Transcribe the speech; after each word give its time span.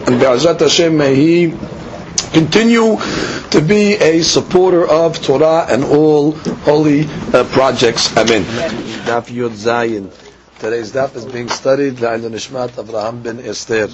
and 0.00 0.20
Be'ezat 0.20 0.60
Hashem 0.60 0.96
may 0.96 1.14
he 1.14 1.54
continue 2.32 2.96
to 3.50 3.60
be 3.60 3.94
a 3.94 4.22
supporter 4.22 4.86
of 4.86 5.22
Torah 5.22 5.66
and 5.68 5.84
all 5.84 6.32
holy 6.32 7.06
uh, 7.32 7.44
projects. 7.52 8.16
Amen. 8.16 8.42
Daf 9.04 9.28
Yud 9.28 9.52
Zayin. 9.52 10.12
Today's 10.58 10.92
daf 10.92 11.14
is 11.14 11.24
being 11.26 11.48
studied 11.48 12.00
by 12.00 12.16
the 12.18 12.28
Nishmat 12.28 12.70
Avraham 12.70 13.22
ben 13.22 13.40
Esther. 13.40 13.88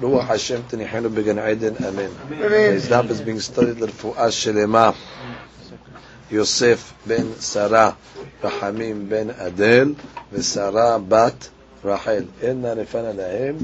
Ruach 0.00 0.26
Hashem 0.26 0.62
Tinihenu 0.64 1.14
Began 1.14 1.38
Eden. 1.38 1.76
Amen. 1.84 2.10
Today's 2.28 2.88
daf 2.88 3.10
is 3.10 3.20
being 3.20 3.40
studied 3.40 3.78
L'Refu'ah 3.78 4.28
Shelema. 4.28 4.94
Yosef 6.30 6.94
ben 7.06 7.34
Sarah, 7.38 7.96
Rahamim 8.42 9.08
ben 9.08 9.30
Adel, 9.30 9.94
ושרה 10.32 10.98
בת 11.08 11.48
רחל. 11.84 12.24
אינה 12.42 12.72
רפנה 12.72 13.12
להם, 13.12 13.56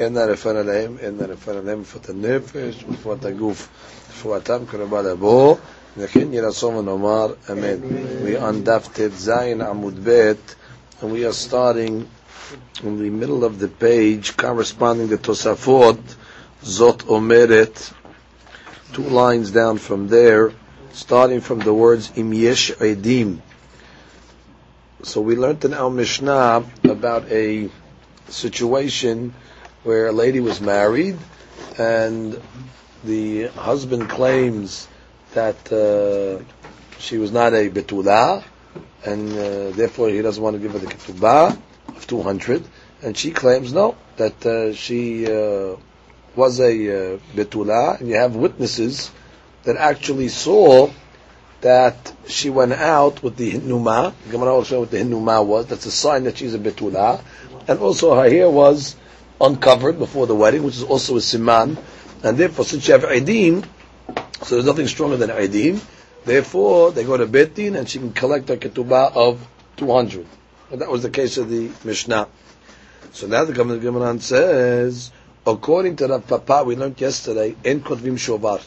אינה 0.00 0.24
רפנה 0.24 0.62
להם, 0.62 0.96
אינה 1.00 1.24
רפנה 1.26 1.60
להם 1.64 1.80
רפואת 1.80 2.08
הנפש 2.08 2.84
ורפואת 2.88 3.24
הגוף. 3.24 3.68
רפואתם 4.10 4.58
קרבה 4.70 5.02
לבוא, 5.02 5.56
וכן 5.98 6.32
יהי 6.32 6.40
רצון 6.40 6.74
ונאמר 6.74 7.32
אמן. 7.52 7.76
We 8.24 8.40
on 8.42 8.64
דף 8.64 8.88
ט"ז 8.92 9.28
עמוד 9.68 9.94
ב' 10.08 10.32
and 11.02 11.12
we 11.12 11.24
are 11.24 11.32
starting 11.32 12.06
in 12.84 12.98
the 12.98 13.10
middle 13.10 13.44
of 13.44 13.58
the 13.58 13.68
page 13.68 14.36
corresponding 14.36 15.08
to 15.08 15.16
Tosafot, 15.16 15.96
זאת 16.62 17.02
אומרת, 17.08 17.80
two 18.92 19.02
lines 19.08 19.50
down 19.50 19.78
from 19.78 20.08
there, 20.08 20.52
starting 20.92 21.40
from 21.40 21.60
the 21.60 21.72
words 21.72 22.10
im 22.16 22.32
yesh 22.34 22.72
edim. 22.72 23.38
So 25.02 25.20
we 25.22 25.36
learned 25.36 25.64
in 25.64 25.72
our 25.74 25.90
Mishnah 25.90 26.64
about 26.84 27.24
a 27.30 27.70
situation 28.28 29.32
where 29.85 30.07
a 30.07 30.11
lady 30.11 30.39
was 30.39 30.59
married 30.59 31.15
and 31.77 32.41
the 33.03 33.47
husband 33.49 34.09
claims 34.09 34.87
that 35.35 35.71
uh, 35.71 36.43
she 36.99 37.17
was 37.17 37.31
not 37.31 37.53
a 37.53 37.69
betula 37.69 38.43
and 39.05 39.31
uh, 39.31 39.69
therefore 39.71 40.09
he 40.09 40.21
doesn't 40.21 40.43
want 40.43 40.55
to 40.55 40.61
give 40.61 40.71
her 40.71 40.79
the 40.79 40.87
ketubah 40.87 41.55
of 41.95 42.07
200 42.07 42.63
and 43.03 43.15
she 43.15 43.29
claims 43.29 43.71
no 43.71 43.95
that 44.17 44.43
uh, 44.45 44.73
she 44.73 45.27
uh, 45.27 45.75
was 46.35 46.59
a 46.59 46.65
uh, 47.13 47.17
betula 47.35 47.99
and 47.99 48.09
you 48.09 48.15
have 48.15 48.35
witnesses 48.35 49.11
that 49.65 49.77
actually 49.77 50.29
saw 50.29 50.89
that 51.61 52.13
she 52.27 52.49
went 52.49 52.73
out 52.73 53.23
with 53.23 53.37
the 53.37 53.51
hinuma. 53.51 54.13
The 54.25 54.31
Gemara 54.31 54.63
show 54.65 54.81
what 54.81 54.91
the 54.91 54.97
hinuma 54.97 55.43
was. 55.43 55.65
That's 55.67 55.85
a 55.87 55.91
sign 55.91 56.25
that 56.25 56.37
she's 56.37 56.53
a 56.53 56.59
betula. 56.59 57.23
And 57.67 57.79
also 57.79 58.13
her 58.15 58.29
hair 58.29 58.49
was 58.49 58.95
uncovered 59.41 59.99
before 59.99 60.27
the 60.27 60.35
wedding, 60.35 60.63
which 60.63 60.75
is 60.75 60.83
also 60.83 61.15
a 61.15 61.19
siman. 61.19 61.77
And 62.23 62.37
therefore, 62.37 62.65
since 62.65 62.87
you 62.87 62.93
have 62.93 63.03
idim, 63.03 63.65
so 64.43 64.55
there's 64.55 64.65
nothing 64.65 64.87
stronger 64.87 65.17
than 65.17 65.29
idim. 65.29 65.83
Therefore, 66.25 66.91
they 66.91 67.03
go 67.03 67.17
to 67.17 67.27
Betin 67.27 67.77
and 67.77 67.87
she 67.87 67.99
can 67.99 68.11
collect 68.11 68.49
her 68.49 68.57
ketubah 68.57 69.15
of 69.15 69.47
200. 69.77 70.25
And 70.71 70.81
that 70.81 70.89
was 70.89 71.03
the 71.03 71.11
case 71.11 71.37
of 71.37 71.49
the 71.49 71.69
Mishnah. 71.83 72.27
So 73.11 73.27
now 73.27 73.45
the 73.45 73.53
government 73.53 73.77
of 73.77 73.93
Gemara 73.93 74.19
says, 74.19 75.11
according 75.45 75.97
to 75.97 76.07
the 76.07 76.19
Papa 76.19 76.63
we 76.65 76.75
learned 76.75 76.99
yesterday, 76.99 77.55
in 77.63 77.81
Kotvim 77.81 78.17
Shovar, 78.17 78.63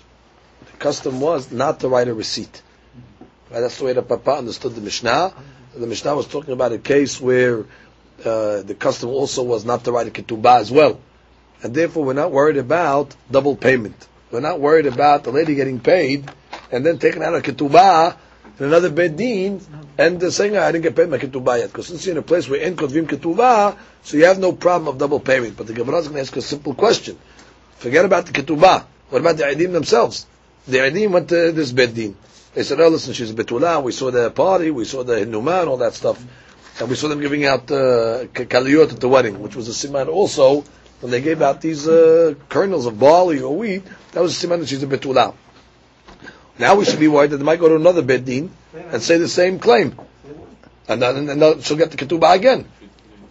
the 0.70 0.76
custom 0.78 1.20
was 1.20 1.50
not 1.50 1.80
to 1.80 1.88
write 1.88 2.06
a 2.06 2.14
receipt. 2.14 2.62
Right? 3.50 3.60
That's 3.60 3.78
the 3.78 3.86
way 3.86 3.92
the 3.92 4.02
Papa 4.02 4.34
understood 4.34 4.76
the 4.76 4.80
Mishnah. 4.80 5.34
The 5.74 5.86
Mishnah 5.86 6.14
was 6.14 6.28
talking 6.28 6.52
about 6.52 6.72
a 6.72 6.78
case 6.78 7.20
where 7.20 7.64
uh, 8.24 8.62
the 8.62 8.74
custom 8.74 9.10
also 9.10 9.42
was 9.42 9.64
not 9.64 9.84
to 9.84 9.92
write 9.92 10.06
a 10.06 10.10
ketubah 10.10 10.60
as 10.60 10.70
well. 10.70 11.00
And 11.62 11.74
therefore 11.74 12.04
we're 12.04 12.12
not 12.14 12.30
worried 12.30 12.56
about 12.56 13.14
double 13.30 13.56
payment. 13.56 14.08
We're 14.30 14.40
not 14.40 14.60
worried 14.60 14.86
about 14.86 15.24
the 15.24 15.30
lady 15.30 15.54
getting 15.54 15.80
paid 15.80 16.30
and 16.70 16.84
then 16.84 16.98
taking 16.98 17.22
out 17.22 17.34
a 17.34 17.40
ketubah 17.40 18.16
in 18.58 18.66
another 18.66 18.90
bedin 18.90 19.62
and 19.96 20.32
saying, 20.32 20.56
I 20.56 20.72
didn't 20.72 20.84
get 20.84 20.96
paid 20.96 21.08
my 21.08 21.18
ketubah 21.18 21.58
yet. 21.58 21.68
Because 21.68 21.86
since 21.88 22.04
you're 22.06 22.12
in 22.12 22.18
a 22.18 22.22
place 22.22 22.48
where 22.48 22.60
in 22.60 22.76
kotvim 22.76 23.06
ketubah, 23.06 23.76
so 24.02 24.16
you 24.16 24.24
have 24.24 24.38
no 24.38 24.52
problem 24.52 24.88
of 24.88 24.98
double 24.98 25.20
payment. 25.20 25.56
But 25.56 25.66
the 25.66 25.72
Gemara 25.72 25.98
is 25.98 26.08
going 26.08 26.16
to 26.16 26.22
ask 26.22 26.36
a 26.36 26.42
simple 26.42 26.74
question. 26.74 27.18
Forget 27.76 28.04
about 28.04 28.26
the 28.26 28.32
ketubah. 28.32 28.84
What 29.10 29.20
about 29.20 29.36
the 29.36 29.44
idim 29.44 29.72
themselves? 29.72 30.26
The 30.66 30.78
idim 30.78 31.10
went 31.10 31.28
to 31.30 31.52
this 31.52 31.72
bedin. 31.72 32.14
They 32.54 32.64
said, 32.64 32.80
oh, 32.80 32.88
listen, 32.88 33.12
she's 33.12 33.30
a 33.30 33.34
betula. 33.34 33.82
We 33.82 33.92
saw 33.92 34.10
the 34.10 34.30
party, 34.30 34.70
we 34.70 34.84
saw 34.84 35.04
the 35.04 35.14
hinuma 35.14 35.60
and 35.60 35.68
all 35.68 35.76
that 35.76 35.94
stuff. 35.94 36.20
And 36.80 36.88
we 36.88 36.94
saw 36.94 37.08
them 37.08 37.20
giving 37.20 37.44
out 37.44 37.70
uh, 37.70 38.26
at 38.34 39.00
the 39.00 39.08
wedding, 39.08 39.40
which 39.40 39.56
was 39.56 39.68
a 39.68 39.72
siman 39.88 40.08
also 40.08 40.64
when 41.00 41.10
they 41.10 41.20
gave 41.20 41.42
out 41.42 41.60
these 41.60 41.88
uh, 41.88 42.34
kernels 42.48 42.86
of 42.86 42.98
barley 42.98 43.40
or 43.40 43.56
wheat. 43.56 43.82
That 44.12 44.20
was 44.22 44.42
a 44.42 44.46
siman 44.46 44.60
that 44.60 44.68
she's 44.68 44.82
a 44.82 44.86
betula. 44.86 45.34
Now 46.58 46.76
we 46.76 46.84
should 46.84 47.00
be 47.00 47.08
worried 47.08 47.30
that 47.30 47.38
they 47.38 47.44
might 47.44 47.58
go 47.60 47.68
to 47.68 47.76
another 47.76 48.02
bedin 48.02 48.50
and 48.74 49.02
say 49.02 49.18
the 49.18 49.28
same 49.28 49.58
claim, 49.58 49.98
and 50.88 51.02
then 51.02 51.28
and, 51.28 51.42
and 51.42 51.64
she'll 51.64 51.76
get 51.76 51.90
the 51.90 51.96
ketubah 51.96 52.34
again. 52.34 52.68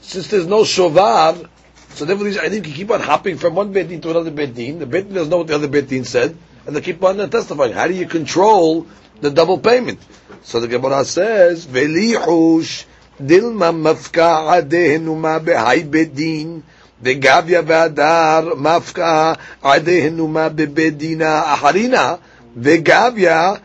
Since 0.01 0.29
there's 0.29 0.47
no 0.47 0.61
shovar, 0.63 1.49
so 1.89 2.05
therefore 2.05 2.25
these 2.25 2.37
idim 2.37 2.63
can 2.63 2.73
keep 2.73 2.91
on 2.91 3.01
hopping 3.01 3.37
from 3.37 3.55
one 3.55 3.73
bedin 3.73 4.01
to 4.01 4.11
another 4.11 4.31
bedin. 4.31 4.79
The 4.79 4.85
bedin 4.85 5.13
doesn't 5.13 5.29
know 5.29 5.37
what 5.37 5.47
the 5.47 5.55
other 5.55 5.67
bedin 5.67 6.05
said, 6.05 6.37
and 6.65 6.75
they 6.75 6.81
keep 6.81 7.03
on 7.03 7.17
testifying. 7.29 7.73
How 7.73 7.87
do 7.87 7.93
you 7.93 8.07
control 8.07 8.87
the 9.19 9.29
double 9.29 9.57
payment? 9.57 9.99
So 10.43 10.61
the 10.61 10.67
Gemara 10.69 11.03
says, 11.03 11.65
"Velihush 11.65 12.85
dilma 13.20 13.72
mafka 13.72 14.48
adehenuma 14.58 15.40
behai 15.40 15.84
bedin." 15.84 16.62
וגביה 17.04 17.60
והדר 17.66 18.54
מפקע 18.56 19.32
עדיהנומה 19.62 20.48
בבדינה 20.48 21.54
אחרינה 21.54 22.14
Vegavya, 22.58 23.60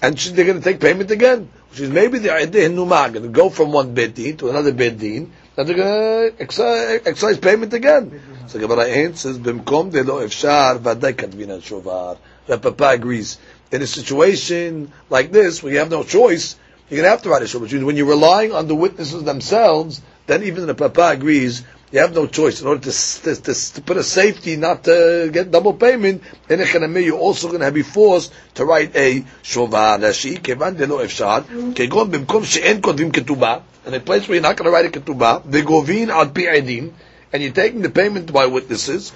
and 0.00 0.18
she, 0.18 0.30
they're 0.30 0.44
going 0.44 0.58
to 0.58 0.64
take 0.64 0.80
payment 0.80 1.10
again. 1.10 1.50
Which 1.70 1.80
is 1.80 1.90
maybe 1.90 2.18
the 2.18 2.32
idea 2.32 2.68
Numa 2.68 3.10
going 3.10 3.22
to 3.22 3.28
go 3.28 3.50
from 3.50 3.72
one 3.72 3.94
bedin 3.94 4.38
to 4.38 4.48
another 4.48 4.72
bedin, 4.72 5.30
and 5.56 5.68
they're 5.68 5.76
going 5.76 6.32
to 6.32 6.42
excise, 6.42 7.02
excise 7.04 7.38
payment 7.38 7.74
again. 7.74 8.20
So 8.46 8.58
Gemara 8.58 8.86
answers, 8.88 9.38
"Bimkom 9.38 9.90
de 9.92 10.04
lo 10.04 10.26
efshar 10.26 10.78
vaday 10.78 11.12
katvina 11.12 11.60
shovar." 11.60 12.16
The 12.46 12.56
Papa 12.56 12.90
agrees. 12.94 13.36
In 13.70 13.82
a 13.82 13.86
situation 13.86 14.90
like 15.10 15.30
this, 15.30 15.62
where 15.62 15.72
you 15.72 15.78
have 15.80 15.90
no 15.90 16.02
choice, 16.02 16.56
you're 16.93 17.01
going 17.01 17.07
to 17.07 17.15
have 17.15 17.23
to 17.23 17.29
write 17.29 17.41
a. 17.41 17.59
Which 17.59 17.73
means 17.73 17.83
when 17.83 17.97
you're 17.97 18.05
relying 18.05 18.51
on 18.51 18.67
the 18.67 18.75
witnesses 18.75 19.23
themselves, 19.23 20.01
then 20.27 20.43
even 20.43 20.67
the 20.67 20.75
Papa 20.75 21.09
agrees 21.17 21.63
you 21.91 21.99
have 21.99 22.13
no 22.13 22.27
choice. 22.27 22.61
In 22.61 22.67
order 22.67 22.81
to, 22.81 22.91
to, 22.91 23.35
to, 23.35 23.73
to 23.73 23.81
put 23.81 23.97
a 23.97 24.03
safety 24.03 24.55
not 24.55 24.83
to 24.85 25.29
get 25.31 25.49
double 25.49 25.73
payment, 25.73 26.23
in 26.49 26.61
a 26.61 26.63
chanameh, 26.63 27.03
you're 27.03 27.17
also 27.17 27.47
going 27.49 27.61
to 27.61 27.71
be 27.71 27.81
forced 27.81 28.31
to 28.55 28.65
write 28.65 28.95
a 28.95 29.21
shovar. 29.43 29.99
Rashi, 29.99 30.41
kevan 30.41 30.75
de 30.75 30.87
lo 30.87 30.99
efshad, 31.03 31.43
kegon 31.73 32.11
bimkom 32.11 32.45
she'en 32.45 32.81
kodvim 32.81 33.11
ketubah, 33.11 33.63
in 33.85 33.93
a 33.93 33.99
place 33.99 34.27
where 34.27 34.35
you're 34.35 34.43
not 34.43 34.55
going 34.55 34.65
to 34.65 34.71
write 34.71 34.85
a 34.85 34.99
ketubah, 34.99 35.43
vegovin 35.43 36.09
al 36.09 36.29
pi 36.29 36.43
edim, 36.43 36.93
and 37.31 37.41
you're 37.41 37.51
taking 37.51 37.81
the 37.81 37.89
payment 37.89 38.31
by 38.31 38.45
witnesses, 38.45 39.13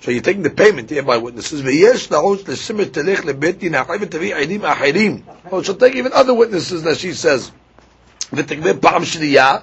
so 0.00 0.10
you're 0.10 0.22
taking 0.22 0.42
the 0.42 0.50
payment 0.50 0.88
here 0.88 1.02
by 1.02 1.18
witnesses. 1.18 1.60
ויש 1.62 2.10
לעוץ 2.10 2.48
לשמת 2.48 2.92
תלך 2.92 3.24
לבית 3.24 3.58
דין 3.58 3.74
אחר 3.74 3.92
ותביא 4.00 4.34
עדים 4.34 4.64
אחרים. 4.64 5.20
Oh, 5.50 5.62
she'll 5.62 5.74
take 5.74 5.94
even 5.94 6.12
other 6.12 6.32
witnesses 6.34 6.82
that 6.84 6.96
she 6.96 7.12
says. 7.12 7.50
ותגבה 8.32 8.74
פעם 8.80 9.04
שנייה, 9.04 9.56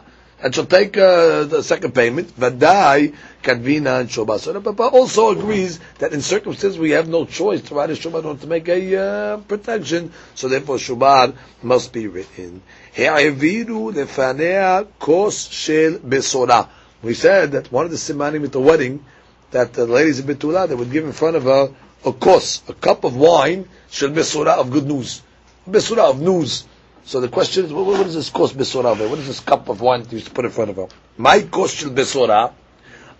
and 0.43 0.53
she'll 0.53 0.65
take 0.67 0.95
uh, 0.95 1.45
the 1.45 1.63
second 1.63 1.95
payment. 1.95 2.27
Vadai 2.39 3.15
kadvina 3.41 4.01
and 4.01 4.09
shobah. 4.09 4.39
So 4.39 4.53
the 4.53 4.61
Papa 4.61 4.83
also 4.83 5.31
agrees 5.31 5.79
that 5.97 6.13
in 6.13 6.21
circumstances 6.21 6.77
we 6.77 6.91
have 6.91 7.07
no 7.09 7.25
choice 7.25 7.61
to 7.63 7.73
write 7.75 7.89
a 7.89 7.93
shobah 7.93 8.19
in 8.19 8.25
order 8.25 8.41
to 8.41 8.47
make 8.47 8.67
a 8.69 8.95
uh, 8.95 9.37
protection. 9.37 10.13
So 10.35 10.47
therefore 10.49 10.77
shobah 10.77 11.35
must 11.63 11.91
be 11.91 12.05
written. 12.05 12.61
He'aviru 12.93 13.91
lefanea 13.91 14.85
kos 14.99 15.47
shel 15.49 15.93
besora. 15.97 16.69
We 17.01 17.15
said 17.15 17.53
that 17.53 17.71
one 17.71 17.85
of 17.85 17.91
the 17.91 17.97
simanim 17.97 18.43
at 18.43 18.51
the 18.51 18.61
wedding 18.61 19.03
that 19.51 19.73
the 19.73 19.85
ladies 19.85 20.19
of 20.19 20.25
Betula 20.25 20.67
they 20.67 20.75
would 20.75 20.91
give 20.91 21.05
in 21.05 21.13
front 21.13 21.35
of 21.35 21.43
her 21.43 21.73
a 22.05 22.13
kos, 22.13 22.61
a 22.67 22.73
cup 22.73 23.03
of 23.03 23.15
wine, 23.15 23.67
shel 23.89 24.09
besora 24.09 24.57
of 24.57 24.71
good 24.71 24.85
news, 24.85 25.21
besora 25.69 26.09
of 26.09 26.21
news. 26.21 26.65
So 27.05 27.21
the 27.21 27.29
question 27.29 27.65
is, 27.65 27.73
what, 27.73 27.85
what 27.85 28.05
is 28.07 28.15
this 28.15 28.29
kos 28.29 28.53
besora? 28.53 28.97
What 29.09 29.19
is 29.19 29.27
this 29.27 29.39
cup 29.39 29.69
of 29.69 29.81
wine 29.81 30.03
that 30.03 30.11
you 30.11 30.17
used 30.17 30.27
to 30.27 30.33
put 30.33 30.45
in 30.45 30.51
front 30.51 30.71
of 30.71 30.75
her? 30.75 30.87
My 31.17 31.41
kos 31.41 31.73
shel 31.73 31.89
besora, 31.91 32.53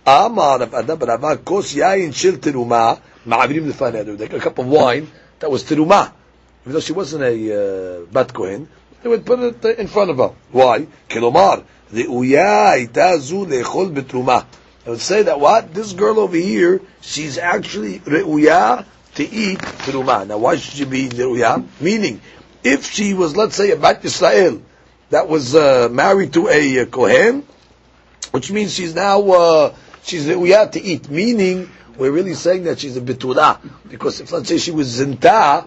Amar 0.06 0.62
of 0.62 0.74
Adam 0.74 0.98
Rava 0.98 1.36
kos 1.38 1.74
yain 1.74 2.14
shel 2.14 2.34
teruma 2.34 3.00
ma'avirim 3.26 3.70
lefaneh. 3.70 4.16
They 4.16 4.26
a 4.26 4.40
cup 4.40 4.58
of 4.58 4.66
wine 4.66 5.10
that 5.40 5.50
was 5.50 5.64
teruma, 5.64 6.12
even 6.62 6.72
though 6.72 6.80
she 6.80 6.92
wasn't 6.92 7.24
a 7.24 8.02
uh, 8.02 8.06
bat 8.06 8.32
kohen. 8.32 8.68
They 9.02 9.08
would 9.08 9.24
put 9.24 9.38
it 9.40 9.64
uh, 9.64 9.68
in 9.74 9.86
front 9.86 10.10
of 10.10 10.18
her. 10.18 10.32
Why? 10.50 10.86
Kilomar 11.08 11.64
ראויה 11.92 12.70
הייתה 12.70 13.18
זו 13.18 13.44
לאכול 13.48 13.88
בתרומה. 13.88 14.40
I 14.85 14.89
would 14.89 15.01
say 15.01 15.23
that 15.23 15.39
what? 15.39 15.73
This 15.73 15.93
girl 15.93 16.19
over 16.19 16.35
here, 16.35 16.81
she's 17.01 17.37
actually 17.37 17.99
re'uya 17.99 18.85
to 19.15 19.23
eat 19.23 19.59
teruma. 19.59 20.27
Now 20.27 20.39
why 20.39 20.57
should 20.57 20.73
she 20.73 20.85
be 20.85 21.07
re'uya? 21.07 21.65
Meaning, 21.79 22.21
if 22.63 22.91
she 22.91 23.13
was, 23.13 23.35
let's 23.35 23.55
say, 23.55 23.71
a 23.71 23.77
Bat 23.77 24.03
Yisrael 24.03 24.61
that 25.09 25.29
was 25.29 25.55
uh, 25.55 25.87
married 25.89 26.33
to 26.33 26.49
a 26.49 26.79
uh, 26.81 26.85
Kohen, 26.85 27.45
which 28.31 28.51
means 28.51 28.73
she's 28.73 28.93
now, 28.93 29.21
uh, 29.31 29.75
she's 30.03 30.25
re'uya 30.25 30.71
to 30.73 30.81
eat. 30.81 31.09
Meaning, 31.09 31.69
we're 31.97 32.11
really 32.11 32.33
saying 32.33 32.63
that 32.65 32.79
she's 32.79 32.97
a 32.97 33.01
betula. 33.01 33.59
Because 33.89 34.19
if, 34.19 34.31
let's 34.33 34.49
say, 34.49 34.57
she 34.57 34.71
was 34.71 34.99
zinta, 34.99 35.65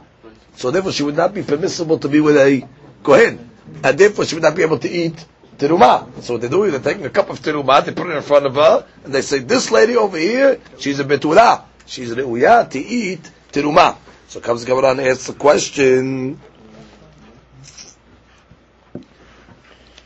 so 0.57 0.71
therefore 0.71 0.93
she 0.93 1.05
would 1.05 1.17
not 1.17 1.33
be 1.33 1.43
permissible 1.43 1.99
to 2.01 2.09
be 2.09 2.21
with 2.21 2.37
a 2.37 2.69
Kohen. 3.03 3.51
And 3.83 3.99
therefore 3.99 4.27
she 4.27 4.35
would 4.35 4.43
not 4.43 4.57
be 4.57 4.63
able 4.63 4.79
to 4.79 4.91
eat 4.91 5.25
teruma. 5.57 6.23
So 6.23 6.35
what 6.35 6.43
they 6.43 6.49
do 6.49 6.65
is 6.65 6.73
they're 6.73 6.81
taking 6.93 7.07
a 7.07 7.11
cup 7.11 7.31
of 7.31 7.41
teruma, 7.41 7.85
they 7.85 7.93
put 7.93 8.07
it 8.09 8.17
in 8.17 8.23
front 8.23 8.47
of 8.47 8.55
her, 8.55 8.87
and 9.05 9.15
they 9.15 9.23
say, 9.23 9.39
this 9.41 9.71
lady 9.71 9.97
over 9.97 10.19
here, 10.19 10.61
she's 10.79 11.01
a 11.01 11.05
betula. 11.05 11.63
She's 11.87 12.11
re'uya 12.15 12.69
to 12.71 12.79
eat 12.79 13.31
teruma. 13.53 13.97
So 14.29 14.41
comes 14.41 14.65
the 14.65 14.67
Gemara 14.73 14.91
and 14.91 15.01
asks 15.01 15.29
the 15.29 15.33
question, 15.35 16.41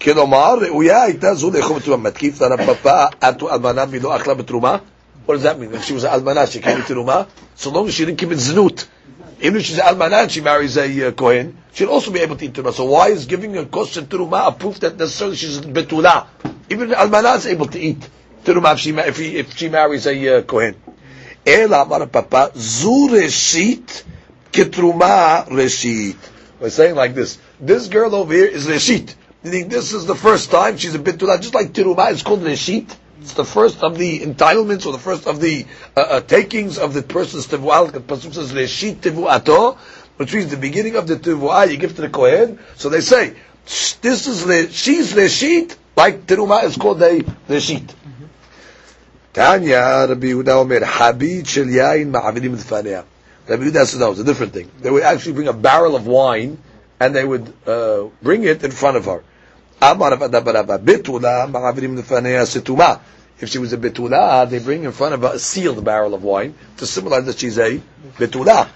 כלומר, 0.02 0.54
ראויה 0.60 1.02
הייתה 1.02 1.34
זו 1.34 1.50
לאכול 1.50 1.78
בתרומה. 1.78 2.08
מתקיף 2.08 2.40
לרבפה, 2.40 3.04
אתו 3.28 3.50
אלמנה 3.54 3.86
מלא 3.86 4.16
אכלה 4.16 4.34
בתרומה? 4.34 4.76
What 5.26 5.32
does 5.34 5.42
that 5.42 5.58
mean? 5.60 5.74
If 5.74 5.84
she 5.84 5.92
was 5.92 6.04
an 6.04 6.10
almana, 6.12 6.50
she 6.50 6.60
came 6.60 6.82
to 6.82 6.94
teruma, 6.94 7.26
so 7.54 7.70
long 7.70 7.86
as 7.88 7.94
she 7.94 8.04
didn't 8.06 8.18
keep 8.18 8.32
it 8.32 8.38
znut. 8.38 8.86
Even 9.42 9.60
if 9.60 9.66
she's 9.66 9.78
an 9.78 9.84
almana 9.86 10.22
and 10.22 10.30
she 10.32 10.40
marries 10.42 10.76
a 10.76 11.08
uh, 11.08 11.12
kohen, 11.12 11.56
she'll 11.72 11.88
also 11.88 12.10
be 12.10 12.20
able 12.20 12.36
to 12.36 12.44
eat 12.44 12.52
teruma. 12.52 12.74
So 12.74 12.84
why 12.84 13.08
is 13.08 13.24
giving 13.24 13.56
a 13.56 13.64
kosher 13.64 14.02
teruma 14.02 14.48
a 14.48 14.52
proof 14.52 14.80
that 14.80 14.98
necessarily 14.98 15.36
she's 15.36 15.58
betula? 15.60 16.26
Even 16.68 16.90
almana 16.90 17.36
is 17.38 17.46
able 17.46 17.66
to 17.66 17.78
eat 17.80 18.06
teruma 18.44 18.74
if 18.74 18.80
she 18.80 18.90
if, 18.90 19.16
he, 19.16 19.38
if 19.38 19.56
she 19.56 19.68
marries 19.70 20.06
a 20.06 20.38
uh, 20.38 20.42
kohen. 20.42 20.76
Ela 21.46 21.82
amar 21.82 22.06
papa 22.06 22.52
zu 22.54 23.08
reshit 23.08 24.04
ketruma 24.52 25.48
reshit. 25.48 26.16
We're 26.60 26.68
saying 26.68 26.94
like 26.94 27.14
this: 27.14 27.38
This 27.58 27.88
girl 27.88 28.14
over 28.14 28.34
here 28.34 28.44
is 28.46 28.66
reshit. 28.66 29.14
Meaning 29.42 29.68
this 29.68 29.94
is 29.94 30.04
the 30.04 30.14
first 30.14 30.50
time 30.50 30.76
she's 30.76 30.94
a 30.94 30.98
betula, 30.98 31.40
just 31.40 31.54
like 31.54 31.72
teruma 31.72 32.10
is 32.12 32.22
called 32.22 32.40
reshit. 32.40 32.94
It's 33.20 33.34
the 33.34 33.44
first 33.44 33.82
of 33.82 33.98
the 33.98 34.20
entitlements 34.20 34.86
or 34.86 34.92
the 34.92 34.98
first 34.98 35.26
of 35.26 35.40
the 35.40 35.66
uh, 35.96 36.00
uh, 36.00 36.20
takings 36.20 36.78
of 36.78 36.94
the 36.94 37.02
person's 37.02 37.46
tevuah. 37.46 37.92
The 37.92 38.00
pasuk 38.00 38.32
says 38.32 38.52
reshit 38.52 39.76
which 40.16 40.34
means 40.34 40.50
the 40.50 40.56
beginning 40.56 40.96
of 40.96 41.06
the 41.06 41.16
tevuah 41.16 41.70
you 41.70 41.76
give 41.76 41.96
to 41.96 42.02
the 42.02 42.08
kohen. 42.08 42.58
So 42.76 42.88
they 42.88 43.00
say 43.02 43.34
this 43.64 44.26
is 44.26 44.46
the 44.46 44.70
she's 44.70 45.12
reshit, 45.12 45.76
like 45.96 46.26
teruma 46.26 46.64
is 46.64 46.76
called 46.76 47.02
a 47.02 47.20
reshit. 47.20 47.94
Tanya 49.32 50.06
Rabbi 50.08 50.26
Yehuda 50.28 50.48
Omer 50.48 50.84
Habit 50.84 51.46
shel 51.46 51.66
yain 51.66 52.10
ma'avidim 52.10 52.56
d'fanea. 52.56 53.04
Rabbi 53.46 53.64
Yehuda 53.64 53.86
says 53.86 54.00
no, 54.00 54.12
it's 54.12 54.20
a 54.20 54.24
different 54.24 54.54
thing. 54.54 54.70
They 54.80 54.90
would 54.90 55.02
actually 55.02 55.34
bring 55.34 55.48
a 55.48 55.52
barrel 55.52 55.94
of 55.94 56.06
wine 56.06 56.58
and 56.98 57.14
they 57.14 57.24
would 57.24 57.52
uh, 57.66 58.04
bring 58.22 58.44
it 58.44 58.64
in 58.64 58.70
front 58.70 58.96
of 58.96 59.04
her. 59.04 59.22
If 63.42 63.48
she 63.48 63.58
was 63.58 63.72
a 63.72 63.78
betulah, 63.78 64.50
they 64.50 64.58
bring 64.58 64.84
in 64.84 64.92
front 64.92 65.14
of 65.14 65.24
a 65.24 65.38
sealed 65.38 65.82
barrel 65.84 66.14
of 66.14 66.22
wine 66.22 66.54
to 66.76 66.86
symbolize 66.86 67.24
that 67.24 67.38
she's 67.38 67.58
a 67.58 67.80
betulah. 68.18 68.68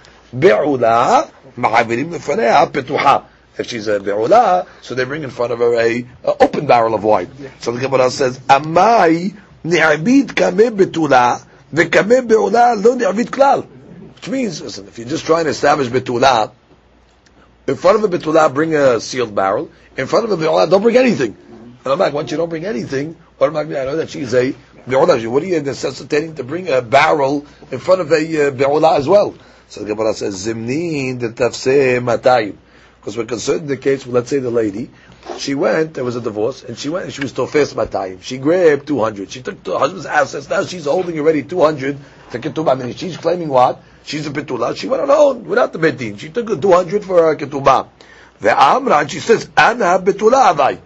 Betuha. 2.67 3.25
If 3.57 3.67
she's 3.67 3.87
a 3.87 3.99
be'ulah, 4.01 4.67
so 4.81 4.95
they 4.95 5.05
bring 5.05 5.23
in 5.23 5.29
front 5.29 5.53
of 5.53 5.59
her 5.59 5.79
a, 5.79 6.05
a 6.25 6.43
open 6.43 6.65
barrel 6.67 6.93
of 6.93 7.05
wine. 7.05 7.29
So 7.59 7.71
the 7.71 7.79
Gemara 7.79 8.11
says, 8.11 8.37
Amai 8.39 9.33
ni'abid 9.63 10.35
kame 10.35 10.75
betulah 10.75 11.41
vekame 11.73 12.27
be'ulah 12.27 12.83
lo 12.83 12.95
ni'abid 12.95 13.29
klal. 13.29 13.65
Which 14.15 14.27
means, 14.27 14.61
listen, 14.61 14.87
if 14.87 14.97
you're 14.97 15.07
just 15.07 15.25
trying 15.25 15.45
to 15.45 15.51
establish 15.51 15.87
betulah, 15.87 16.51
in 17.67 17.75
front 17.75 18.03
of 18.03 18.13
a 18.13 18.17
betula, 18.17 18.53
bring 18.53 18.75
a 18.75 18.99
sealed 18.99 19.33
barrel. 19.33 19.71
In 19.97 20.07
front 20.07 20.25
of 20.25 20.31
a 20.31 20.37
be'ula, 20.37 20.69
don't 20.69 20.81
bring 20.81 20.97
anything. 20.97 21.35
And 21.83 21.93
I'm 21.93 21.99
like, 21.99 22.13
once 22.13 22.31
you 22.31 22.37
don't 22.37 22.49
bring 22.49 22.65
anything, 22.65 23.15
what 23.37 23.47
am 23.47 23.57
I 23.57 23.63
going 23.63 23.77
I 23.77 23.85
know 23.85 23.97
that 23.97 24.09
she's 24.09 24.33
a 24.33 24.55
be'ula. 24.87 25.25
What 25.27 25.43
are 25.43 25.47
you 25.47 25.61
necessitating 25.61 26.35
to 26.35 26.43
bring 26.43 26.69
a 26.69 26.81
barrel 26.81 27.45
in 27.71 27.79
front 27.79 28.01
of 28.01 28.11
a 28.11 28.47
uh, 28.47 28.95
as 28.95 29.07
well? 29.07 29.35
So 29.67 29.81
the 29.81 29.87
Gemara 29.87 30.13
says, 30.13 30.45
Zimnin 30.45 31.19
de 31.19 31.29
tafseh 31.29 31.99
matayim. 31.99 32.57
Because 32.99 33.17
we're 33.17 33.25
concerned 33.25 33.61
in 33.61 33.67
the 33.67 33.77
case, 33.77 34.05
well, 34.05 34.15
let's 34.15 34.29
say 34.29 34.39
the 34.39 34.49
lady, 34.49 34.89
she 35.37 35.53
went, 35.53 35.93
there 35.93 36.03
was 36.03 36.15
a 36.15 36.21
divorce, 36.21 36.63
and 36.63 36.77
she 36.77 36.89
went 36.89 37.05
and 37.05 37.13
she 37.13 37.21
was 37.21 37.33
tofes 37.33 37.73
matayim. 37.73 38.21
She 38.21 38.37
grabbed 38.37 38.87
200. 38.87 39.31
She 39.31 39.41
took 39.41 39.63
the 39.63 39.77
husband's 39.77 40.05
assets. 40.05 40.49
Now 40.49 40.63
she's 40.65 40.85
holding 40.85 41.19
already 41.19 41.43
200 41.43 41.97
to 42.31 42.39
ketubah. 42.39 42.71
I 42.71 42.83
mean, 42.83 42.95
she's 42.95 43.17
claiming 43.17 43.49
what? 43.49 43.81
She's 44.05 44.27
a 44.27 44.29
betula. 44.29 44.75
She 44.77 44.87
went 44.87 45.01
on 45.01 45.09
her 45.09 45.15
own 45.15 45.45
without 45.45 45.73
the 45.73 45.79
bedin. 45.79 46.19
She 46.19 46.29
took 46.29 46.45
the 46.45 46.57
200 46.57 47.03
for 47.03 47.23
her 47.23 47.35
ketubah. 47.35 47.87
The 48.39 48.59
Amra, 48.59 49.07
she 49.09 49.19
says, 49.19 49.49
Ana 49.57 49.99
betula 49.99 50.53
avai. 50.53 50.79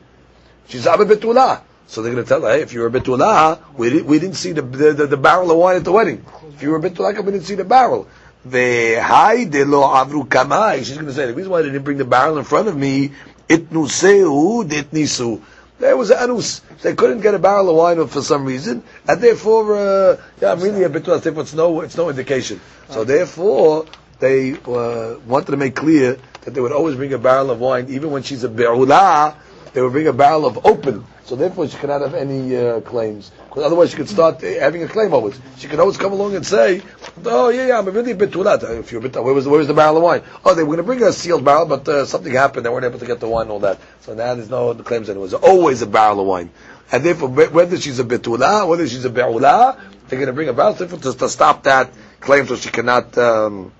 She's 0.69 0.85
a 0.85 0.91
betula. 0.91 1.61
So 1.87 2.01
they're 2.01 2.13
going 2.13 2.23
to 2.23 2.29
tell 2.29 2.41
her, 2.41 2.49
hey, 2.49 2.61
if 2.61 2.71
you're 2.71 2.87
a 2.87 2.91
betula, 2.91 3.59
we, 3.75 3.89
didn't, 3.89 4.05
we 4.05 4.19
didn't 4.19 4.35
see 4.35 4.51
the, 4.53 4.61
the, 4.61 5.07
the, 5.07 5.17
barrel 5.17 5.51
of 5.51 5.57
wine 5.57 5.75
at 5.75 5.83
the 5.83 5.91
wedding. 5.91 6.23
If 6.53 6.61
you 6.61 6.69
were 6.69 6.77
a 6.77 6.81
betula, 6.81 7.17
we 7.25 7.31
didn't 7.31 7.45
see 7.45 7.55
the 7.55 7.65
barrel. 7.65 8.07
The 8.45 9.01
high 9.01 9.45
de 9.45 9.65
lo 9.65 9.81
avru 9.81 10.25
kamai. 10.25 10.77
She's 10.77 10.93
going 10.93 11.07
to 11.07 11.13
say, 11.13 11.25
the 11.25 11.33
reason 11.33 11.51
why 11.51 11.61
they 11.61 11.69
didn't 11.69 11.83
bring 11.83 11.97
the 11.97 12.05
barrel 12.05 12.37
in 12.37 12.45
front 12.45 12.67
of 12.67 12.77
me 12.77 13.11
itnuseu 13.49 14.63
ditnisu. 14.63 15.41
There 15.79 15.95
was 15.95 16.11
an 16.11 16.17
anus. 16.29 16.59
They 16.81 16.93
couldn't 16.93 17.21
get 17.21 17.33
a 17.33 17.39
barrel 17.39 17.69
of 17.69 17.75
wine 17.77 18.05
for 18.07 18.21
some 18.21 18.45
reason, 18.45 18.83
and 19.07 19.21
therefore, 19.21 19.77
uh, 19.77 20.17
yeah, 20.41 20.51
I'm 20.51 20.59
really 20.59 20.83
a 20.83 20.89
bit 20.89 21.05
therefore 21.07 21.43
it's 21.43 21.53
no, 21.53 21.81
it's 21.81 21.95
no 21.95 22.09
indication. 22.09 22.59
So 22.89 23.05
therefore, 23.05 23.85
they 24.19 24.53
uh, 24.53 25.19
wanted 25.25 25.51
to 25.51 25.57
make 25.57 25.75
clear 25.75 26.17
that 26.41 26.53
they 26.53 26.59
would 26.59 26.73
always 26.73 26.95
bring 26.95 27.13
a 27.13 27.17
barrel 27.17 27.49
of 27.51 27.59
wine, 27.59 27.87
even 27.89 28.11
when 28.11 28.23
she's 28.23 28.43
a 28.43 28.49
be'ula, 28.49 29.35
they 29.73 29.81
would 29.81 29.91
bring 29.91 30.07
a 30.07 30.13
barrel 30.13 30.45
of 30.45 30.65
open. 30.65 31.05
So 31.25 31.35
therefore, 31.35 31.67
she 31.67 31.77
cannot 31.77 32.01
have 32.01 32.15
any 32.15 32.55
uh, 32.57 32.81
claims. 32.81 33.31
Because 33.47 33.63
otherwise, 33.63 33.91
she 33.91 33.97
could 33.97 34.09
start 34.09 34.41
having 34.41 34.83
a 34.83 34.87
claim 34.87 35.13
always. 35.13 35.39
She 35.57 35.67
could 35.67 35.79
always 35.79 35.97
come 35.97 36.11
along 36.11 36.35
and 36.35 36.45
say, 36.45 36.81
"Oh 37.23 37.49
yeah, 37.49 37.67
yeah, 37.67 37.77
I'm 37.77 37.85
really 37.85 38.11
a 38.11 38.15
bit 38.15 38.31
tulat. 38.31 38.63
If 38.79 38.91
you're 38.91 38.99
a 38.99 39.07
bit, 39.07 39.23
where 39.23 39.33
was 39.33 39.47
where 39.47 39.59
was 39.59 39.67
the 39.67 39.73
barrel 39.73 39.97
of 39.97 40.03
wine? 40.03 40.23
Oh, 40.43 40.55
they 40.55 40.63
were 40.63 40.75
going 40.75 40.77
to 40.77 40.83
bring 40.83 41.03
a 41.03 41.13
sealed 41.13 41.45
barrel, 41.45 41.67
but 41.67 41.87
uh, 41.87 42.05
something 42.05 42.33
happened. 42.33 42.65
They 42.65 42.69
weren't 42.69 42.85
able 42.85 42.99
to 42.99 43.05
get 43.05 43.19
the 43.19 43.27
wine 43.27 43.43
and 43.43 43.51
all 43.51 43.59
that. 43.59 43.79
So 44.01 44.15
now 44.15 44.33
there's 44.33 44.49
no 44.49 44.73
claims 44.75 45.09
anymore. 45.09 45.27
There's 45.27 45.41
always 45.41 45.81
a 45.81 45.87
barrel 45.87 46.21
of 46.21 46.27
wine. 46.27 46.49
And 46.91 47.03
therefore, 47.03 47.29
whether 47.29 47.79
she's 47.79 47.99
a 47.99 48.03
betula, 48.03 48.67
whether 48.67 48.87
she's 48.87 49.05
a 49.05 49.11
be'ula, 49.11 49.79
they're 50.07 50.17
going 50.17 50.27
to 50.27 50.33
bring 50.33 50.49
a 50.49 50.53
barrel 50.53 50.73
to, 50.75 50.87
to 50.87 51.29
stop 51.29 51.63
that 51.63 51.91
claim, 52.19 52.47
so 52.47 52.55
she 52.55 52.69
cannot. 52.69 53.17
Um, 53.17 53.71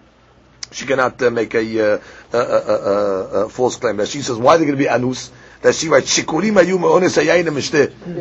she 0.72 0.86
cannot 0.86 1.20
uh, 1.22 1.32
make 1.32 1.56
a, 1.56 1.96
uh, 1.96 2.00
a, 2.32 2.38
a, 2.38 2.74
a, 3.46 3.50
false 3.50 3.78
claim. 3.78 3.98
Now 3.98 4.06
she 4.06 4.22
says, 4.22 4.38
why 4.38 4.54
are 4.54 4.58
they 4.60 4.66
going 4.66 4.78
to 4.78 4.84
be 4.84 4.88
anus? 4.88 5.32
That 5.62 5.76
she 5.76 5.90
writes 5.90 6.18
shikurim 6.18 6.54
hayayin. 6.56 7.62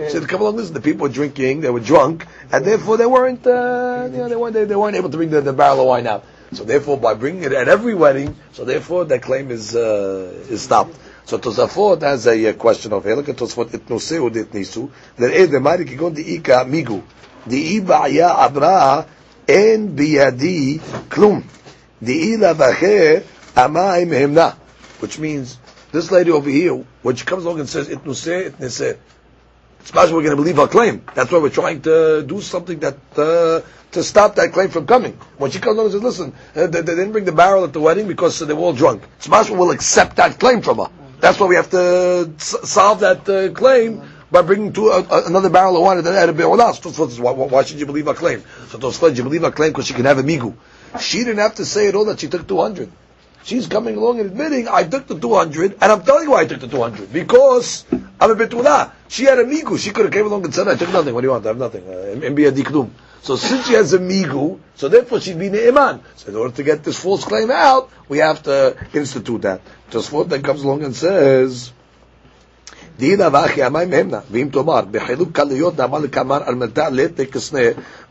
She 0.05 0.11
said, 0.11 0.29
come 0.29 0.41
along, 0.41 0.57
listen, 0.57 0.75
the 0.75 0.81
people 0.81 1.03
were 1.03 1.13
drinking, 1.13 1.61
they 1.61 1.71
were 1.71 1.81
drunk, 1.81 2.27
and 2.51 2.65
therefore 2.65 2.97
they 2.97 3.07
weren't, 3.07 3.47
uh, 3.47 4.09
you 4.11 4.19
know, 4.19 4.29
they 4.29 4.37
weren't, 4.37 4.55
they, 4.55 4.65
they, 4.65 4.77
weren't 4.77 4.97
able 4.97 5.11
to 5.11 5.17
bring 5.17 5.31
the, 5.31 5.41
the 5.41 5.53
barrel 5.53 5.81
of 5.81 5.87
wine 5.87 6.07
out. 6.07 6.25
So 6.53 6.65
therefore, 6.65 6.97
by 6.97 7.15
bringing 7.15 7.43
it 7.45 7.53
at 7.53 7.69
every 7.69 7.95
wedding, 7.95 8.35
so 8.53 8.65
therefore 8.65 9.05
that 9.07 9.21
claim 9.23 9.51
is 9.51 9.77
uh, 9.77 10.45
is 10.49 10.63
stopped. 10.63 10.97
So 11.27 11.37
Tosafot 11.39 12.01
has 12.01 12.27
a 12.27 12.49
uh, 12.49 12.53
question 12.55 12.95
of 12.95 13.05
here. 13.05 13.17
Look 13.17 13.29
at 13.29 13.37
Tosafot 13.37 13.67
itnoseu 13.69 14.33
det 14.33 14.51
nisu. 14.51 14.91
There 15.17 15.31
is 15.31 15.51
the 15.51 15.61
mari 15.61 15.85
kigon 15.85 16.15
di 16.15 16.23
ika 16.37 16.65
migu. 16.65 17.03
Di 17.47 17.79
iba 17.79 18.09
ya 18.11 18.35
abra 18.35 19.05
en 19.47 19.95
biyadi 19.95 20.81
klum. 21.11 21.45
Di 22.03 22.33
ila 22.33 22.55
vache 22.55 23.23
amayim 23.55 24.09
himna. 24.09 24.55
Which 25.01 25.19
means 25.19 25.59
this 25.93 26.11
lady 26.11 26.31
over 26.31 26.51
here, 26.51 26.85
when 27.03 27.17
she 27.17 27.25
comes 27.25 27.45
along 27.45 27.61
and 27.61 27.69
says 27.69 27.89
it 27.89 28.05
nuseh, 28.05 28.47
it 28.47 28.59
niseh, 28.59 28.99
it's 29.81 29.95
much 29.95 30.11
we're 30.11 30.23
going 30.23 30.31
to 30.31 30.37
believe 30.37 30.57
her 30.57 30.67
claim. 30.67 31.03
That's 31.15 31.31
why 31.31 31.39
we're 31.39 31.51
trying 31.51 31.83
to 31.83 32.23
do 32.23 32.41
something 32.41 32.79
that 32.81 32.97
uh, 33.17 33.67
to 33.93 34.03
stop 34.03 34.35
that 34.35 34.53
claim 34.53 34.69
from 34.69 34.87
coming. 34.87 35.13
When 35.39 35.51
she 35.51 35.61
comes 35.61 35.79
along 35.79 35.87
and 35.87 35.93
says, 35.95 36.03
"Listen, 36.03 36.35
uh, 36.55 36.67
they, 36.67 36.83
they, 36.83 36.95
didn't 36.95 37.13
bring 37.13 37.25
the 37.25 37.33
barrel 37.33 37.65
at 37.65 37.73
the 37.73 37.81
wedding 37.81 38.07
because 38.07 38.41
uh, 38.43 38.45
they 38.45 38.55
were 38.55 38.61
all 38.61 38.73
drunk," 38.73 39.03
It's 39.17 39.29
possible 39.29 39.59
we'll 39.59 39.71
accept 39.71 40.17
that 40.17 40.39
claim 40.39 40.63
from 40.63 40.79
her. 40.79 40.91
That's 41.21 41.41
why 41.41 41.47
we 41.47 41.57
have 41.57 41.71
to 41.71 42.33
s- 42.37 42.69
solve 42.69 43.01
that 43.01 43.29
uh, 43.29 43.53
claim 43.53 44.03
by 44.31 44.43
bringing 44.43 44.73
to 44.75 44.89
a, 44.89 45.27
another 45.27 45.49
barrel 45.49 45.77
of 45.77 45.83
wine 45.83 45.99
at 46.07 46.29
a 46.29 46.33
be'olah. 46.33 46.75
So, 46.75 47.23
why, 47.23 47.33
why 47.33 47.65
should 47.65 47.81
you 47.81 47.87
believe 47.87 48.07
her 48.07 48.15
claim? 48.15 48.43
So, 48.69 48.79
Tosfot, 48.79 49.17
you 49.17 49.23
believe 49.23 49.43
her 49.43 49.51
claim 49.51 49.71
because 49.71 49.87
she 49.87 49.95
can 49.95 50.05
have 50.05 50.19
a 50.19 50.23
migu. 50.23 50.55
She 51.01 51.19
didn't 51.19 51.39
have 51.39 51.55
to 51.57 51.65
say 51.65 51.89
at 51.89 51.95
all 51.95 52.05
that 52.07 52.21
she 52.21 52.29
took 52.29 52.47
two 52.47 52.61
hundred. 52.61 52.91
She's 53.45 53.67
coming 53.67 53.97
along 53.97 54.21
and 54.21 54.31
admitting, 54.31 54.69
I 54.69 54.85
took 54.85 55.07
the 55.07 55.19
200, 55.19 55.79
and 55.81 55.93
I'm 55.93 56.03
telling 56.03 56.25
you 56.25 56.31
why 56.33 56.43
I 56.43 56.47
took 56.47 56.61
the 56.61 56.69
200. 56.69 57.13
Because 57.13 57.85
I'm 58.21 58.31
a 58.31 58.35
betula. 58.35 58.93
She 59.09 59.25
had 59.25 59.39
a 59.39 59.45
migu. 59.45 59.79
She 59.79 59.91
could 59.91 60.05
have 60.05 60.13
came 60.13 60.27
along 60.27 60.45
and 60.45 60.55
said, 60.55 60.69
I 60.69 60.77
took 60.77 60.93
nothing. 60.93 61.15
What 61.15 61.23
do 61.23 61.29
you 61.29 61.31
want? 61.31 61.47
I 61.47 61.49
have 61.49 61.59
nothing. 61.59 61.85
Uh, 61.89 62.87
so 63.23 63.37
since 63.37 63.67
she 63.67 63.75
has 63.75 63.93
a 63.93 63.99
migu, 63.99 64.59
so 64.75 64.89
therefore 64.89 65.21
she'd 65.21 65.39
be 65.39 65.49
ne'eman. 65.49 66.01
So 66.17 66.29
in 66.29 66.37
order 66.37 66.55
to 66.57 66.63
get 66.63 66.85
this 66.85 66.99
false 66.99 67.25
claim 67.25 67.51
out, 67.51 67.91
we 68.09 68.19
have 68.19 68.43
to 68.45 68.77
institute 68.93 69.43
that. 69.43 69.61
Just 69.91 70.13
what 70.13 70.29
then 70.29 70.43
comes 70.43 70.63
along 70.63 70.85
and 70.85 70.95
says, 70.95 71.73
דהינה 73.00 73.28
ואחי 73.32 73.64
המים 73.64 73.90
ממנה, 73.90 74.20
ואם 74.32 74.50
תאמר, 74.52 74.82
בחילוק 74.92 75.30
קלויות 75.32 75.80
נאמר 75.80 76.00
לקמר 76.00 76.40
על 76.46 76.56
מלטה 76.56 76.90
לית 76.90 77.22
כסנה, 77.32 77.60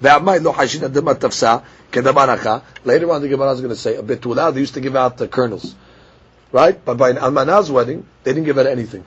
והמים 0.03 0.45
לא 0.45 0.53
חיישין 0.53 0.85
אדמה 0.85 1.15
תפסה, 1.15 1.57
כדבר 1.93 2.35
אחר. 2.35 2.57
Later 2.87 3.11
on 3.11 3.23
the 3.23 3.29
Gemara 3.29 3.53
is 3.53 3.61
going 3.61 3.71
to 3.71 3.77
say, 3.77 3.97
a 3.97 4.03
betula, 4.03 4.53
they 4.53 4.61
used 4.61 4.75
to 4.75 4.81
give 4.81 4.97
out 4.97 5.17
the 5.19 5.29
kernels. 5.29 5.75
Right? 6.53 6.85
But 6.85 6.97
by 6.97 7.11
an 7.11 7.19
almanah's 7.19 7.71
wedding, 7.71 8.05
they 8.25 8.33
didn't 8.33 8.45
give 8.45 8.59
out 8.59 8.67
anything. 8.67 9.05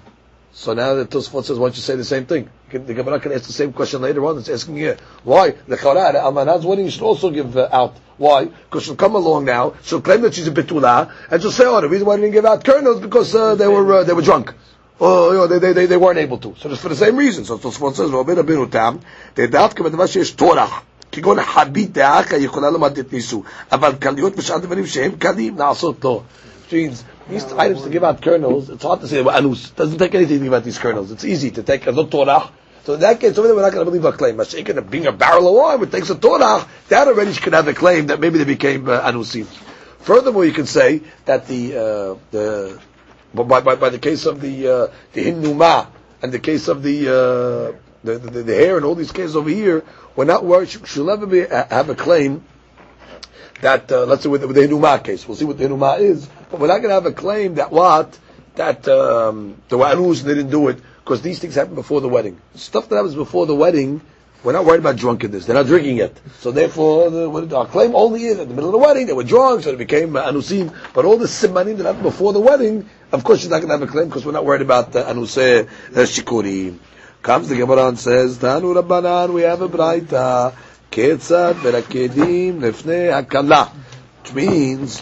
So 0.53 0.73
now 0.73 0.95
the 0.95 1.05
Tosfot 1.05 1.43
says, 1.43 1.59
why 1.59 1.67
don't 1.67 1.75
you 1.75 1.81
say 1.81 1.97
the 1.97 2.05
same 2.05 2.25
thing? 2.25 2.49
The 2.71 2.93
Gemara 2.93 3.19
can 3.19 3.33
ask 3.33 3.43
the 3.43 3.53
same 3.53 3.73
question 3.73 4.01
later 4.01 4.25
on. 4.25 4.37
It's 4.37 4.49
asking 4.49 4.77
here, 4.77 4.97
why? 5.23 5.51
The 5.51 5.75
Chorah, 5.75 6.15
Almanah's 6.15 6.65
wedding, 6.65 6.85
you 6.85 6.91
should 6.91 7.01
also 7.03 7.29
give 7.29 7.57
uh, 7.57 7.67
out. 7.71 7.97
Why? 8.17 8.45
Because 8.45 8.83
she'll 8.83 8.95
come 8.95 9.15
along 9.15 9.43
now, 9.45 9.73
she'll 9.83 10.01
claim 10.01 10.21
that 10.21 10.33
she's 10.33 10.47
a 10.47 10.51
betula, 10.51 11.11
and 11.29 11.41
she'll 11.41 11.51
say, 11.51 11.65
oh, 11.65 11.81
the 11.81 11.89
reason 11.89 12.07
why 12.07 12.13
I 12.13 12.17
didn't 12.17 12.31
give 12.31 12.45
out 12.45 12.63
kernels 12.63 13.01
because 13.01 13.35
uh, 13.35 13.55
they 13.55 13.67
were 13.67 13.95
uh, 13.95 14.03
they 14.05 14.13
were 14.13 14.21
drunk 14.21 14.53
oh, 14.99 15.31
you 15.31 15.37
know, 15.37 15.47
they, 15.47 15.73
they, 15.73 15.85
they, 15.85 15.97
weren't 15.97 16.19
able 16.19 16.37
to. 16.37 16.55
So 16.57 16.69
just 16.69 16.81
for 16.81 16.89
the 16.89 16.95
same 16.95 17.15
reason. 17.15 17.45
So 17.45 17.57
Tosfot 17.57 17.95
says, 17.95 18.09
ועובד 18.09 18.37
רבינו 18.37 18.65
תם, 18.65 18.95
דווקא 19.35 19.83
בדבר 19.83 20.05
שיש 20.05 20.31
טורח, 20.31 20.81
כגון 21.11 21.43
חבית 21.43 21.91
דאחא 21.91 22.35
יכולה 22.35 22.69
למד 22.69 22.97
את 22.97 23.13
ניסו, 23.13 23.43
אבל 23.71 23.93
קליות 23.99 24.35
בשאר 24.35 24.57
דברים 24.57 24.85
שהם 24.85 25.11
קלים, 25.19 25.55
נעשות 25.57 26.03
לו. 26.03 26.23
means 26.71 27.03
these 27.29 27.45
items 27.53 27.83
to 27.83 27.89
give 27.89 28.03
out 28.03 28.21
kernels, 28.21 28.69
it's 28.69 28.83
hard 28.83 29.01
to 29.01 29.07
say 29.07 29.21
well, 29.21 29.37
anus. 29.37 29.69
It 29.69 29.75
doesn't 29.75 29.99
take 29.99 30.15
anything 30.15 30.39
to 30.39 30.43
give 30.45 30.53
out 30.53 30.63
these 30.63 30.79
kernels. 30.79 31.11
It's 31.11 31.23
easy 31.23 31.51
to 31.51 31.63
take 31.63 31.85
a 31.87 31.93
torah. 31.93 32.49
So 32.85 32.93
in 32.93 32.99
that 32.99 33.19
case, 33.19 33.37
over 33.37 33.47
there 33.47 33.55
we're 33.55 33.61
not 33.63 33.73
going 33.73 33.85
to 33.85 33.91
believe 33.91 34.05
a 34.05 34.11
claim. 34.11 34.37
Mashiach 34.37 34.89
being 34.89 35.07
a 35.07 35.11
barrel 35.11 35.47
of 35.47 35.55
wine, 35.55 35.79
which 35.79 35.91
takes 35.91 36.09
a 36.09 36.15
torah, 36.15 36.67
that 36.89 37.07
already 37.07 37.33
could 37.33 37.53
have 37.53 37.67
a 37.67 37.73
claim 37.73 38.07
that 38.07 38.19
maybe 38.19 38.37
they 38.37 38.45
became 38.45 38.87
uh, 38.87 39.01
anusim. 39.01 39.45
Furthermore, 39.99 40.45
you 40.45 40.51
can 40.51 40.67
say 40.67 41.01
that 41.25 41.47
the 41.47 41.75
uh, 41.75 42.15
the 42.31 42.79
but 42.79 42.88
by, 43.34 43.60
by, 43.60 43.74
by 43.76 43.88
the 43.90 43.98
case 43.98 44.26
of 44.26 44.40
the 44.40 44.68
uh, 44.68 44.86
the 45.12 45.24
hinuma 45.24 45.88
and 46.22 46.32
the 46.32 46.38
case 46.38 46.68
of 46.68 46.82
the, 46.82 47.08
uh, 47.08 47.76
the, 48.04 48.18
the, 48.18 48.42
the 48.42 48.54
hair 48.54 48.76
and 48.76 48.84
all 48.84 48.94
these 48.94 49.12
cases 49.12 49.36
over 49.36 49.48
here, 49.48 49.84
we're 50.16 50.24
not 50.24 50.44
worried. 50.44 50.68
She'll 50.68 51.06
never 51.06 51.26
be 51.26 51.40
have 51.48 51.88
a 51.88 51.94
claim 51.94 52.44
that 53.62 53.90
uh, 53.92 54.04
let's 54.04 54.22
say 54.22 54.28
with, 54.28 54.44
with 54.44 54.56
the 54.56 54.62
hinuma 54.62 55.02
case, 55.02 55.26
we'll 55.26 55.36
see 55.36 55.44
what 55.44 55.58
the 55.58 55.64
hinuma 55.64 56.00
is, 56.00 56.28
but 56.50 56.60
we're 56.60 56.68
not 56.68 56.78
going 56.78 56.88
to 56.88 56.94
have 56.94 57.06
a 57.06 57.12
claim 57.12 57.54
that 57.54 57.70
what 57.70 58.18
that 58.56 58.86
um, 58.88 59.60
the 59.68 59.78
wa'anus 59.78 60.22
they 60.22 60.34
didn't 60.34 60.50
do 60.50 60.68
it 60.68 60.80
because 61.04 61.22
these 61.22 61.38
things 61.38 61.54
happen 61.54 61.74
before 61.74 62.00
the 62.00 62.08
wedding. 62.08 62.40
Stuff 62.54 62.88
that 62.88 62.96
happens 62.96 63.14
before 63.14 63.46
the 63.46 63.54
wedding 63.54 64.00
we're 64.42 64.52
not 64.52 64.64
worried 64.64 64.80
about 64.80 64.96
drunkenness. 64.96 65.44
They're 65.46 65.54
not 65.54 65.66
drinking 65.66 65.98
yet. 65.98 66.18
So 66.38 66.50
therefore, 66.50 67.10
the, 67.10 67.56
our 67.56 67.66
claim 67.66 67.94
only 67.94 68.24
is 68.24 68.38
at 68.38 68.48
the 68.48 68.54
middle 68.54 68.70
of 68.70 68.72
the 68.72 68.78
wedding, 68.78 69.06
they 69.06 69.12
were 69.12 69.24
drunk, 69.24 69.64
so 69.64 69.70
it 69.70 69.78
became 69.78 70.16
uh, 70.16 70.22
anusim. 70.30 70.74
But 70.94 71.04
all 71.04 71.18
the 71.18 71.26
simanim 71.26 71.76
that 71.76 71.84
happened 71.84 72.04
before 72.04 72.32
the 72.32 72.40
wedding, 72.40 72.88
of 73.12 73.22
course 73.22 73.40
she's 73.40 73.50
not 73.50 73.58
going 73.58 73.68
to 73.68 73.78
have 73.78 73.82
a 73.82 73.86
claim 73.86 74.08
because 74.08 74.24
we're 74.24 74.32
not 74.32 74.46
worried 74.46 74.62
about 74.62 74.96
uh, 74.96 75.04
anuseh 75.12 75.66
uh, 75.66 75.92
shikurim. 75.92 76.78
Comes 77.22 77.50
the 77.50 77.56
Gemara 77.56 77.88
and 77.88 77.98
says, 77.98 78.38
Tanu 78.38 78.80
Rabbanan, 78.82 79.34
we 79.34 79.42
have 79.42 79.60
a 79.60 79.68
braita, 79.68 80.54
ketzad 80.90 81.54
berakedim 81.54 82.60
lefnei 82.60 83.12
hakala. 83.22 83.68
Which 84.22 84.32
means, 84.32 85.00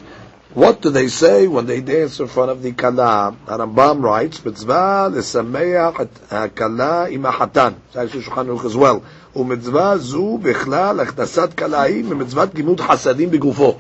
what 0.55 0.83
do 0.83 0.91
they 0.91 1.07
say 1.07 1.47
when 1.47 1.67
they 1.67 1.81
dance 1.81 2.19
in 2.19 2.27
front 2.27 2.51
of 2.51 2.63
the 2.63 2.73
kala? 2.73 3.37
Rambam 3.47 4.03
writes, 4.03 4.45
mitzvah 4.45 5.11
lesameach 5.13 6.09
hakala 6.29 7.09
imahatan. 7.13 7.77
It's 7.87 7.97
actually 7.97 8.23
Shulchan 8.23 8.65
as 8.65 8.77
well. 8.77 9.05
ומצווה 9.37 9.99
זו 9.99 10.39
בכלל 10.43 11.01
הכנסת 11.01 11.49
קלעים 11.55 12.11
ממצוות 12.11 12.55
גימוד 12.55 12.81
חסדים 12.81 13.31
בגופו. 13.31 13.75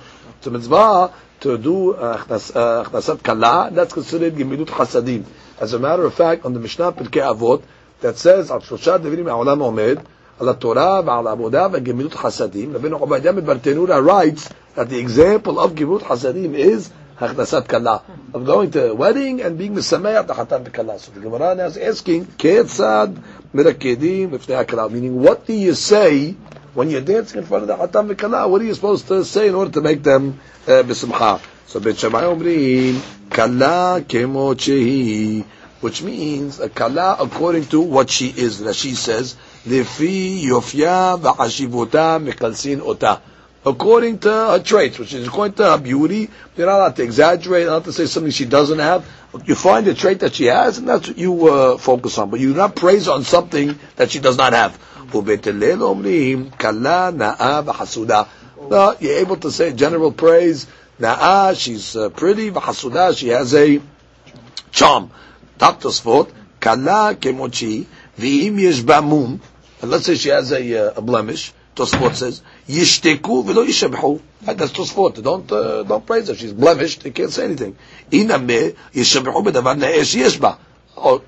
A 0.44 0.50
mitzvah 0.50 1.08
to 1.40 1.58
do 1.58 1.94
הכנסת 1.98 3.22
kala, 3.22 3.70
that's 3.72 3.92
considered 3.92 4.36
gimilut 4.36 4.68
chasadim. 4.68 5.24
As 5.60 5.72
a 5.72 5.78
matter 5.78 6.04
of 6.04 6.14
fact, 6.14 6.44
on 6.44 6.52
the 6.52 6.60
Mishnah 6.60 6.92
Pirkei 6.92 7.22
Avot, 7.22 7.62
that 8.00 8.16
says, 8.16 8.50
על 8.50 8.60
שלושה 8.60 8.98
דברים 8.98 9.24
מהעולם 9.24 9.58
עומד, 9.58 9.96
על 10.40 10.48
התורה 10.48 11.00
ועל 11.06 11.26
העבודה 11.26 11.66
וגמילות 11.72 12.14
חסדים. 12.14 12.76
רבינו 12.76 12.96
עובדיה 12.96 13.32
מברטנורה 13.32 13.98
writes 13.98 14.48
that 14.76 14.88
the 14.88 14.98
example 14.98 15.58
of 15.58 15.74
gimilut 15.74 16.02
chasadim 16.02 16.54
is 16.54 16.90
הכנסת 17.20 17.66
kala, 17.66 18.00
of 18.32 18.44
going 18.44 18.70
to 18.70 18.90
a 18.90 18.94
wedding 18.94 19.42
and 19.42 19.58
being 19.58 19.74
the 19.74 19.80
hatan 19.82 20.64
b'kala. 20.64 21.00
So 21.00 21.10
the 21.10 21.20
Gemara 21.20 21.54
now 21.56 21.64
is 21.64 21.76
asking, 21.76 22.26
הכלה, 22.26 23.06
meaning 23.52 25.22
what 25.22 25.46
do 25.46 25.52
you 25.54 25.74
say 25.74 26.32
when 26.74 26.90
you're 26.90 27.00
dancing 27.00 27.38
in 27.38 27.46
front 27.46 27.62
of 27.62 27.68
the 27.68 27.76
hatan 27.76 28.08
b'kala? 28.14 28.48
What 28.48 28.60
are 28.60 28.64
you 28.64 28.74
supposed 28.74 29.08
to 29.08 29.24
say 29.24 29.48
in 29.48 29.54
order 29.54 29.70
to 29.72 29.80
make 29.80 30.02
them 30.02 30.38
uh, 30.66 30.82
b'simcha? 30.82 31.40
So 31.66 31.80
Bet 31.80 31.96
omrim, 31.96 33.00
kala 33.30 34.02
kemo 34.06 35.44
which 35.80 36.02
means 36.02 36.58
a 36.60 36.68
kala 36.68 37.16
according 37.20 37.66
to 37.66 37.80
what 37.80 38.10
she 38.10 38.28
is. 38.28 38.60
Rashi 38.60 38.94
says, 38.94 39.36
lefi 39.66 40.42
yofya 40.44 41.18
v'hashivota 41.20 42.18
mekalsin 42.24 42.80
ota 42.80 43.20
according 43.64 44.18
to 44.20 44.28
her 44.30 44.58
traits, 44.60 44.98
which 44.98 45.12
is 45.12 45.26
according 45.26 45.54
to 45.54 45.64
her 45.64 45.78
beauty. 45.78 46.30
You're 46.56 46.66
not 46.66 46.76
allowed 46.76 46.96
to 46.96 47.02
exaggerate, 47.02 47.66
not 47.66 47.84
to 47.84 47.92
say 47.92 48.06
something 48.06 48.32
she 48.32 48.44
doesn't 48.44 48.78
have. 48.78 49.08
You 49.44 49.54
find 49.54 49.86
a 49.88 49.94
trait 49.94 50.20
that 50.20 50.34
she 50.34 50.46
has, 50.46 50.78
and 50.78 50.88
that's 50.88 51.08
what 51.08 51.18
you 51.18 51.48
uh, 51.48 51.78
focus 51.78 52.16
on. 52.18 52.30
But 52.30 52.40
you 52.40 52.52
do 52.52 52.56
not 52.56 52.74
praise 52.76 53.08
on 53.08 53.24
something 53.24 53.78
that 53.96 54.10
she 54.10 54.20
does 54.20 54.36
not 54.36 54.52
have. 54.52 54.78
No, 58.70 58.96
you're 59.00 59.18
able 59.18 59.36
to 59.36 59.50
say 59.50 59.72
general 59.72 60.12
praise. 60.12 60.66
Na'a, 61.00 61.58
she's 61.58 61.96
uh, 61.96 62.10
pretty. 62.10 62.50
V'hasuda, 62.50 63.16
she 63.16 63.28
has 63.28 63.54
a 63.54 63.80
charm. 64.70 65.10
Dr. 65.56 65.90
Sport, 65.90 66.30
kala 66.60 67.14
kemochi, 67.14 67.86
v'im 68.18 68.60
yesh 68.60 68.80
ba'mum, 68.82 69.40
and 69.80 69.90
let's 69.90 70.06
say 70.06 70.14
she 70.16 70.28
has 70.30 70.52
a, 70.52 70.88
uh, 70.88 70.94
a 70.96 71.00
blemish. 71.00 71.52
Tosfot 71.77 72.13
says, 72.15 72.41
Yishteku 72.67 73.43
v'lo 73.43 73.65
yishabhu. 73.65 74.21
That's 74.41 74.71
Tosfot. 74.71 75.23
Don't, 75.23 75.51
uh, 75.51 75.83
don't 75.83 76.05
praise 76.05 76.27
her. 76.27 76.35
She's 76.35 76.53
blemished. 76.53 77.03
They 77.03 77.11
can't 77.11 77.31
say 77.31 77.45
anything. 77.45 77.75
Iname 78.11 78.75
yishabhu 78.93 79.43
b'davar 79.43 79.77
ne'esh 79.77 80.15
yeshba. 80.15 80.57
Or 80.95 81.21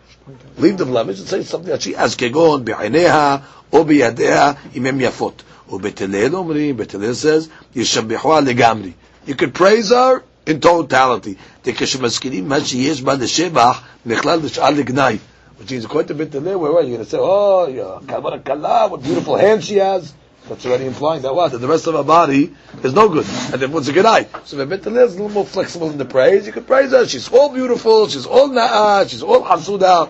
leave 0.58 0.78
the 0.78 0.86
blemish 0.86 1.20
and 1.20 1.28
say 1.28 1.44
something 1.44 1.70
that 1.70 1.82
she 1.82 1.94
has. 1.94 2.16
Kegon 2.16 2.64
bi'aineha 2.64 3.42
או 3.74 3.86
בידיה 3.86 4.54
אם 4.76 4.86
הם 4.86 5.02
יפות. 5.02 5.44
ובתלל 5.70 6.36
אומרים, 6.36 6.78
בתלל 6.78 7.12
says, 7.12 7.48
ישבחוה 7.76 8.42
לגמרי. 8.42 8.92
You 9.28 9.34
could 9.34 9.54
praise 9.54 9.90
her 9.90 10.24
in 10.46 10.60
totality. 10.60 11.36
כשמזכירים 11.64 12.50
מה 12.50 12.66
שיש 12.66 13.02
בה 13.02 13.14
לשבח, 13.14 13.82
נכלל 14.06 14.40
לשאר 14.44 14.70
לגנאי. 14.70 15.18
Which 15.60 15.72
means, 15.72 15.86
according 15.86 16.08
to 16.10 16.14
Beit 16.14 16.34
where 16.34 16.76
are 16.76 16.82
you 16.84 16.96
going 16.96 17.00
to 17.00 17.06
say, 17.06 17.18
oh, 17.20 17.68
yeah, 17.68 18.00
Kala, 18.08 18.90
what 18.90 19.02
beautiful 19.02 19.38
hands 19.38 19.66
she 19.66 19.78
has. 19.78 20.14
That's 20.50 20.64
already 20.66 20.86
implying 20.86 21.24
that 21.24 21.34
what? 21.34 21.52
That 21.54 21.58
the 21.58 21.68
rest 21.68 21.88
of 21.88 21.96
her 21.96 22.04
body 22.04 22.54
is 22.84 22.94
no 22.94 23.10
good. 23.10 23.26
And 23.52 23.62
then 23.62 23.72
what's 23.72 23.88
a 23.88 23.94
good 23.94 24.06
eye? 24.06 24.28
So 24.44 24.60
if 24.60 24.70
a 24.70 24.74
is 24.76 24.86
a 24.86 24.90
little 24.92 25.30
more 25.30 25.46
flexible 25.46 25.90
in 25.90 25.98
the 25.98 26.06
praise, 26.06 26.46
you 26.46 26.54
can 26.54 26.66
praise 26.66 26.92
her. 26.92 27.08
She's 27.08 27.30
all 27.30 27.52
beautiful, 27.52 28.08
she's 28.08 28.28
all 28.28 28.50
na'ah, 28.50 29.10
she's 29.10 29.24
all 29.24 29.42
hasuda. 29.44 30.10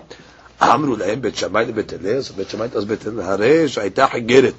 אמרו 0.62 0.96
להם 0.96 1.20
בית 1.20 1.36
שמאי 1.36 1.64
לבית 1.64 1.92
הלל, 1.92 2.20
so 2.20 2.32
בית 2.36 2.50
שמאי 2.50 2.68
does 2.74 2.84
בית 2.84 3.06
הלל, 3.06 3.20
הרי 3.20 3.68
שהייתה 3.68 4.06
חיגרת. 4.06 4.54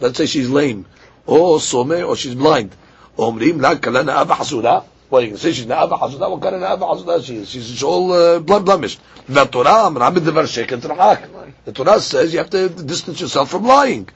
Let's 0.00 0.18
say 0.18 0.26
she's 0.26 0.48
lame, 0.50 0.84
or 1.26 1.58
סומה, 1.58 2.04
or 2.04 2.16
she's 2.16 2.34
blind. 2.34 2.74
אומרים 3.18 3.60
לה 3.60 3.76
כלה 3.76 4.02
נאה 4.02 4.22
וחסודה. 4.28 4.78
Well, 5.10 5.22
you 5.22 5.30
can 5.30 5.36
say 5.36 5.52
she's 5.52 5.66
נאה 5.66 5.92
וחסודה, 5.92 6.26
what 6.26 6.40
kind 6.40 6.54
of 6.54 6.60
נאה 6.60 6.82
וחסודה 6.82 7.22
she 7.22 7.36
is? 7.36 7.48
She's 7.48 7.82
all 7.82 8.12
uh, 8.12 8.40
blemished. 8.40 8.98
והתורה 9.28 9.86
אמרה 9.86 10.10
בדבר 10.10 10.46
שקר 10.46 10.76
תרחק. 10.76 11.20
The 11.66 11.72
Torah 11.72 12.00
says 12.00 12.32
you 12.32 12.38
have 12.38 12.50
to 12.50 12.68
distance 12.68 13.20
yourself 13.20 13.50
from 13.50 13.66
lying. 13.66 14.08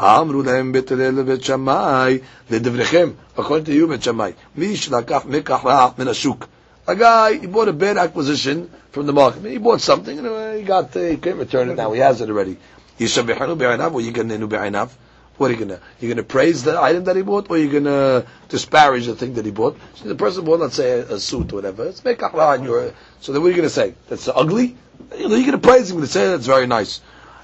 אמרו 0.00 0.42
להם 0.42 0.72
בית 0.72 0.92
הלל 0.92 1.14
לבית 1.14 1.44
שמאי, 1.44 2.18
לדבריכם, 2.50 3.10
according 3.36 3.66
to 3.66 3.70
you 3.70 3.86
בית 3.88 4.02
שמאי, 4.02 4.32
מי 4.56 4.76
שלקח 4.76 5.22
מקח 5.28 5.60
רע 5.64 5.88
מן 5.98 6.08
השוק. 6.08 6.46
A 6.88 6.94
guy, 6.94 7.38
he 7.40 7.46
bought 7.46 7.66
a 7.66 7.72
bad 7.72 7.96
acquisition 7.96 8.70
from 8.92 9.06
the 9.06 9.12
market. 9.12 9.42
He 9.44 9.58
bought 9.58 9.80
something 9.80 10.20
and 10.20 10.56
he 10.56 10.62
got, 10.62 10.94
uh, 10.96 11.00
he 11.00 11.16
can't 11.16 11.36
return 11.36 11.68
it 11.68 11.76
now. 11.76 11.90
He 11.90 11.98
has 11.98 12.20
it 12.20 12.30
already. 12.30 12.58
Yishabihanu 13.00 13.58
bi'aynav, 13.58 13.92
or 13.92 14.00
yiganenu 14.00 14.48
bi'aynav. 14.48 14.90
What 15.36 15.50
are 15.50 15.54
you 15.54 15.60
gonna? 15.60 15.80
You're 16.00 16.14
gonna 16.14 16.22
praise 16.22 16.62
the 16.62 16.80
item 16.80 17.04
that 17.04 17.16
he 17.16 17.22
bought, 17.22 17.50
or 17.50 17.58
you're 17.58 17.80
gonna 17.80 18.24
disparage 18.48 19.06
the 19.06 19.16
thing 19.16 19.34
that 19.34 19.44
he 19.44 19.50
bought? 19.50 19.76
So 19.96 20.08
the 20.08 20.14
person 20.14 20.44
bought, 20.44 20.60
let's 20.60 20.76
say, 20.76 20.92
a, 20.92 21.14
a 21.14 21.20
suit 21.20 21.52
or 21.52 21.56
whatever. 21.56 21.84
It's 21.86 22.04
make 22.04 22.22
on 22.22 22.64
your. 22.64 22.92
So 23.20 23.32
then, 23.32 23.42
what 23.42 23.48
are 23.48 23.50
you 23.50 23.56
gonna 23.56 23.68
say? 23.68 23.94
That's 24.08 24.28
ugly. 24.28 24.76
You're 25.18 25.28
gonna 25.28 25.58
praise 25.58 25.90
him. 25.90 25.96
You're 25.96 26.02
gonna 26.02 26.12
say 26.12 26.28
that's 26.28 26.46
very 26.46 26.66
nice. 26.66 27.00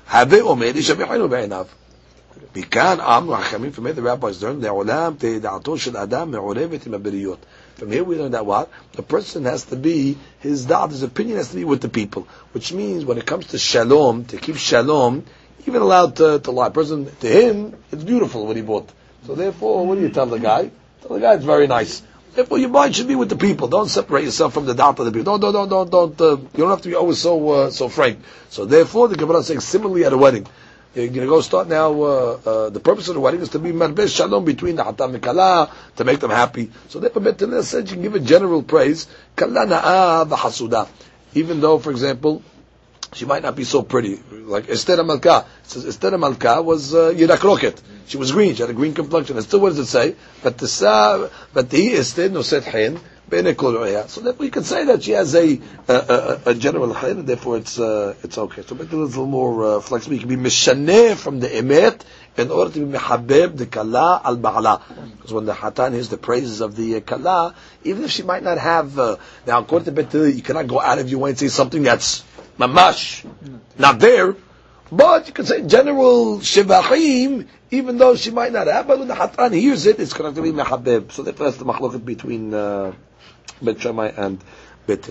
Have 0.06 0.32
it 0.32 0.42
or 0.42 0.56
made 0.56 0.76
מכאן 2.56 3.00
אמרו 3.00 3.34
החכמים, 3.34 3.70
from 3.74 3.86
here 3.86 3.92
the 3.92 4.02
rabbis 4.02 4.42
learned, 4.42 4.62
לעולם 4.62 5.14
תדעתו 5.18 5.78
של 5.78 5.96
אדם 5.96 6.30
מעורבת 6.30 6.86
עם 6.86 6.94
הבריות. 6.94 7.38
From 7.78 7.90
here 7.90 8.04
we 8.04 8.16
learn 8.16 8.32
that 8.32 8.46
what? 8.46 8.68
The 8.92 9.02
person 9.02 9.44
has 9.44 9.64
to 9.64 9.76
be, 9.76 10.16
his 10.40 10.66
doubt, 10.66 10.90
his 10.90 11.02
opinion 11.02 11.38
has 11.38 11.48
to 11.48 11.56
be 11.56 11.64
with 11.64 11.80
the 11.80 11.88
people. 11.88 12.28
Which 12.52 12.72
means 12.72 13.04
when 13.04 13.18
it 13.18 13.26
comes 13.26 13.46
to 13.48 13.58
shalom, 13.58 14.26
to 14.26 14.36
keep 14.36 14.56
shalom, 14.56 15.24
even 15.66 15.80
allowed 15.82 16.16
to, 16.16 16.38
to 16.40 16.50
lie. 16.50 16.68
Person, 16.68 17.10
to 17.20 17.26
him, 17.26 17.74
it's 17.90 18.04
beautiful 18.04 18.46
what 18.46 18.56
he 18.56 18.62
bought. 18.62 18.90
So 19.26 19.34
therefore, 19.34 19.86
what 19.86 19.96
do 19.96 20.02
you 20.02 20.10
tell 20.10 20.26
the 20.26 20.38
guy? 20.38 20.70
Tell 21.00 21.14
the 21.16 21.20
guy 21.20 21.34
it's 21.34 21.44
very 21.44 21.66
nice. 21.66 22.02
Therefore, 22.34 22.58
your 22.58 22.70
mind 22.70 22.96
should 22.96 23.08
be 23.08 23.14
with 23.14 23.28
the 23.28 23.36
people. 23.36 23.68
Don't 23.68 23.88
separate 23.88 24.24
yourself 24.24 24.54
from 24.54 24.64
the 24.64 24.74
doubt 24.74 24.98
of 24.98 25.04
the 25.04 25.12
people. 25.12 25.38
Don't, 25.38 25.40
don't, 25.40 25.68
don't, 25.68 25.68
don't, 25.68 25.90
don't. 25.90 26.20
Uh, 26.20 26.36
you 26.36 26.58
don't 26.58 26.70
have 26.70 26.82
to 26.82 26.88
be 26.88 26.94
always 26.94 27.18
so 27.18 27.50
uh, 27.50 27.70
so 27.70 27.88
frank. 27.88 28.20
So 28.48 28.64
therefore, 28.64 29.08
the 29.08 29.16
Gemara 29.16 29.38
is 29.38 29.48
saying 29.48 29.60
similarly 29.60 30.04
at 30.04 30.12
a 30.12 30.16
wedding. 30.16 30.46
You're 30.97 31.07
going 31.09 31.21
to 31.21 31.27
go 31.27 31.41
start 31.41 31.67
now. 31.67 32.01
Uh, 32.01 32.39
uh, 32.43 32.69
the 32.69 32.79
purpose 32.79 33.07
of 33.07 33.13
the 33.13 33.19
wedding 33.19 33.41
is 33.41 33.49
to 33.49 33.59
be 33.59 33.71
marbez 33.71 34.15
shalom 34.15 34.43
between 34.45 34.77
the 34.77 34.83
hatam 34.83 35.13
and 35.13 35.21
kala 35.21 35.71
to 35.95 36.03
make 36.03 36.19
them 36.19 36.31
happy. 36.31 36.71
So 36.89 36.99
therefore, 36.99 37.21
Betanel 37.21 37.61
said 37.61 37.87
you 37.87 37.93
can 37.93 38.01
give 38.01 38.15
a 38.15 38.19
general 38.19 38.63
praise. 38.63 39.07
Kala 39.35 39.67
na'a 39.67 40.27
v'hasuda. 40.27 40.87
Even 41.35 41.61
though, 41.61 41.77
for 41.77 41.91
example, 41.91 42.41
she 43.13 43.25
might 43.25 43.43
not 43.43 43.55
be 43.55 43.63
so 43.63 43.83
pretty. 43.83 44.19
Like 44.31 44.69
Esther 44.69 45.03
Malka. 45.03 45.45
It 45.63 45.69
says 45.69 45.85
Esther 45.85 46.17
Malka 46.17 46.63
was 46.63 46.95
uh, 46.95 47.13
Yirak 47.15 47.81
She 48.07 48.17
was 48.17 48.31
green. 48.31 48.55
She 48.55 48.61
had 48.61 48.71
a 48.71 48.73
green 48.73 48.95
complexion. 48.95 49.37
And 49.37 49.45
still, 49.45 49.59
what 49.59 49.69
does 49.69 49.79
it 49.79 49.85
say? 49.85 50.15
But 50.41 50.57
the 50.57 50.67
sa, 50.67 51.29
but 51.53 51.69
the 51.69 51.93
Esther 51.93 52.29
no 52.29 52.41
set 52.41 52.63
hin. 52.63 52.99
So 53.29 54.21
that 54.21 54.35
we 54.39 54.49
can 54.49 54.63
say 54.63 54.85
that 54.85 55.03
she 55.03 55.11
has 55.11 55.35
a 55.35 55.59
a, 55.89 55.93
a, 55.93 56.41
a 56.51 56.53
general 56.55 56.93
chayin, 56.93 57.19
and 57.19 57.27
therefore 57.27 57.57
it's 57.57 57.77
uh, 57.77 58.15
it's 58.23 58.37
okay. 58.37 58.61
So 58.61 58.75
make 58.75 58.87
it 58.87 58.93
a 58.93 58.97
little 58.97 59.25
more 59.25 59.65
uh, 59.65 59.79
flexible. 59.81 60.13
You 60.15 60.21
can 60.21 60.29
be 60.29 60.37
mishaneh 60.37 61.15
from 61.17 61.41
the 61.41 61.47
emet 61.49 62.01
in 62.37 62.51
order 62.51 62.71
to 62.71 62.85
be 62.85 62.97
mehabeb 62.97 63.57
the 63.57 63.65
kala 63.65 64.21
al 64.23 64.37
ba'ala. 64.37 64.81
Because 65.17 65.33
when 65.33 65.45
the 65.45 65.53
hatan 65.53 65.91
hears 65.91 66.07
the 66.07 66.17
praises 66.17 66.61
of 66.61 66.77
the 66.77 66.95
uh, 66.95 66.99
kala, 67.01 67.53
even 67.83 68.05
if 68.05 68.11
she 68.11 68.23
might 68.23 68.43
not 68.43 68.59
have 68.59 68.97
uh, 68.97 69.17
now 69.45 69.59
according 69.59 69.93
to 69.93 70.03
Bet 70.03 70.13
you 70.13 70.41
cannot 70.41 70.67
go 70.67 70.79
out 70.79 70.99
of 70.99 71.09
your 71.09 71.19
way 71.19 71.31
and 71.31 71.39
say 71.39 71.49
something 71.49 71.83
that's 71.83 72.23
mamash, 72.57 73.25
not 73.77 73.99
there. 73.99 74.35
But 74.89 75.27
you 75.27 75.33
can 75.33 75.45
say 75.45 75.63
general 75.67 76.39
shivachim, 76.39 77.45
even 77.71 77.97
though 77.97 78.15
she 78.15 78.31
might 78.31 78.53
not 78.53 78.67
have. 78.67 78.87
But 78.87 78.99
when 78.99 79.09
the 79.09 79.15
hatan 79.15 79.51
hears 79.53 79.85
it, 79.85 79.99
it's 79.99 80.13
going 80.13 80.33
to 80.33 80.41
be 80.41 80.51
mehabeb. 80.53 81.11
So 81.11 81.23
that's 81.23 81.57
the 81.57 81.65
machloket 81.65 82.05
between 82.05 82.53
uh, 82.53 82.93
Bet 83.61 83.79
Shammai 83.81 84.07
and 84.15 84.39
Bet. 84.85 85.09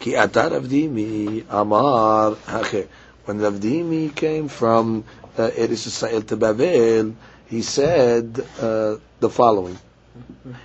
Ki 0.00 0.12
atar 0.12 0.50
Avdimi 0.60 1.44
Amar 1.48 2.32
Hache. 2.46 2.88
When 3.24 3.38
Ravdimi 3.38 4.14
came 4.14 4.48
from 4.48 5.04
uh, 5.38 5.48
Eretz 5.50 5.86
Yisrael 5.86 6.26
to 6.26 6.36
Bavel, 6.36 7.14
he 7.46 7.62
said 7.62 8.44
uh, 8.60 8.96
the 9.20 9.30
following. 9.30 9.78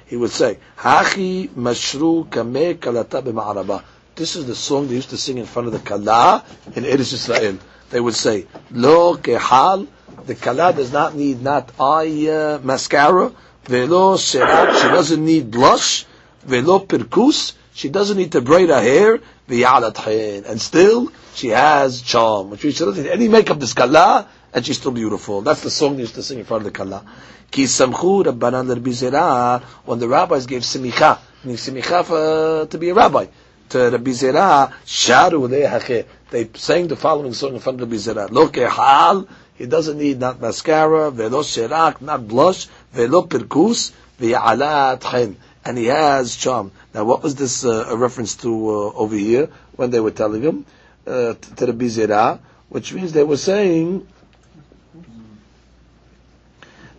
He 0.08 0.18
would 0.18 0.32
say, 0.32 0.58
Hachi 0.78 1.50
mashru 1.50 2.30
kame 2.32 2.76
kalata 2.80 3.22
b'ma'araba. 3.22 3.84
This 4.16 4.36
is 4.36 4.48
the 4.48 4.56
song 4.56 4.88
they 4.88 4.96
used 4.96 5.12
to 5.12 5.18
sing 5.18 5.38
in 5.38 5.46
front 5.46 5.68
of 5.68 5.74
the 5.74 5.80
Kala 5.80 6.44
in 6.76 6.84
Eretz 6.84 7.14
Israel. 7.14 7.60
They 7.92 8.00
would 8.00 8.16
say, 8.16 8.48
Lo 8.72 9.16
kehal, 9.18 9.88
the 10.26 10.34
Kala 10.34 10.74
does 10.74 10.92
not 10.92 11.14
need 11.16 11.42
not 11.44 11.72
eye 11.80 12.28
uh, 12.28 12.60
mascara, 12.64 13.32
velo 13.66 14.16
serat, 14.18 14.82
she 14.82 14.88
doesn't 14.88 15.24
need 15.24 15.52
blush, 15.52 16.06
velo 16.48 16.80
perkus, 16.80 17.54
she 17.74 17.90
doesn't 17.90 18.18
need 18.18 18.32
to 18.32 18.42
braid 18.42 18.70
her 18.70 18.82
hair, 18.82 19.20
and 19.50 20.62
still 20.62 21.12
she 21.36 21.50
has 21.50 22.02
charm. 22.02 22.50
Which 22.50 22.64
means 22.64 22.78
she 22.78 22.86
doesn't 22.86 23.04
need 23.04 23.12
any 23.12 23.28
makeup, 23.28 23.60
this 23.60 23.74
Kala, 23.74 24.28
and 24.54 24.66
she's 24.66 24.78
still 24.78 24.92
beautiful. 24.92 25.42
That's 25.42 25.62
the 25.62 25.70
song 25.70 25.96
they 25.96 26.02
used 26.02 26.16
to 26.16 26.24
sing 26.24 26.40
in 26.40 26.46
front 26.46 26.66
of 26.66 26.74
the 26.74 26.78
Kala. 26.78 27.04
Ki 27.52 27.64
samchu 27.64 28.26
Rabbanan 28.26 29.64
when 29.86 30.00
the 30.00 30.08
rabbis 30.08 30.48
gave 30.48 30.64
simicha, 30.64 31.20
meaning 31.44 31.58
simicha 31.58 32.04
for, 32.04 32.68
to 32.68 32.78
be 32.78 32.90
a 32.90 32.94
rabbi 32.94 33.28
to 33.70 33.90
Rabbi 33.90 34.12
Zera, 34.12 34.72
Sharu. 34.86 36.06
They 36.30 36.50
sang 36.56 36.88
the 36.88 36.96
following 36.96 37.34
song 37.34 37.54
in 37.54 37.60
front 37.60 37.82
of 37.82 37.90
Rabbi 37.90 37.98
Zera. 37.98 38.30
Lo 38.32 38.50
hal, 38.70 39.28
he 39.56 39.66
doesn't 39.66 39.98
need 39.98 40.20
not 40.20 40.40
mascara, 40.40 41.12
velo 41.12 41.42
sherak, 41.42 42.02
not 42.02 42.28
blush, 42.28 42.68
velo 42.94 43.24
perkus, 43.24 43.92
ve'alat 44.20 45.02
chen. 45.02 45.38
And 45.68 45.78
he 45.78 45.88
has 45.88 46.38
charm. 46.38 46.72
Now 46.94 47.04
what 47.04 47.22
was 47.22 47.36
this 47.36 47.66
uh, 47.66 47.88
a 47.90 47.98
reference 47.98 48.36
to 48.38 48.70
uh, 48.70 48.72
over 49.04 49.16
here 49.16 49.50
when 49.76 49.92
they 49.92 50.00
were 50.00 50.12
telling 50.12 50.42
him 50.42 50.66
uh, 51.06 51.34
to 51.34 51.74
Zera, 51.74 52.40
which 52.70 52.94
means 52.94 53.12
they 53.12 53.26
were 53.26 53.36
saying 53.36 54.08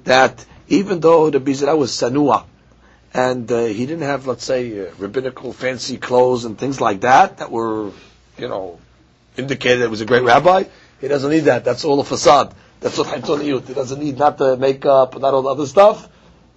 that 0.04 0.44
even 0.68 1.00
though 1.00 1.30
the 1.30 1.40
Zera 1.40 1.78
was 1.78 1.92
sanua, 1.92 2.44
and 3.14 3.50
uh, 3.50 3.64
he 3.64 3.86
didn't 3.86 4.02
have, 4.02 4.26
let's 4.26 4.44
say, 4.44 4.86
uh, 4.86 4.92
rabbinical 4.98 5.54
fancy 5.54 5.96
clothes 5.96 6.44
and 6.44 6.58
things 6.58 6.78
like 6.78 7.00
that 7.00 7.38
that 7.38 7.50
were, 7.50 7.90
you 8.36 8.48
know, 8.48 8.78
indicated 9.38 9.80
it 9.80 9.90
was 9.90 10.02
a 10.02 10.04
great 10.04 10.24
rabbi. 10.24 10.64
He 11.00 11.08
doesn't 11.08 11.30
need 11.30 11.46
that. 11.52 11.64
That's 11.64 11.86
all 11.86 12.00
a 12.00 12.04
facade. 12.04 12.54
That's 12.80 12.98
what 12.98 13.06
Haitzoniyut. 13.06 13.66
He 13.66 13.72
doesn't 13.72 13.98
need 13.98 14.18
not 14.18 14.36
the 14.36 14.58
makeup, 14.58 15.18
not 15.18 15.32
all 15.32 15.42
the 15.42 15.48
other 15.48 15.66
stuff. 15.66 16.06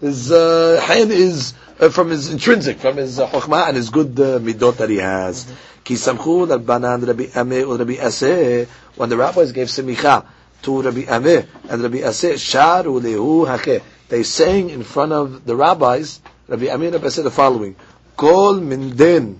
His 0.01 0.31
uh, 0.31 0.83
is 0.89 1.53
uh, 1.81 1.89
from 1.89 2.09
his 2.09 2.31
intrinsic, 2.31 2.79
from 2.79 2.97
his 2.97 3.19
uh, 3.19 3.65
and 3.67 3.75
his 3.75 3.89
good 3.89 4.19
uh, 4.19 4.39
midot 4.39 4.77
that 4.77 4.89
he 4.89 4.97
has. 4.97 5.51
Ki 5.83 5.95
samchu 5.95 6.47
banan 6.63 7.05
Rabbi 7.05 7.25
Ameh 7.25 7.67
or 7.67 7.77
Rabbi 7.77 7.95
Aseh, 7.95 8.67
when 8.95 9.09
the 9.09 9.17
rabbis 9.17 9.51
gave 9.51 9.67
semicha 9.67 10.25
to 10.61 10.81
Rabbi 10.81 11.01
Ameh 11.01 11.45
and 11.69 11.81
Rabbi 11.81 11.97
Aseh, 11.97 12.33
sharu 12.33 13.01
lehu 13.01 13.47
hakeh. 13.47 13.81
They 14.09 14.23
sang 14.23 14.69
in 14.69 14.83
front 14.83 15.11
of 15.13 15.45
the 15.45 15.55
rabbis 15.55 16.19
Rabbi 16.51 16.65
Amir 16.65 17.09
said 17.09 17.23
the 17.23 17.31
following: 17.31 17.77
Kol 18.17 18.59
minden, 18.59 19.39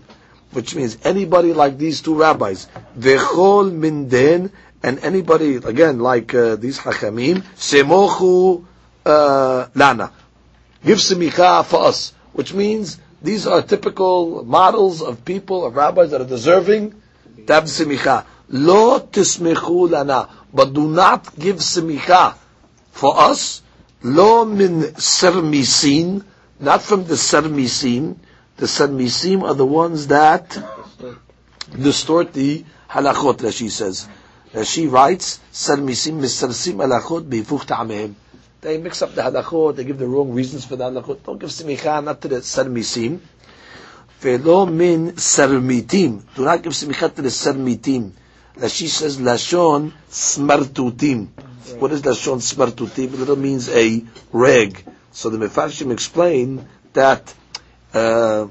which 0.51 0.75
means 0.75 0.97
anybody 1.03 1.51
like 1.51 1.77
these 1.77 2.01
two 2.01 2.15
rabbis, 2.15 2.67
vechol 2.97 3.69
minden, 3.69 4.49
and 4.81 4.97
anybody 4.99 5.55
again 5.57 5.99
like 5.99 6.33
uh, 6.33 6.55
these 6.55 6.79
hachamim, 6.79 7.43
semochu 7.57 8.63
uh, 9.05 9.67
lana, 9.75 10.13
give 10.85 10.99
semicha 10.99 11.65
for 11.65 11.83
us, 11.87 12.13
which 12.33 12.53
means 12.53 12.99
these 13.21 13.45
are 13.47 13.61
typical 13.61 14.43
models 14.45 15.01
of 15.01 15.23
people 15.25 15.65
of 15.65 15.75
rabbis 15.75 16.11
that 16.11 16.21
are 16.21 16.25
deserving 16.27 16.91
to 17.45 17.53
have 17.53 17.65
semicha. 17.65 18.25
Lo 18.49 18.99
tismechu 18.99 19.89
lana, 19.89 20.29
but 20.53 20.73
do 20.73 20.87
not 20.87 21.37
give 21.37 21.57
semicha 21.57 22.35
for 22.91 23.17
us. 23.19 23.61
Lo 24.03 24.45
min 24.45 24.81
sermisin 24.97 26.23
not 26.61 26.81
from 26.83 27.05
the 27.05 27.15
Sarmisim. 27.15 28.17
The 28.57 28.67
Sarmisim 28.67 29.43
are 29.43 29.55
the 29.55 29.65
ones 29.65 30.07
that 30.07 30.57
distort 31.77 32.33
the 32.33 32.63
halachot, 32.89 33.37
Rashi 33.37 33.69
says. 33.69 34.07
Rashi 34.53 34.89
writes, 34.89 35.39
Sarmisim 35.51 36.19
misarsim 36.19 36.75
halachot 36.75 37.27
beifuch 37.27 37.65
ta'amehim. 37.65 38.13
They 38.61 38.77
mix 38.77 39.01
up 39.01 39.15
the 39.15 39.23
halachot, 39.23 39.75
they 39.75 39.83
give 39.83 39.97
the 39.97 40.07
wrong 40.07 40.31
reasons 40.33 40.65
for 40.65 40.75
the 40.75 40.83
halachot. 40.83 41.23
Don't 41.23 41.39
give 41.39 41.49
simicha, 41.49 42.03
not 42.03 42.21
to 42.21 42.27
the 42.27 42.35
Sarmisim. 42.37 43.19
Velo 44.19 44.67
min 44.67 45.13
sarmitim. 45.13 46.23
Do 46.35 46.45
not 46.45 46.61
give 46.61 46.73
simicha 46.73 47.13
to 47.15 47.23
the 47.23 47.29
sarmitim. 47.29 48.11
Rashi 48.55 48.87
says, 48.87 49.17
Lashon 49.17 49.91
smartutim. 50.09 51.29
What 51.79 51.91
is 51.91 52.03
Lashon 52.03 52.37
smartutim? 52.39 53.27
It 53.27 53.35
means 53.39 53.67
a 53.69 54.03
rag. 54.31 54.85
So 55.11 55.31
the 55.31 55.39
Mefarshim 55.39 55.91
explain 55.91 56.67
that 56.93 57.33
uh, 57.95 58.47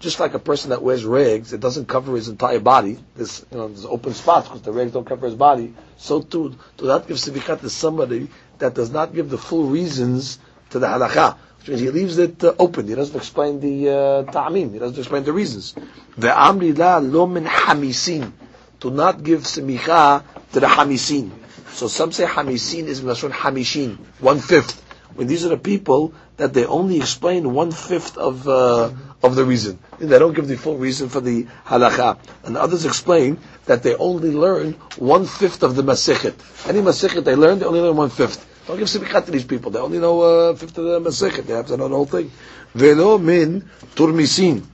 just 0.00 0.18
like 0.18 0.34
a 0.34 0.38
person 0.38 0.70
that 0.70 0.82
wears 0.82 1.04
rags, 1.04 1.52
it 1.52 1.60
doesn't 1.60 1.86
cover 1.86 2.16
his 2.16 2.28
entire 2.28 2.60
body. 2.60 2.98
There's, 3.14 3.46
you 3.50 3.58
know, 3.58 3.68
there's 3.68 3.84
open 3.86 4.14
spots 4.14 4.48
because 4.48 4.62
the 4.62 4.72
rags 4.72 4.92
don't 4.92 5.06
cover 5.06 5.26
his 5.26 5.36
body. 5.36 5.74
So 5.96 6.20
too, 6.22 6.56
to 6.78 6.84
not 6.86 7.06
give 7.06 7.16
sivikat 7.16 7.60
to 7.60 7.70
somebody 7.70 8.28
that 8.58 8.74
does 8.74 8.90
not 8.90 9.14
give 9.14 9.30
the 9.30 9.38
full 9.38 9.64
reasons 9.64 10.38
to 10.70 10.78
the 10.78 10.86
halakha, 10.86 11.36
which 11.58 11.68
means 11.68 11.80
he 11.80 11.90
leaves 11.90 12.18
it 12.18 12.42
uh, 12.44 12.54
open. 12.58 12.86
He 12.88 12.94
doesn't 12.94 13.16
explain 13.16 13.60
the 13.60 13.88
uh, 13.88 13.92
ta'amim. 14.24 14.72
He 14.72 14.78
doesn't 14.78 14.98
explain 14.98 15.24
the 15.24 15.32
reasons. 15.32 15.74
The 16.16 16.28
amri 16.28 16.76
la 16.76 16.98
lo 16.98 17.26
min 17.26 17.44
hamisin. 17.44 18.32
To 18.80 18.90
not 18.90 19.22
give 19.22 19.40
simicha 19.42 20.22
to 20.52 20.60
the 20.60 20.66
hamisin. 20.66 21.30
So 21.72 21.88
some 21.88 22.12
say 22.12 22.24
hamisin 22.26 22.84
is 22.84 23.00
lashon 23.00 23.30
hamishin, 23.32 23.96
one 24.20 24.38
fifth 24.38 24.85
when 25.14 25.26
these 25.26 25.44
are 25.44 25.48
the 25.48 25.56
people 25.56 26.12
that 26.36 26.52
they 26.52 26.66
only 26.66 26.98
explain 26.98 27.52
one 27.54 27.70
fifth 27.70 28.16
of 28.18 28.46
uh, 28.48 28.90
of 29.22 29.34
the 29.36 29.44
reason. 29.44 29.78
They 29.98 30.18
don't 30.18 30.34
give 30.34 30.46
the 30.48 30.56
full 30.56 30.76
reason 30.76 31.08
for 31.08 31.20
the 31.20 31.44
halacha. 31.64 32.18
And 32.44 32.56
others 32.56 32.84
explain 32.84 33.38
that 33.66 33.82
they 33.82 33.94
only 33.94 34.30
learn 34.32 34.72
one 34.98 35.26
fifth 35.26 35.62
of 35.62 35.74
the 35.76 35.82
masechet. 35.82 36.34
Any 36.68 36.80
masechet 36.80 37.24
they 37.24 37.34
learn, 37.34 37.58
they 37.58 37.64
only 37.66 37.80
learn 37.80 37.96
one 37.96 38.10
fifth. 38.10 38.46
Don't 38.66 38.78
give 38.78 38.88
simichat 38.88 39.26
to 39.26 39.30
these 39.30 39.44
people. 39.44 39.70
They 39.70 39.78
only 39.78 39.98
know 39.98 40.20
uh, 40.50 40.54
fifth 40.54 40.76
of 40.78 40.84
the 40.84 41.00
masechet. 41.00 41.46
They 41.46 41.54
have 41.54 41.68
to 41.68 41.76
know 41.76 41.88
the 41.88 41.94
whole 41.96 42.06
thing. 42.06 42.30
Velo 42.74 43.16
min 43.18 43.68
turmisin. 43.94 44.64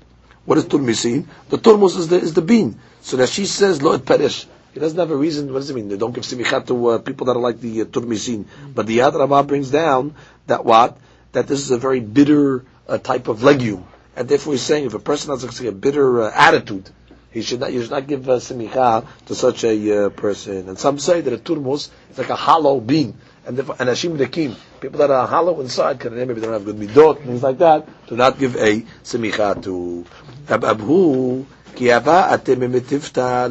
What 0.44 0.58
is 0.58 0.64
turmisin? 0.64 1.26
The 1.50 1.58
turmus 1.58 1.96
is 1.96 2.08
the, 2.08 2.16
is 2.16 2.34
the 2.34 2.42
bean. 2.42 2.78
So 3.02 3.16
that 3.18 3.28
she 3.28 3.46
says, 3.46 3.82
lo 3.82 3.92
et 3.92 4.04
perish. 4.04 4.46
He 4.72 4.80
doesn't 4.80 4.98
have 4.98 5.10
a 5.10 5.16
reason. 5.16 5.52
What 5.52 5.60
does 5.60 5.70
it 5.70 5.74
mean? 5.74 5.88
They 5.88 5.98
don't 5.98 6.12
give 6.14 6.24
simicha 6.24 6.66
to 6.66 6.88
uh, 6.88 6.98
people 6.98 7.26
that 7.26 7.36
are 7.36 7.40
like 7.40 7.60
the 7.60 7.82
uh, 7.82 7.84
turmisin. 7.84 8.46
But 8.74 8.86
the 8.86 8.98
Yad 8.98 9.46
brings 9.46 9.70
down 9.70 10.14
that 10.46 10.64
what? 10.64 10.96
That 11.32 11.46
this 11.46 11.60
is 11.60 11.70
a 11.70 11.78
very 11.78 12.00
bitter 12.00 12.64
uh, 12.88 12.98
type 12.98 13.28
of 13.28 13.42
legume. 13.42 13.84
And 14.16 14.28
therefore 14.28 14.54
he's 14.54 14.62
saying 14.62 14.86
if 14.86 14.94
a 14.94 14.98
person 14.98 15.30
has 15.30 15.60
a 15.60 15.72
bitter 15.72 16.22
uh, 16.22 16.32
attitude, 16.34 16.88
he 17.30 17.42
should 17.42 17.60
not, 17.60 17.72
you 17.72 17.82
should 17.82 17.90
not 17.90 18.06
give 18.06 18.28
uh, 18.28 18.36
simicha 18.36 19.06
to 19.26 19.34
such 19.34 19.64
a 19.64 20.06
uh, 20.06 20.08
person. 20.10 20.68
And 20.68 20.78
some 20.78 20.98
say 20.98 21.20
that 21.20 21.32
a 21.32 21.38
turmus 21.38 21.90
is 22.10 22.18
like 22.18 22.30
a 22.30 22.36
hollow 22.36 22.80
bean. 22.80 23.14
And 23.44 23.56
therefore, 23.56 23.76
and 23.78 23.88
Hashim 23.88 24.16
Rekim, 24.16 24.56
people 24.80 24.98
that 24.98 25.10
are 25.10 25.26
hollow 25.26 25.60
inside, 25.60 26.00
can 26.00 26.14
maybe 26.14 26.34
they 26.34 26.42
don't 26.42 26.52
have 26.52 26.64
good 26.64 26.76
midot, 26.76 27.22
things 27.24 27.42
like 27.42 27.58
that, 27.58 27.88
do 28.06 28.16
not 28.16 28.38
give 28.38 28.56
a 28.56 28.80
simicha 29.02 29.62
to. 29.64 30.06
Abhu, 30.46 31.44
ki 31.74 31.86
atem 31.86 32.70
mitifta 32.70 33.50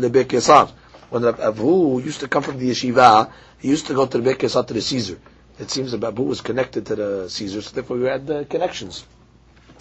When 1.11 1.23
Abhu 1.23 2.01
used 2.03 2.21
to 2.21 2.29
come 2.29 2.41
from 2.41 2.57
the 2.57 2.69
yeshiva, 2.71 3.29
he 3.59 3.67
used 3.67 3.85
to 3.87 3.93
go 3.93 4.05
to 4.05 4.17
the 4.17 4.33
Kesar 4.33 4.65
to 4.65 4.73
the 4.73 4.81
Caesar. 4.81 5.19
It 5.59 5.69
seems 5.69 5.91
that 5.91 6.01
Abu 6.05 6.23
was 6.23 6.39
connected 6.39 6.85
to 6.85 6.95
the 6.95 7.29
Caesar, 7.29 7.61
so 7.61 7.71
therefore 7.75 7.97
we 7.97 8.05
had 8.05 8.25
the 8.25 8.45
connections. 8.45 9.05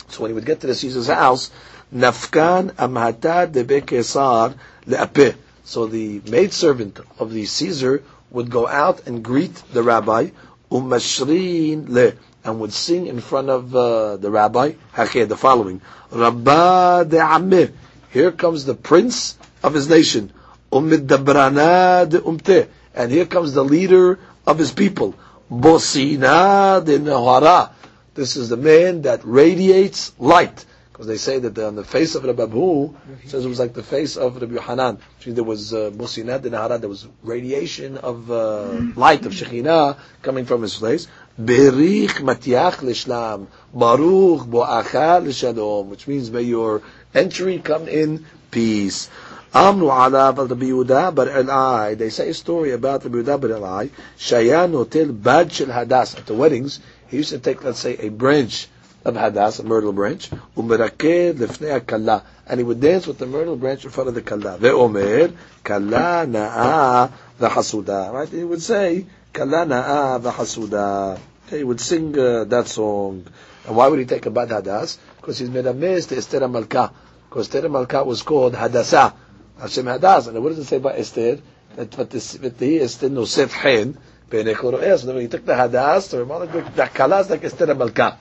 So 0.08 0.22
when 0.22 0.30
he 0.30 0.34
would 0.34 0.44
get 0.44 0.60
to 0.62 0.66
the 0.66 0.74
Caesar's 0.74 1.06
house, 1.06 1.52
Nafkan 1.94 2.72
amhata 2.74 3.46
debe 3.46 3.80
kesar 3.82 4.54
le'apeh. 4.88 5.36
So 5.64 5.86
the 5.86 6.20
maidservant 6.28 6.98
of 7.20 7.32
the 7.32 7.46
Caesar 7.46 8.02
would 8.32 8.50
go 8.50 8.66
out 8.66 9.06
and 9.06 9.22
greet 9.22 9.54
the 9.72 9.84
rabbi, 9.84 10.30
umashrin 10.68 11.88
le, 11.88 12.12
and 12.42 12.58
would 12.58 12.72
sing 12.72 13.06
in 13.06 13.20
front 13.20 13.50
of 13.50 13.74
uh, 13.76 14.16
the 14.16 14.32
rabbi, 14.32 14.72
hakeh, 14.96 15.28
the 15.28 15.36
following, 15.36 15.80
Rabba 16.10 17.06
de 17.08 17.20
Amir. 17.20 17.70
Here 18.10 18.32
comes 18.32 18.64
the 18.64 18.74
prince 18.74 19.38
of 19.62 19.74
his 19.74 19.88
nation, 19.88 20.32
umte. 20.70 22.68
And 22.94 23.10
here 23.12 23.26
comes 23.26 23.52
the 23.52 23.64
leader 23.64 24.18
of 24.46 24.58
his 24.58 24.72
people, 24.72 25.14
Bosina 25.50 26.84
de 26.84 26.98
Nahara. 26.98 27.70
This 28.14 28.36
is 28.36 28.48
the 28.48 28.56
man 28.56 29.02
that 29.02 29.20
radiates 29.24 30.12
light. 30.18 30.64
Because 30.92 31.06
they 31.06 31.16
say 31.16 31.38
that 31.38 31.58
on 31.58 31.76
the 31.76 31.84
face 31.84 32.14
of 32.14 32.24
Rabbi 32.24 32.42
Abu, 32.42 32.94
says 33.24 33.44
it 33.44 33.48
was 33.48 33.58
like 33.58 33.72
the 33.72 33.82
face 33.82 34.18
of 34.18 34.38
Rabbi 34.40 34.60
Hanan. 34.60 34.98
There 35.24 35.42
was 35.42 35.72
uh, 35.72 35.90
Bosinat 35.94 36.44
in 36.44 36.52
Nahara, 36.52 36.78
there 36.78 36.90
was 36.90 37.06
radiation 37.22 37.96
of 37.96 38.30
uh, 38.30 38.64
light, 38.96 39.24
of 39.24 39.32
Shekhinah, 39.32 39.96
coming 40.20 40.44
from 40.44 40.60
his 40.60 40.76
face. 40.76 41.08
Berich 41.40 42.20
matiach 42.20 42.82
l'shlam, 42.82 43.46
baruch 43.72 44.46
bo'acha 44.46 45.24
l'shalom, 45.24 45.88
which 45.88 46.06
means 46.06 46.30
may 46.30 46.42
your 46.42 46.82
entry 47.14 47.60
come 47.60 47.88
in 47.88 48.26
peace. 48.50 49.08
Amru 49.52 49.86
ala 49.86 50.32
Rabbi 50.32 50.66
Yehuda 50.66 51.12
bar 51.12 51.26
Elai. 51.26 51.98
They 51.98 52.10
say 52.10 52.28
a 52.28 52.34
story 52.34 52.70
about 52.70 53.02
Rabbi 53.02 53.18
Yehuda 53.18 53.40
bar 53.40 53.50
Elai. 53.50 53.90
Shayan 54.16 54.70
hotel 54.70 55.06
bad 55.12 55.52
shel 55.52 55.66
hadas. 55.66 56.16
At 56.16 56.26
the 56.26 56.34
weddings, 56.34 56.78
he 57.08 57.16
used 57.16 57.30
to 57.30 57.40
take, 57.40 57.64
let's 57.64 57.80
say, 57.80 57.96
a 57.96 58.10
branch 58.10 58.68
of 59.04 59.14
hadas, 59.14 59.58
a 59.58 59.64
myrtle 59.64 59.92
branch, 59.92 60.30
umeraked 60.56 61.34
lefnei 61.34 61.84
kalla, 61.84 62.22
and 62.46 62.60
he 62.60 62.64
would 62.64 62.80
dance 62.80 63.08
with 63.08 63.18
the 63.18 63.26
myrtle 63.26 63.56
branch 63.56 63.84
in 63.84 63.90
front 63.90 64.08
of 64.08 64.14
the 64.14 64.22
kalla. 64.22 64.56
Ve'omer 64.56 65.34
kalla 65.64 66.26
na'a 66.28 67.10
v'hasuda. 67.40 68.12
Right? 68.12 68.28
He 68.28 68.44
would 68.44 68.62
say 68.62 69.04
kalla 69.32 69.66
na'a 69.66 70.20
v'hasuda. 70.20 71.18
He 71.48 71.64
would 71.64 71.80
sing 71.80 72.16
uh, 72.16 72.44
that 72.44 72.68
song. 72.68 73.26
And 73.66 73.74
why 73.74 73.88
would 73.88 73.98
he 73.98 74.04
take 74.04 74.26
a 74.26 74.30
bad 74.30 74.50
hadas? 74.50 74.98
Because 75.16 75.38
he's 75.40 75.50
made 75.50 75.66
a 75.66 75.74
mess 75.74 76.06
to 76.06 76.16
Esther 76.16 76.46
Malka. 76.46 76.92
Because 77.28 77.52
Esther 77.52 77.68
Malka 77.68 78.04
was 78.04 78.22
called 78.22 78.54
Hadasa. 78.54 79.12
Hashem 79.60 79.84
hadas. 79.84 80.28
And 80.28 80.42
what 80.42 80.50
does 80.50 80.58
it 80.58 80.64
say 80.64 80.76
about 80.76 80.96
Esther? 80.98 81.38
That 81.76 81.96
what 81.96 82.10
this 82.10 82.38
with 82.38 82.58
the 82.58 82.80
Esther 82.80 83.08
no 83.08 83.22
nosef 83.22 83.52
hen 83.52 83.98
b'nei 84.30 84.82
es. 84.82 85.02
So 85.02 85.18
he 85.18 85.28
took 85.28 85.44
the 85.44 85.52
hadas. 85.52 86.02
So 86.02 86.24
Ramallah 86.24 86.50
took 86.50 86.74
the 86.74 86.82
kalas 86.82 87.30
like 87.30 87.44
Esther 87.44 87.74
Malka. 87.74 88.18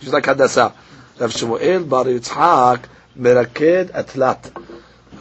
She's 0.00 0.12
like 0.12 0.24
hadasa. 0.24 0.72
Rav 1.18 1.30
Shmuel 1.32 1.88
bar 1.88 2.04
Yitzchak 2.04 2.84
meraked 3.18 3.90
atlat. 3.92 4.54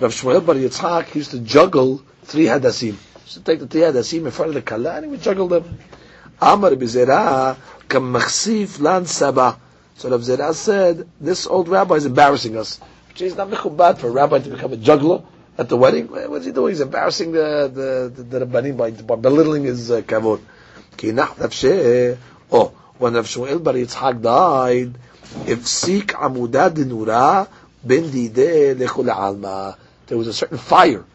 Rav 0.02 0.12
Shmuel 0.12 0.46
bar 0.46 0.56
Yitzchak 0.56 1.14
used 1.16 1.32
to 1.32 1.40
juggle 1.40 2.02
three 2.24 2.46
hadasim. 2.46 2.96
Used 3.24 3.34
to 3.34 3.42
take 3.42 3.60
the 3.60 3.68
three 3.68 3.82
hadasim 3.82 4.26
in 4.26 4.32
front 4.32 4.50
of 4.50 4.56
the 4.56 4.62
kala 4.62 4.96
and 4.96 5.06
he 5.06 5.12
would 5.12 5.22
juggle 5.22 5.48
them. 5.48 5.80
Amar 6.42 6.72
bizera 6.72 7.58
kam 7.88 8.14
machsif 8.14 8.80
lan 8.80 9.06
saba. 9.06 9.60
So 10.00 10.10
Rav 10.10 10.22
Zera 10.22 10.54
said, 10.54 11.10
this 11.20 11.46
old 11.46 11.68
rabbi 11.68 11.96
is 11.96 12.06
embarrassing 12.06 12.56
us. 12.56 12.80
Which 13.10 13.22
is 13.22 13.36
not 13.36 13.50
bad 13.76 14.00
for 14.00 14.08
a 14.08 14.12
rabbi 14.12 14.40
to 14.40 14.50
become 14.50 14.72
a 14.72 14.78
juggler 14.78 15.24
at 15.60 15.68
the 15.68 15.76
wedding. 15.76 16.08
What's 16.08 16.46
he 16.46 16.54
doing? 16.54 16.72
He's 16.72 16.80
embarrassing 16.80 17.34
the 17.34 17.70
the 17.74 18.24
the, 18.24 18.40
the 18.40 18.46
Rabbanim 18.46 18.78
by, 18.78 18.92
by 18.92 19.16
belittling 19.16 19.66
his 19.66 19.92
uh, 19.92 20.02
kavod. 20.02 20.40
Oh, 22.52 22.74
when 22.98 23.14
Rav 23.14 23.26
Shmuel 23.26 23.64
Bar 23.64 23.74
Yitzhak 23.74 24.22
died, 24.22 24.96
Amudad 25.46 26.76
Nura 26.76 27.48
Ben 27.84 28.04
Dideh 28.04 28.76
Lechul 28.76 29.14
Alma. 29.14 29.78
There 30.08 30.18
was 30.18 30.28
a 30.28 30.34
certain 30.34 30.58
fire 30.58 31.06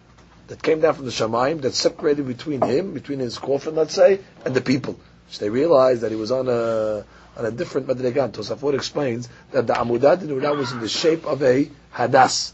that 0.47 0.63
came 0.63 0.81
down 0.81 0.95
from 0.95 1.07
the 1.07 1.11
Shemaim 1.11 1.63
that 1.63 1.75
separated 1.75 2.27
between 2.27 2.63
him, 2.63 2.95
between 2.95 3.19
his 3.19 3.39
coffin, 3.39 3.75
let's 3.75 3.95
say, 3.95 4.21
and 4.45 4.55
the 4.55 4.61
people. 4.61 4.99
So 5.31 5.45
they 5.45 5.51
realized 5.51 6.03
that 6.03 6.11
he 6.11 6.17
was 6.17 6.31
on 6.31 6.49
a 6.49 7.05
on 7.37 7.45
a 7.47 7.51
different 7.51 7.89
madrigan. 7.89 8.33
Tosafot 8.33 8.75
explains 8.75 9.29
that 9.53 9.67
the 9.67 9.73
Amudad 9.73 10.19
Nura 10.19 10.57
was 10.57 10.71
in 10.73 10.81
the 10.81 10.89
shape 10.89 11.25
of 11.25 11.43
a 11.43 11.71
hadas, 11.95 12.53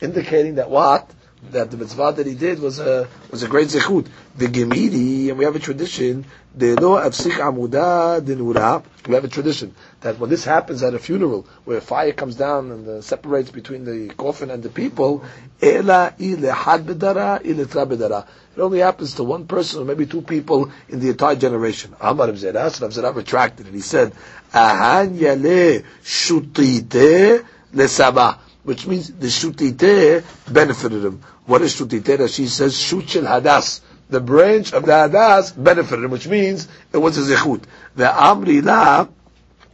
indicating 0.00 0.56
that 0.56 0.70
what 0.70 1.10
that 1.50 1.70
the 1.70 1.76
mitzvah 1.76 2.12
that 2.16 2.26
he 2.26 2.34
did 2.34 2.60
was 2.60 2.78
a 2.78 3.08
was 3.30 3.42
a 3.42 3.48
great 3.48 3.68
zechut. 3.68 4.06
The 4.36 4.46
Gemiri, 4.46 5.28
and 5.28 5.38
we 5.38 5.44
have 5.44 5.56
a 5.56 5.58
tradition, 5.60 6.24
the 6.54 6.74
lo 6.76 6.96
afsik 7.00 7.32
amuda 7.38 8.20
dinura. 8.24 8.82
We 9.06 9.14
have 9.14 9.24
a 9.24 9.28
tradition 9.28 9.74
that 10.00 10.18
when 10.18 10.30
this 10.30 10.44
happens 10.44 10.82
at 10.82 10.94
a 10.94 10.98
funeral, 10.98 11.46
where 11.64 11.78
a 11.78 11.80
fire 11.80 12.12
comes 12.12 12.36
down 12.36 12.70
and 12.70 12.88
uh, 12.88 13.00
separates 13.02 13.50
between 13.50 13.84
the 13.84 14.12
coffin 14.14 14.50
and 14.50 14.62
the 14.62 14.68
people, 14.68 15.24
ela 15.62 16.14
had 16.18 16.86
bedara 16.86 17.40
bedara. 17.42 18.26
It 18.56 18.60
only 18.60 18.80
happens 18.80 19.14
to 19.14 19.24
one 19.24 19.46
person 19.46 19.82
or 19.82 19.84
maybe 19.84 20.06
two 20.06 20.22
people 20.22 20.70
in 20.88 20.98
the 20.98 21.10
entire 21.10 21.36
generation. 21.36 21.94
Amar 22.00 22.34
Zerah, 22.34 22.72
Rav 22.80 22.92
Zerah 22.92 23.12
retracted 23.12 23.66
and 23.66 23.74
he 23.74 23.80
said, 23.80 24.12
Ahan 24.52 25.14
yale 25.16 25.82
shutite 26.02 27.44
lesaba 27.72 28.38
which 28.68 28.86
means 28.86 29.10
the 29.10 29.28
shutite 29.28 30.22
benefited 30.52 31.02
him. 31.02 31.22
What 31.46 31.62
is 31.62 31.74
shutite? 31.74 32.28
She 32.28 32.48
says 32.48 32.78
shut 32.78 33.00
hadas. 33.00 33.80
The 34.10 34.20
branch 34.20 34.74
of 34.74 34.84
the 34.84 34.92
hadas 34.92 35.54
benefited 35.56 36.04
him, 36.04 36.10
which 36.10 36.28
means 36.28 36.68
it 36.92 36.98
was 36.98 37.16
a 37.16 37.34
zechut. 37.34 37.62
The 37.96 38.04
amri 38.04 38.62
la 38.62 39.08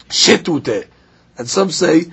shetute. 0.08 0.86
And 1.36 1.50
some 1.50 1.72
say 1.72 2.04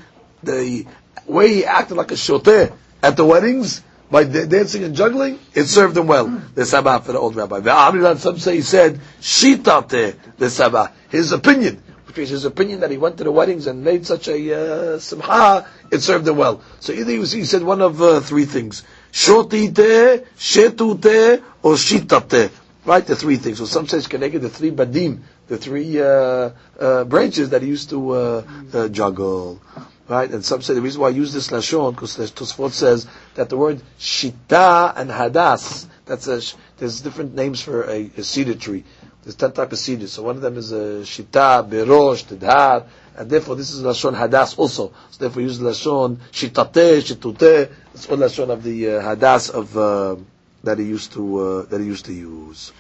the 0.42 0.88
way 1.28 1.54
he 1.54 1.66
acted 1.66 1.98
like 1.98 2.10
a 2.10 2.16
shoteh 2.16 2.74
at 3.04 3.16
the 3.16 3.26
weddings, 3.26 3.84
by 4.10 4.24
dancing 4.24 4.84
and 4.84 4.96
juggling, 4.96 5.38
it 5.54 5.66
served 5.66 5.96
him 5.96 6.08
well. 6.08 6.26
The 6.56 6.64
sabah 6.64 7.04
for 7.04 7.12
the 7.12 7.20
old 7.20 7.36
rabbi. 7.36 7.60
The 7.60 7.70
Amri 7.70 8.18
some 8.18 8.40
say 8.40 8.56
he 8.56 8.62
said, 8.62 9.00
shitate 9.22 10.16
the 10.40 10.48
sabah. 10.48 10.92
His 11.10 11.32
opinion 11.32 11.82
his 12.16 12.46
opinion 12.46 12.82
that 12.82 12.92
he 12.92 12.98
went 12.98 13.18
to 13.18 13.24
the 13.24 13.32
weddings 13.32 13.68
and 13.68 13.84
made 13.84 14.06
such 14.06 14.28
a 14.28 14.96
uh, 14.96 15.00
simcha, 15.00 15.68
it 15.92 16.00
served 16.00 16.28
him 16.28 16.38
well. 16.38 16.62
So 16.80 16.94
either 16.94 17.12
he, 17.12 17.18
he 17.20 17.46
said 17.46 17.64
one 17.64 17.82
of 17.82 18.02
uh, 18.02 18.20
three 18.22 18.46
things: 18.46 18.84
shotite, 19.12 20.26
shetute, 20.38 21.44
or 21.64 21.74
shitate. 21.76 22.52
Right, 22.84 23.06
the 23.06 23.16
three 23.16 23.38
things. 23.38 23.60
So 23.60 23.66
some 23.66 23.88
says 23.88 24.08
connected 24.08 24.40
the 24.40 24.50
three 24.50 24.72
badim, 24.72 25.20
the 25.48 25.58
three 25.58 26.02
uh, 26.02 26.50
uh, 26.80 27.04
branches 27.04 27.52
that 27.52 27.62
he 27.62 27.68
used 27.68 27.92
to 27.92 28.12
uh, 28.12 28.44
uh, 28.74 28.88
juggle. 28.88 29.62
Right, 30.08 30.30
and 30.30 30.44
some 30.44 30.62
say 30.62 30.74
the 30.74 30.82
reason 30.82 31.00
why 31.00 31.08
I 31.08 31.12
use 31.12 31.32
this 31.32 31.50
lashon 31.50 31.94
because 31.94 32.18
Tosfot 32.18 32.72
says 32.72 33.08
that 33.36 33.50
the 33.50 33.56
word 33.58 33.82
shita 34.00 34.94
and 34.98 35.10
hadas. 35.10 35.86
That's 36.06 36.28
a, 36.28 36.42
there's 36.78 37.02
different 37.02 37.36
names 37.36 37.62
for 37.62 37.84
a, 37.84 38.12
a 38.18 38.24
cedar 38.24 38.56
tree. 38.56 38.84
There's 39.24 39.36
ten 39.36 39.52
types 39.52 39.74
of 39.74 39.80
seeds. 39.80 40.12
So 40.14 40.24
one 40.24 40.38
of 40.38 40.42
them 40.42 40.58
is 40.58 40.72
a 40.72 41.02
shita, 41.06 41.70
berosh, 41.70 42.26
tidhar, 42.26 42.88
and 43.16 43.30
therefore 43.30 43.56
this 43.56 43.72
is 43.72 43.84
lashon 43.84 44.16
hadas 44.16 44.58
also. 44.58 44.94
So 45.12 45.20
therefore 45.20 45.44
use 45.44 45.60
lashon 45.60 46.18
shitate, 46.32 47.02
shitute. 47.04 47.72
It's 47.94 48.08
all 48.10 48.18
lashon 48.18 48.50
of 48.50 48.64
the 48.64 48.90
uh, 48.90 49.02
hadas 49.16 49.52
of 49.52 49.78
uh, 49.78 50.16
that 50.64 50.80
he 50.80 50.86
used 50.86 51.14
to 51.14 51.40
uh, 51.40 51.66
that 51.66 51.80
he 51.80 51.86
used 51.86 52.06
to 52.06 52.14
use. 52.14 52.72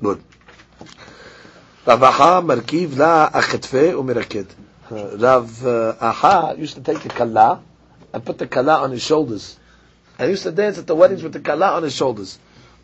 Good. 0.00 0.22
Rav 1.84 2.02
Aha 2.02 2.42
markiv 2.42 2.96
la 2.96 3.30
achetfe 3.30 3.92
umiraked. 3.92 4.46
Rav 5.20 5.66
Aha 6.00 6.52
used 6.52 6.74
to 6.76 6.80
take 6.80 7.00
the 7.00 7.08
kala 7.08 7.60
and 8.12 8.24
put 8.24 8.38
the 8.38 8.46
kala 8.46 8.82
on 8.82 8.92
his 8.92 9.02
shoulders. 9.02 9.58
And 10.16 10.26
he 10.26 10.30
used 10.32 10.44
to 10.44 10.52
dance 10.52 10.78
at 10.78 10.86
the 10.86 10.94
weddings 10.94 11.24
with 11.24 11.32
the 11.32 11.40
kala 11.40 11.72
on 11.72 11.82
his 11.82 11.96
shoulders. 11.96 12.38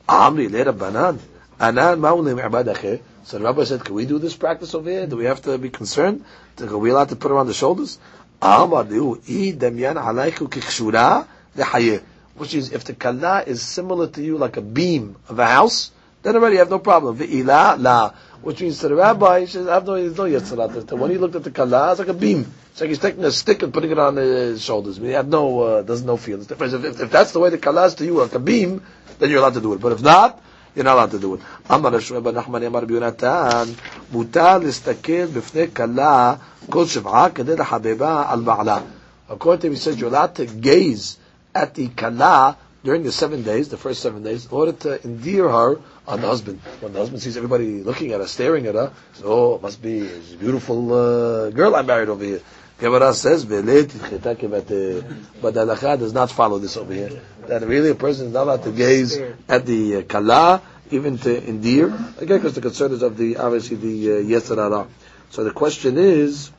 Amri 0.08 0.50
le 0.50 0.64
Rabbanan. 0.72 1.20
Ma'ulim 1.58 3.00
So 3.24 3.38
the 3.38 3.44
rabbi 3.44 3.64
said, 3.64 3.84
can 3.84 3.94
we 3.94 4.06
do 4.06 4.18
this 4.18 4.36
practice 4.36 4.74
over 4.74 4.90
here? 4.90 5.06
Do 5.06 5.16
we 5.16 5.24
have 5.24 5.42
to 5.42 5.58
be 5.58 5.70
concerned? 5.70 6.24
Are 6.60 6.78
we 6.78 6.90
allowed 6.90 7.10
to 7.10 7.16
put 7.16 7.30
him 7.30 7.36
on 7.36 7.46
the 7.46 7.54
shoulders? 7.54 7.98
which 8.40 8.80
is 12.54 12.72
if 12.72 12.84
the 12.84 12.94
kala 12.94 13.42
is 13.46 13.62
similar 13.62 14.06
to 14.06 14.22
you 14.22 14.38
like 14.38 14.56
a 14.56 14.60
beam 14.60 15.16
of 15.28 15.40
a 15.40 15.46
house, 15.46 15.90
then 16.22 16.36
already 16.36 16.54
you 16.54 16.60
have 16.60 16.70
no 16.70 16.78
problem. 16.78 17.18
Which 17.18 18.60
means 18.60 18.78
to 18.78 18.88
the 18.88 18.94
rabbi, 18.94 19.40
he 19.40 19.46
says, 19.46 19.66
I 19.66 19.74
have 19.74 19.86
no, 19.86 19.94
there's 19.94 20.16
no 20.16 20.24
yetzirah. 20.24 20.96
When 20.96 21.10
he 21.10 21.18
looked 21.18 21.34
at 21.34 21.42
the 21.42 21.50
kala, 21.50 21.90
it's 21.90 21.98
like 21.98 22.08
a 22.08 22.14
beam. 22.14 22.52
It's 22.70 22.80
like 22.80 22.90
he's 22.90 23.00
taking 23.00 23.24
a 23.24 23.32
stick 23.32 23.64
and 23.64 23.74
putting 23.74 23.90
it 23.90 23.98
on 23.98 24.14
his 24.14 24.62
shoulders. 24.62 24.98
I 24.98 25.00
mean, 25.00 25.10
he 25.10 25.14
had 25.14 25.28
no, 25.28 25.60
uh, 25.60 25.82
does 25.82 26.04
no 26.04 26.16
feel. 26.16 26.40
It's. 26.40 26.50
If, 26.50 26.62
if, 26.62 27.00
if, 27.00 27.10
that's 27.10 27.32
the 27.32 27.40
way 27.40 27.50
the 27.50 27.58
kala 27.58 27.86
is 27.86 27.96
to 27.96 28.04
you, 28.04 28.14
like 28.14 28.34
a 28.34 28.38
beam, 28.38 28.82
then 29.18 29.30
you're 29.30 29.40
allowed 29.40 29.54
to 29.54 29.60
do 29.60 29.72
it. 29.72 29.80
But 29.80 29.90
if 29.92 30.02
not, 30.02 30.40
you're 30.77 30.83
not 30.85 30.93
allowed 30.95 31.11
to 31.11 31.19
do 31.19 31.33
it. 31.35 31.39
אמר 31.71 31.89
רשום 31.89 32.23
בן 32.23 32.35
נחמן 32.35 32.63
אמר 32.63 32.79
רבי 32.79 32.93
יונתן, 32.93 33.63
מותר 34.11 34.57
להסתכל 34.57 35.25
בפני 35.25 35.71
כלה 35.73 36.35
כל 36.69 36.85
שבעה 36.85 37.29
כדי 37.29 37.55
לחבבה 37.55 38.25
על 38.29 38.39
בעלה. 38.41 38.79
According 39.29 39.61
to 39.61 39.67
him, 39.67 39.73
he 39.73 39.77
said 39.79 39.97
you're 39.99 40.09
allowed 40.09 40.35
to 40.35 40.45
gaze 40.45 41.17
at 41.55 41.73
the 41.75 41.87
kala 41.95 42.57
during 42.83 43.03
the 43.03 43.11
seven 43.11 43.43
days, 43.43 43.69
the 43.69 43.77
first 43.77 44.01
seven 44.01 44.23
days, 44.23 44.45
in 44.45 44.51
order 44.51 44.73
to 44.73 45.01
endear 45.05 45.47
her 45.49 45.79
on 46.07 46.19
the 46.21 46.27
husband. 46.27 46.59
When 46.81 46.91
the 46.93 46.99
husband 46.99 47.21
sees 47.21 47.37
everybody 47.37 47.81
looking 47.81 48.11
at 48.11 48.19
her, 48.19 48.27
staring 48.27 48.67
at 48.67 48.75
her, 48.75 48.91
says, 49.13 49.23
oh, 49.25 49.55
it 49.55 49.61
must 49.61 49.81
be 49.81 50.05
a 50.05 50.19
beautiful 50.37 50.93
uh, 50.93 51.49
girl 51.51 51.75
I 51.75 51.81
married 51.81 52.09
over 52.09 52.23
here. 52.23 52.41
Gemara 52.78 53.12
says, 53.12 53.44
but 53.44 53.64
the 53.66 55.02
halakha 55.42 55.98
does 55.98 56.12
not 56.12 56.30
follow 56.30 56.58
this 56.58 56.76
over 56.76 56.92
here. 56.94 57.20
That 57.48 57.66
really 57.66 57.90
a 57.90 57.94
person 57.96 58.28
is 58.28 58.32
not 58.32 58.44
allowed 58.44 58.62
to 58.64 58.70
gaze 58.70 59.18
at 59.48 59.66
the 59.66 59.96
uh, 59.96 60.02
kala, 60.02 60.62
even 60.90 61.18
to 61.18 61.48
endear. 61.48 61.86
Again, 62.18 62.38
because 62.38 62.54
the 62.54 62.60
concern 62.60 62.92
is 62.92 63.02
of 63.02 63.16
the, 63.16 63.36
obviously, 63.36 63.76
the 63.76 64.10
uh, 64.10 64.22
yetzirah. 64.22 64.86
So 65.30 65.42
the 65.42 65.50
question 65.50 65.98
is, 65.98 66.52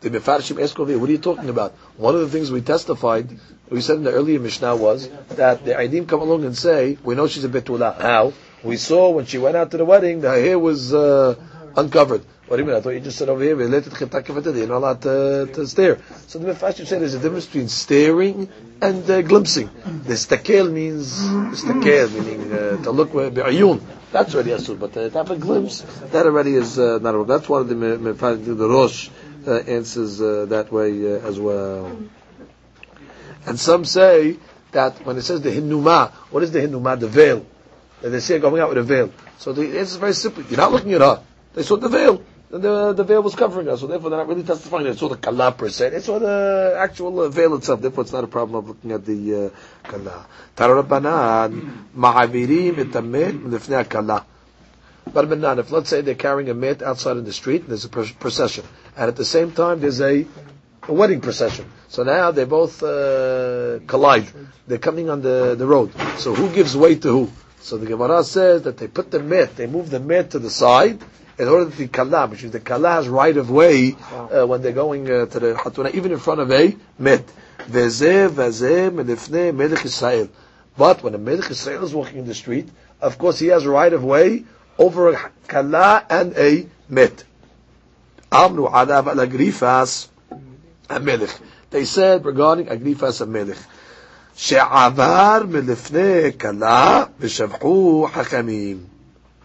the 0.00 0.10
Mefarshim 0.10 0.60
ask 0.62 0.76
what 0.78 0.88
are 0.88 1.12
you 1.12 1.18
talking 1.18 1.50
about? 1.50 1.72
One 1.96 2.14
of 2.14 2.22
the 2.22 2.28
things 2.28 2.50
we 2.50 2.60
testified, 2.60 3.38
we 3.68 3.82
said 3.82 3.96
in 3.96 4.04
the 4.04 4.12
earlier 4.12 4.40
Mishnah 4.40 4.74
was 4.74 5.08
that 5.30 5.64
the 5.64 5.72
Aidim 5.72 6.08
come 6.08 6.20
along 6.20 6.44
and 6.44 6.56
say, 6.56 6.98
we 7.04 7.14
know 7.14 7.28
she's 7.28 7.44
a 7.44 7.48
Betula. 7.48 8.00
How? 8.00 8.32
We 8.64 8.76
saw 8.76 9.10
when 9.10 9.26
she 9.26 9.38
went 9.38 9.56
out 9.56 9.70
to 9.70 9.76
the 9.76 9.84
wedding, 9.84 10.22
her 10.22 10.34
hair 10.34 10.58
was 10.58 10.92
uh, 10.92 11.36
uncovered. 11.76 12.24
What 12.50 12.56
do 12.56 12.62
you 12.64 12.66
mean? 12.66 12.76
I 12.78 12.80
thought 12.80 12.90
you 12.90 12.98
just 12.98 13.16
said 13.16 13.28
over 13.28 13.44
here, 13.44 13.54
related 13.54 13.92
you're 13.96 14.66
not 14.66 14.78
allowed 14.78 15.02
to, 15.02 15.48
to 15.54 15.68
stare. 15.68 16.00
So 16.26 16.40
the 16.40 16.52
Mefarshim 16.52 16.84
said 16.84 17.00
there's 17.00 17.14
a 17.14 17.20
difference 17.20 17.46
between 17.46 17.68
staring 17.68 18.48
and 18.82 19.08
uh, 19.08 19.22
glimpsing. 19.22 19.70
The 20.02 20.14
stakel 20.14 20.68
means, 20.72 21.16
stakel 21.16 22.12
meaning 22.12 22.52
uh, 22.52 22.82
to 22.82 22.90
look, 22.90 23.10
bi'ayun. 23.10 23.80
That's 24.10 24.34
already 24.34 24.50
asur, 24.50 24.80
but 24.80 24.94
to 24.94 25.10
have 25.10 25.30
a 25.30 25.36
glimpse, 25.36 25.82
that 26.10 26.26
already 26.26 26.56
is 26.56 26.76
uh, 26.76 26.98
not 27.00 27.14
a 27.14 27.22
That's 27.22 27.48
one 27.48 27.60
of 27.60 27.68
the 27.68 27.76
Mefarshim, 27.76 28.58
the 28.58 28.68
Rosh 28.68 29.10
uh, 29.46 29.52
answers 29.52 30.20
uh, 30.20 30.46
that 30.48 30.72
way 30.72 31.06
uh, 31.06 31.20
as 31.20 31.38
well. 31.38 31.96
And 33.46 33.60
some 33.60 33.84
say 33.84 34.38
that 34.72 35.06
when 35.06 35.16
it 35.18 35.22
says 35.22 35.40
the 35.40 35.50
hinuma, 35.52 36.10
what 36.32 36.42
is 36.42 36.50
the 36.50 36.58
hinuma? 36.58 36.98
The 36.98 37.06
veil. 37.06 37.46
That 38.00 38.08
they 38.10 38.18
say 38.18 38.40
going 38.40 38.60
out 38.60 38.70
with 38.70 38.78
a 38.78 38.82
veil. 38.82 39.12
So 39.38 39.52
the 39.52 39.62
answer 39.66 39.80
is 39.82 39.96
very 39.98 40.14
simple. 40.14 40.42
You're 40.42 40.58
not 40.58 40.72
looking 40.72 40.94
at 40.94 41.00
her. 41.00 41.22
They 41.54 41.62
saw 41.62 41.76
the 41.76 41.88
veil. 41.88 42.24
The, 42.50 42.92
the 42.94 43.04
veil 43.04 43.22
was 43.22 43.36
covering 43.36 43.68
us, 43.68 43.78
so 43.80 43.86
therefore 43.86 44.10
they're 44.10 44.18
not 44.18 44.26
really 44.26 44.42
testifying. 44.42 44.82
They 44.82 44.96
saw 44.96 45.08
the 45.08 45.16
kala 45.16 45.52
per 45.52 45.68
se. 45.68 45.90
They 45.90 46.00
saw 46.00 46.18
the 46.18 46.74
actual 46.76 47.28
veil 47.28 47.54
itself. 47.54 47.80
Therefore, 47.80 48.02
it's 48.02 48.12
not 48.12 48.24
a 48.24 48.26
problem 48.26 48.56
of 48.56 48.68
looking 48.68 48.90
at 48.90 49.04
the 49.06 49.46
uh, 49.46 49.88
kala. 49.88 50.26
Tararabanan 50.56 51.86
ma'avirim 51.96 52.74
etamet 52.74 53.40
lifnei 53.44 53.88
kala. 53.88 54.26
But 55.12 55.30
if 55.58 55.70
let's 55.70 55.90
say 55.90 56.00
they're 56.00 56.16
carrying 56.16 56.50
a 56.50 56.54
mat 56.54 56.82
outside 56.82 57.18
in 57.18 57.24
the 57.24 57.32
street, 57.32 57.62
and 57.62 57.70
there's 57.70 57.84
a 57.84 57.88
procession, 57.88 58.64
and 58.96 59.08
at 59.08 59.14
the 59.14 59.24
same 59.24 59.52
time 59.52 59.80
there's 59.80 60.00
a, 60.00 60.26
a 60.88 60.92
wedding 60.92 61.20
procession. 61.20 61.70
So 61.86 62.02
now 62.02 62.32
they 62.32 62.44
both 62.44 62.82
uh, 62.82 63.78
collide. 63.86 64.26
They're 64.66 64.78
coming 64.78 65.08
on 65.08 65.22
the, 65.22 65.54
the 65.56 65.66
road. 65.66 65.92
So 66.18 66.34
who 66.34 66.52
gives 66.52 66.76
way 66.76 66.96
to 66.96 67.08
who? 67.08 67.30
So 67.60 67.76
the 67.76 67.86
Gemara 67.86 68.24
says 68.24 68.62
that 68.62 68.76
they 68.76 68.88
put 68.88 69.12
the 69.12 69.20
mat, 69.20 69.54
they 69.54 69.68
move 69.68 69.90
the 69.90 70.00
mat 70.00 70.30
to 70.32 70.40
the 70.40 70.50
side 70.50 71.00
in 71.40 71.48
order 71.48 71.64
that 71.64 71.76
the 71.76 71.88
kala, 71.88 72.26
which 72.26 72.44
is 72.44 72.50
the 72.50 72.60
kala 72.60 72.90
has 72.90 73.08
right 73.08 73.34
of 73.34 73.50
way 73.50 73.96
uh, 74.12 74.46
when 74.46 74.60
they're 74.60 74.72
going 74.72 75.10
uh, 75.10 75.24
to 75.24 75.40
the 75.40 75.54
hatuna, 75.54 75.92
even 75.94 76.12
in 76.12 76.18
front 76.18 76.38
of 76.38 76.52
a 76.52 76.76
mat. 76.98 77.24
But 80.76 81.02
when 81.02 81.14
a 81.14 81.18
Melech 81.18 81.50
Israel 81.50 81.84
is 81.84 81.94
walking 81.94 82.18
in 82.18 82.26
the 82.26 82.34
street, 82.34 82.68
of 83.00 83.16
course 83.16 83.38
he 83.38 83.46
has 83.46 83.64
right 83.64 83.92
of 83.92 84.04
way 84.04 84.44
over 84.78 85.12
a 85.14 85.30
kala 85.48 86.04
and 86.10 86.34
a 86.36 86.66
met. 86.90 87.24
Amru 88.30 88.66
alav 88.66 89.06
al 89.06 89.26
agrifas 89.26 90.08
melech. 91.00 91.30
They 91.70 91.86
said 91.86 92.26
regarding 92.26 92.66
agrifas 92.66 93.26
melech, 93.26 93.58
she'avar 94.36 95.44
melifne 95.44 96.38
kala 96.38 97.10
v'shavchu 97.18 98.10
hakamim 98.10 98.89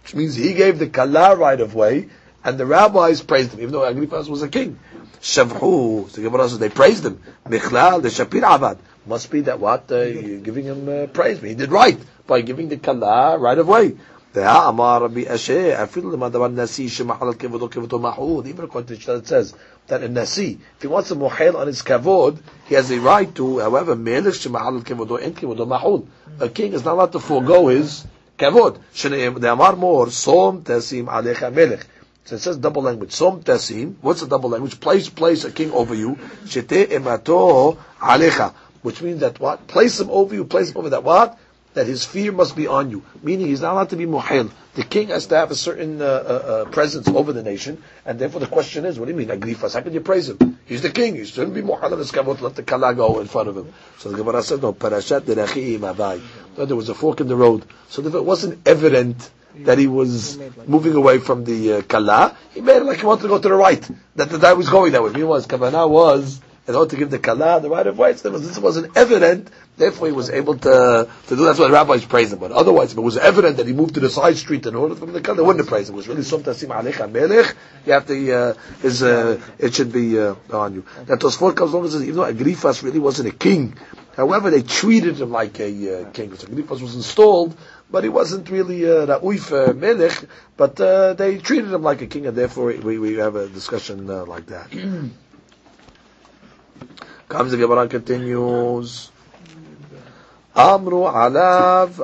Which 0.04 0.14
means 0.14 0.34
he 0.34 0.54
gave 0.54 0.78
the 0.78 0.88
kala 0.88 1.36
right 1.36 1.60
of 1.60 1.74
way, 1.74 2.08
and 2.44 2.58
the 2.58 2.66
rabbis 2.66 3.22
praised 3.22 3.52
him, 3.52 3.60
even 3.60 3.72
though 3.72 3.80
Agrifas 3.80 4.28
was 4.28 4.42
a 4.42 4.48
king. 4.48 4.78
Shavhu, 5.20 6.08
so 6.08 6.16
the 6.16 6.22
Gemara 6.22 6.48
says 6.48 6.58
they 6.58 6.70
praised 6.70 7.04
him. 7.04 7.22
Michlal, 7.46 8.02
the 8.02 8.08
Shapir 8.08 8.42
Avad. 8.42 8.78
Must 9.06 9.30
be 9.30 9.42
that 9.42 9.60
what, 9.60 9.90
uh, 9.90 10.02
you're 10.02 10.40
giving 10.40 10.64
him 10.64 10.88
uh, 10.88 11.06
praise. 11.06 11.40
He 11.40 11.54
did 11.54 11.70
right 11.70 11.98
by 12.26 12.40
giving 12.42 12.68
the 12.68 12.76
kala 12.76 13.38
right 13.38 13.58
of 13.58 13.68
way. 13.68 13.96
אמר 14.36 14.98
רבי 15.02 15.24
אשה, 15.28 15.82
אפילו 15.82 16.10
למדבר 16.10 16.48
נשיא 16.48 16.88
שמחל 16.88 17.26
על 17.26 17.34
כבודו 17.34 17.70
כבודו 17.70 17.98
מחול, 17.98 18.44
even 18.46 18.64
according 18.64 18.86
to 18.86 19.16
it 19.16 19.26
says 19.26 19.54
that 19.88 20.02
a 20.02 20.08
nasi, 20.08 20.58
if 20.76 20.82
he 20.82 20.86
wants 20.86 21.08
to 21.08 21.16
mohel 21.16 21.56
on 21.56 21.66
his 21.66 21.82
kavod, 21.82 22.38
he 22.66 22.76
has 22.76 22.92
a 22.92 23.00
right 23.00 23.34
to, 23.34 23.58
however, 23.58 23.96
melech 23.96 24.34
שמחל 24.34 24.74
על 24.74 24.82
כבודו, 24.84 25.18
אין 25.18 25.32
כבודו 25.34 25.66
מחול. 25.66 26.02
A 26.38 26.48
king 26.48 26.72
is 26.74 26.84
not 26.84 26.94
allowed 26.94 27.12
to 27.12 27.18
forego 27.18 27.66
his 27.66 28.04
kavod. 28.37 28.79
Shne'emar 28.93 29.77
more, 29.77 30.09
som 30.11 30.63
tesim 30.63 31.07
alecha 31.07 31.53
melech. 31.53 31.85
So 32.25 32.35
it 32.35 32.39
says 32.39 32.57
double 32.57 32.81
language. 32.81 33.11
Som 33.11 33.43
tesim. 33.43 33.95
What's 34.01 34.21
a 34.23 34.27
double 34.27 34.49
language? 34.49 34.79
Place, 34.79 35.09
place 35.09 35.43
a 35.43 35.51
king 35.51 35.71
over 35.71 35.93
you. 35.93 36.15
Shete 36.45 36.87
emato 36.89 37.77
alecha. 37.99 38.53
Which 38.81 39.01
means 39.01 39.19
that 39.21 39.39
what? 39.39 39.67
Place 39.67 39.99
him 39.99 40.09
over 40.09 40.33
you. 40.33 40.45
Place 40.45 40.71
him 40.71 40.77
over 40.77 40.89
that 40.89 41.03
what? 41.03 41.37
That 41.75 41.87
his 41.87 42.05
fear 42.05 42.31
must 42.31 42.55
be 42.55 42.67
on 42.67 42.89
you. 42.89 43.03
Meaning 43.21 43.47
he's 43.47 43.61
not 43.61 43.73
allowed 43.73 43.89
to 43.89 43.95
be 43.95 44.05
muhil. 44.05 44.51
The 44.75 44.83
king 44.83 45.09
has 45.09 45.27
to 45.27 45.35
have 45.35 45.51
a 45.51 45.55
certain 45.55 46.01
uh, 46.01 46.05
uh, 46.05 46.07
uh 46.07 46.65
presence 46.65 47.07
over 47.07 47.33
the 47.33 47.43
nation. 47.43 47.83
And 48.05 48.17
therefore 48.17 48.39
the 48.39 48.47
question 48.47 48.85
is, 48.85 48.97
what 48.99 49.05
do 49.05 49.11
you 49.11 49.17
mean, 49.17 49.27
agrifas? 49.27 49.73
How 49.73 49.81
can 49.81 49.93
you 49.93 50.01
praise 50.01 50.29
him? 50.29 50.59
He's 50.65 50.81
the 50.81 50.89
king. 50.89 51.15
He 51.15 51.25
shouldn't 51.25 51.53
be 51.53 51.61
muhil 51.61 51.91
on 51.91 51.97
his. 51.97 52.15
Let 52.15 52.55
the 52.55 52.63
kala 52.63 52.95
go 52.95 53.19
in 53.19 53.27
front 53.27 53.49
of 53.49 53.57
him. 53.57 53.73
So 53.97 54.09
the 54.09 54.17
Gemara 54.17 54.41
says, 54.41 54.61
no, 54.61 54.73
parashat 54.73 55.21
derachim 55.21 55.79
avai. 55.79 56.21
No, 56.57 56.65
there 56.65 56.75
was 56.75 56.89
a 56.89 56.95
fork 56.95 57.21
in 57.21 57.27
the 57.27 57.35
road. 57.35 57.65
So 57.89 58.05
if 58.05 58.13
it 58.13 58.23
wasn't 58.23 58.67
evident 58.67 59.29
that 59.59 59.77
he 59.77 59.87
was 59.87 60.37
moving 60.67 60.95
away 60.95 61.19
from 61.19 61.45
the 61.45 61.73
uh, 61.73 61.81
kala, 61.81 62.37
he 62.53 62.61
made 62.61 62.77
it 62.77 62.83
like 62.83 62.99
he 62.99 63.05
wanted 63.05 63.23
to 63.23 63.27
go 63.29 63.39
to 63.39 63.47
the 63.47 63.53
right. 63.53 63.89
That 64.15 64.29
the 64.29 64.37
guy 64.37 64.53
was 64.53 64.69
going 64.69 64.91
that 64.93 65.03
way. 65.03 65.11
Meanwhile, 65.11 65.37
his 65.37 65.47
kavanah 65.47 65.89
was 65.89 66.41
in 66.67 66.75
order 66.75 66.89
to 66.89 66.95
give 66.97 67.09
the 67.09 67.19
kala 67.19 67.61
the 67.61 67.69
right 67.69 67.85
of 67.87 67.97
way. 67.97 68.15
So 68.15 68.29
this 68.29 68.57
wasn't 68.57 68.97
evident 68.97 69.49
Therefore, 69.77 70.07
he 70.07 70.13
was 70.13 70.29
able 70.29 70.57
to, 70.57 71.09
to 71.27 71.35
do 71.35 71.43
that's 71.43 71.59
why 71.59 71.67
the 71.67 71.73
rabbis 71.73 72.05
praise 72.05 72.31
him. 72.31 72.39
But 72.39 72.51
otherwise, 72.53 72.93
if 72.93 72.97
it 72.97 73.01
was 73.01 73.17
evident 73.17 73.57
that 73.57 73.67
he 73.67 73.73
moved 73.73 73.95
to 73.95 73.99
the 73.99 74.09
side 74.09 74.37
street 74.37 74.65
in 74.65 74.75
order 74.75 74.95
from 74.95 75.11
the 75.11 75.19
they 75.19 75.33
wouldn't 75.33 75.57
have 75.57 75.67
praised 75.67 75.89
him. 75.89 75.95
It 75.95 75.97
was 75.97 76.07
really 76.07 76.23
some 76.23 76.43
tasim 76.43 76.69
alecha 76.69 77.11
melech. 77.11 77.55
You 77.85 77.93
have 77.93 78.07
to, 78.07 78.33
uh, 78.33 78.53
his, 78.81 79.03
uh, 79.03 79.41
it 79.59 79.75
should 79.75 79.91
be 79.91 80.17
uh, 80.17 80.35
on 80.51 80.75
you. 80.75 80.85
That 81.07 81.19
Tosfot 81.19 81.55
comes 81.55 81.73
along 81.73 81.85
and 81.85 81.93
says, 81.93 82.03
even 82.03 82.15
though 82.15 82.33
Agrifas 82.33 82.83
really 82.83 82.99
wasn't 82.99 83.29
a 83.29 83.35
king, 83.35 83.75
However, 84.15 84.49
they 84.49 84.61
treated 84.61 85.19
him 85.19 85.31
like 85.31 85.59
a 85.59 86.03
uh, 86.03 86.09
king. 86.11 86.35
So 86.35 86.47
Agrippas 86.47 86.81
was 86.81 86.95
installed, 86.95 87.57
but 87.91 88.03
he 88.03 88.09
wasn't 88.09 88.49
really 88.49 88.85
uh, 88.85 89.05
Ra'uf 89.07 89.75
Melech, 89.75 90.25
but 90.55 90.79
uh, 90.79 91.13
they 91.13 91.37
treated 91.37 91.71
him 91.73 91.83
like 91.83 92.01
a 92.01 92.07
king, 92.07 92.25
and 92.25 92.35
therefore 92.35 92.67
we, 92.67 92.97
we 92.97 93.15
have 93.15 93.35
a 93.35 93.47
discussion 93.49 94.09
uh, 94.09 94.25
like 94.25 94.45
that. 94.47 94.71
Comes 97.27 97.51
the 97.51 97.57
Gemara 97.57 97.87
continues. 97.87 99.11
Amru 100.55 101.01
alav, 101.01 102.01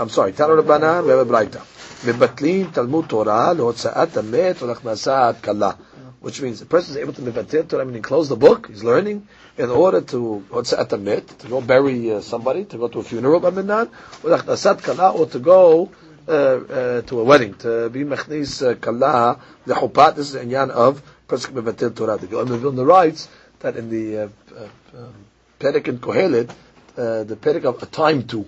I'm 0.00 0.08
sorry, 0.08 0.32
Tanur 0.32 0.62
Rabbanan, 0.62 1.04
we 1.04 1.10
have 1.10 1.18
a 1.18 1.26
braita. 1.26 1.60
מבטלים 2.04 2.72
Talmud 2.72 3.08
Torah 3.08 3.52
להוצאת 3.54 4.16
Amet 4.16 4.62
ולהכנסת 4.62 5.34
Kalla, 5.42 5.76
Which 6.22 6.40
means 6.40 6.60
the 6.60 6.66
person 6.66 6.92
is 6.92 6.96
able 6.96 7.12
to 7.12 7.20
mevatel 7.20 7.68
Torah, 7.68 7.84
meaning 7.84 8.00
close 8.00 8.28
the 8.30 8.36
book, 8.36 8.68
he's 8.68 8.82
learning, 8.82 9.26
in 9.60 9.68
order 9.70 10.00
to 10.00 10.42
at 10.78 10.88
the 10.88 10.96
mit 10.96 11.28
to 11.40 11.48
go 11.48 11.60
bury 11.60 12.12
uh, 12.12 12.20
somebody, 12.20 12.64
to 12.64 12.78
go 12.78 12.88
to 12.88 13.00
a 13.00 13.02
funeral, 13.02 13.40
by 13.40 13.50
not 13.50 13.90
or 14.24 15.26
to 15.26 15.38
go 15.38 15.90
uh, 16.26 16.32
uh, 16.32 17.02
to 17.02 17.20
a 17.20 17.24
wedding, 17.24 17.54
to 17.54 17.90
be 17.90 18.04
mechnis 18.04 18.66
uh, 18.66 18.74
kalah 18.74 19.38
chupat 19.66 20.16
This 20.16 20.34
is 20.34 20.42
inyan 20.42 20.70
of 20.70 21.02
pesach 21.28 21.52
mevatil 21.52 21.94
Torah. 21.94 22.16
The 22.16 22.26
Gaon 22.26 22.46
Vilna 22.46 22.84
writes 22.84 23.28
that 23.60 23.76
in 23.76 23.90
the 23.90 24.18
uh, 24.18 24.28
uh, 24.56 24.68
uh, 24.96 25.08
Kohelet, 25.98 26.50
uh, 26.96 27.24
the 27.24 27.36
Perek 27.36 27.64
of 27.64 27.82
a 27.82 27.86
time 27.86 28.22
to 28.28 28.46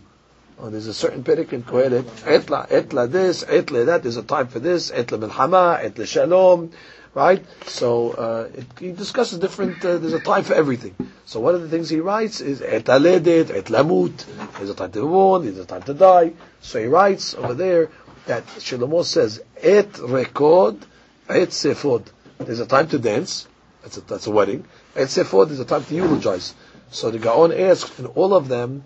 Oh, 0.64 0.70
there's 0.70 0.87
a 0.87 0.94
certain 0.94 1.25
perik 1.25 1.53
in 1.53 1.64
Kohelet, 1.64 2.05
etla, 2.22 2.68
etla 2.68 3.11
this, 3.11 3.42
etla 3.42 3.87
that, 3.87 4.05
there's 4.05 4.16
a 4.16 4.22
time 4.22 4.46
for 4.46 4.61
this, 4.61 4.92
etla 4.92 5.18
milchama, 5.18 5.83
etla 5.83 6.07
shalom, 6.07 6.70
right? 7.14 7.44
So, 7.66 8.12
uh, 8.12 8.48
it, 8.55 8.66
he 8.79 8.92
discusses 8.92 9.40
different, 9.40 9.85
uh, 9.85 9.98
there's 9.98 10.12
a 10.12 10.20
time 10.20 10.44
for 10.44 10.55
everything. 10.55 10.94
So 11.25 11.40
one 11.40 11.57
of 11.57 11.62
the 11.62 11.68
things 11.68 11.90
he 11.90 11.98
writes 11.98 12.40
is 12.40 12.61
etla 12.61 13.01
ledet, 13.01 13.46
etla 13.46 13.85
mut, 13.85 14.25
there's 14.57 14.70
a 14.70 14.75
time 14.77 14.92
to 14.92 15.01
be 15.01 15.07
born, 15.09 15.42
there's 15.42 15.59
a 15.59 15.64
time 15.64 15.83
to 15.83 15.94
die. 15.94 16.33
So 16.61 16.79
he 16.79 16.87
writes 16.87 17.35
over 17.35 17.55
there 17.55 17.90
that 18.27 18.46
Shlomo 18.46 19.05
says, 19.05 19.42
et 19.61 19.90
rekod, 19.94 20.81
et 21.29 21.48
sefod. 21.48 22.07
There's 22.38 22.61
a 22.61 22.66
time 22.66 22.87
to 22.90 23.01
dance, 23.01 23.48
that's 23.83 23.96
a, 23.96 24.01
that's 24.03 24.29
a 24.29 24.31
wedding. 24.31 24.64
Et 24.94 25.09
sefod, 25.09 25.48
there's 25.48 25.59
a 25.59 25.64
time 25.64 25.85
to 25.87 25.94
eulogize. 25.96 26.55
So 26.92 27.11
the 27.11 27.18
Gaon 27.18 27.53
asks, 27.53 27.98
in 27.98 28.07
all 28.07 28.33
of 28.33 28.46
them, 28.46 28.85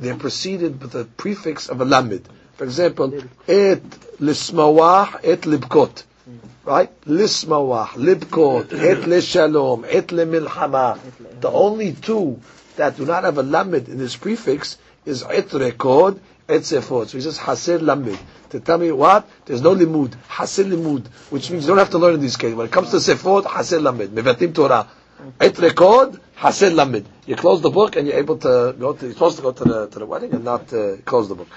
they're 0.00 0.16
preceded 0.16 0.80
with 0.80 0.92
the 0.92 1.04
prefix 1.04 1.68
of 1.68 1.80
a 1.80 1.84
lamid. 1.84 2.24
For 2.56 2.64
example, 2.64 3.14
et 3.46 3.82
lismawah, 4.20 5.20
et 5.22 5.42
libkot. 5.42 6.04
Right? 6.64 6.90
Lismawah, 7.02 7.88
libkot, 7.90 8.72
et 8.72 8.98
leshalom, 9.06 9.84
et 9.88 10.08
lemilchama. 10.08 10.98
The 11.40 11.50
only 11.50 11.92
two 11.92 12.40
that 12.76 12.96
do 12.96 13.06
not 13.06 13.24
have 13.24 13.38
a 13.38 13.42
lamid 13.42 13.88
in 13.88 13.98
this 13.98 14.16
prefix 14.16 14.76
is 15.04 15.22
et 15.22 15.48
rekod, 15.48 16.18
et 16.48 16.60
sefot. 16.62 17.08
So 17.08 17.18
he 17.18 17.22
says 17.22 17.38
hasir 17.38 17.78
lamid. 17.78 18.18
To 18.50 18.60
tell 18.60 18.78
me 18.78 18.90
what? 18.92 19.28
There's 19.44 19.60
no 19.60 19.74
limud. 19.74 20.14
Hasir 20.28 20.64
limud. 20.64 21.06
Which 21.30 21.50
means 21.50 21.64
you 21.64 21.68
don't 21.68 21.78
have 21.78 21.90
to 21.90 21.98
learn 21.98 22.14
in 22.14 22.20
these 22.20 22.36
cases. 22.36 22.54
When 22.54 22.66
it 22.66 22.72
comes 22.72 22.90
to 22.90 22.96
sefot, 22.96 23.44
hasir 23.46 23.78
lamid. 23.78 24.08
Mevatim 24.08 24.54
Torah. 24.54 24.88
Et 25.40 25.58
record 25.58 26.20
Hasid 26.36 26.72
Lamid. 26.74 27.04
You 27.26 27.36
close 27.36 27.60
the 27.60 27.70
book 27.70 27.96
and 27.96 28.06
you're 28.06 28.16
able 28.16 28.38
to 28.38 28.74
go 28.78 28.92
to, 28.92 29.04
you're 29.04 29.12
supposed 29.14 29.36
to 29.36 29.42
go 29.42 29.52
to 29.52 29.64
the, 29.64 29.86
to 29.88 29.98
the 29.98 30.06
wedding 30.06 30.32
and 30.32 30.44
not 30.44 30.72
uh, 30.72 30.96
close 31.04 31.28
the 31.28 31.34
book. 31.34 31.48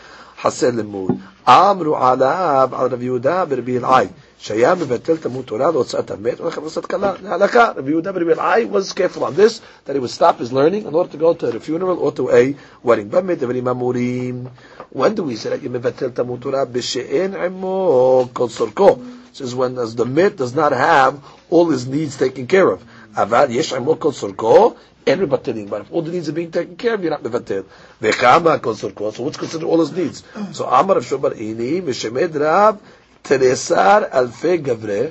Hasid 0.42 0.74
lamud. 0.74 1.22
Amru 1.46 1.92
alab 1.94 2.74
al 2.74 2.90
Rav 2.90 3.00
Yehuda 3.00 3.46
ברבי 3.48 3.78
אלעאי. 3.78 4.08
Shayam 4.40 4.78
מבטל 4.80 5.18
תלמוד 5.18 5.46
תורה 5.46 5.72
להוצאת 5.72 6.12
המת 6.12 6.42
ולכן 6.42 6.62
עושה 6.62 6.82
תקלה. 6.82 7.14
להלקה, 7.24 7.72
רבי 7.78 7.92
יהודה 7.92 8.12
ברבי 8.12 8.34
אלעאי 8.34 8.68
was 8.72 8.92
careful 8.92 9.24
on 9.24 9.36
this, 9.36 9.62
that 9.86 9.94
he 9.96 10.00
would 10.00 10.10
stop 10.10 10.40
his 10.40 10.52
learning 10.52 10.86
in 10.88 10.96
order 10.96 11.12
to 11.12 11.18
go 11.18 11.34
to 11.36 11.48
a 11.56 11.60
funeral 11.60 12.00
or 12.00 12.12
to 12.12 12.30
a 12.32 12.56
wedding. 12.84 13.10
במה 13.10 13.36
דברים 13.36 13.68
אמורים? 13.68 14.48
When 14.96 15.14
do 15.16 15.22
we 15.24 15.36
say 15.36 15.50
that 15.50 15.62
you 15.64 15.70
מבטל 15.70 16.10
תלמוד 16.10 16.40
תורה 16.42 16.66
בשאין 16.66 17.36
עמו 17.36 18.28
כל 18.34 18.48
צורכו? 18.50 18.98
Says 19.34 19.54
when 19.56 19.78
as 19.78 19.96
the 19.96 20.06
mit 20.06 20.36
does 20.38 20.56
not 20.56 20.72
have 20.74 21.14
all 21.52 21.70
his 21.70 21.86
needs 21.88 22.18
taken 22.18 22.48
care 22.48 22.68
of. 22.68 22.84
אבל 23.16 23.46
יש 23.50 23.74
עמו 23.74 24.00
כל 24.00 24.12
צורכו, 24.12 24.74
אין 25.08 25.20
מבטלים. 25.20 25.68
But 25.70 25.82
if 25.82 25.92
all 25.94 26.02
the 26.02 26.12
needs 26.12 26.30
are 26.30 26.34
being 26.34 26.52
taken 26.52 26.76
care 26.78 26.94
of, 26.96 27.04
you're 27.04 27.10
not 27.10 27.24
מבטל. 27.24 27.62
וכמה 28.02 28.58
כל 28.58 28.76
צורכו, 28.76 29.10
so 29.12 29.22
what's 29.24 29.38
considered 29.38 29.64
all 29.64 29.80
his 29.86 29.92
needs? 29.92 30.24
So 30.54 30.64
אמר 30.80 30.94
רב 30.96 31.02
שאומר, 31.02 31.32
הנה 31.38 31.82
משמד 31.86 32.38
רב 32.38 32.76
תריסר 33.22 34.00
אלפי 34.14 34.58
גברי, 34.58 35.08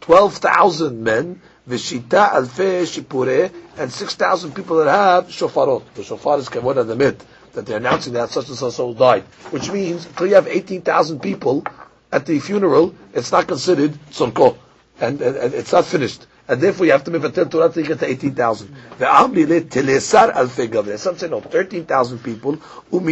12,000 0.00 1.06
men, 1.06 1.34
ושיטה 1.68 2.36
אלפי 2.36 2.86
שיפורי, 2.86 3.48
and 3.78 3.90
6,000 3.92 4.52
people 4.52 4.76
that 4.76 4.88
have 4.88 5.32
shofar. 5.32 5.80
The 5.94 6.02
shofar 6.02 6.38
is 6.38 6.48
the 6.48 6.60
הדמת. 6.60 7.14
That 7.54 7.66
they're 7.66 7.76
announcing 7.76 8.14
that 8.14 8.30
such 8.30 8.48
and 8.48 8.56
such 8.56 8.72
soul 8.72 8.94
died, 8.94 9.24
which 9.50 9.70
means 9.70 10.06
until 10.06 10.26
you 10.26 10.34
have 10.36 10.48
eighteen 10.48 10.80
thousand 10.80 11.20
people 11.20 11.64
at 12.10 12.24
the 12.24 12.38
funeral, 12.40 12.94
it's 13.12 13.30
not 13.30 13.46
considered 13.46 13.92
tzorko, 14.10 14.56
and, 14.98 15.20
and, 15.20 15.36
and 15.36 15.54
it's 15.54 15.70
not 15.72 15.84
finished. 15.84 16.26
And 16.52 16.60
therefore 16.60 16.84
you 16.84 16.92
have 16.92 17.02
to 17.04 17.10
mevatel 17.10 17.50
Torah 17.50 17.70
to 17.72 17.82
get 17.82 17.98
to 18.00 18.06
18,000. 18.06 18.68
Ve'amri 18.98 19.48
le 19.48 19.62
telesar 19.62 20.34
alfei 20.34 20.68
gavre. 20.68 20.98
Some 20.98 21.16
say 21.16 21.26
no, 21.30 21.40
13,000 21.40 22.18
people. 22.22 22.58
And 22.92 23.06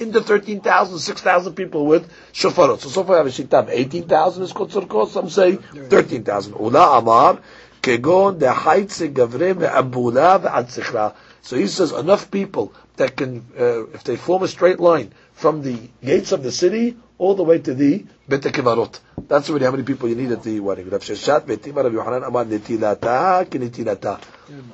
in 0.00 0.12
the 0.12 0.22
13,000, 0.24 0.98
6,000 1.00 1.54
people 1.54 1.84
with 1.86 2.08
shofarot. 2.32 2.78
So 2.78 2.88
so 2.90 3.02
far 3.02 3.16
you 3.16 3.24
have 3.24 3.26
a 3.26 3.30
shita 3.30 3.54
of 3.54 3.70
18,000 3.70 4.44
is 4.44 4.52
called 4.52 4.70
tzorko. 4.70 5.08
Some 5.08 5.28
say 5.30 5.56
13,000. 5.56 6.52
Ula 6.54 6.98
amar 6.98 7.40
kegon 7.82 8.38
dehaitze 8.38 9.12
gavre 9.12 9.52
ve'abula 9.54 10.40
ve'ad 10.40 11.14
So 11.42 11.56
he 11.56 11.66
says 11.66 11.90
enough 11.90 12.30
people 12.30 12.72
that 12.98 13.16
can, 13.16 13.44
uh, 13.58 13.86
if 13.88 14.04
they 14.04 14.14
form 14.14 14.44
a 14.44 14.48
straight 14.48 14.78
line 14.78 15.12
from 15.38 15.62
the 15.62 15.78
gates 16.04 16.32
of 16.32 16.42
the 16.42 16.50
city 16.50 16.96
all 17.16 17.34
the 17.36 17.44
way 17.44 17.60
to 17.60 17.72
the 17.72 18.04
Bet 18.28 18.42
Kivarot. 18.42 18.98
That's 19.28 19.48
already 19.48 19.66
how 19.66 19.70
many 19.70 19.84
people 19.84 20.08
you 20.08 20.16
need 20.16 20.32
at 20.32 20.42
the 20.42 20.58
wedding. 20.58 20.90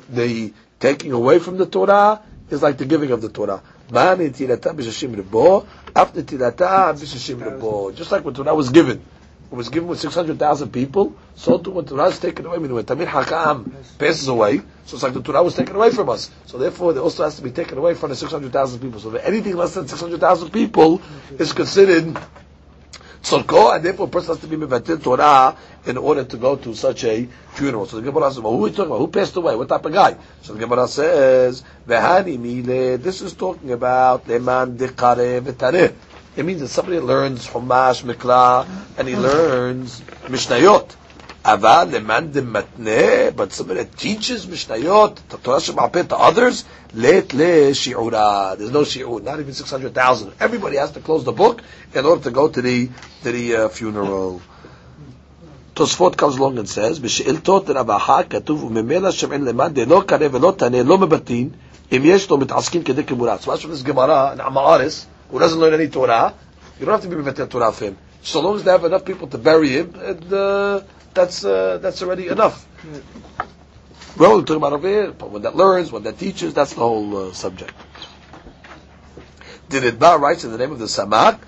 The 0.08 0.52
taking 0.80 1.12
away 1.12 1.38
from 1.38 1.58
the 1.58 1.66
Torah 1.66 2.22
is 2.50 2.62
like 2.62 2.78
the 2.78 2.86
giving 2.86 3.10
of 3.10 3.20
the 3.20 3.28
Torah. 3.28 3.62
Ma 3.90 4.14
Netilata. 4.14 4.74
Just 7.94 8.10
like 8.12 8.24
when 8.24 8.34
Torah 8.34 8.54
was 8.54 8.70
given. 8.70 9.02
It 9.50 9.54
was 9.54 9.68
given 9.68 9.88
with 9.88 10.00
600,000 10.00 10.72
people, 10.72 11.14
so 11.36 11.58
too 11.58 11.70
when 11.70 11.84
Torah 11.84 12.06
is 12.06 12.18
taken 12.18 12.46
away, 12.46 12.56
I 12.56 12.58
mean, 12.58 12.74
when 12.74 12.84
Tamir 12.84 13.06
Hakam 13.06 13.70
passes 13.98 14.26
away, 14.26 14.58
so 14.84 14.96
it's 14.96 15.02
like 15.02 15.12
the 15.14 15.22
Torah 15.22 15.42
was 15.42 15.54
taken 15.54 15.76
away 15.76 15.90
from 15.90 16.08
us. 16.08 16.30
So 16.46 16.58
therefore, 16.58 16.92
it 16.92 16.98
also 16.98 17.24
has 17.24 17.36
to 17.36 17.42
be 17.42 17.50
taken 17.50 17.78
away 17.78 17.94
from 17.94 18.10
the 18.10 18.16
600,000 18.16 18.80
people. 18.80 18.98
So 19.00 19.14
anything 19.14 19.56
less 19.56 19.74
than 19.74 19.86
600,000 19.86 20.50
people 20.50 21.00
is 21.38 21.52
considered 21.52 22.18
tzorko, 23.22 23.74
and 23.74 23.84
therefore 23.84 24.06
a 24.06 24.10
person 24.10 24.34
has 24.34 24.40
to 24.40 24.46
be 24.46 24.56
mevatil 24.56 25.02
Torah 25.02 25.56
in 25.86 25.96
order 25.96 26.24
to 26.24 26.36
go 26.36 26.56
to 26.56 26.74
such 26.74 27.04
a 27.04 27.26
funeral. 27.52 27.86
So 27.86 28.00
the 28.00 28.10
Gemara 28.10 28.30
says, 28.30 28.40
well, 28.40 28.52
who 28.52 28.58
are 28.58 28.62
we 28.62 28.70
talking 28.70 28.86
about? 28.86 28.98
Who 28.98 29.08
passed 29.08 29.36
away? 29.36 29.54
What 29.56 29.68
type 29.68 29.84
of 29.84 29.92
guy? 29.92 30.16
So 30.42 30.54
the 30.54 30.58
Gemara 30.58 30.88
says, 30.88 31.62
mile, 31.86 32.24
this 32.98 33.22
is 33.22 33.34
talking 33.34 33.72
about 33.72 34.26
leman 34.28 34.76
dekare 34.76 35.40
v'tareh. 35.40 35.94
It 36.35 36.45
means 36.45 36.61
that 36.61 36.69
somebody 36.69 36.99
learns 36.99 37.47
Chumash, 37.47 38.03
Mikra, 38.03 38.67
and 38.97 39.07
he 39.07 39.15
learns 39.15 40.01
Mishnayot. 40.27 40.95
Aval 41.43 41.91
leman 41.91 42.31
matne, 42.31 43.35
but 43.35 43.53
somebody 43.53 43.83
that 43.83 43.97
teaches 43.97 44.45
Mishnayot, 44.45 45.15
the 45.29 45.37
Torah 45.37 45.57
Shemapet 45.57 46.09
to 46.09 46.17
others, 46.17 46.65
let 46.93 47.33
le 47.33 47.71
shi'ura. 47.71 48.57
There's 48.57 48.71
no 48.71 48.81
shi'ur, 48.81 49.23
not 49.23 49.39
even 49.39 49.53
600,000. 49.53 50.33
Everybody 50.39 50.77
has 50.77 50.91
to 50.91 50.99
close 50.99 51.23
the 51.23 51.31
book 51.31 51.61
in 51.93 52.05
order 52.05 52.23
to 52.23 52.31
go 52.31 52.49
to 52.49 52.61
the, 52.61 52.89
to 53.23 53.31
the 53.31 53.55
uh, 53.55 53.69
funeral. 53.69 54.41
Tosfot 55.75 56.17
comes 56.17 56.35
along 56.37 56.57
and 56.57 56.67
says, 56.67 56.99
בשאילתות 56.99 57.69
רבחה 57.69 58.23
כתוב, 58.23 58.63
וממילא 58.63 59.11
שמעין 59.11 59.45
למאן 59.45 59.73
דלא 59.73 60.03
קרא 60.05 60.27
ולא 60.31 60.53
תענה, 60.57 60.83
לא 60.83 60.97
מבטין, 60.97 61.49
אם 61.91 62.01
יש 62.05 62.29
לו 62.29 62.37
מתעסקים 62.37 62.83
כדי 62.83 63.03
כמורה. 63.03 63.37
So 63.39 63.51
much 63.51 63.61
from 63.61 63.71
this 63.71 63.81
Gemara, 63.81 64.33
in 64.33 64.39
Amaris, 64.39 65.05
who 65.34 65.40
doesn't 65.40 65.58
learn 65.58 65.74
any 65.74 65.88
Torah, 65.88 66.32
you 66.78 66.86
don't 66.86 66.94
have 66.94 67.02
to 67.02 67.08
be 67.08 67.16
mevatel 67.16 67.50
Torah 67.50 67.72
for 67.72 67.86
him. 67.86 67.98
So 68.22 68.40
long 68.40 68.54
as 68.54 68.62
they 68.62 68.70
have 68.70 68.84
enough 68.84 69.04
people 69.04 69.26
to 69.26 69.36
bury 69.36 69.70
him, 69.70 69.92
and, 69.96 70.32
uh, 70.32 70.82
that's 71.12 71.44
uh, 71.44 71.78
that's 71.78 72.02
already 72.02 72.28
enough. 72.28 72.64
Well, 74.16 74.36
we're 74.36 74.42
talking 74.42 74.56
about 74.58 74.74
over 74.74 74.88
here, 74.88 75.10
but 75.10 75.30
when 75.32 75.42
that 75.42 75.56
learns, 75.56 75.90
when 75.90 76.04
that 76.04 76.20
teaches, 76.20 76.54
that's 76.54 76.74
the 76.74 76.80
whole 76.80 77.16
uh, 77.16 77.32
subject. 77.32 77.74
Did 79.68 79.82
it 79.82 80.00
writes 80.00 80.44
in 80.44 80.52
the 80.52 80.58
name 80.58 80.70
of 80.70 80.78
the 80.78 80.84
Samak, 80.84 81.40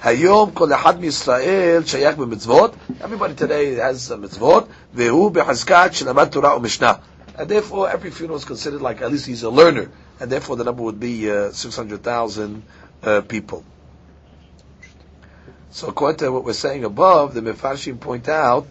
Hayom 0.00 0.52
kol 0.52 0.66
echad 0.66 0.98
Yisrael 0.98 1.82
shayach 1.82 2.14
b'mitzvot. 2.14 2.76
Everybody 3.00 3.36
today 3.36 3.74
has 3.76 4.10
a 4.10 4.16
mitzvot. 4.16 4.68
Vehu 4.96 5.32
b'chazkat 5.32 5.90
shelamat 5.90 6.32
Torah 6.32 6.58
u'mishnah. 6.58 7.02
And 7.36 7.48
therefore, 7.48 7.88
every 7.88 8.10
funeral 8.10 8.38
is 8.38 8.44
considered 8.44 8.82
like 8.82 9.00
at 9.00 9.12
least 9.12 9.26
he's 9.26 9.44
a 9.44 9.50
learner, 9.50 9.92
and 10.18 10.28
therefore 10.28 10.56
the 10.56 10.64
number 10.64 10.82
would 10.82 10.98
be 10.98 11.30
uh, 11.30 11.52
six 11.52 11.76
hundred 11.76 12.02
thousand 12.02 12.64
uh, 13.02 13.20
people. 13.22 13.64
So 15.70 15.88
according 15.88 16.18
to 16.18 16.32
what 16.32 16.44
we're 16.44 16.52
saying 16.54 16.84
above, 16.84 17.34
the 17.34 17.40
Mefarshim 17.40 18.00
point 18.00 18.28
out 18.28 18.66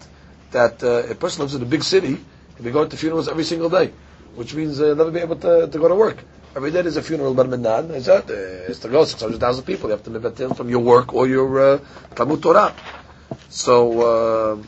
that 0.52 0.84
uh, 0.84 1.10
a 1.10 1.16
person 1.16 1.42
lives 1.42 1.56
in 1.56 1.62
a 1.62 1.66
big 1.66 1.84
city, 1.84 2.18
he'll 2.56 2.64
be 2.64 2.72
going 2.72 2.90
to 2.90 2.98
funerals 2.98 3.28
every 3.28 3.44
single 3.44 3.70
day, 3.70 3.92
which 4.36 4.54
means 4.54 4.78
he'll 4.78 4.96
never 4.96 5.12
be 5.12 5.20
able 5.20 5.36
to, 5.38 5.68
to 5.68 5.80
go 5.80 5.88
to 5.88 5.96
work. 5.96 6.24
Every 6.56 6.72
day 6.72 6.82
there's 6.82 6.98
a 6.98 7.04
funeral 7.04 7.34
bar 7.34 7.46
minan. 7.46 7.92
It's, 7.92 8.08
uh, 8.08 8.24
it's 8.68 8.80
to 8.80 8.90
go 8.90 9.06
600,000 9.06 9.64
people. 9.64 9.90
You 9.90 9.92
have 9.92 10.04
to 10.04 10.10
live 10.10 10.26
at 10.26 10.58
from 10.58 10.70
your 10.70 10.80
work 10.80 11.14
or 11.14 11.28
your 11.28 11.76
uh, 11.76 11.80
Talmud 12.16 12.42
Torah. 12.42 12.76
So, 13.50 14.02
uh, 14.02 14.64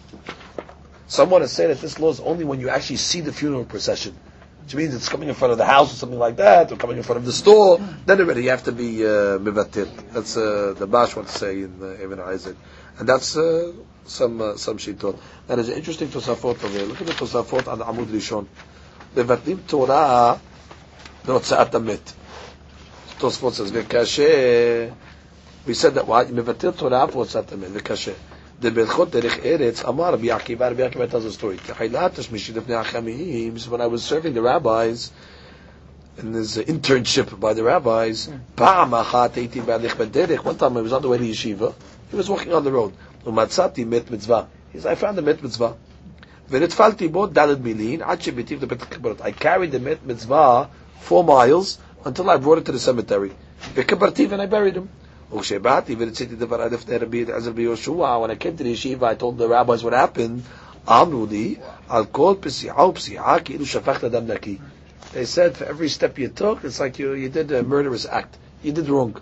someone 1.08 1.42
is 1.42 1.52
saying 1.52 1.70
that 1.70 1.82
this 1.82 2.00
law 2.00 2.12
is 2.12 2.20
only 2.20 2.46
when 2.46 2.60
you 2.60 2.70
actually 2.70 2.98
see 2.98 3.22
the 3.22 3.34
funeral 3.34 3.66
procession 3.66 4.16
which 4.63 4.75
means 4.75 4.95
it's 4.95 5.09
coming 5.11 5.29
in 5.29 5.35
front 5.35 5.53
of 5.53 5.59
the 5.59 5.65
house 5.67 5.93
or 5.93 5.97
something 5.97 6.19
like 6.19 6.37
that, 6.37 6.73
or 6.73 6.77
coming 6.77 6.97
in 6.97 7.03
front 7.03 7.19
of 7.19 7.27
the 7.27 7.33
store, 7.33 7.79
then 8.07 8.19
already 8.21 8.45
you 8.45 8.51
have 8.51 8.65
to 8.65 8.73
be 8.73 9.05
uh, 9.07 9.37
That's 9.39 10.37
uh, 10.39 10.75
the 10.79 10.87
Bash 10.87 11.15
wants 11.17 11.35
to 11.35 11.39
say 11.39 11.63
in 11.63 11.79
uh, 11.83 12.03
Ibn 12.03 12.19
Isaac. 12.21 12.57
And 12.99 13.07
that's 13.09 13.37
uh, 13.37 13.73
some 14.07 14.41
uh, 14.41 14.57
some 14.57 14.79
shitot. 14.79 15.19
That 15.49 15.59
is 15.59 15.69
interesting 15.69 16.09
Tosafot 16.09 16.65
over 16.65 16.69
here. 16.69 16.87
Look 16.87 17.01
at 17.01 17.07
the 17.09 17.13
Tosafot 17.13 17.69
on 17.69 17.79
the 17.81 17.85
Amud 17.85 18.07
Rishon. 18.07 18.47
מבטלים 19.17 19.57
תורה 19.67 20.35
להוצאת 21.29 21.75
המת. 21.75 22.13
תוספות 23.19 23.53
says, 23.55 23.71
וקשה, 23.73 24.91
we 25.67 25.75
said 25.75 25.95
that 25.95 26.07
why? 26.09 26.25
מבטל 26.33 26.71
תורה 26.71 27.05
והוצאת 27.13 27.53
המת, 27.53 27.69
וקשה. 27.73 28.13
the 28.61 28.71
Belchot 28.71 29.09
Derech 29.09 29.41
Eretz 29.43 29.83
Amar 29.89 30.13
Rabbi 30.13 30.27
Akiva, 30.27 30.61
Rabbi 30.61 30.89
Akiva 30.89 31.11
tells 31.11 31.25
a 31.25 31.33
story. 31.33 31.57
When 33.69 33.81
I 33.81 33.87
was 33.87 34.05
serving 34.05 34.35
the 34.35 34.43
rabbis, 34.43 35.11
in 36.19 36.33
his 36.33 36.57
internship 36.59 37.39
by 37.41 37.55
the 37.55 37.65
rabbis, 37.65 38.29
one 38.29 38.41
time 38.57 38.91
he 40.77 40.83
was 40.83 40.93
on 40.93 41.03
the 41.03 41.09
way 41.09 41.19
to 41.19 41.25
yeshiva, 41.25 41.75
he 42.11 42.17
was 42.17 42.29
walking 42.31 42.53
on 42.53 42.63
the 42.65 42.71
road. 42.73 42.93
ומצאתי 43.27 43.85
מת 43.85 44.11
מצווה. 44.11 44.47
He 44.73 44.81
said, 44.81 44.93
I 44.93 44.95
found 44.95 45.19
a 45.19 45.23
met 45.23 45.43
mitzvah. 45.43 45.75
ונטפלתי 46.51 47.09
בו 47.09 47.27
דלת 47.27 47.59
מילין, 47.61 48.03
עד 48.03 48.23
שביתי 48.23 48.57
לבית 48.57 48.83
הקברות. 48.83 49.21
I 49.21 49.33
carried 49.33 49.73
the 49.73 49.79
met 49.79 50.07
mitzvah 50.07 50.69
four 51.01 51.25
miles 51.25 51.79
until 52.05 52.31
I 52.31 52.37
brought 52.37 52.59
it 52.59 52.65
to 52.67 52.73
the 52.73 52.79
cemetery. 52.79 53.33
וקברתי 53.75 54.29
and 54.31 54.43
I 54.43 54.47
buried 54.47 54.77
him. 54.77 54.89
Ushebati. 55.32 55.98
When 55.98 56.10
I 58.32 58.36
came 58.36 58.58
to 58.58 58.64
the 58.64 58.74
yeshiva, 58.74 59.04
I 59.04 59.16
told 59.16 59.38
the 59.38 59.48
rabbis 59.48 59.84
what 59.84 59.94
happened. 59.94 60.44
Amru 60.88 61.56
al 61.90 62.06
kol. 62.06 62.36
They 62.36 62.50
said 65.26 65.58
for 65.58 65.66
every 65.66 65.90
step 65.90 66.20
you 66.20 66.30
took, 66.30 66.64
it's 66.64 66.80
like 66.80 67.00
you, 67.00 67.14
you 67.14 67.30
did 67.30 67.52
a 67.52 67.64
murderous 67.64 68.06
act. 68.06 68.38
You 68.62 68.72
did 68.72 68.88
wrong. 68.90 69.20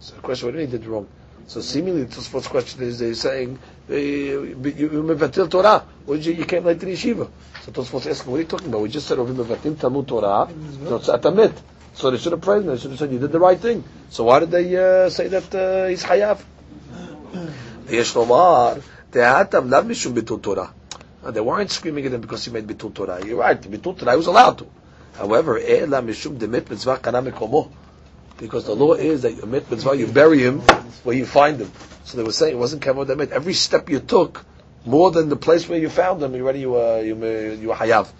So 0.00 0.16
the 0.16 0.20
question, 0.20 0.48
what 0.48 0.54
do 0.54 0.60
you 0.60 0.66
did 0.66 0.86
wrong? 0.86 1.08
So 1.46 1.60
seemingly, 1.60 2.06
Tosfot's 2.06 2.46
question 2.46 2.82
is 2.82 2.98
they're 2.98 3.14
saying 3.14 3.58
uh, 3.88 3.94
you 3.94 4.54
mevatil 4.56 5.50
Torah. 5.50 5.84
You 6.06 6.44
came 6.44 6.64
late 6.64 6.80
to 6.80 6.86
the 6.86 6.92
yeshiva. 6.92 7.30
So 7.62 7.72
Tosfot's 7.72 8.06
asking, 8.06 8.30
what 8.30 8.38
are 8.38 8.40
you 8.40 8.46
talking 8.46 8.68
about? 8.68 8.82
We 8.82 8.90
just 8.90 9.06
said 9.06 9.18
we 9.18 9.32
mevatil 9.32 9.80
Talmud 9.80 10.06
Torah. 10.06 10.48
No, 10.82 10.96
it's 10.96 11.08
atamit. 11.08 11.54
So 11.97 12.11
they 12.11 12.17
should 12.17 12.31
have 12.31 12.41
praised 12.41 12.65
him. 12.65 12.71
They 12.71 12.79
should 12.79 12.91
have 12.91 12.99
said 12.99 13.11
you 13.11 13.19
did 13.19 13.31
the 13.31 13.39
right 13.39 13.59
thing. 13.59 13.83
So 14.09 14.25
why 14.25 14.39
did 14.39 14.51
they 14.51 14.75
uh, 14.75 15.09
say 15.09 15.27
that 15.27 15.53
uh, 15.55 15.87
he's 15.87 16.03
hayav? 16.03 16.39
יש 17.89 18.15
לומר, 18.15 18.73
דעתם 19.11 19.69
לאו 19.69 19.83
משום 19.83 20.13
ביטול 20.13 20.39
תורה. 20.39 20.67
They 21.25 21.41
weren't 21.41 21.71
screaming 21.71 22.05
at 22.05 22.13
him 22.13 22.21
because 22.21 22.43
he 22.43 22.51
made 22.51 22.67
bitul 22.67 22.93
Torah. 22.93 23.25
You're 23.25 23.37
right, 23.37 23.61
bitul 23.61 23.97
Torah 23.97 24.11
he 24.11 24.17
was 24.17 24.27
allowed 24.27 24.57
to. 24.57 24.65
However, 25.17 25.57
אלא 25.57 26.01
משום 26.01 26.37
דמת 26.37 26.71
מצווה 26.71 26.97
קנה 26.97 27.21
מקומו 27.21 27.69
because 28.39 28.65
the 28.65 28.75
law 28.75 28.93
is 28.93 29.21
that 29.21 29.33
you 29.33 29.45
mit 29.45 29.69
mitzvah, 29.69 29.95
you 29.95 30.07
bury 30.07 30.39
him 30.39 30.59
where 31.03 31.15
you 31.15 31.25
find 31.25 31.61
him. 31.61 31.71
So 32.03 32.17
they 32.17 32.23
were 32.23 32.31
saying 32.31 32.55
it 32.55 32.59
wasn't 32.59 32.81
kavod 32.81 33.07
damit. 33.07 33.31
Every 33.31 33.53
step 33.53 33.89
you 33.89 33.99
took, 33.99 34.43
more 34.85 35.11
than 35.11 35.29
the 35.29 35.35
place 35.35 35.69
where 35.69 35.79
you 35.79 35.89
found 35.89 36.21
him, 36.21 36.35
you 36.35 36.45
ready 36.45 36.61
you 36.61 36.75
uh, 36.75 36.97
you 36.97 37.15
you 37.15 37.69
hayav. 37.69 38.11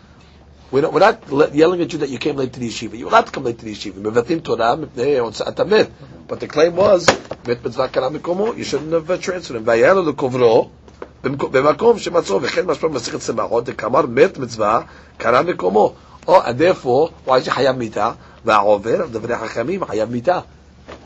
We're 0.70 0.82
not, 0.82 0.92
we're 0.92 1.46
not 1.46 1.54
yelling 1.54 1.80
at 1.80 1.92
you 1.92 2.00
that 2.00 2.10
you 2.10 2.18
came 2.18 2.36
late 2.36 2.52
to 2.52 2.60
the 2.60 2.68
yeshiva. 2.68 2.98
You're 2.98 3.08
allowed 3.08 3.26
to 3.26 3.32
come 3.32 3.44
late 3.44 3.58
to 3.58 3.64
the 3.64 3.74
yeshiva. 3.74 3.94
Mevatim 3.94 4.42
Torah 4.42 4.76
mipnei 4.76 5.90
But 6.28 6.40
the 6.40 6.46
claim 6.46 6.76
was 6.76 7.06
mit 7.46 7.64
mitzvah 7.64 7.88
kana 7.88 8.10
mikomo. 8.10 8.56
You 8.56 8.64
shouldn't 8.64 8.92
have 8.92 9.10
uh, 9.10 9.16
transferred 9.16 9.56
him. 9.56 10.70
במקום 11.22 11.98
שמצאו 11.98 12.42
וכן 12.42 12.66
משמע 12.66 12.88
מסכת 12.88 13.20
צמחות 13.20 13.64
דקאמר 13.64 14.06
מת 14.06 14.38
מצווה 14.38 14.80
קרא 15.18 15.42
מקומו. 15.42 15.94
Oh, 16.26 16.40
and 16.42 16.58
therefore, 16.58 17.10
why 17.26 17.38
is 17.38 17.70
מיתה? 17.76 18.12
והעובר 18.44 19.06
דברי 19.06 19.36
חכמים 19.36 19.84
חייב 19.84 20.10
מיתה. 20.10 20.40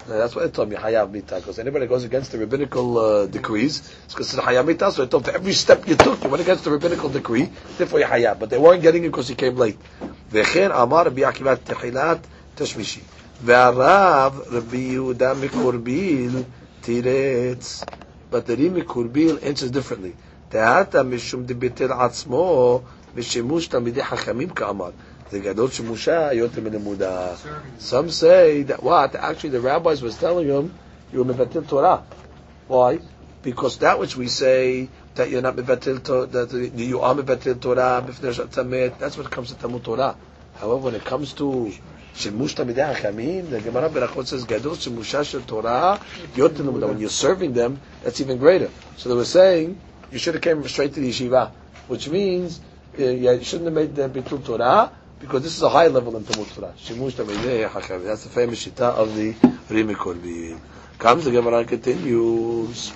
That's 0.07 0.33
what 0.35 0.45
it 0.45 0.53
told 0.53 0.69
me, 0.69 0.77
Hayav 0.77 1.11
Mita. 1.11 1.35
Because 1.35 1.59
anybody 1.59 1.85
goes 1.85 2.05
against 2.05 2.31
the 2.31 2.37
rabbinical 2.37 2.97
uh, 2.97 3.25
decrees, 3.25 3.93
it's 4.05 4.15
considered 4.15 4.43
Hayav 4.45 4.65
Mita. 4.65 4.91
So 4.91 5.03
it 5.03 5.11
told 5.11 5.25
for 5.25 5.31
every 5.31 5.53
step 5.53 5.85
you 5.87 5.95
took, 5.95 6.23
you 6.23 6.29
went 6.29 6.41
against 6.41 6.63
the 6.63 6.71
rabbinical 6.71 7.09
decree, 7.09 7.49
therefore 7.77 7.99
you 7.99 8.05
Hayav. 8.05 8.39
But 8.39 8.49
they 8.49 8.57
weren't 8.57 8.81
getting 8.81 9.03
it 9.03 9.09
because 9.09 9.27
he 9.27 9.35
came 9.35 9.57
late. 9.57 9.77
וכן 10.31 10.71
אמר 10.71 11.03
רבי 11.05 11.25
עקיבא 11.25 11.55
תחילת 11.55 12.17
תשמישי. 12.55 12.99
והרב 13.43 14.41
רבי 14.51 14.77
יהודה 14.77 15.33
מקורביל 15.33 16.43
תירץ. 16.81 17.83
But 18.31 18.45
the 18.47 18.55
Ri 18.55 18.69
מקורביל 18.69 19.37
answers 19.41 19.71
differently. 19.71 20.13
דעתה 20.51 21.03
משום 21.03 21.43
דביטל 21.43 21.91
עצמו 21.91 22.81
בשימוש 23.15 23.67
תלמידי 23.67 24.03
חכמים 24.03 24.49
כאמר. 24.49 24.89
Some 27.78 28.10
say 28.10 28.62
that 28.64 28.82
what 28.82 29.14
actually 29.14 29.50
the 29.50 29.60
rabbis 29.60 30.02
was 30.02 30.18
telling 30.18 30.46
him 30.46 30.74
you 31.12 31.22
are 31.22 31.24
mevatil 31.24 31.66
Torah. 31.66 32.02
Why? 32.68 33.00
Because 33.42 33.78
that 33.78 33.98
which 33.98 34.14
we 34.14 34.28
say 34.28 34.90
that 35.14 35.30
you're 35.30 35.42
not 35.42 35.56
mevatil 35.56 36.04
Torah, 36.04 36.26
that 36.26 36.52
you 36.76 37.00
are 37.00 37.14
mevatil 37.14 37.60
Torah. 37.60 38.04
That's 38.98 39.16
what 39.16 39.30
comes 39.30 39.48
to 39.48 39.54
tamu 39.56 39.80
Torah. 39.80 40.16
However, 40.56 40.76
when 40.76 40.94
it 40.94 41.04
comes 41.04 41.32
to 41.34 41.72
Shemush 42.14 42.54
Tamidei 42.54 42.94
Hakamim, 42.94 43.48
the 43.48 43.60
Gemara 43.60 43.88
Berachot 43.88 44.26
says, 44.26 44.44
Gadol 44.44 44.72
Shemusha 44.72 45.24
Shel 45.24 45.40
Torah, 45.40 45.98
Yotin 46.34 46.70
When 46.72 46.98
you're 46.98 47.08
serving 47.08 47.54
them, 47.54 47.80
that's 48.02 48.20
even 48.20 48.36
greater. 48.36 48.70
So 48.98 49.08
they 49.08 49.14
were 49.14 49.24
saying, 49.24 49.80
you 50.10 50.18
should 50.18 50.34
have 50.34 50.42
came 50.42 50.66
straight 50.68 50.92
to 50.92 51.00
the 51.00 51.08
yeshiva, 51.08 51.52
which 51.88 52.08
means 52.10 52.60
uh, 52.98 53.02
you 53.04 53.42
shouldn't 53.42 53.64
have 53.64 53.74
made 53.74 53.94
the 53.94 54.10
Bitul 54.10 54.44
Torah, 54.44 54.92
because 55.22 55.42
this 55.44 55.56
is 55.56 55.62
a 55.62 55.68
high 55.68 55.86
level 55.86 56.16
in 56.16 56.24
Talmud 56.24 56.48
Torah. 56.48 56.74
Shimush. 56.76 57.14
That's 58.04 58.24
the 58.24 58.28
famous 58.28 58.66
shita 58.66 58.80
of 58.80 59.14
the 59.14 59.32
Rimi 59.72 59.94
Korbi. 59.94 60.58
Comes 60.98 61.24
the 61.24 61.30
Gemara 61.30 61.58
and 61.58 61.68
continues. 61.68 62.92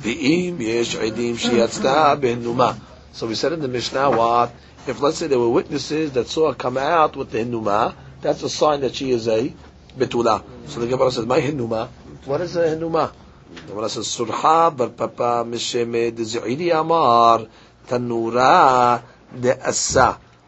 V'im 0.00 0.60
yesh 0.60 0.94
edim 0.96 1.36
shiyatzta 1.36 2.20
behnuma. 2.20 2.78
So 3.12 3.26
we 3.26 3.34
said 3.34 3.54
in 3.54 3.60
the 3.60 3.68
Mishnah 3.68 4.10
what? 4.10 4.52
If 4.86 5.00
let's 5.00 5.16
say 5.16 5.26
there 5.26 5.38
were 5.38 5.48
witnesses 5.48 6.12
that 6.12 6.28
saw 6.28 6.48
her 6.50 6.54
come 6.54 6.76
out 6.76 7.16
with 7.16 7.30
the 7.30 7.38
hinuma, 7.38 7.94
that's 8.20 8.42
a 8.42 8.50
sign 8.50 8.82
that 8.82 8.94
she 8.94 9.10
is 9.10 9.26
a 9.26 9.52
betula. 9.96 10.44
So 10.68 10.80
the 10.80 10.86
Gemara 10.86 11.10
says, 11.10 11.24
my 11.24 11.40
hinuma. 11.40 11.88
What 12.26 12.42
is 12.42 12.56
a 12.56 12.76
hinuma? 12.76 13.12
The 13.54 13.62
Gemara 13.72 13.88
says, 13.88 14.06
surha 14.06 14.76
bar 14.76 14.90
papa 14.90 15.44
mishem 15.48 15.92
de 16.14 16.70
amar 16.70 17.46
tanura 17.88 19.02
de 19.40 19.54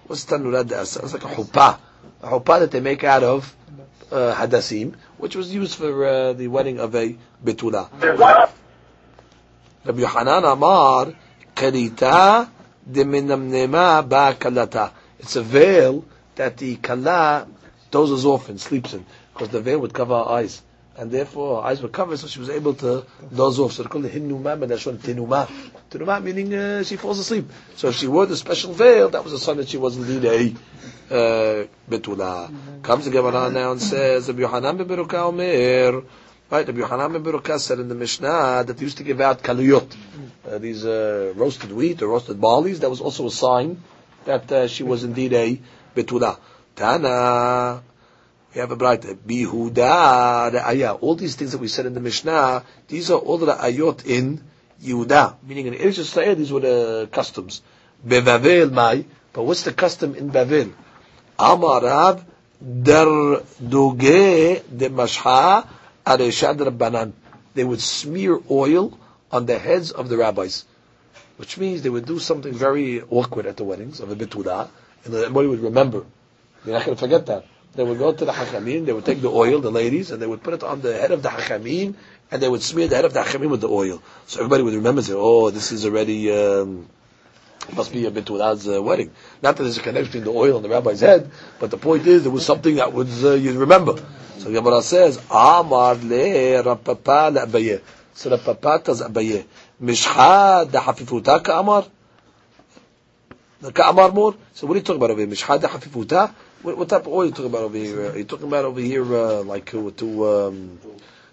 What's 0.09 0.25
tanurad 0.25 0.73
asa? 0.73 1.01
It's 1.05 1.13
like 1.13 1.25
a 1.25 1.29
chuppah. 1.29 1.79
A 2.23 2.27
chuppah 2.29 2.61
that 2.61 2.71
they 2.71 2.81
make 2.81 3.05
out 3.05 3.23
of 3.23 3.55
uh, 4.11 4.35
hadassim, 4.35 4.95
which 5.19 5.37
was 5.37 5.55
used 5.55 5.75
for 5.75 6.07
uh, 6.07 6.33
the 6.33 6.49
wedding 6.49 6.81
of 6.81 6.95
a 6.95 7.15
betula. 7.45 7.91
Rabbi 9.85 10.01
Yohanan 10.01 10.45
Amar, 10.45 11.15
karita 11.55 12.49
de 12.91 13.05
minamnema 13.05 14.09
ba 14.09 14.35
kalata. 14.39 14.93
It's 15.19 15.37
a 15.37 15.43
veil 15.43 16.07
that 16.37 16.57
the 16.57 16.77
kala 16.77 17.47
dozes 17.91 18.25
off 18.25 18.49
and 18.49 18.59
sleeps 18.59 18.95
in, 18.95 19.05
because 19.35 19.51
the 19.51 19.61
veil 19.61 19.79
would 19.81 19.93
cover 19.93 20.17
her 20.17 20.31
eyes 20.31 20.63
and 20.99 21.11
therefore 21.11 21.63
her 21.63 21.69
eyes 21.69 21.81
were 21.81 21.89
covered, 21.89 22.19
so 22.19 22.27
she 22.27 22.41
was 22.41 22.51
able 22.51 22.75
to 22.75 23.05
doze 23.35 23.59
off. 23.61 23.73
So 23.73 23.85
they 23.85 23.89
call 23.89 24.05
it 24.05 24.13
hinuma, 24.13 24.59
but 24.59 24.69
that's 24.69 24.85
one 24.85 24.99
tinuma. 24.99 25.49
Tinuma 25.91 26.23
meaning 26.23 26.53
uh, 26.53 26.83
she 26.83 26.97
falls 26.97 27.21
asleep. 27.21 27.51
So 27.77 27.89
if 27.89 27.95
she 27.95 28.09
wore 28.09 28.27
the 28.27 28.37
special 28.37 28.73
veil, 28.73 29.09
that 29.11 29.23
was 29.23 29.33
a 29.33 29.39
sign 29.39 29.59
that 29.59 29.69
she 29.69 29.77
was 29.77 29.97
indeed 29.97 30.25
a 30.25 30.55
uh, 31.11 31.67
betula. 31.89 32.83
Comes 32.83 33.05
the 33.05 33.11
Gemara 33.11 33.51
now 33.51 33.73
and 33.73 33.81
says, 33.81 34.29
Rabbi 34.29 34.41
Yohanan 34.41 34.77
ben 34.77 34.87
Beruka 34.89 35.15
Omer, 35.15 36.03
Right, 36.51 36.67
Rabbi 36.67 36.79
Yohanan 36.81 37.13
ben 37.13 37.23
Beruka 37.23 37.59
said 37.61 37.79
in 37.79 37.89
the 37.89 37.95
Mishnah 37.95 38.65
that 38.67 38.77
they 38.77 38.83
used 38.83 38.99
to 38.99 39.05
give 39.05 39.21
out 39.21 39.43
kaluyot, 39.43 39.95
uh, 40.47 40.59
these 40.59 40.85
uh, 40.85 41.33
roasted 41.37 41.71
wheat 41.73 42.03
or 42.03 42.09
roasted 42.09 42.39
barleys. 42.41 42.81
That 42.81 42.91
was 42.91 43.01
also 43.01 43.27
a 43.27 43.31
sign 43.31 43.83
that 44.25 44.51
uh, 44.51 44.67
she 44.67 44.83
was 44.83 45.05
indeed 45.05 45.33
a 45.33 45.61
betula. 45.95 46.39
Tana, 46.75 47.83
we 48.59 48.63
have 48.63 48.73
a 48.73 48.77
bright 48.77 49.03
bihuda 49.03 50.53
ayah. 50.67 50.95
All 50.95 51.15
these 51.15 51.37
things 51.37 51.53
that 51.53 51.59
we 51.59 51.69
said 51.69 51.87
in 51.87 51.95
the 51.95 52.01
Mishnah, 52.01 52.65
these 52.89 53.09
are 53.09 53.19
all 53.19 53.39
the 53.39 53.55
ayot 53.55 54.05
in 54.05 54.43
Yehuda, 54.83 55.37
meaning 55.47 55.69
in 55.69 55.75
Eretz 55.75 56.01
Yisrael, 56.01 56.37
these 56.37 56.51
were 56.51 56.59
the 56.59 57.09
customs. 57.13 57.63
Bevavel 58.05 58.73
mai, 58.73 59.05
but 59.33 59.45
what's 59.45 59.63
the 59.63 59.73
custom 59.73 60.17
in 60.17 60.33
Bavel? 60.33 60.73
Amarav 61.39 62.25
der 62.61 63.45
doge 63.63 64.65
de 64.77 64.91
mashha 64.91 65.65
areshad 66.05 66.59
rabbanan. 66.59 67.13
They 67.55 67.63
would 67.63 67.81
smear 67.81 68.41
oil 68.51 68.99
on 69.31 69.47
the 69.47 69.57
heads 69.57 69.93
of 69.93 70.09
the 70.09 70.17
rabbis, 70.17 70.65
which 71.37 71.59
means 71.59 71.83
they 71.83 71.91
would 71.91 72.07
do 72.07 72.19
something 72.19 72.55
very 72.55 73.03
awkward 73.03 73.47
at 73.47 73.57
the 73.57 73.63
weddings 73.63 74.01
of 74.01 74.11
a 74.11 74.17
betula, 74.17 74.69
and 75.05 75.15
everybody 75.15 75.47
would 75.47 75.61
remember. 75.61 76.05
You're 76.65 76.75
not 76.75 76.87
going 76.87 76.97
to 76.97 77.01
forget 77.01 77.27
that 77.27 77.45
they 77.75 77.85
would 77.85 77.99
go 77.99 78.13
to 78.13 78.25
the 78.25 78.33
Hachamim, 78.33 78.87
they 78.87 78.93
would 78.93 79.05
take 79.05 79.21
the 79.21 79.29
oil, 79.29 79.61
the 79.61 79.71
ladies, 79.71 80.11
and 80.11 80.21
they 80.21 80.27
would 80.27 80.43
put 80.43 80.55
it 80.55 80.63
on 80.63 80.81
the 80.81 80.95
head 80.97 81.11
of 81.11 81.23
the 81.23 81.29
Hachamim, 81.29 81.95
and 82.31 82.43
they 82.43 82.49
would 82.49 82.63
smear 82.63 82.89
the 82.89 82.97
head 82.97 83.05
of 83.05 83.13
the 83.13 83.21
Hachamim 83.21 83.51
with 83.51 83.61
the 83.61 83.69
oil. 83.69 84.03
So 84.27 84.41
everybody 84.41 84.63
would 84.63 84.75
remember, 84.75 85.03
say, 85.03 85.13
oh, 85.15 85.51
this 85.51 85.71
is 85.73 85.85
already, 85.85 86.33
um, 86.33 86.89
must 87.75 87.93
be 87.93 88.07
a 88.07 88.11
Betulah's 88.11 88.69
uh, 88.69 88.83
wedding. 88.83 89.13
Not 89.43 89.57
that 89.57 89.63
there's 89.63 89.79
a 89.79 89.83
connection 89.83 90.21
between 90.21 90.25
the 90.25 90.39
oil 90.39 90.57
and 90.57 90.65
the 90.65 90.69
rabbi's 90.69 91.01
head, 91.01 91.31
but 91.61 91.71
the 91.71 91.77
point 91.77 92.07
is, 92.07 92.23
there 92.23 92.33
was 92.33 92.45
something 92.45 92.77
that 92.77 92.93
was, 92.93 93.25
uh, 93.25 93.35
you 93.35 93.59
remember. 93.59 93.95
So 94.39 94.51
Gemara 94.53 94.83
says, 94.83 95.21
Amar 95.31 95.97
le 95.97 96.63
Rav 96.63 96.83
Papa 96.83 97.31
le 97.33 97.47
abaye. 97.47 97.81
So 98.15 98.31
Rav 98.31 98.45
Papa 98.45 98.81
tells 98.85 99.03
abaye, 99.03 99.45
Mishha 99.83 100.71
da 100.71 100.81
hafifuta 100.81 101.43
ka'amar? 101.43 101.87
Ka'amar 103.73 104.13
more? 104.13 104.35
So 104.55 104.67
what 104.67 104.75
are 104.75 104.79
you 104.79 104.85
talking 104.85 105.01
about 105.01 105.11
over 105.11 105.21
here? 105.21 105.29
Mishha 105.29 105.61
da 105.61 105.69
hafifuta? 105.69 106.35
What, 106.63 106.77
what, 106.77 106.89
type 106.89 107.03
of 107.03 107.09
oil 107.09 107.23
are 107.23 107.25
you 107.27 107.31
talking 107.31 107.47
about 107.47 107.63
over 107.63 107.77
here? 107.77 108.11
Are 108.11 108.19
you 108.19 108.25
talking 108.25 108.49
about 108.49 108.65
over 108.65 108.81
here, 108.81 109.05
uh, 109.05 109.43
like 109.43 109.73
uh, 109.75 109.91
to, 109.97 110.29
um, 110.29 110.79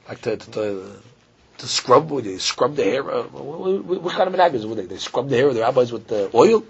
like 0.07 0.21
to, 0.21 0.38
to, 0.38 0.51
to, 0.51 0.91
to 1.57 1.67
scrub? 1.67 2.11
Would 2.11 2.26
they 2.26 2.38
scrub 2.38 2.76
the 2.76 2.84
hair? 2.84 3.09
Uh, 3.09 3.23
what, 3.23 3.84
what, 3.84 4.01
what, 4.03 4.13
kind 4.13 4.28
of 4.28 4.36
minhag 4.36 4.53
is 4.53 4.65
it? 4.65 4.76
They, 4.76 4.86
they 4.86 4.97
scrub 4.97 5.30
the 5.30 5.36
hair 5.36 5.47
of 5.47 5.55
the 5.55 5.61
rabbis 5.61 5.91
with 5.91 6.07
the 6.07 6.30
oil? 6.34 6.63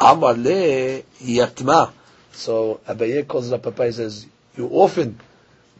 Amar 0.00 0.34
le 0.34 1.02
yatma. 1.22 1.92
So 2.32 2.80
Abaye 2.86 3.26
calls 3.26 3.50
it 3.50 3.54
up 3.54 3.62
Papa 3.62 3.82
and 3.82 3.94
says, 3.94 4.26
you 4.56 4.66
orphan. 4.66 5.20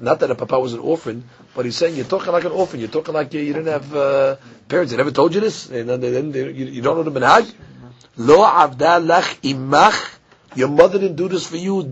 Not 0.00 0.20
that 0.20 0.30
a 0.30 0.34
Papa 0.34 0.58
was 0.58 0.74
an 0.74 0.80
orphan, 0.80 1.24
but 1.54 1.64
he's 1.64 1.76
saying 1.76 1.96
you're 1.96 2.04
talking 2.04 2.32
like 2.32 2.44
an 2.44 2.52
orphan. 2.52 2.78
You're 2.78 2.88
talking 2.88 3.14
like 3.14 3.34
you, 3.34 3.40
you 3.40 3.52
didn't 3.52 3.72
have 3.72 3.94
uh, 3.94 4.36
parents. 4.68 4.92
They 4.92 4.96
never 4.96 5.10
told 5.10 5.34
you 5.34 5.40
this. 5.40 5.66
They, 5.66 5.82
they, 5.82 6.20
you, 6.20 6.66
you, 6.66 6.82
don't 6.82 6.96
know 6.96 7.02
the 7.02 7.20
minhag. 7.20 7.52
Lo 8.16 8.44
avda 8.44 9.04
lach 9.04 9.40
imach. 9.40 10.17
Your 10.54 10.68
mother 10.68 10.98
didn't 10.98 11.16
do 11.16 11.28
this 11.28 11.46
for 11.46 11.56
you. 11.56 11.82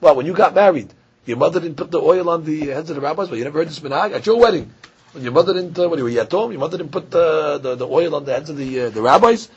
Well, 0.00 0.16
when 0.16 0.26
you 0.26 0.32
got 0.34 0.54
married, 0.54 0.92
your 1.24 1.36
mother 1.36 1.60
didn't 1.60 1.76
put 1.76 1.90
the 1.90 2.00
oil 2.00 2.28
on 2.28 2.44
the 2.44 2.66
heads 2.66 2.90
of 2.90 2.96
the 2.96 3.02
rabbis, 3.02 3.28
but 3.28 3.38
you 3.38 3.44
never 3.44 3.58
heard 3.60 3.68
this 3.68 3.80
minhag 3.80 4.12
at 4.12 4.26
your 4.26 4.38
wedding. 4.38 4.72
When 5.12 5.22
your 5.22 5.32
mother 5.32 5.52
didn't, 5.54 5.78
uh, 5.78 5.88
when 5.88 5.98
you 5.98 6.04
were 6.04 6.10
yatom, 6.10 6.50
your 6.50 6.60
mother 6.60 6.78
didn't 6.78 6.92
put 6.92 7.10
the, 7.10 7.58
the, 7.58 7.74
the 7.76 7.86
oil 7.86 8.14
on 8.14 8.24
the 8.24 8.32
heads 8.32 8.50
of 8.50 8.56
the 8.56 8.80
uh, 8.80 8.90
the 8.90 9.02
rabbis. 9.02 9.48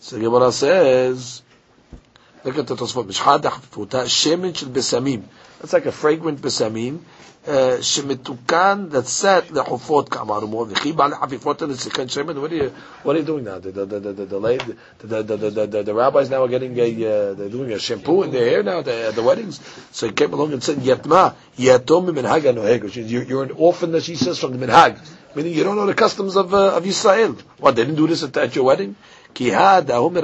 So 0.00 0.18
Gemara 0.18 0.50
says, 0.50 1.42
look 2.42 2.58
at 2.58 2.66
the 2.66 2.74
Tosfot. 2.74 3.06
It's 5.62 5.72
like 5.72 5.86
a 5.86 5.92
fragrant 5.92 6.40
besamim. 6.40 7.00
Uh, 7.44 7.78
shemitukan 7.80 8.90
that 8.90 9.08
set 9.08 9.48
lechufot 9.48 10.08
kamaru 10.08 10.48
more 10.48 10.64
v'chibal 10.64 11.12
hafifot 11.12 11.60
and 11.62 11.72
sikan 11.72 12.06
shemen. 12.06 12.40
What 12.40 12.52
are 12.52 12.54
you 12.54 12.72
What 13.02 13.16
are 13.16 13.18
you 13.18 13.24
doing 13.24 13.42
now? 13.42 13.58
The 13.58 13.72
the 13.72 13.84
the 13.84 13.98
the 13.98 14.12
the 14.12 14.24
the, 14.26 15.22
the, 15.22 15.36
the, 15.50 15.66
the, 15.66 15.82
the, 15.82 15.92
rabbis 15.92 16.30
now 16.30 16.44
are 16.44 16.48
getting 16.48 16.78
a 16.78 16.84
uh, 16.84 17.34
they're 17.34 17.48
doing 17.48 17.72
a 17.72 17.80
shampoo 17.80 18.22
in 18.22 18.30
their 18.30 18.48
hair 18.48 18.62
now 18.62 18.78
at 18.78 18.84
the, 18.84 19.12
the 19.12 19.24
weddings. 19.24 19.58
So 19.90 20.06
he 20.06 20.12
came 20.12 20.32
along 20.32 20.52
and 20.52 20.62
said 20.62 20.78
yatma 20.78 21.34
yatom 21.56 22.08
minhag 22.12 22.42
anoheg. 22.42 22.94
You're, 23.10 23.24
you're 23.24 23.42
an 23.42 23.50
orphan 23.50 23.90
that 23.90 24.04
she 24.04 24.14
says 24.14 24.38
from 24.38 24.56
the 24.56 24.64
minhag, 24.64 25.00
meaning 25.34 25.52
you 25.52 25.64
don't 25.64 25.74
know 25.74 25.86
the 25.86 25.94
customs 25.94 26.36
of 26.36 26.54
uh, 26.54 26.76
of 26.76 26.86
Israel. 26.86 27.36
What 27.58 27.74
they 27.74 27.82
didn't 27.84 27.96
do 27.96 28.06
this 28.06 28.22
at, 28.22 28.36
at 28.36 28.54
your 28.54 28.66
wedding? 28.66 28.94
Ki 29.34 29.48
had 29.48 29.88
certain 29.88 30.14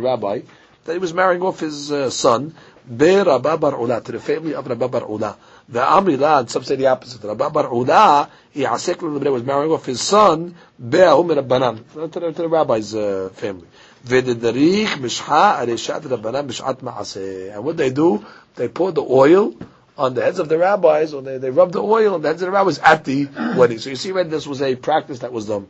rabbi 0.00 0.42
that 0.84 0.92
he 0.92 0.98
was 0.98 1.12
marrying 1.12 1.42
off 1.42 1.60
his 1.60 1.90
uh, 1.90 2.10
son 2.10 2.54
be 2.94 3.16
Rabba 3.16 3.58
Ula, 3.78 4.00
to 4.00 4.12
the 4.12 4.20
family 4.20 4.54
of 4.54 4.66
Rabba 4.66 5.04
Ula. 5.08 5.36
The 5.68 5.80
Amila, 5.80 6.40
and 6.40 6.50
some 6.50 6.62
say 6.62 6.76
the 6.76 6.86
opposite. 6.86 7.24
Rabba 7.24 7.62
he 7.62 7.76
Ula, 7.76 8.30
Yasek 8.54 9.30
was 9.30 9.42
marrying 9.42 9.72
off 9.72 9.86
his 9.86 10.00
son, 10.00 10.54
Be'ahum 10.78 11.28
Rabbanan, 11.28 12.12
to 12.12 12.32
the, 12.32 12.48
rabbi's 12.48 12.94
uh, 12.94 13.30
family. 13.34 13.66
Vededarich 14.04 14.98
Mishha 14.98 15.58
Areshat 15.58 16.02
Rabbanan 16.02 16.46
Mishat 16.46 16.78
Ma'aseh. 16.80 17.54
And 17.54 17.64
what 17.64 17.76
they 17.76 17.90
do, 17.90 18.24
they 18.54 18.68
pour 18.68 18.92
the 18.92 19.02
oil 19.02 19.54
on 19.98 20.14
the 20.14 20.22
heads 20.22 20.38
of 20.38 20.48
the 20.48 20.58
rabbis, 20.58 21.12
or 21.12 21.22
they, 21.22 21.38
they 21.38 21.50
rub 21.50 21.72
the 21.72 21.82
oil 21.82 22.14
on 22.14 22.22
the 22.22 22.28
heads 22.28 22.42
of 22.42 22.46
the 22.46 22.52
rabbis 22.52 22.78
at 22.78 23.04
the 23.04 23.26
wedding. 23.56 23.78
So 23.78 23.90
you 23.90 23.96
see, 23.96 24.12
right, 24.12 24.28
this 24.28 24.46
was 24.46 24.62
a 24.62 24.76
practice 24.76 25.20
that 25.20 25.32
was 25.32 25.46
done. 25.46 25.68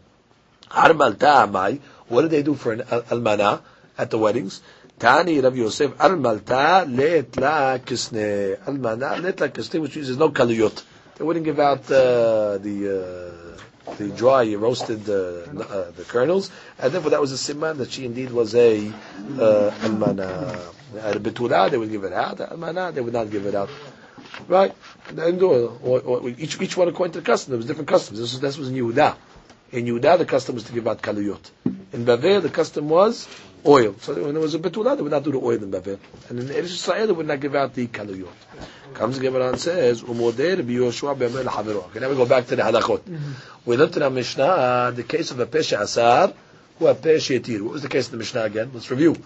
What 0.71 2.23
did 2.23 2.31
they 2.31 2.43
do 2.43 2.55
for 2.55 2.73
an 2.73 2.81
almana 2.81 3.63
at 3.97 4.11
the 4.11 4.19
weddings? 4.19 4.61
Tani 4.99 5.41
Rav 5.41 5.55
Yosef 5.57 5.91
Almalta 5.99 6.87
Leetla 6.87 7.79
Kisne 7.81 8.57
Almana 8.65 9.21
Leetla 9.21 9.51
Kisne, 9.51 9.81
which 9.81 9.95
means 9.95 10.09
there's 10.09 10.19
no 10.19 10.31
kaliyot. 10.31 10.83
They 11.17 11.25
wouldn't 11.25 11.45
give 11.45 11.61
out 11.61 11.85
uh, 11.91 12.57
the 12.59 13.57
uh, 13.89 13.95
the 13.97 14.09
dry 14.09 14.55
roasted 14.55 15.09
uh, 15.09 15.13
uh, 15.13 15.91
the 15.91 16.05
kernels, 16.09 16.51
and 16.79 16.93
therefore 16.93 17.11
that 17.11 17.21
was 17.21 17.33
a 17.33 17.53
siman 17.55 17.77
that 17.79 17.91
she 17.91 18.05
indeed 18.05 18.31
was 18.31 18.55
a 18.55 18.91
uh. 19.39 20.73
At 21.03 21.17
a 21.17 21.21
betula, 21.21 21.69
they 21.71 21.77
would 21.77 21.91
give 21.91 22.05
it 22.05 22.13
out. 22.13 22.39
Almana, 22.39 22.95
they 22.95 23.01
would 23.01 23.13
not 23.13 23.31
give 23.31 23.45
it 23.45 23.55
out. 23.55 23.69
Right? 24.47 24.73
And 25.09 25.43
or, 25.43 25.77
or, 25.83 26.01
or, 26.01 26.29
each 26.29 26.61
each 26.61 26.77
one 26.77 26.89
according 26.89 27.13
to 27.15 27.21
the 27.21 27.27
custom. 27.27 27.51
There 27.51 27.59
was 27.59 27.67
different 27.67 27.89
customs. 27.89 28.19
This 28.21 28.33
was 28.33 28.41
this 28.41 28.57
was 28.57 28.69
in 28.71 28.77
Yehuda. 28.77 29.17
In 29.73 29.85
Yehuda, 29.85 30.19
the 30.19 30.25
custom 30.25 30.55
was 30.55 30.65
to 30.65 30.73
give 30.73 30.87
out 30.87 31.03
kaliyot. 31.03 31.51
In 31.93 32.05
Bavel, 32.05 32.41
the 32.41 32.49
custom 32.49 32.89
was 32.89 33.27
oil. 33.67 33.95
So 34.01 34.15
when 34.15 34.33
there 34.33 34.41
was 34.41 34.55
a 34.55 34.59
betula, 34.59 34.97
they 34.97 35.03
would 35.03 35.13
not 35.13 35.25
do 35.25 35.33
the 35.33 35.39
oil 35.39 35.63
in 35.63 35.71
Babel. 35.71 35.99
And 36.29 36.39
in 36.39 36.47
Eretz 36.49 36.65
Israel, 36.65 37.07
they 37.07 37.13
would 37.13 37.27
not 37.27 37.41
give 37.41 37.55
out 37.55 37.75
the 37.75 37.87
kaluyot. 37.87 38.29
Comes 38.95 39.19
the 39.19 39.23
Gemara 39.23 39.49
and 39.49 39.61
says, 39.61 40.03
"Umoder 40.03 40.57
biyoshua 40.63 41.17
b'yamel 41.17 41.45
havero." 41.45 41.85
Okay, 41.87 42.01
now 42.01 42.09
we 42.09 42.17
go 42.17 42.27
back 42.27 42.47
to 42.47 42.57
the 42.57 42.63
halachot. 42.63 43.01
Mm-hmm. 43.01 43.33
We 43.67 43.77
looked 43.77 43.97
in 43.97 44.03
our 44.03 44.11
Mishnah 44.11 44.93
the 44.95 45.03
case 45.03 45.31
of 45.31 45.41
a 45.41 45.47
pesha 45.47 45.81
asar 45.81 46.33
who 46.79 46.87
a 46.87 46.95
pesha 46.95 47.41
yatir. 47.41 47.61
What 47.63 47.73
was 47.75 47.83
the 47.83 47.89
case 47.89 48.07
of 48.07 48.13
the 48.13 48.19
Mishnah 48.19 48.45
again? 48.45 48.71
Let's 48.73 48.91
review. 48.91 49.17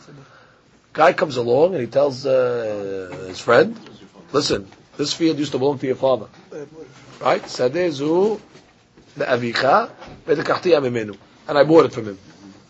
Guy 0.93 1.13
comes 1.13 1.37
along 1.37 1.75
and 1.75 1.83
he 1.83 1.87
tells 1.87 2.27
uh, 2.27 3.27
his 3.29 3.39
friend, 3.39 3.79
"Listen, 4.33 4.69
this 4.97 5.13
field 5.13 5.39
used 5.39 5.53
to 5.53 5.59
belong 5.59 5.79
to 5.79 5.87
your 5.87 5.97
father, 5.97 6.27
right? 7.21 7.43
Sadezu 7.43 8.41
le'avicha 9.17 9.91
ve'lekachti 10.27 10.73
mimenu, 10.81 11.17
and 11.47 11.57
I 11.57 11.63
bought 11.63 11.85
it 11.85 11.93
from 11.93 12.07
him." 12.07 12.19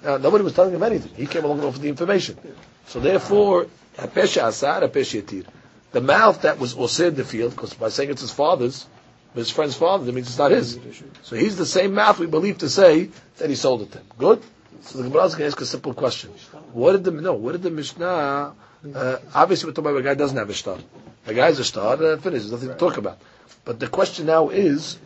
Now, 0.03 0.17
nobody 0.17 0.45
was 0.45 0.55
telling 0.55 0.75
him 0.75 0.83
anything. 0.83 1.13
He 1.15 1.27
came 1.27 1.45
along 1.45 1.59
and 1.59 1.67
offered 1.69 1.83
the 1.83 1.89
information. 1.89 2.39
So 2.87 3.01
therefore, 3.01 3.67
Pesha 3.97 4.49
Asar, 4.49 4.81
Pesha 4.89 5.23
Yatir. 5.23 5.47
The 5.93 6.01
mouth 6.01 6.43
that 6.43 6.59
was 6.59 6.75
osir 6.75 7.15
the 7.15 7.25
field, 7.25 7.51
because 7.53 7.75
by 7.75 7.89
saying 7.89 8.11
it's 8.11 8.21
his 8.21 8.31
father's, 8.31 8.87
his 9.35 9.51
friend's 9.51 9.77
father, 9.77 10.05
that 10.05 10.13
means 10.15 10.29
it's 10.29 10.39
not 10.39 10.53
his. 10.53 10.79
So 11.23 11.37
he's 11.37 11.57
the 11.57 11.67
same 11.67 11.95
mouth 11.95 12.19
we 12.19 12.27
believe 12.27 12.59
to 12.59 12.69
say 12.69 13.11
that 13.39 13.49
he 13.49 13.57
sold 13.57 13.83
it 13.83 13.93
to 13.93 13.99
him. 13.99 14.07
Good? 14.19 14.43
So 14.83 14.99
the 14.99 15.05
Gemara 15.05 15.25
is 15.25 15.35
going 15.35 15.51
to 15.51 15.55
ask 15.55 15.61
a 15.61 15.67
simple 15.67 15.93
question. 15.95 16.31
What 16.73 16.93
did 16.93 17.05
the, 17.05 17.11
no, 17.11 17.35
what 17.35 17.53
did 17.53 17.63
the 17.63 17.71
Mishnah, 17.71 18.55
uh, 18.95 19.17
obviously 19.35 19.69
we're 19.69 19.75
talking 19.75 19.91
about 19.91 19.99
a 20.01 20.03
guy 20.03 20.15
doesn't 20.15 20.39
have 20.39 20.49
a 20.49 20.55
star. 20.55 20.79
A 21.27 21.35
guy's 21.35 21.59
a 21.59 21.65
star, 21.65 21.95
uh, 22.03 22.17
finished, 22.17 22.49
there's 22.49 22.53
nothing 22.53 22.69
to 22.69 22.75
talk 22.77 22.97
about. 22.97 23.19
But 23.65 23.79
the 23.79 23.89
question 23.89 24.27
now 24.27 24.49
is, 24.49 24.97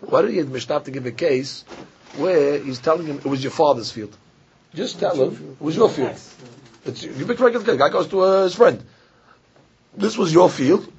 why 0.00 0.22
did 0.22 0.46
the 0.46 0.52
Mishnah 0.52 0.74
have 0.74 0.84
to 0.84 0.90
give 0.90 1.06
a 1.06 1.12
case 1.12 1.64
where 2.16 2.58
he's 2.58 2.78
telling 2.78 3.06
him 3.06 3.18
it 3.18 3.26
was 3.26 3.42
your 3.42 3.52
father's 3.52 3.90
field. 3.90 4.16
Just 4.74 4.98
tell 4.98 5.14
him 5.14 5.56
it 5.60 5.64
was 5.64 5.76
your 5.76 5.88
field. 5.88 6.18
It's, 6.84 7.02
you 7.02 7.26
pick 7.26 7.40
regular 7.40 7.64
guy. 7.64 7.76
Guy 7.76 7.88
goes 7.90 8.08
to 8.08 8.20
uh, 8.20 8.42
his 8.44 8.54
friend. 8.54 8.82
This 9.96 10.18
was 10.18 10.32
your 10.32 10.50
field, 10.50 10.90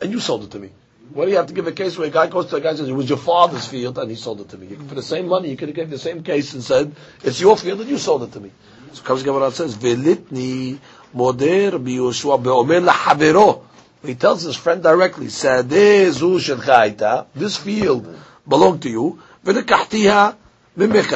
and 0.00 0.12
you 0.12 0.20
sold 0.20 0.44
it 0.44 0.50
to 0.50 0.58
me. 0.58 0.70
What 1.14 1.26
do 1.26 1.30
you 1.30 1.36
have 1.36 1.46
to 1.48 1.54
give 1.54 1.66
a 1.66 1.72
case 1.72 1.98
where 1.98 2.08
a 2.08 2.10
guy 2.10 2.26
goes 2.26 2.46
to 2.46 2.56
a 2.56 2.60
guy 2.60 2.70
and 2.70 2.78
says 2.78 2.88
it 2.88 2.92
was 2.92 3.06
your 3.08 3.18
father's 3.18 3.66
field 3.66 3.98
and 3.98 4.10
he 4.10 4.16
sold 4.16 4.40
it 4.40 4.48
to 4.50 4.58
me? 4.58 4.74
For 4.74 4.94
the 4.94 5.02
same 5.02 5.28
money, 5.28 5.50
you 5.50 5.56
could 5.58 5.68
have 5.68 5.76
given 5.76 5.90
the 5.90 5.98
same 5.98 6.22
case 6.22 6.54
and 6.54 6.62
said 6.62 6.94
it's 7.22 7.38
your 7.40 7.56
field 7.58 7.80
and 7.80 7.90
you 7.90 7.98
sold 7.98 8.22
it 8.22 8.32
to 8.32 8.40
me. 8.40 8.50
So 8.92 9.02
comes 9.02 9.22
Gemara 9.22 9.50
says 9.50 9.76
velitni 9.76 10.78
moder 11.12 11.72
beomer. 11.78 13.60
He 14.04 14.14
tells 14.14 14.42
his 14.42 14.56
friend 14.56 14.82
directly, 14.82 15.26
This 15.26 17.56
field 17.56 18.16
belonged 18.48 18.82
to 18.82 18.90
you 18.90 19.20
ולקחתיה 19.43 20.29
ממך, 20.77 21.15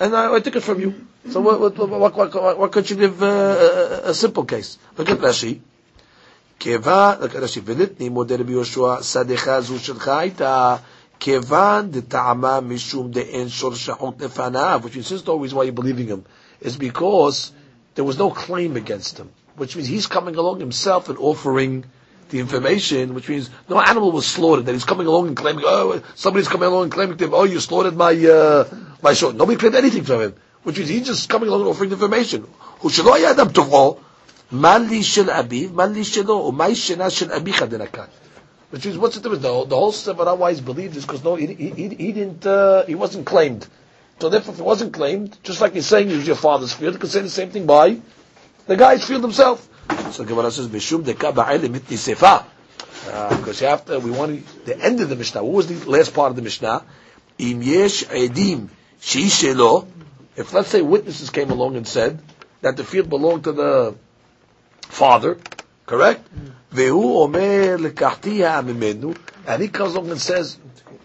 and 0.00 0.14
I, 0.14 0.34
I 0.34 0.40
took 0.40 0.56
it 0.56 0.62
from 0.62 0.80
you. 0.80 0.94
So 1.30 1.40
what, 1.40 1.60
what, 1.60 1.76
what, 1.76 2.34
what, 2.34 2.58
what 2.58 2.72
could 2.72 2.88
you 2.88 2.96
give 2.96 3.22
uh, 3.22 3.26
a, 3.26 4.10
a 4.10 4.14
simple 4.14 4.44
case? 4.44 4.78
Look 4.96 5.10
at 5.10 5.18
Rashi. 5.18 5.60
כיוון, 6.58 7.16
look 7.20 7.34
at 7.34 7.42
Rashi, 7.42 7.60
ולתני 7.64 8.08
מודה 8.08 8.34
רבי 8.36 8.52
יהושע, 8.52 9.02
שדך 9.02 9.58
זו 9.60 9.78
שלך 9.78 10.08
הייתה, 10.08 10.76
כיוון 11.20 11.90
דטעמה 11.90 12.60
משום 12.60 13.10
דאין 13.10 13.48
שורשחות 13.48 14.22
לפניו, 14.22 14.80
which 14.84 14.96
is 14.96 15.22
the 15.22 15.32
reason 15.34 15.56
why 15.56 15.64
you're 15.64 15.72
believing 15.72 16.06
him, 16.08 16.24
is 16.62 16.76
because 16.76 17.52
there 17.94 18.04
was 18.04 18.18
no 18.18 18.30
claim 18.30 18.76
against 18.76 19.18
him, 19.18 19.28
which 19.56 19.76
means 19.76 19.88
he's 19.88 20.06
coming 20.06 20.36
along 20.36 20.60
himself 20.60 21.08
and 21.08 21.18
offering 21.18 21.84
the 22.29 22.39
information, 22.39 23.13
which 23.13 23.29
means 23.29 23.49
no 23.69 23.79
animal 23.79 24.11
was 24.11 24.25
slaughtered. 24.25 24.65
That 24.65 24.73
he's 24.73 24.83
coming 24.85 25.07
along 25.07 25.27
and 25.27 25.37
claiming, 25.37 25.63
oh, 25.65 26.01
somebody's 26.15 26.47
coming 26.47 26.67
along 26.67 26.83
and 26.83 26.91
claiming 26.91 27.17
to 27.17 27.25
him, 27.25 27.33
oh, 27.33 27.43
you 27.43 27.59
slaughtered 27.59 27.95
my 27.95 28.13
uh, 28.13 28.67
my 29.01 29.13
short. 29.13 29.35
Nobody 29.35 29.57
claimed 29.57 29.75
anything 29.75 30.03
from 30.03 30.21
him, 30.21 30.35
which 30.63 30.77
means 30.77 30.89
he's 30.89 31.07
just 31.07 31.29
coming 31.29 31.49
along 31.49 31.61
and 31.61 31.69
offering 31.69 31.91
information. 31.91 32.47
Who 32.79 32.89
should 32.89 33.05
shel 33.05 33.13
yadam 33.15 33.51
tovol, 33.51 33.99
mali 34.51 35.01
shel 35.01 35.25
abiv, 35.25 35.71
mali 35.71 36.01
shelo, 36.01 36.51
umay 36.51 36.71
shena 36.71 37.15
shel 37.15 37.29
abicha 37.29 37.67
denakan. 37.67 38.09
Which 38.73 38.85
means 38.85 38.97
what's 38.97 39.15
the 39.15 39.21
difference? 39.21 39.43
The, 39.43 39.65
the 39.65 39.75
whole 39.75 39.91
Sevara 39.91 40.35
why 40.35 40.49
he's 40.49 40.59
believed 40.59 40.97
is 40.97 41.05
because 41.05 41.23
no, 41.23 41.35
he, 41.35 41.45
he, 41.53 41.69
he, 41.69 42.11
didn't, 42.11 42.43
uh, 42.43 42.85
he 42.85 42.95
wasn't 42.95 43.27
claimed. 43.27 43.67
So 44.19 44.29
therefore, 44.29 44.53
if 44.53 44.57
he 44.57 44.63
wasn't 44.63 44.93
claimed, 44.93 45.37
just 45.43 45.61
like 45.61 45.73
he's 45.73 45.85
saying 45.85 46.09
he 46.09 46.15
was 46.15 46.25
your 46.25 46.35
father's 46.35 46.73
field, 46.73 46.93
he 46.93 46.99
could 46.99 47.11
say 47.11 47.21
the 47.21 47.29
same 47.29 47.51
thing 47.51 47.67
by 47.67 47.99
the 48.65 48.75
guy's 48.75 49.05
field 49.05 49.21
himself. 49.21 49.67
So 50.11 50.23
Gemara 50.23 50.51
says, 50.51 50.67
"Bishum 50.67 51.03
deka 51.03 51.33
ba'elim 51.33 51.69
mitni 51.69 51.97
sefa." 51.97 52.45
Uh, 53.11 53.37
because 53.37 53.59
you 53.61 53.67
have 53.67 53.83
to, 53.85 53.99
we 53.99 54.11
want 54.11 54.65
the 54.65 54.77
end 54.79 55.01
of 55.01 55.09
the 55.09 55.15
Mishnah. 55.15 55.43
What 55.43 55.53
was 55.53 55.67
the 55.67 55.89
last 55.89 56.13
part 56.13 56.29
of 56.29 56.35
the 56.35 56.41
Mishnah? 56.41 56.83
Im 57.37 57.61
yesh 57.61 58.05
edim 58.05 58.69
shelo. 59.01 59.87
If 60.35 60.53
let's 60.53 60.69
say 60.69 60.81
witnesses 60.81 61.29
came 61.29 61.51
along 61.51 61.75
and 61.75 61.87
said 61.87 62.19
that 62.61 62.77
the 62.77 62.83
field 62.83 63.09
belonged 63.09 63.43
to 63.43 63.51
the 63.51 63.95
father, 64.83 65.37
correct? 65.85 66.27
Vehu 66.73 67.23
omer 67.23 67.75
and 69.45 69.61
he 69.61 69.67
comes 69.67 69.95
along 69.95 70.11
and 70.11 70.21
says, 70.21 70.57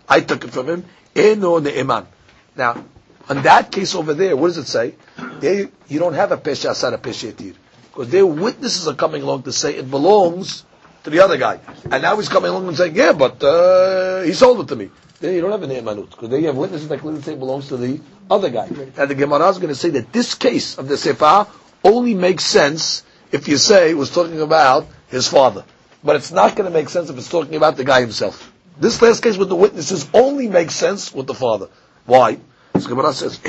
"I 0.09 0.21
took 0.21 0.45
it 0.45 0.51
from 0.51 0.69
him." 0.69 0.85
Eno 1.17 1.59
ne'eman. 1.59 2.07
Now, 2.55 2.85
in 3.29 3.43
that 3.43 3.73
case 3.73 3.95
over 3.95 4.15
there, 4.15 4.37
what 4.37 4.49
does 4.49 4.59
it 4.59 4.67
say? 4.67 4.95
There, 5.41 5.69
you 5.89 5.99
don't 5.99 6.15
have 6.15 6.33
a 6.33 6.37
pesha 6.37 6.71
asar, 6.71 6.95
a 6.95 6.99
pesha 6.99 7.55
because 7.99 8.13
their 8.13 8.27
witnesses 8.27 8.87
are 8.87 8.95
coming 8.95 9.23
along 9.23 9.43
to 9.43 9.51
say 9.51 9.75
it 9.75 9.91
belongs 9.91 10.65
to 11.03 11.11
the 11.11 11.19
other 11.19 11.37
guy. 11.37 11.59
And 11.91 12.01
now 12.01 12.15
he's 12.17 12.29
coming 12.29 12.49
along 12.49 12.69
and 12.69 12.77
saying, 12.77 12.95
yeah, 12.95 13.13
but 13.13 13.43
uh, 13.43 14.23
he 14.23 14.35
sold 14.35 14.61
it 14.61 14.69
to 14.69 14.77
me. 14.77 14.91
Then 15.19 15.35
you 15.35 15.41
don't 15.41 15.51
have 15.51 15.65
a 15.65 15.67
ne'emanut 15.67 16.11
because 16.11 16.29
then 16.29 16.43
you 16.43 16.47
have 16.47 16.57
witnesses 16.57 16.87
that 16.91 17.01
clearly 17.01 17.23
say 17.23 17.33
it 17.33 17.41
belongs 17.41 17.67
to 17.71 17.77
the 17.77 18.01
other 18.31 18.51
guy. 18.51 18.67
And 18.97 19.11
the 19.11 19.17
Gemara 19.17 19.49
is 19.49 19.59
going 19.59 19.71
to 19.71 19.75
say 19.75 19.91
that 19.91 20.13
this 20.13 20.37
case 20.37 20.79
of 20.79 20.87
the 20.87 20.97
sefer 20.97 21.49
only 21.83 22.15
makes 22.15 22.45
sense 22.45 23.03
if 23.33 23.49
you 23.49 23.57
say 23.57 23.91
it 23.91 23.97
was 23.97 24.13
talking 24.13 24.41
about 24.43 24.87
his 25.09 25.27
father, 25.27 25.65
but 26.05 26.15
it's 26.15 26.31
not 26.31 26.55
going 26.55 26.71
to 26.71 26.73
make 26.73 26.91
sense 26.91 27.11
if 27.11 27.19
it's 27.19 27.29
talking 27.29 27.57
about 27.57 27.77
the 27.77 27.85
guy 27.85 28.01
himself. 28.01 28.53
This 28.79 29.03
last 29.03 29.25
case 29.25 29.37
with 29.37 29.49
the 29.49 29.57
witnesses 29.57 30.09
only 30.15 30.47
makes 30.47 30.77
sense 30.77 31.13
with 31.13 31.27
the 31.27 31.35
father. 31.35 31.69
Why? 32.07 32.39
So 32.79 32.89
Gemara 32.91 33.13
says. 33.13 33.41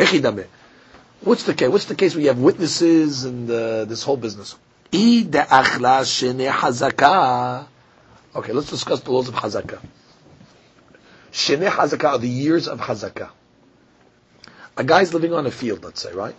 What's 1.22 1.43
the 1.43 1.53
case? 1.53 1.70
What's 1.70 1.86
the 1.86 1.95
case 1.95 2.15
where 2.15 2.22
you 2.22 2.30
have 2.30 2.39
witnesses 2.39 3.26
and 3.26 3.49
uh, 3.49 3.86
this 3.86 4.03
whole 4.03 4.15
business? 4.15 4.55
Okay, 4.93 5.24
let's 8.53 8.70
discuss 8.70 9.01
the 9.01 9.11
laws 9.11 9.28
of 9.28 9.36
Hazakah. 9.36 9.80
Shene 11.32 11.70
Hazakah 11.70 12.09
are 12.11 12.17
the 12.17 12.30
years 12.30 12.67
of 12.67 12.80
Hazakah. 12.80 13.30
A 14.78 14.84
guy's 14.84 15.13
living 15.13 15.34
on 15.34 15.45
a 15.45 15.51
field, 15.51 15.84
let's 15.84 16.01
say, 16.01 16.13
right? 16.13 16.36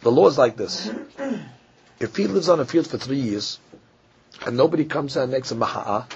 The 0.00 0.10
law 0.10 0.26
is 0.28 0.38
like 0.38 0.56
this. 0.56 0.90
If 2.00 2.16
he 2.16 2.26
lives 2.26 2.48
on 2.48 2.58
a 2.58 2.64
field 2.64 2.86
for 2.86 2.96
three 2.96 3.20
years, 3.20 3.58
and 4.46 4.56
nobody 4.56 4.86
comes 4.86 5.16
and 5.16 5.30
makes 5.30 5.52
a 5.52 5.56
maha'ah, 5.56 6.06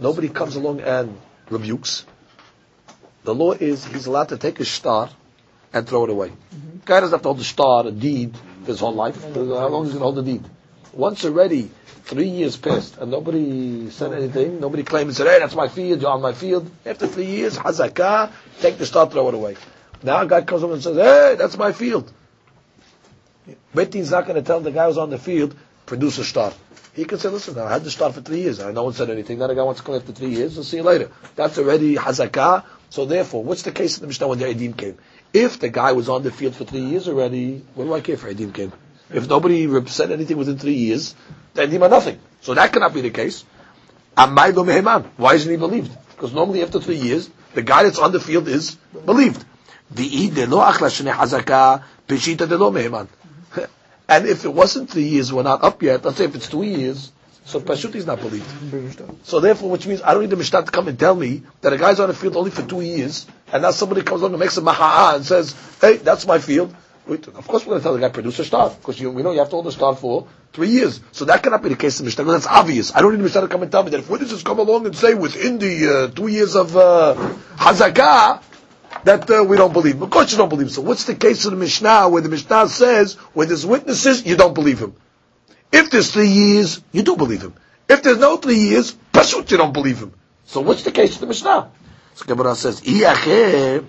nobody 0.00 0.28
comes 0.28 0.56
along 0.56 0.80
and 0.80 1.16
rebukes, 1.48 2.04
the 3.24 3.34
law 3.34 3.52
is 3.52 3.84
he's 3.84 4.06
allowed 4.06 4.30
to 4.30 4.38
take 4.38 4.58
a 4.58 4.64
star 4.64 5.10
and 5.72 5.86
throw 5.88 6.04
it 6.04 6.10
away. 6.10 6.28
Mm-hmm. 6.28 6.78
Guy 6.84 7.00
doesn't 7.00 7.14
have 7.14 7.22
to 7.22 7.28
hold 7.28 7.38
the 7.38 7.44
star, 7.44 7.86
a 7.86 7.90
deed, 7.90 8.36
his 8.66 8.80
whole 8.80 8.94
life. 8.94 9.22
How 9.22 9.68
long 9.68 9.86
is 9.86 9.92
he 9.92 9.98
going 9.98 10.14
to 10.14 10.14
hold 10.14 10.16
the 10.16 10.22
deed? 10.22 10.44
Once 10.92 11.24
already, 11.24 11.70
three 12.04 12.28
years 12.28 12.56
passed, 12.56 12.96
and 12.98 13.10
nobody 13.10 13.90
said 13.90 14.12
anything, 14.12 14.60
nobody 14.60 14.82
claimed 14.82 15.08
and 15.08 15.16
said, 15.16 15.26
hey, 15.26 15.38
that's 15.38 15.54
my 15.54 15.68
field, 15.68 16.00
you're 16.00 16.10
on 16.10 16.22
my 16.22 16.32
field. 16.32 16.70
After 16.86 17.06
three 17.06 17.26
years, 17.26 17.58
hazakah, 17.58 18.32
take 18.60 18.78
the 18.78 18.86
star, 18.86 19.08
throw 19.08 19.28
it 19.28 19.34
away. 19.34 19.56
Now 20.02 20.22
a 20.22 20.26
guy 20.26 20.42
comes 20.42 20.62
over 20.62 20.74
and 20.74 20.82
says, 20.82 20.96
hey, 20.96 21.36
that's 21.38 21.56
my 21.56 21.72
field. 21.72 22.12
Betin's 23.74 24.10
not 24.10 24.26
going 24.26 24.36
to 24.36 24.42
tell 24.42 24.60
the 24.60 24.70
guy 24.70 24.86
who's 24.86 24.98
on 24.98 25.10
the 25.10 25.18
field, 25.18 25.54
produce 25.86 26.18
a 26.18 26.24
star. 26.24 26.52
He 26.94 27.04
can 27.04 27.18
say, 27.18 27.28
listen, 27.28 27.58
I 27.58 27.70
had 27.70 27.84
the 27.84 27.90
star 27.90 28.12
for 28.12 28.20
three 28.20 28.40
years. 28.40 28.58
No 28.58 28.84
one 28.84 28.92
said 28.92 29.08
anything. 29.08 29.38
Now 29.38 29.46
the 29.46 29.54
guy 29.54 29.62
wants 29.62 29.80
to 29.80 29.86
come 29.86 29.94
after 29.94 30.12
three 30.12 30.30
years. 30.30 30.56
We'll 30.56 30.64
see 30.64 30.78
you 30.78 30.82
later. 30.82 31.10
That's 31.36 31.56
already 31.58 31.94
hazakah. 31.94 32.64
So 32.90 33.04
therefore, 33.04 33.44
what's 33.44 33.62
the 33.62 33.70
case 33.70 33.98
in 33.98 34.00
the 34.00 34.06
Mishnah 34.08 34.26
when 34.28 34.38
the 34.38 34.46
Edim 34.46 34.76
came? 34.76 34.98
If 35.32 35.60
the 35.60 35.68
guy 35.68 35.92
was 35.92 36.08
on 36.08 36.22
the 36.22 36.30
field 36.30 36.54
for 36.54 36.64
three 36.64 36.80
years 36.80 37.06
already, 37.08 37.64
what 37.74 37.84
do 37.84 37.94
I 37.94 38.00
care 38.00 38.16
for 38.16 38.32
Edim 38.32 38.52
came? 38.54 38.72
If 39.10 39.28
nobody 39.28 39.68
said 39.86 40.10
anything 40.10 40.36
within 40.36 40.58
three 40.58 40.74
years, 40.74 41.14
the 41.54 41.62
Edim 41.62 41.82
are 41.82 41.88
nothing. 41.88 42.18
So 42.40 42.54
that 42.54 42.72
cannot 42.72 42.94
be 42.94 43.00
the 43.02 43.10
case. 43.10 43.44
Why 44.16 45.34
isn't 45.34 45.50
he 45.50 45.56
believed? 45.56 45.96
Because 46.10 46.32
normally 46.32 46.62
after 46.62 46.80
three 46.80 46.96
years, 46.96 47.30
the 47.54 47.62
guy 47.62 47.84
that's 47.84 47.98
on 47.98 48.12
the 48.12 48.20
field 48.20 48.48
is 48.48 48.74
believed. 49.04 49.44
And 54.10 54.26
if 54.26 54.44
it 54.46 54.52
wasn't 54.54 54.88
three 54.90 55.02
years, 55.04 55.30
we're 55.32 55.42
not 55.42 55.62
up 55.62 55.82
yet. 55.82 56.02
Let's 56.02 56.16
say 56.16 56.24
if 56.24 56.34
it's 56.34 56.48
two 56.48 56.62
years, 56.62 57.12
so 57.44 57.60
Pashut 57.60 57.94
is 57.94 58.06
not 58.06 58.20
believed. 58.20 58.46
So 59.24 59.40
therefore, 59.40 59.70
which 59.70 59.86
means 59.86 60.00
I 60.02 60.12
don't 60.14 60.22
need 60.22 60.30
the 60.30 60.36
Mishnah 60.36 60.64
to 60.64 60.70
come 60.70 60.88
and 60.88 60.98
tell 60.98 61.14
me 61.14 61.42
that 61.60 61.72
a 61.74 61.76
guy's 61.76 62.00
on 62.00 62.08
the 62.08 62.14
field 62.14 62.36
only 62.36 62.50
for 62.50 62.62
two 62.62 62.80
years, 62.80 63.26
and 63.52 63.62
now 63.62 63.70
somebody 63.70 64.02
comes 64.02 64.20
along 64.20 64.32
and 64.32 64.40
makes 64.40 64.56
a 64.56 64.60
maha'ah 64.60 65.16
and 65.16 65.24
says, 65.24 65.54
hey, 65.80 65.96
that's 65.96 66.26
my 66.26 66.38
field. 66.38 66.74
Of 67.08 67.48
course 67.48 67.64
we're 67.64 67.70
going 67.70 67.80
to 67.80 67.82
tell 67.82 67.94
the 67.94 68.00
guy, 68.00 68.10
produce 68.10 68.38
a 68.38 68.44
star, 68.44 68.68
because 68.68 69.00
you, 69.00 69.10
we 69.10 69.22
know 69.22 69.32
you 69.32 69.38
have 69.38 69.48
to 69.48 69.56
hold 69.56 69.64
the 69.64 69.72
star 69.72 69.96
for 69.96 70.28
three 70.52 70.68
years. 70.68 71.00
So 71.12 71.24
that 71.24 71.42
cannot 71.42 71.62
be 71.62 71.70
the 71.70 71.76
case 71.76 72.00
in 72.00 72.04
Mishnah, 72.04 72.24
that's 72.24 72.46
obvious. 72.46 72.94
I 72.94 73.00
don't 73.00 73.12
need 73.12 73.22
Mishnah 73.22 73.42
to 73.42 73.48
come 73.48 73.62
and 73.62 73.72
tell 73.72 73.82
me 73.82 73.90
that 73.90 74.00
if 74.00 74.10
witnesses 74.10 74.42
come 74.42 74.58
along 74.58 74.84
and 74.84 74.94
say 74.94 75.14
within 75.14 75.58
the 75.58 75.88
uh, 75.88 76.14
two 76.14 76.26
years 76.26 76.54
of 76.54 76.76
uh, 76.76 77.14
Hazakah, 77.56 78.42
that 79.04 79.30
uh, 79.30 79.44
we 79.44 79.56
don't 79.56 79.72
believe. 79.72 80.02
Of 80.02 80.10
course 80.10 80.32
you 80.32 80.38
don't 80.38 80.48
believe. 80.48 80.70
So 80.70 80.82
what's 80.82 81.04
the 81.04 81.14
case 81.14 81.44
of 81.44 81.52
the 81.52 81.56
Mishnah 81.56 82.08
where 82.08 82.20
the 82.20 82.28
Mishnah 82.28 82.68
says 82.68 83.14
when 83.32 83.48
there's 83.48 83.64
witnesses 83.64 84.26
you 84.26 84.36
don't 84.36 84.54
believe 84.54 84.80
him? 84.80 84.94
If 85.72 85.90
there's 85.90 86.10
three 86.10 86.28
years, 86.28 86.82
you 86.92 87.02
do 87.02 87.16
believe 87.16 87.42
him. 87.42 87.54
If 87.88 88.02
there's 88.02 88.18
no 88.18 88.36
three 88.36 88.56
years, 88.56 88.94
pashut 89.12 89.50
you 89.50 89.56
don't 89.56 89.72
believe 89.72 89.98
him. 89.98 90.12
So 90.46 90.60
what's 90.60 90.82
the 90.82 90.92
case 90.92 91.14
of 91.14 91.20
the 91.20 91.26
Mishnah? 91.26 91.70
So 92.18 92.24
Gemara 92.26 92.56
says, 92.56 92.82
Oh, 92.84 93.84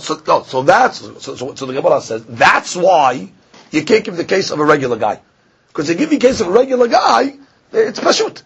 so, 0.00 0.22
oh, 0.28 0.42
so 0.44 0.62
that's 0.62 0.98
so, 0.98 1.18
so, 1.18 1.54
so 1.54 1.66
the 1.66 1.74
Gemara 1.74 2.00
says 2.00 2.24
that's 2.24 2.74
why 2.74 3.30
you 3.70 3.84
can't 3.84 4.02
give 4.02 4.16
the 4.16 4.24
case 4.24 4.50
of 4.50 4.58
a 4.58 4.64
regular 4.64 4.96
guy, 4.96 5.20
because 5.68 5.90
you 5.90 5.94
give 5.94 6.10
you 6.10 6.18
the 6.18 6.26
case 6.26 6.40
of 6.40 6.46
a 6.46 6.50
regular 6.50 6.88
guy, 6.88 7.34
it's 7.70 8.00
pashut. 8.00 8.42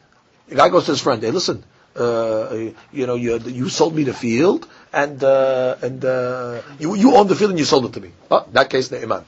The 0.49 0.57
guy 0.57 0.69
goes 0.69 0.87
to 0.87 0.91
his 0.91 1.01
friend, 1.01 1.23
hey, 1.23 1.31
listen, 1.31 1.63
uh, 1.95 2.73
you 2.93 3.07
know, 3.07 3.15
you, 3.15 3.39
you 3.39 3.69
sold 3.69 3.95
me 3.95 4.03
the 4.03 4.15
field, 4.15 4.67
and 4.93 5.23
uh, 5.23 5.77
and 5.81 6.05
uh, 6.05 6.61
you 6.81 6.97
you 6.97 7.15
own 7.15 7.29
the 7.29 7.37
field 7.37 7.51
and 7.51 7.59
you 7.61 7.65
sold 7.65 7.85
it 7.85 7.93
to 7.93 8.01
me. 8.01 8.11
Oh, 8.33 8.49
that 8.51 8.69
case, 8.69 8.89
the 8.89 9.01
iman. 9.01 9.25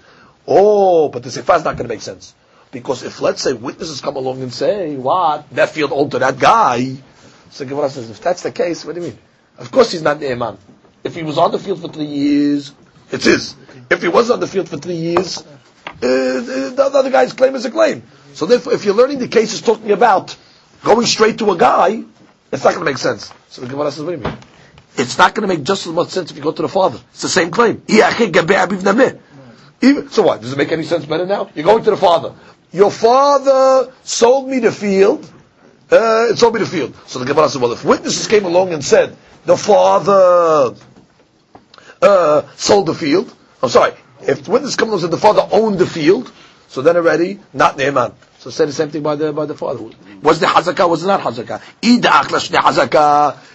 Oh, 0.49 1.11
but 1.11 1.23
the 1.23 1.31
sefer 1.31 1.55
is 1.55 1.65
not 1.65 1.77
going 1.77 1.89
to 1.89 1.95
make 1.95 2.03
sense 2.03 2.35
because 2.73 3.05
if 3.05 3.21
let's 3.21 3.41
say 3.41 3.53
witnesses 3.53 4.01
come 4.01 4.17
along 4.17 4.43
and 4.43 4.53
say 4.53 4.97
what 4.97 5.49
that 5.51 5.71
field 5.71 5.93
owned 5.93 6.11
to 6.11 6.19
that 6.19 6.39
guy, 6.41 6.97
so 7.55 7.65
Gemara 7.65 7.89
says 7.89 8.11
if 8.11 8.21
that's 8.21 8.43
the 8.43 8.51
case, 8.51 8.85
what 8.85 8.97
do 8.97 9.01
you 9.01 9.07
mean? 9.09 9.19
Of 9.59 9.71
course 9.71 9.93
he's 9.93 10.03
not 10.03 10.19
the 10.19 10.33
iman. 10.33 10.59
If 11.05 11.15
he 11.15 11.23
was 11.23 11.39
on 11.39 11.53
the 11.53 11.59
field 11.61 11.81
for 11.81 11.87
three 11.89 12.05
years, 12.07 12.73
it's 13.13 13.25
his. 13.25 13.55
If 13.91 14.03
he 14.03 14.09
was 14.09 14.29
on 14.33 14.41
the 14.41 14.49
field 14.49 14.69
for 14.69 14.77
three 14.77 14.97
years, 14.97 15.39
uh, 15.87 15.93
the 16.01 16.91
other 16.93 17.11
guy's 17.11 17.33
claim 17.33 17.55
is 17.55 17.65
a 17.65 17.71
claim. 17.71 18.03
So 18.33 18.47
therefore, 18.47 18.73
if 18.73 18.85
you're 18.85 18.97
learning 18.97 19.21
the 19.21 19.29
case 19.29 19.53
is 19.53 19.63
talking 19.63 19.93
about 19.93 20.37
going 20.83 21.07
straight 21.07 21.39
to 21.39 21.53
a 21.53 21.57
guy, 21.57 22.03
it's 22.51 22.65
not 22.65 22.75
going 22.75 22.85
to 22.85 22.91
make 22.91 22.99
sense. 22.99 23.33
So 23.51 23.63
the 23.63 23.69
Gemara 23.69 23.93
says, 23.93 24.03
what 24.03 24.11
do 24.11 24.17
you 24.19 24.25
mean? 24.25 24.37
It's 24.97 25.17
not 25.17 25.33
going 25.33 25.49
to 25.49 25.55
make 25.55 25.65
just 25.65 25.87
as 25.87 25.93
much 25.93 26.09
sense 26.09 26.33
if 26.33 26.37
you 26.37 26.43
go 26.43 26.51
to 26.51 26.63
the 26.63 26.69
father. 26.69 26.99
It's 27.13 27.23
the 27.23 27.29
same 27.29 27.53
claim. 27.53 27.83
Even, 27.89 28.11
so 30.11 30.23
what? 30.23 30.41
Does 30.41 30.53
it 30.53 30.59
make 30.59 30.73
any 30.73 30.83
sense 30.83 31.05
better 31.05 31.27
now? 31.27 31.51
You're 31.55 31.65
going 31.65 31.85
to 31.85 31.91
the 31.93 31.97
father. 31.97 32.35
Your 32.73 32.91
father 32.91 33.93
sold 34.03 34.49
me 34.49 34.59
the 34.59 34.73
field. 34.73 35.31
Uh, 35.91 36.29
it 36.31 36.39
sold 36.39 36.55
the 36.55 36.67
field. 36.67 36.95
So 37.07 37.19
the 37.19 37.27
Gemara 37.27 37.49
says, 37.49 37.61
well, 37.61 37.73
if 37.73 37.85
witnesses 37.85 38.27
came 38.27 38.45
along 38.45 38.73
and 38.73 38.85
said 38.85 39.17
the 39.45 39.57
father 39.57 40.75
uh, 42.01 42.43
sold 42.57 42.87
the 42.87 42.95
field, 42.95 43.35
I'm 43.63 43.69
sorry, 43.69 43.93
if 44.23 44.49
witnesses 44.49 44.77
come 44.77 44.89
along 44.89 45.01
and 45.01 45.03
said 45.03 45.11
the 45.11 45.19
father 45.19 45.47
owned 45.53 45.79
the 45.79 45.87
field, 45.87 46.33
so 46.69 46.83
then 46.83 46.97
already 46.97 47.39
not 47.53 47.77
Naaman. 47.77 48.13
So 48.45 48.51
say 48.51 48.67
the 48.67 48.73
same 48.73 48.91
thing 48.91 49.03
by 49.03 49.17
the 49.17 49.33
by 49.33 49.47
the 49.47 49.55
father. 49.55 49.89
Was 50.21 50.39
the 50.39 50.45
hazakah? 50.45 50.87
Was 50.91 51.03
it 51.03 51.07
not 51.07 51.23
hazakah? 51.23 51.63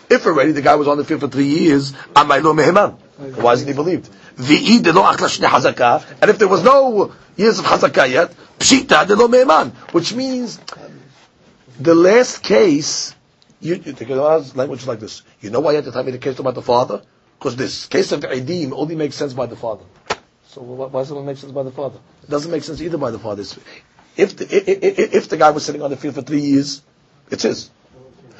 If 0.09 0.25
already 0.25 0.51
the 0.51 0.63
guy 0.63 0.73
was 0.75 0.87
on 0.87 0.97
the 0.97 1.03
field 1.03 1.19
for 1.21 1.27
three 1.27 1.45
years, 1.45 1.91
amaylo 2.15 2.55
meheman. 2.57 2.97
Why 3.35 3.53
isn't 3.53 3.67
he 3.67 3.73
believed? 3.75 4.09
hazakah. 4.37 6.03
And 6.21 6.31
if 6.31 6.39
there 6.39 6.47
was 6.47 6.63
no 6.63 7.13
years 7.37 7.59
of 7.59 7.65
hazakah 7.65 8.09
yet, 8.09 8.33
pshita 8.57 9.07
lo 9.15 9.27
meheman, 9.27 9.73
which 9.93 10.15
means 10.15 10.59
the 11.79 11.95
last 11.95 12.43
case. 12.43 13.15
You, 13.61 13.75
you 13.75 13.93
of 14.21 14.55
language 14.55 14.85
like 14.87 14.99
this. 15.01 15.21
You 15.41 15.49
know 15.49 15.59
why 15.59 15.71
you 15.71 15.77
have 15.77 15.85
to 15.85 15.91
tell 15.91 16.03
me 16.03 16.11
the 16.11 16.17
case 16.17 16.39
about 16.39 16.55
the 16.55 16.61
father? 16.61 17.01
Because 17.37 17.55
this 17.57 17.87
case 17.87 18.11
of 18.13 18.21
Eidim 18.21 18.71
only 18.73 18.95
makes 18.95 19.15
sense 19.15 19.33
by 19.33 19.45
the 19.47 19.55
father. 19.57 19.83
So 20.47 20.61
why 20.61 20.89
does 21.01 21.11
it 21.11 21.21
make 21.21 21.37
sense 21.37 21.51
by 21.51 21.63
the 21.63 21.71
father? 21.71 21.99
It 22.23 22.29
doesn't 22.29 22.51
make 22.51 22.63
sense 22.63 22.81
either 22.81 22.97
by 22.97 23.11
the 23.11 23.19
father. 23.19 23.41
If 24.17 24.35
the, 24.37 24.45
if, 24.49 25.13
if 25.13 25.29
the 25.29 25.37
guy 25.37 25.51
was 25.51 25.65
sitting 25.65 25.81
on 25.81 25.89
the 25.89 25.97
field 25.97 26.15
for 26.15 26.21
three 26.21 26.41
years, 26.41 26.81
it's 27.29 27.43
his. 27.43 27.69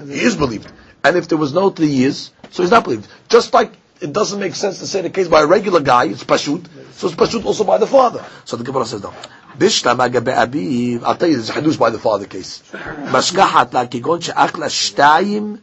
He 0.06 0.22
is 0.22 0.36
believed. 0.36 0.72
And 1.04 1.18
if 1.18 1.28
there 1.28 1.38
was 1.38 1.54
no 1.54 1.70
three 1.70 1.88
years, 1.88 2.32
so 2.50 2.64
he's 2.64 2.72
not 2.72 2.84
believed. 2.84 3.08
Just 3.30 3.54
like 3.54 3.72
it 4.02 4.14
doesn't 4.14 4.40
make 4.40 4.56
sense 4.56 4.80
to 4.80 4.88
say 4.88 5.02
the 5.02 5.10
case 5.10 5.28
by 5.28 5.42
a 5.42 5.46
regular 5.46 5.82
guy, 5.82 6.06
it's 6.06 6.24
pashut, 6.24 6.66
so 6.94 7.08
it's 7.08 7.16
pashut 7.16 7.46
also 7.46 7.64
by 7.64 7.78
the 7.78 7.88
father. 7.88 8.26
So 8.46 8.56
the 8.58 8.64
Gemara 8.64 8.86
says 8.86 9.04
no. 9.04 9.14
Bishlama 9.60 10.10
gabe 10.10 10.32
abiv. 10.32 11.04
I'll 11.04 11.18
tell 11.18 11.28
you, 11.28 11.36
there's 11.36 11.50
a 11.50 11.54
hadush 11.54 11.78
by 11.78 11.90
the 11.90 12.00
father 12.00 12.26
case. 12.26 12.64
Mashkahat 12.72 13.74
la 13.74 13.86
kigon 13.86 14.24
she'achla 14.24 14.68
shtayim 14.68 15.60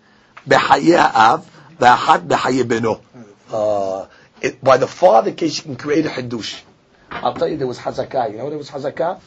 behaye 0.47 0.97
ha'av 0.99 1.49
ve'achat 1.81 2.27
behaye 2.29 2.63
beno. 2.65 3.01
Uh, 3.51 4.07
by 4.63 4.77
the 4.77 4.87
father 4.87 5.33
case, 5.33 5.57
you 5.57 5.63
can 5.63 5.77
create 5.77 6.05
a 6.05 6.11
hadush. 6.11 6.61
I'll 7.11 7.33
tell 7.33 7.49
you, 7.49 7.57
there 7.57 7.67
was 7.67 7.79
hazakah. 7.79 8.33
You 8.33 8.39
know 8.39 8.51
there 8.51 8.59
was 8.59 8.71
hazakah? 8.71 9.21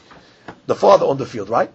The 0.66 0.76
father 0.76 1.06
on 1.06 1.16
the 1.16 1.26
field, 1.26 1.48
right? 1.48 1.72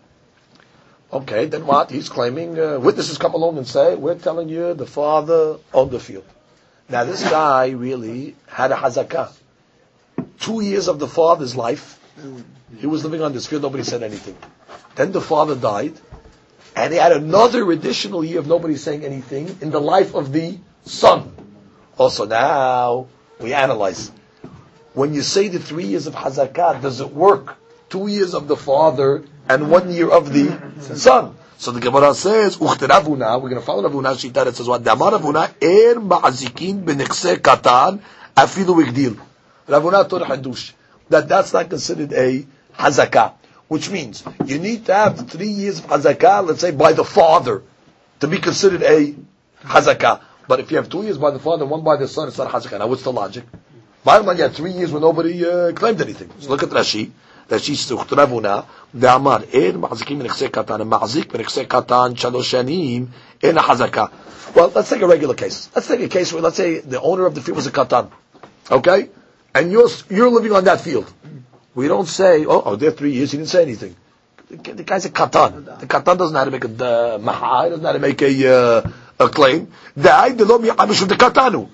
Okay, 1.12 1.48
then 1.48 1.66
what? 1.66 1.92
He's 1.92 2.08
claiming, 2.08 2.58
uh, 2.58 2.80
witnesses 2.80 3.18
come 3.18 3.34
along 3.34 3.58
and 3.58 3.68
say, 3.68 3.96
we're 3.96 4.16
telling 4.16 4.48
you 4.48 4.74
the 4.74 4.86
father 4.86 5.58
on 5.74 5.90
the 5.90 6.00
field. 6.00 6.26
Now 6.88 7.04
this 7.04 7.30
guy 7.30 7.72
really 7.72 8.38
had 8.48 8.72
a 8.72 8.76
hazakah. 8.76 9.32
Two 10.40 10.62
years 10.62 10.88
of 10.88 11.00
the 11.00 11.08
father's 11.08 11.56
life 11.58 12.00
he 12.78 12.88
was 12.88 13.04
living 13.04 13.22
on 13.22 13.34
this 13.34 13.48
field, 13.48 13.62
nobody 13.62 13.84
said 13.84 14.04
anything. 14.04 14.38
Then 14.96 15.12
the 15.12 15.22
father 15.22 15.56
died, 15.56 15.94
and 16.76 16.94
he 16.94 17.00
had 17.00 17.12
another 17.12 17.70
additional 17.72 18.24
year 18.24 18.40
of 18.40 18.48
nobody 18.48 18.76
saying 18.76 19.04
anything 19.04 19.58
in 19.62 19.72
the 19.72 19.82
life 19.82 20.16
of 20.16 20.32
the 20.32 20.58
son. 20.84 21.32
Also 21.98 22.26
now, 22.26 23.08
we 23.40 23.54
analyze. 23.54 24.12
When 24.94 25.14
you 25.14 25.22
say 25.22 25.50
the 25.50 25.60
three 25.60 25.86
years 25.86 26.08
of 26.08 26.16
hazakah, 26.16 26.82
does 26.82 27.02
it 27.02 27.12
work? 27.12 27.58
Two 27.90 28.08
years 28.08 28.34
of 28.34 28.48
the 28.48 28.56
father 28.56 29.24
and 29.48 29.70
one 29.70 29.92
year 29.92 30.10
of 30.10 30.32
the 30.32 30.58
son. 30.82 31.36
So 31.58 31.72
the 31.72 31.80
Gemara 31.80 32.14
says, 32.14 32.58
Uchte 32.58 32.88
Ravuna, 32.88 33.42
we're 33.42 33.50
going 33.50 33.56
to 33.56 33.62
follow 33.62 33.88
Ravuna 33.88 34.14
Shita 34.16 34.46
that 34.46 34.56
says 34.56 34.68
what? 34.68 34.84
Damar 34.84 35.12
Ravuna, 35.12 35.50
Er 35.62 36.00
Ma'azikin 36.00 36.84
B'nechse 36.84 37.38
Katan, 37.38 38.02
Afilu 38.36 38.84
Igdil. 38.84 39.20
Ravuna 39.68 40.08
taught 40.08 40.24
Hadush. 40.24 40.74
That 41.10 41.28
that's 41.28 41.54
not 41.54 41.70
considered 41.70 42.12
a 42.14 42.46
Hazakah. 42.78 43.34
Which 43.68 43.90
means, 43.90 44.24
you 44.46 44.60
need 44.60 44.86
to 44.86 44.94
have 44.94 45.30
three 45.30 45.50
years 45.50 45.80
of 45.80 45.86
Hazakah, 45.88 46.48
let's 46.48 46.62
say 46.62 46.72
by 46.72 46.94
the 46.94 47.04
father, 47.04 47.64
to 48.20 48.28
be 48.28 48.38
considered 48.38 48.84
a 48.84 49.16
Hazakah. 49.64 50.22
But 50.48 50.60
if 50.60 50.70
you 50.70 50.78
have 50.78 50.90
two 50.90 51.04
years 51.04 51.18
by 51.18 51.32
the 51.32 51.40
father, 51.40 51.64
and 51.64 51.72
one 51.72 51.84
by 51.84 51.98
the 51.98 52.08
son, 52.08 52.28
it's 52.28 52.38
not 52.38 52.52
Hazakah. 52.52 52.80
Now 52.80 52.88
what's 52.88 53.04
the 53.04 53.12
logic? 53.12 53.46
Bottom 54.04 54.28
line, 54.28 54.38
you 54.38 54.44
had 54.44 54.54
three 54.54 54.72
years 54.72 54.92
when 54.92 55.02
nobody 55.02 55.44
uh, 55.44 55.72
claimed 55.72 56.00
anything. 56.00 56.30
So 56.40 56.50
look 56.50 56.62
at 56.62 56.70
Rashi. 56.70 57.10
Rashi 57.50 57.76
says, 57.76 57.98
"Uchtrabuna 57.98 58.66
de'amar 58.96 59.48
en 59.52 59.82
ma'azikim 59.82 60.22
b'nechsei 60.22 60.50
katan, 60.50 60.82
and 60.82 60.92
ma'azik 60.92 61.26
b'nechsei 61.26 61.66
katan 61.66 62.16
shalosh 62.16 62.54
shanim 62.54 63.08
en 63.42 63.56
hazaka." 63.56 64.12
Well, 64.56 64.72
let's 64.76 64.90
take 64.90 65.02
a 65.02 65.08
regular 65.08 65.34
case. 65.34 65.70
Let's 65.76 65.88
take 65.88 66.02
a 66.02 66.08
case 66.08 66.32
where, 66.32 66.42
let's 66.44 66.56
say, 66.58 66.80
the 66.80 67.02
owner 67.02 67.26
of 67.26 67.34
the 67.36 67.42
field 67.42 67.56
was 67.56 67.66
a 67.68 67.72
katan, 67.72 68.12
okay, 68.70 69.10
and 69.56 69.72
you're 69.72 69.90
you're 70.10 70.30
living 70.30 70.52
on 70.54 70.66
that 70.66 70.82
field. 70.82 71.12
We 71.76 71.88
don't 71.88 72.08
say, 72.08 72.46
"Oh, 72.46 72.64
oh, 72.66 72.76
there 72.78 72.92
three 72.92 73.12
years, 73.12 73.32
he 73.32 73.38
didn't 73.38 73.50
say 73.50 73.62
anything." 73.62 73.96
The, 74.50 74.74
the 74.74 74.84
guy's 74.84 75.06
a 75.06 75.10
katan. 75.10 75.80
The 75.80 75.88
katan 75.88 76.18
doesn't 76.18 76.34
know 76.34 76.40
how 76.40 76.46
to 76.46 76.52
make 76.52 76.64
a 76.64 77.16
uh, 77.16 77.18
maha, 77.18 77.70
doesn't 77.70 77.84
know 77.84 77.90
how 77.90 77.94
to 77.94 78.00
make 78.00 78.22
a 78.22 78.54
uh, 78.54 78.92
a 79.20 79.30
claim. 79.30 79.72
The 79.96 80.10
katanu. 81.20 81.70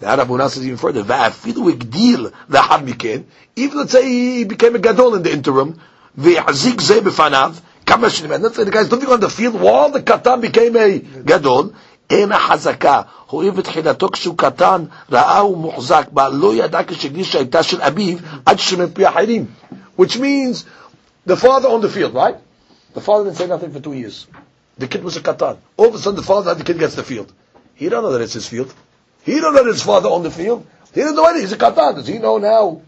The 0.00 0.06
Arab 0.06 0.28
says 0.50 0.64
even 0.64 0.78
further, 0.78 1.04
Va'afilu 1.04 1.72
igdil 1.72 2.32
lahar 2.48 2.82
miken. 2.86 3.24
Even 3.56 3.78
let's 3.78 3.92
say 3.92 4.08
he 4.08 4.44
became 4.44 4.74
a 4.74 4.78
gadol 4.78 5.14
in 5.14 5.22
the 5.22 5.30
interim, 5.30 5.78
Ve'azik 6.18 6.80
ze 6.80 7.00
b'fanav, 7.00 7.60
kama 7.84 8.06
shnim. 8.06 8.40
Let's 8.40 8.56
say 8.56 8.64
the 8.64 8.70
guy's 8.70 8.90
living 8.90 9.10
on 9.10 9.20
the 9.20 9.28
field 9.28 9.60
while 9.60 9.90
the 9.90 10.00
katan 10.00 10.40
became 10.40 10.74
a 10.76 10.98
gadol. 10.98 11.74
אין 12.09 12.31
החזקה, 12.31 13.01
הואיל 13.27 13.51
בתחילתו 13.51 14.09
כשהוא 14.11 14.37
קטן, 14.37 14.85
ראה 15.11 15.39
הוא 15.39 15.57
מוחזק 15.57 16.07
בה, 16.11 16.29
לא 16.29 16.55
ידע 16.55 16.79
כשגדיש 16.87 17.31
שהייתה 17.31 17.63
של 17.63 17.81
אביו, 17.81 18.17
עד 18.45 18.59
שמפי 18.59 19.09
אחרים. 19.09 19.45
Which 19.97 20.17
means, 20.17 20.65
the 21.25 21.35
father 21.35 21.69
on 21.69 21.81
the 21.81 21.89
field, 21.89 22.13
right? 22.13 22.35
The 22.93 23.01
father 23.01 23.25
didn't 23.25 23.37
say 23.37 23.47
nothing 23.47 23.71
for 23.71 23.79
two 23.79 23.93
years. 23.93 24.27
The 24.77 24.87
kid 24.87 25.03
was 25.03 25.17
a 25.17 25.21
katan. 25.21 25.57
All 25.77 25.87
of 25.87 25.95
a 25.95 25.97
sudden 25.97 26.17
the 26.17 26.23
father, 26.23 26.53
the 26.53 26.63
kid 26.63 26.79
gets 26.79 26.95
the 26.95 27.03
field. 27.03 27.31
He 27.75 27.89
don't 27.89 28.03
know 28.03 28.11
that 28.11 28.21
it's 28.21 28.33
his 28.33 28.47
field. 28.47 28.73
He 29.23 29.39
don't 29.39 29.53
know 29.53 29.63
that 29.63 29.71
his 29.71 29.83
father 29.83 30.09
on 30.09 30.23
the 30.23 30.31
field. 30.31 30.65
He 30.93 31.01
doesn't 31.01 31.15
know 31.15 31.25
anything. 31.25 31.41
He's 31.41 31.51
a 31.53 31.57
katan. 31.57 31.95
Does 31.95 32.07
he 32.07 32.19
know 32.19 32.37
now 32.37 32.81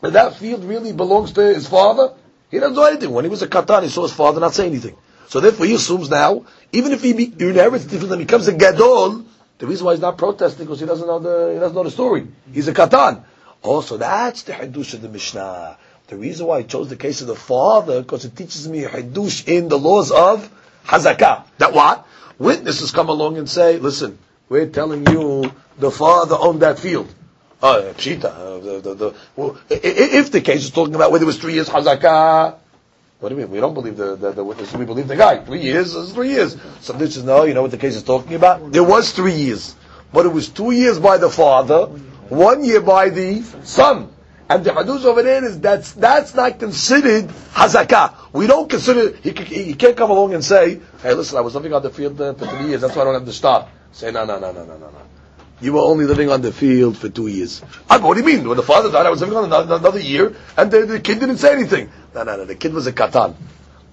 that 0.00 0.12
that 0.12 0.36
field 0.36 0.64
really 0.64 0.92
belongs 0.92 1.32
to 1.32 1.40
his 1.40 1.68
father? 1.68 2.12
He 2.50 2.58
doesn't 2.58 2.76
know 2.76 2.84
anything. 2.84 3.10
When 3.10 3.24
he 3.24 3.30
was 3.30 3.42
a 3.42 3.48
katan, 3.48 3.82
he 3.84 3.88
saw 3.88 4.02
his 4.02 4.12
father 4.12 4.40
not 4.40 4.54
say 4.54 4.66
anything. 4.66 4.96
So 5.28 5.40
therefore, 5.40 5.66
he 5.66 5.74
assumes 5.74 6.10
now, 6.10 6.44
even 6.71 6.91
if 6.91 7.01
he 7.01 7.11
inherits 7.11 7.85
the 7.85 7.99
field 7.99 8.11
and 8.11 8.19
becomes 8.19 8.47
a 8.47 8.53
gadol, 8.53 9.25
the 9.57 9.67
reason 9.67 9.85
why 9.85 9.93
he's 9.93 10.01
not 10.01 10.17
protesting 10.17 10.65
because 10.65 10.79
he 10.79 10.85
doesn't 10.85 11.07
know 11.07 11.19
the 11.19 11.53
he 11.53 11.59
doesn't 11.59 11.75
know 11.75 11.83
the 11.83 11.91
story. 11.91 12.27
He's 12.53 12.67
a 12.67 12.73
katan. 12.73 13.23
Also, 13.63 13.97
that's 13.97 14.43
the 14.43 14.53
hadush 14.53 14.93
of 14.93 15.01
the 15.01 15.09
Mishnah. 15.09 15.77
The 16.07 16.15
reason 16.15 16.47
why 16.47 16.59
I 16.59 16.63
chose 16.63 16.89
the 16.89 16.95
case 16.95 17.21
of 17.21 17.27
the 17.27 17.35
father 17.35 18.01
because 18.01 18.23
it 18.25 18.35
teaches 18.35 18.67
me 18.67 18.83
a 18.83 18.89
hadush 18.89 19.47
in 19.47 19.67
the 19.67 19.77
laws 19.77 20.11
of 20.11 20.49
hazakah. 20.85 21.45
That 21.57 21.73
what 21.73 22.07
witnesses 22.37 22.91
come 22.91 23.09
along 23.09 23.37
and 23.37 23.49
say, 23.49 23.77
listen, 23.77 24.19
we're 24.47 24.67
telling 24.67 25.07
you 25.07 25.51
the 25.77 25.91
father 25.91 26.35
owned 26.39 26.61
that 26.61 26.79
field. 26.79 27.13
Uh, 27.61 27.93
Pshita. 27.95 28.25
Uh, 28.25 28.59
the, 28.59 28.79
the, 28.81 28.93
the, 28.93 29.15
well, 29.35 29.57
if 29.69 30.31
the 30.31 30.41
case 30.41 30.63
is 30.63 30.69
talking 30.69 30.93
about 30.93 31.11
whether 31.11 31.23
it 31.23 31.25
was 31.25 31.39
three 31.39 31.53
years 31.53 31.67
Hazakah, 31.67 32.57
what 33.19 33.29
do 33.29 33.35
you 33.35 33.41
mean? 33.41 33.49
We 33.49 33.59
don't 33.59 33.73
believe 33.73 33.97
the, 33.97 34.15
the, 34.15 34.31
the 34.31 34.43
witness. 34.43 34.73
We 34.73 34.85
believe 34.85 35.07
the 35.07 35.15
guy. 35.15 35.43
Three 35.43 35.61
years 35.61 35.95
is 35.95 36.13
three 36.13 36.29
years. 36.29 36.55
Some 36.81 36.99
says, 36.99 37.23
no, 37.23 37.45
you 37.45 37.55
know 37.55 37.63
what 37.63 37.71
the 37.71 37.77
case 37.77 37.95
is 37.95 38.03
talking 38.03 38.35
about? 38.35 38.71
There 38.71 38.83
was 38.83 39.11
three 39.11 39.33
years. 39.33 39.75
But 40.13 40.25
it 40.25 40.29
was 40.29 40.49
two 40.49 40.71
years 40.71 40.99
by 40.99 41.17
the 41.17 41.29
father, 41.29 41.87
one 42.29 42.63
year 42.63 42.81
by 42.81 43.09
the 43.09 43.41
son. 43.63 44.13
And 44.49 44.63
the 44.63 44.69
hadush 44.69 45.03
over 45.03 45.23
there 45.23 45.43
is 45.43 45.59
that's 45.59 45.91
that's 45.93 46.33
not 46.33 46.57
considered 46.57 47.27
hazakah. 47.51 48.31
We 48.31 48.47
don't 48.47 48.69
consider 48.69 49.13
he, 49.17 49.31
he, 49.31 49.73
can't 49.73 49.97
come 49.97 50.09
along 50.09 50.33
and 50.35 50.43
say, 50.43 50.79
"Hey, 51.01 51.13
listen, 51.13 51.37
I 51.37 51.41
was 51.41 51.53
living 51.53 51.73
on 51.73 51.83
the 51.83 51.89
field 51.89 52.21
uh, 52.21 52.33
for 52.33 52.47
three 52.47 52.67
years. 52.67 52.79
That's 52.79 52.95
why 52.95 53.01
I 53.01 53.05
don't 53.05 53.15
have 53.15 53.25
to 53.25 53.33
stop." 53.33 53.69
Say, 53.91 54.11
no, 54.11 54.23
no, 54.23 54.39
no, 54.39 54.53
no, 54.53 54.63
no, 54.63 54.77
no, 54.77 54.89
no. 54.89 55.01
You 55.59 55.73
were 55.73 55.81
only 55.81 56.05
living 56.05 56.29
on 56.29 56.41
the 56.41 56.51
field 56.51 56.97
for 56.97 57.09
two 57.09 57.27
years. 57.27 57.63
I, 57.89 57.97
what 57.97 58.13
do 58.13 58.19
you 58.19 58.25
mean? 58.25 58.47
When 58.47 58.57
the 58.57 58.63
father 58.63 58.91
died, 58.91 59.07
I 59.07 59.09
was 59.09 59.21
living 59.21 59.37
on 59.37 59.45
another, 59.45 59.75
another 59.75 59.99
year, 59.99 60.35
and 60.55 60.69
the, 60.69 60.85
the, 60.85 60.99
kid 60.99 61.19
didn't 61.19 61.37
say 61.37 61.51
anything. 61.51 61.89
No, 62.13 62.23
no, 62.23 62.37
no. 62.37 62.45
The 62.45 62.55
kid 62.55 62.73
was 62.73 62.85
a 62.85 62.93
katan. 62.93 63.35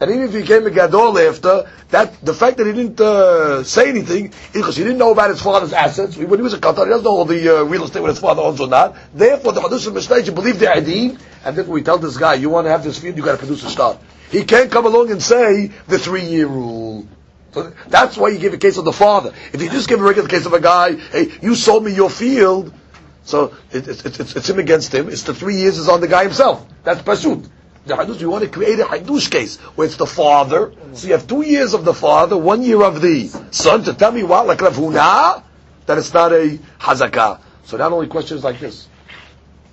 And 0.00 0.10
even 0.10 0.24
if 0.24 0.34
he 0.34 0.40
became 0.42 0.66
a 0.66 0.70
gadol 0.70 1.18
after, 1.18 1.70
that 1.88 2.20
the 2.20 2.34
fact 2.34 2.58
that 2.58 2.66
he 2.66 2.72
didn't 2.72 3.00
uh, 3.00 3.64
say 3.64 3.88
anything 3.88 4.34
because 4.52 4.76
he 4.76 4.82
didn't 4.82 4.98
know 4.98 5.12
about 5.12 5.30
his 5.30 5.40
father's 5.40 5.72
assets. 5.72 6.16
When 6.18 6.38
he 6.38 6.42
was 6.42 6.52
a 6.52 6.58
katan, 6.58 6.84
he 6.84 6.90
doesn't 6.90 7.04
know 7.04 7.10
all 7.12 7.24
the 7.24 7.60
uh, 7.60 7.62
real 7.62 7.84
estate 7.84 8.00
what 8.00 8.10
his 8.10 8.18
father 8.18 8.42
owns 8.42 8.60
or 8.60 8.68
not. 8.68 8.96
Therefore, 9.14 9.52
the 9.52 9.60
Hadush 9.62 9.90
Mishnah, 9.90 10.18
you 10.18 10.32
believe 10.32 10.58
the 10.58 10.70
Adin, 10.70 11.18
and 11.44 11.56
therefore 11.56 11.74
we 11.74 11.82
tell 11.82 11.96
this 11.96 12.18
guy, 12.18 12.34
you 12.34 12.50
want 12.50 12.66
to 12.66 12.72
have 12.72 12.84
this 12.84 12.98
field, 12.98 13.16
you 13.16 13.24
got 13.24 13.32
to 13.32 13.38
produce 13.38 13.64
a 13.64 13.70
start. 13.70 13.98
He 14.30 14.44
can't 14.44 14.70
come 14.70 14.84
along 14.84 15.10
and 15.12 15.22
say 15.22 15.70
the 15.86 15.98
three-year 15.98 16.46
rule. 16.46 17.06
So 17.54 17.72
that's 17.86 18.16
why 18.16 18.30
you 18.30 18.38
give 18.38 18.52
a 18.52 18.58
case 18.58 18.78
of 18.78 18.84
the 18.84 18.92
father. 18.92 19.32
If 19.52 19.62
you 19.62 19.70
just 19.70 19.88
give 19.88 20.00
a 20.00 20.02
regular 20.02 20.28
case 20.28 20.44
of 20.44 20.52
a 20.54 20.60
guy, 20.60 20.96
hey, 20.96 21.30
you 21.40 21.54
sold 21.54 21.84
me 21.84 21.94
your 21.94 22.10
field, 22.10 22.74
so 23.22 23.54
it, 23.70 23.86
it, 23.86 24.04
it, 24.04 24.20
it's, 24.20 24.34
it's 24.34 24.50
him 24.50 24.58
against 24.58 24.92
him. 24.92 25.08
It's 25.08 25.22
the 25.22 25.34
three 25.34 25.54
years 25.54 25.78
is 25.78 25.88
on 25.88 26.00
the 26.00 26.08
guy 26.08 26.24
himself. 26.24 26.66
That's 26.82 27.00
pashut. 27.02 27.48
The 27.86 27.94
hadush, 27.94 28.20
you 28.20 28.28
want 28.28 28.42
to 28.42 28.50
create 28.50 28.80
a 28.80 28.84
hadush 28.84 29.30
case 29.30 29.58
where 29.76 29.86
it's 29.86 29.96
the 29.96 30.06
father. 30.06 30.72
So 30.94 31.06
you 31.06 31.12
have 31.12 31.28
two 31.28 31.42
years 31.42 31.74
of 31.74 31.84
the 31.84 31.94
father, 31.94 32.36
one 32.36 32.62
year 32.62 32.82
of 32.82 33.00
the 33.00 33.28
son. 33.52 33.84
To 33.84 33.94
tell 33.94 34.10
me 34.10 34.24
what, 34.24 34.48
like 34.48 34.60
Rav 34.60 34.74
Huna, 34.74 35.44
that 35.86 35.96
it's 35.96 36.12
not 36.12 36.32
a 36.32 36.58
hazakah. 36.80 37.40
So 37.66 37.76
not 37.76 37.92
only 37.92 38.08
questions 38.08 38.42
like 38.42 38.58
this. 38.58 38.88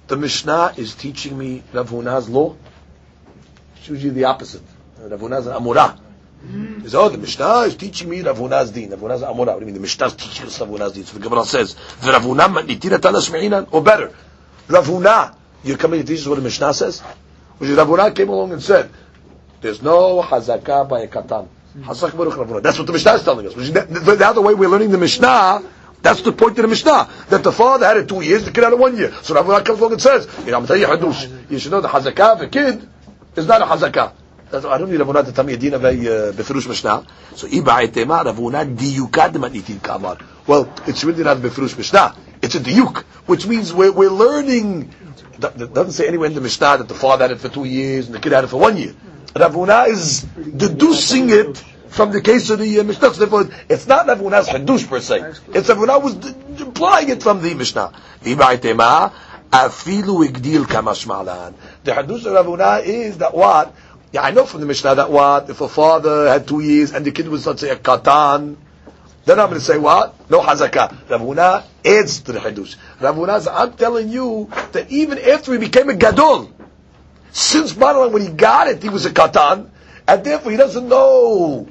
The 0.06 0.18
Mishnah 0.18 0.76
is 0.78 0.94
teaching 0.94 1.36
me 1.36 1.64
Rav 1.74 1.92
law. 1.92 2.56
It's 3.78 3.90
usually 3.90 4.14
the 4.14 4.26
opposite. 4.26 4.62
Rav 5.00 5.20
Huna's 5.20 5.48
an 5.48 5.54
Amora. 5.54 5.98
Mm. 6.46 6.90
So 6.90 7.10
the 7.10 7.18
Mishnah 7.18 7.60
is 7.62 7.76
teaching 7.76 8.10
me 8.10 8.22
Rav 8.22 8.38
Huna's 8.38 8.72
din. 8.72 8.90
Rav 8.90 9.00
Huna's 9.00 9.22
Amora. 9.22 9.54
What 9.54 9.60
do 9.60 9.60
you 9.60 9.66
mean? 9.68 9.76
The 9.76 9.80
Mishnah 9.82 10.08
is 10.08 10.14
teaching 10.16 10.48
us 10.48 10.60
Rav 10.60 10.94
din. 10.94 11.04
So 11.06 11.18
the 11.18 11.24
Gemara 11.24 11.46
says, 11.46 11.76
the 12.02 12.12
Rav 12.12 12.24
Huna 12.24 12.48
matnitina 12.48 12.98
tanas 12.98 13.32
me'inan, 13.32 13.68
or 13.72 13.84
better. 13.84 14.14
Rav 14.68 14.86
Huna, 14.86 15.36
you're 15.64 15.78
coming 15.78 16.02
to 16.02 16.06
teach 16.06 16.22
us 16.22 16.28
what 16.28 16.36
the 16.36 16.42
Mishnah 16.42 16.74
says? 16.74 17.02
Which 17.60 17.70
is 17.70 17.78
Rav 17.78 18.16
came 18.16 18.30
along 18.30 18.54
and 18.54 18.64
said, 18.64 18.90
there's 19.62 19.82
no 19.82 20.22
hazakah 20.22 20.90
by 20.90 21.02
a 21.02 21.08
katan. 21.08 21.48
Rav 21.76 22.64
That's 22.64 22.78
what 22.80 22.88
the 22.88 22.94
Mishnah 22.94 23.14
is 23.14 23.24
telling 23.24 23.48
us. 23.48 23.54
The, 23.54 24.16
the 24.18 24.26
other 24.26 24.42
way 24.42 24.54
we're 24.54 24.68
learning 24.68 24.92
the 24.92 24.98
Mishnah, 24.98 25.64
that's 26.02 26.22
the 26.22 26.32
point 26.32 26.58
of 26.58 26.64
the 26.64 26.68
Mishnah. 26.68 27.10
That 27.30 27.44
the 27.44 27.52
father 27.52 27.86
had 27.86 27.98
it 27.98 28.10
two 28.10 28.22
years, 28.22 28.44
the 28.44 28.52
kid 28.52 28.64
had 28.64 28.74
it 28.74 28.80
one 28.80 28.98
year. 28.98 29.14
So 29.22 29.36
Rav 29.36 29.64
comes 29.64 29.80
along 29.80 29.94
and 29.94 30.02
says, 30.02 30.28
you 30.44 30.52
know, 30.52 30.58
I'm 30.58 30.66
telling 30.66 30.82
you 30.82 30.88
hadush. 30.88 31.50
You 31.50 31.60
should 31.60 31.72
know 31.72 31.82
the 31.82 31.88
hazakah 31.88 32.34
of 32.34 32.42
a 32.42 32.48
kid 32.48 32.90
is 33.36 33.48
not 33.48 33.62
a 33.62 33.66
hazakah. 33.66 34.14
I 34.54 34.78
don't 34.78 34.92
need 34.92 35.00
Ravuna 35.00 35.24
to 35.26 35.32
tell 35.32 35.46
me 35.46 35.54
a 35.54 35.58
din 35.58 35.74
of 35.74 35.84
a 35.84 35.94
Befirush 35.94 36.68
Mishnah. 36.68 37.06
So, 37.36 37.48
Iba 37.48 37.88
Etema, 37.88 38.24
Ravuna 38.26 38.66
diyukad 38.66 39.34
manitin 39.34 39.82
kamar. 39.82 40.18
Well, 40.46 40.74
it's 40.88 41.04
really 41.04 41.24
not 41.24 41.38
Befirush 41.38 41.78
Mishnah. 41.78 42.16
It's 42.42 42.56
a 42.56 42.60
diyuk, 42.60 43.04
which 43.28 43.48
means 43.48 43.74
we're, 43.74 43.92
we're 43.92 44.10
learning. 44.10 44.94
It 45.42 45.74
doesn't 45.74 45.94
say 45.94 46.08
anywhere 46.08 46.28
in 46.28 46.36
the 46.36 46.42
Mishnah 46.42 46.80
that 46.80 46.88
the 46.88 46.94
father 46.94 47.26
had 47.26 47.32
it 47.32 47.40
for 47.40 47.50
two 47.50 47.64
years 47.64 48.08
and 48.08 48.16
the 48.16 48.20
kid 48.20 48.34
had 48.34 48.44
it 48.44 48.48
for 48.48 48.60
one 48.60 48.78
year. 48.78 48.94
Ravuna 49.34 49.88
is 49.88 50.22
deducing 50.58 51.30
it 51.30 51.58
from 51.88 52.12
the 52.12 52.22
case 52.22 52.50
of 52.50 52.60
the 52.60 52.80
uh, 52.80 52.84
Mishnah. 52.84 53.14
So 53.14 53.20
therefore, 53.20 53.50
it's 53.70 53.88
not 53.88 54.08
Ravuna's 54.08 54.50
hadush 54.50 54.88
per 54.88 55.00
se. 55.00 55.34
It's 55.54 55.70
Ravuna 55.70 56.02
was 56.02 56.16
d- 56.16 56.34
implying 56.62 57.10
it 57.10 57.24
from 57.24 57.42
the 57.42 57.54
Mishnah. 57.54 57.94
Afilu 59.52 60.26
igdil 60.26 60.64
kamashmalan. 60.64 61.54
The 61.84 61.92
hadush 61.92 62.26
of 62.26 62.46
Ravuna 62.46 62.84
is 62.86 63.18
that 63.18 63.34
what? 63.34 63.76
Yeah, 64.12 64.24
I 64.24 64.32
know 64.32 64.46
from 64.46 64.60
the 64.60 64.66
Mishnah 64.66 64.96
that 64.96 65.10
what 65.10 65.50
if 65.50 65.62
a 65.62 65.70
father 65.70 66.28
had 66.28 66.46
two 66.46 66.60
years 66.60 66.92
and 66.92 67.06
the 67.06 67.12
kid 67.12 67.30
was 67.30 67.48
let's 67.48 67.62
say 67.62 67.70
a 67.70 67.78
katan, 67.78 68.58
then 69.24 69.40
I'm 69.40 69.48
going 69.48 69.60
to 69.60 69.66
say 69.66 69.78
what? 69.78 70.30
No 70.30 70.42
hazakah. 70.42 71.08
Ravuna 71.08 71.64
adds 71.86 72.22
to 72.22 72.34
the 72.34 72.40
hadush. 72.40 72.76
Ravuna 73.00 73.48
I'm 73.50 73.74
telling 73.74 74.10
you 74.10 74.50
that 74.74 74.92
even 74.92 75.18
after 75.18 75.54
he 75.54 75.60
became 75.60 75.90
a 75.90 75.96
gadol, 75.96 76.52
since 77.32 77.72
bottom 77.72 78.12
when 78.12 78.24
he 78.24 78.30
got 78.30 78.68
it, 78.68 78.84
he 78.84 78.90
was 78.90 79.06
a 79.06 79.12
katan, 79.12 79.70
and 80.08 80.24
therefore 80.26 80.52
he 80.52 80.58
doesn't 80.58 80.90
know 80.90 81.68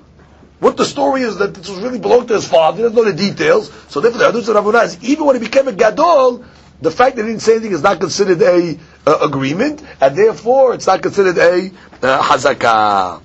what 0.61 0.77
the 0.79 0.85
story 0.85 1.23
is 1.23 1.37
that 1.39 1.55
this 1.55 1.69
was 1.69 1.79
really 1.81 1.99
belonged 1.99 2.29
to 2.29 2.35
his 2.35 2.49
father. 2.49 2.79
He 2.79 2.83
doesn't 2.85 2.97
know 2.97 3.05
the 3.05 3.13
details. 3.13 3.71
So 3.89 4.01
therefore, 4.01 4.21
the 4.21 4.33
hadush 4.33 4.49
of 4.49 4.57
Ravuna 4.65 4.85
is 4.85 5.03
even 5.05 5.27
when 5.27 5.37
he 5.37 5.45
became 5.45 5.69
a 5.69 5.73
gadol, 5.73 6.45
the 6.81 6.91
fact 6.91 7.17
that 7.17 7.25
he 7.25 7.29
didn't 7.29 7.43
say 7.43 7.53
anything 7.53 7.73
is 7.73 7.83
not 7.83 8.01
considered 8.01 8.41
a 8.41 8.79
uh, 9.07 9.19
agreement, 9.21 9.83
and 10.01 10.17
therefore 10.17 10.75
it's 10.75 10.87
not 10.87 11.03
considered 11.03 11.37
a 11.37 11.71
uh, 12.03 12.23
hazakah. 12.23 13.23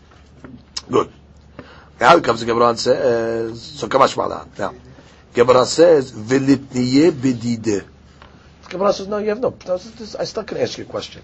Good. 0.90 1.12
Now 2.00 2.20
comes 2.20 2.42
to 2.42 2.46
Gemara 2.46 2.70
and 2.70 2.80
says, 2.80 3.62
so 3.62 3.88
kamash 3.88 4.16
ma'ala. 4.16 4.58
Now, 4.58 4.74
Gemara 5.34 5.66
says, 5.66 6.12
v'litniye 6.12 7.12
bedide. 7.12 7.86
Gemara 8.70 8.94
says, 8.94 9.08
no, 9.08 9.18
you 9.18 9.30
have 9.30 9.40
no. 9.40 9.56
I 10.20 10.26
still 10.26 10.44
can 10.44 10.58
ask 10.58 10.78
you 10.78 10.84
a 10.84 10.88
question. 10.88 11.22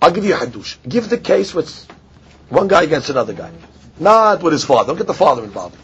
I'll 0.00 0.12
give 0.12 0.24
you 0.24 0.34
a 0.34 0.38
hadush. 0.38 0.76
Give 0.88 1.08
the 1.08 1.18
case 1.18 1.54
with 1.54 1.86
one 2.48 2.68
guy 2.68 2.84
against 2.84 3.10
another 3.10 3.32
guy. 3.32 3.50
not 3.98 4.42
with 4.42 4.52
his 4.52 4.64
father. 4.64 4.88
Don't 4.88 4.98
get 4.98 5.06
the 5.06 5.14
father 5.14 5.42
involved. 5.44 5.76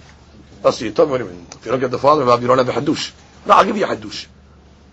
Oh, 0.65 0.71
so 0.71 0.85
you 0.85 0.93
told 0.93 1.09
me, 1.09 1.13
what 1.13 1.19
do 1.19 1.25
you 1.25 1.31
mean? 1.31 1.47
If 1.51 1.65
you 1.65 1.73
don't 1.73 1.81
get 1.81 1.91
the 1.91 1.99
father 1.99 2.23
involved, 2.23 2.43
you 2.43 2.49
don't 2.49 2.59
have 2.59 2.69
a 2.69 2.73
hadush. 2.73 3.13
No, 3.47 3.55
I'll 3.55 3.65
give 3.65 3.77
you 3.77 3.85
a 3.85 3.89
hadush. 3.89 4.27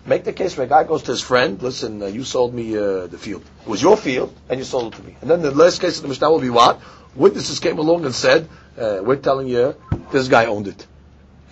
Make 0.06 0.24
the 0.24 0.32
case 0.32 0.56
where 0.56 0.66
a 0.66 0.68
guy 0.68 0.84
goes 0.84 1.02
to 1.04 1.10
his 1.10 1.20
friend, 1.20 1.62
listen, 1.62 2.02
uh, 2.02 2.06
you 2.06 2.24
sold 2.24 2.54
me 2.54 2.76
uh, 2.76 3.06
the 3.06 3.18
field. 3.18 3.44
It 3.62 3.68
was 3.68 3.82
your 3.82 3.96
field, 3.96 4.34
and 4.48 4.58
you 4.58 4.64
sold 4.64 4.94
it 4.94 4.96
to 4.96 5.02
me. 5.02 5.16
And 5.20 5.30
then 5.30 5.42
the 5.42 5.50
last 5.50 5.80
case 5.80 5.96
of 5.96 6.02
the 6.02 6.08
Mishnah 6.08 6.30
will 6.30 6.40
be 6.40 6.50
what? 6.50 6.80
Witnesses 7.14 7.60
came 7.60 7.78
along 7.78 8.06
and 8.06 8.14
said, 8.14 8.48
uh, 8.78 9.00
we're 9.02 9.16
telling 9.16 9.48
you, 9.48 9.74
this 10.10 10.28
guy 10.28 10.46
owned 10.46 10.68
it. 10.68 10.86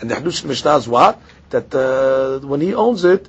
And 0.01 0.11
the 0.11 0.15
Hadush 0.15 0.45
Mishnah 0.45 0.77
is 0.77 0.89
what? 0.89 1.21
That 1.51 1.75
uh, 1.75 2.47
when 2.47 2.61
he 2.61 2.75
owns 2.75 3.05
it, 3.05 3.29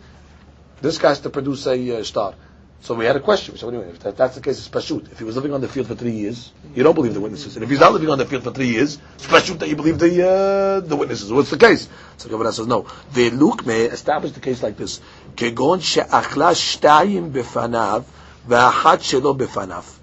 this 0.82 0.98
guy 0.98 1.10
has 1.10 1.20
to 1.22 1.30
produce 1.30 1.68
a 1.68 2.00
uh, 2.00 2.04
star. 2.04 2.36
So 2.82 2.96
we 2.96 3.06
had 3.06 3.16
a 3.16 3.20
question. 3.20 3.58
So 3.58 3.68
anyway, 3.70 3.90
if 3.90 4.00
that, 4.00 4.16
that's 4.16 4.36
the 4.36 4.42
case, 4.42 4.58
it's 4.58 4.70
pashut. 4.70 5.12
If 5.12 5.20
he 5.20 5.26
was 5.26 5.36
living 5.36 5.54
on 5.54 5.62
the 5.62 5.68
field 5.68 5.88
for 5.88 5.96
three 5.96 6.14
years, 6.14 6.52
you 6.74 6.84
don't 6.84 6.96
believe 6.96 7.14
the 7.14 7.20
witnesses. 7.20 7.56
And 7.56 7.64
if 7.64 7.70
he's 7.70 7.80
not 7.80 7.92
living 7.92 8.10
on 8.10 8.18
the 8.18 8.26
field 8.26 8.44
for 8.44 8.52
three 8.52 8.70
years, 8.70 8.98
it's 9.16 9.28
pashut 9.28 9.60
that 9.60 9.68
you 9.68 9.76
believe 9.76 10.00
the 10.00 10.28
uh, 10.28 10.80
the 10.80 10.96
witnesses. 10.96 11.32
What's 11.32 11.50
the 11.50 11.58
case? 11.58 11.90
So 12.18 12.30
Gemara 12.30 12.54
says 12.54 12.68
no. 12.68 12.88
The 13.14 13.32
may 13.66 13.84
establish 13.84 14.32
the 14.32 14.40
case 14.40 14.64
like 14.64 14.78
this: 14.78 15.02
kegon 15.36 15.82
she'achla 15.84 16.54
shtayim 16.54 17.32
befanav 17.32 18.06
ve'achat 18.48 19.00
shelo 19.22 19.38
befanav. 19.38 19.98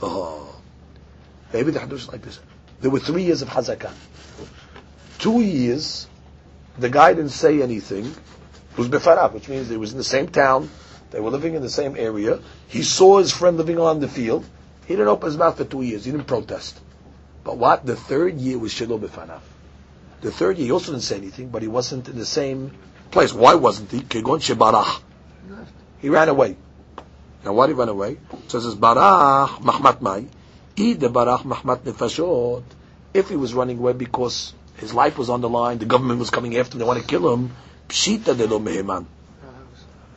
Oh, 0.00 0.54
maybe 1.52 1.72
the 1.72 1.80
hadush 1.80 1.94
is 1.94 2.08
like 2.08 2.22
this. 2.22 2.38
There 2.80 2.90
were 2.90 3.00
three 3.00 3.24
years 3.24 3.42
of 3.42 3.48
hazakah. 3.48 3.92
Two 5.18 5.40
years, 5.40 6.06
the 6.78 6.88
guy 6.88 7.14
didn't 7.14 7.30
say 7.30 7.62
anything. 7.62 8.06
It 8.06 8.78
was 8.78 8.88
befanav, 8.88 9.32
which 9.32 9.48
means 9.48 9.68
he 9.68 9.76
was 9.76 9.92
in 9.92 9.98
the 9.98 10.04
same 10.04 10.28
town 10.28 10.70
they 11.12 11.20
were 11.20 11.30
living 11.30 11.54
in 11.54 11.62
the 11.62 11.70
same 11.70 11.94
area. 11.96 12.40
He 12.68 12.82
saw 12.82 13.18
his 13.18 13.30
friend 13.30 13.58
living 13.58 13.78
on 13.78 14.00
the 14.00 14.08
field. 14.08 14.46
He 14.86 14.94
didn't 14.94 15.08
open 15.08 15.26
his 15.26 15.36
mouth 15.36 15.58
for 15.58 15.64
two 15.64 15.82
years. 15.82 16.06
He 16.06 16.10
didn't 16.10 16.26
protest. 16.26 16.80
But 17.44 17.58
what? 17.58 17.84
The 17.84 17.96
third 17.96 18.38
year 18.38 18.58
was 18.58 18.72
Shiloh 18.72 18.98
Bifanav. 18.98 19.40
The 20.22 20.32
third 20.32 20.56
year, 20.56 20.66
he 20.66 20.72
also 20.72 20.92
didn't 20.92 21.04
say 21.04 21.16
anything, 21.16 21.50
but 21.50 21.60
he 21.60 21.68
wasn't 21.68 22.08
in 22.08 22.16
the 22.18 22.24
same 22.24 22.72
place. 23.10 23.32
Why 23.32 23.54
wasn't 23.54 23.90
he? 23.90 24.00
Kegon 24.00 24.40
Shebarach. 24.40 25.02
He 26.00 26.08
ran 26.08 26.30
away. 26.30 26.56
Now 27.44 27.52
why 27.52 27.66
did 27.66 27.74
he 27.74 27.78
run 27.78 27.90
away? 27.90 28.16
So 28.48 28.58
it 28.58 28.62
says, 28.62 28.74
Barach 28.74 29.60
Mahmat 29.60 30.00
Mai. 30.00 30.26
the 30.76 31.10
Barach 31.10 31.42
Mahmat 31.42 31.80
Nefashot. 31.80 32.62
If 33.12 33.28
he 33.28 33.36
was 33.36 33.52
running 33.52 33.78
away 33.78 33.92
because 33.92 34.54
his 34.76 34.94
life 34.94 35.18
was 35.18 35.28
on 35.28 35.42
the 35.42 35.48
line, 35.48 35.76
the 35.76 35.84
government 35.84 36.20
was 36.20 36.30
coming 36.30 36.56
after 36.56 36.74
him, 36.74 36.78
they 36.78 36.86
want 36.86 37.00
to 37.00 37.06
kill 37.06 37.34
him, 37.34 37.54
Pshita 37.88 38.34
de 38.34 38.46
lo 38.46 38.58
meheman 38.58 39.04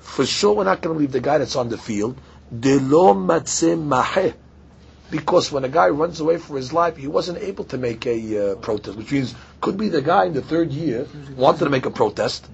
for 0.06 0.26
sure 0.26 0.54
we're 0.54 0.64
not 0.64 0.82
going 0.82 0.96
to 0.96 1.00
leave 1.00 1.12
the 1.12 1.20
guy 1.20 1.40
that's 1.40 1.56
on 1.56 1.68
the 1.70 1.78
field. 1.78 2.18
Because 5.12 5.52
when 5.52 5.66
a 5.66 5.70
guy 5.70 5.90
runs 5.90 6.20
away 6.20 6.38
for 6.38 6.56
his 6.56 6.72
life, 6.72 6.96
he 6.96 7.08
wasn't 7.08 7.40
able 7.40 7.64
to 7.66 7.78
make 7.78 8.06
a 8.06 8.52
uh, 8.52 8.56
protest, 8.56 8.98
which 8.98 9.12
means 9.12 9.36
could 9.62 9.78
be 9.78 9.90
the 9.90 10.02
guy 10.02 10.26
in 10.26 10.34
the 10.34 10.42
third 10.42 10.72
year 10.72 11.08
wanted 11.36 11.66
to 11.66 11.70
make 11.70 11.86
a 11.86 11.92
protest, 11.92 12.48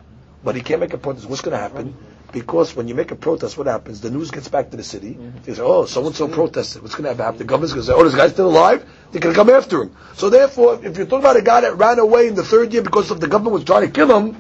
but 0.44 0.56
he 0.56 0.62
can't 0.62 0.80
make 0.80 0.94
a 0.94 0.98
protest. 0.98 1.30
What's 1.30 1.42
going 1.42 1.52
to 1.52 1.62
happen? 1.62 1.96
Because 2.32 2.74
when 2.74 2.88
you 2.88 2.96
make 2.96 3.12
a 3.12 3.16
protest, 3.16 3.58
what 3.58 3.68
happens? 3.68 4.00
The 4.00 4.10
news 4.10 4.32
gets 4.32 4.48
back 4.48 4.72
to 4.72 4.78
the 4.78 4.84
city. 4.84 5.18
They 5.44 5.54
say, 5.54 5.62
"Oh, 5.62 5.86
so 5.86 6.06
and 6.06 6.16
so 6.16 6.30
protested. 6.30 6.82
What's 6.82 6.96
going 6.96 7.14
to 7.16 7.22
happen?" 7.22 7.38
The 7.38 7.44
government's 7.44 7.74
going 7.74 7.86
to 7.86 7.92
say, 7.92 7.94
"Oh, 7.94 8.06
this 8.06 8.16
guy's 8.16 8.32
still 8.32 8.48
alive." 8.48 8.86
They're 9.12 9.20
going 9.20 9.36
to 9.36 9.38
come 9.38 9.50
after 9.50 9.84
him. 9.84 9.96
So 10.16 10.30
therefore, 10.30 10.76
if 10.76 10.96
you're 10.98 11.06
talking 11.06 11.20
about 11.20 11.36
a 11.36 11.42
guy 11.42 11.62
that 11.62 11.76
ran 11.78 12.00
away 12.00 12.28
in 12.28 12.36
the 12.36 12.44
third 12.44 12.72
year 12.72 12.82
because 12.82 13.12
of 13.12 13.20
the 13.20 13.28
government 13.28 13.54
was 13.56 13.66
trying 13.66 13.86
to 13.86 13.92
kill 13.92 14.18
him, 14.18 14.38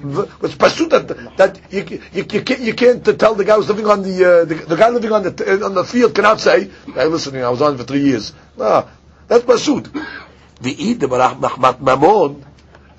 it's 0.00 0.54
pashut 0.54 0.90
that, 0.90 1.08
that 1.36 1.60
you, 1.72 1.84
you, 2.12 2.24
you, 2.30 2.42
can't, 2.42 2.60
you 2.60 2.74
can't 2.74 3.04
tell 3.18 3.34
the 3.34 3.44
guy 3.44 3.56
who's 3.56 3.68
living 3.68 3.86
on 3.86 4.02
the, 4.02 4.24
uh, 4.24 4.44
the, 4.44 4.54
the 4.54 4.76
guy 4.76 4.90
living 4.90 5.10
on 5.10 5.24
the 5.24 5.64
on 5.64 5.74
the 5.74 5.84
field 5.84 6.14
cannot 6.14 6.40
say, 6.40 6.70
"Hey, 6.94 7.06
listen, 7.06 7.36
I 7.36 7.48
was 7.48 7.60
on 7.60 7.76
for 7.76 7.84
three 7.84 8.02
years." 8.02 8.32
No, 8.56 8.88
that's 9.26 9.44
eid 9.44 11.00
the 11.00 11.08
mahmat 11.08 11.78
mamon, 11.80 12.44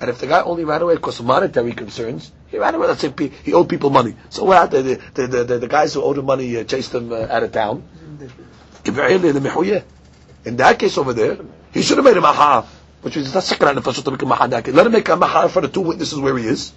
and 0.00 0.10
if 0.10 0.18
the 0.18 0.26
guy 0.26 0.42
only 0.42 0.64
ran 0.64 0.82
away 0.82 0.96
because 0.96 1.20
of 1.20 1.26
monetary 1.26 1.72
concerns, 1.72 2.32
he 2.48 2.58
ran 2.58 2.74
away. 2.74 2.86
Let's 2.88 3.00
say 3.00 3.12
he 3.44 3.54
owed 3.54 3.68
people 3.68 3.90
money. 3.90 4.14
So 4.28 4.44
what? 4.44 4.70
The, 4.70 5.00
the, 5.14 5.26
the, 5.26 5.58
the, 5.58 5.68
guys 5.68 5.94
who 5.94 6.02
owed 6.02 6.18
him 6.18 6.26
money 6.26 6.56
uh, 6.56 6.64
chased 6.64 6.94
him 6.94 7.12
uh, 7.12 7.26
out 7.30 7.42
of 7.42 7.52
town. 7.52 7.82
In 10.44 10.56
that 10.56 10.78
case 10.78 10.98
over 10.98 11.12
there, 11.12 11.38
he 11.72 11.82
should 11.82 11.98
have 11.98 12.04
made 12.04 12.16
a 12.16 12.20
maha, 12.20 12.66
which 13.02 13.16
is 13.16 13.32
not 13.32 13.42
second 13.42 13.82
to 13.82 14.10
make 14.10 14.22
a 14.22 14.26
maha. 14.26 14.46
Let 14.48 14.86
him 14.86 14.92
make 14.92 15.08
a 15.08 15.16
maha 15.16 15.48
for 15.48 15.60
the 15.62 15.68
two 15.68 15.82
witnesses 15.82 16.18
where 16.18 16.36
he 16.36 16.46
is. 16.46 16.72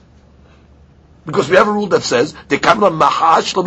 Because 1.26 1.50
we 1.50 1.56
have 1.56 1.68
a 1.68 1.72
rule 1.72 1.88
that 1.88 2.04
says, 2.04 2.34
the 2.50 2.58
kamla 2.58 2.92
mahash 2.92 3.56
lo 3.56 3.64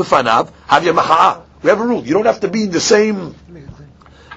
have 0.67 0.85
your 0.85 0.95
maha. 0.95 1.43
We 1.63 1.71
have 1.71 1.81
a 1.81 1.87
rule. 1.87 2.05
You 2.05 2.15
don't 2.15 2.27
have 2.27 2.41
to 2.41 2.49
be 2.49 2.65
in 2.65 2.71
the 2.71 2.81
same 2.81 3.35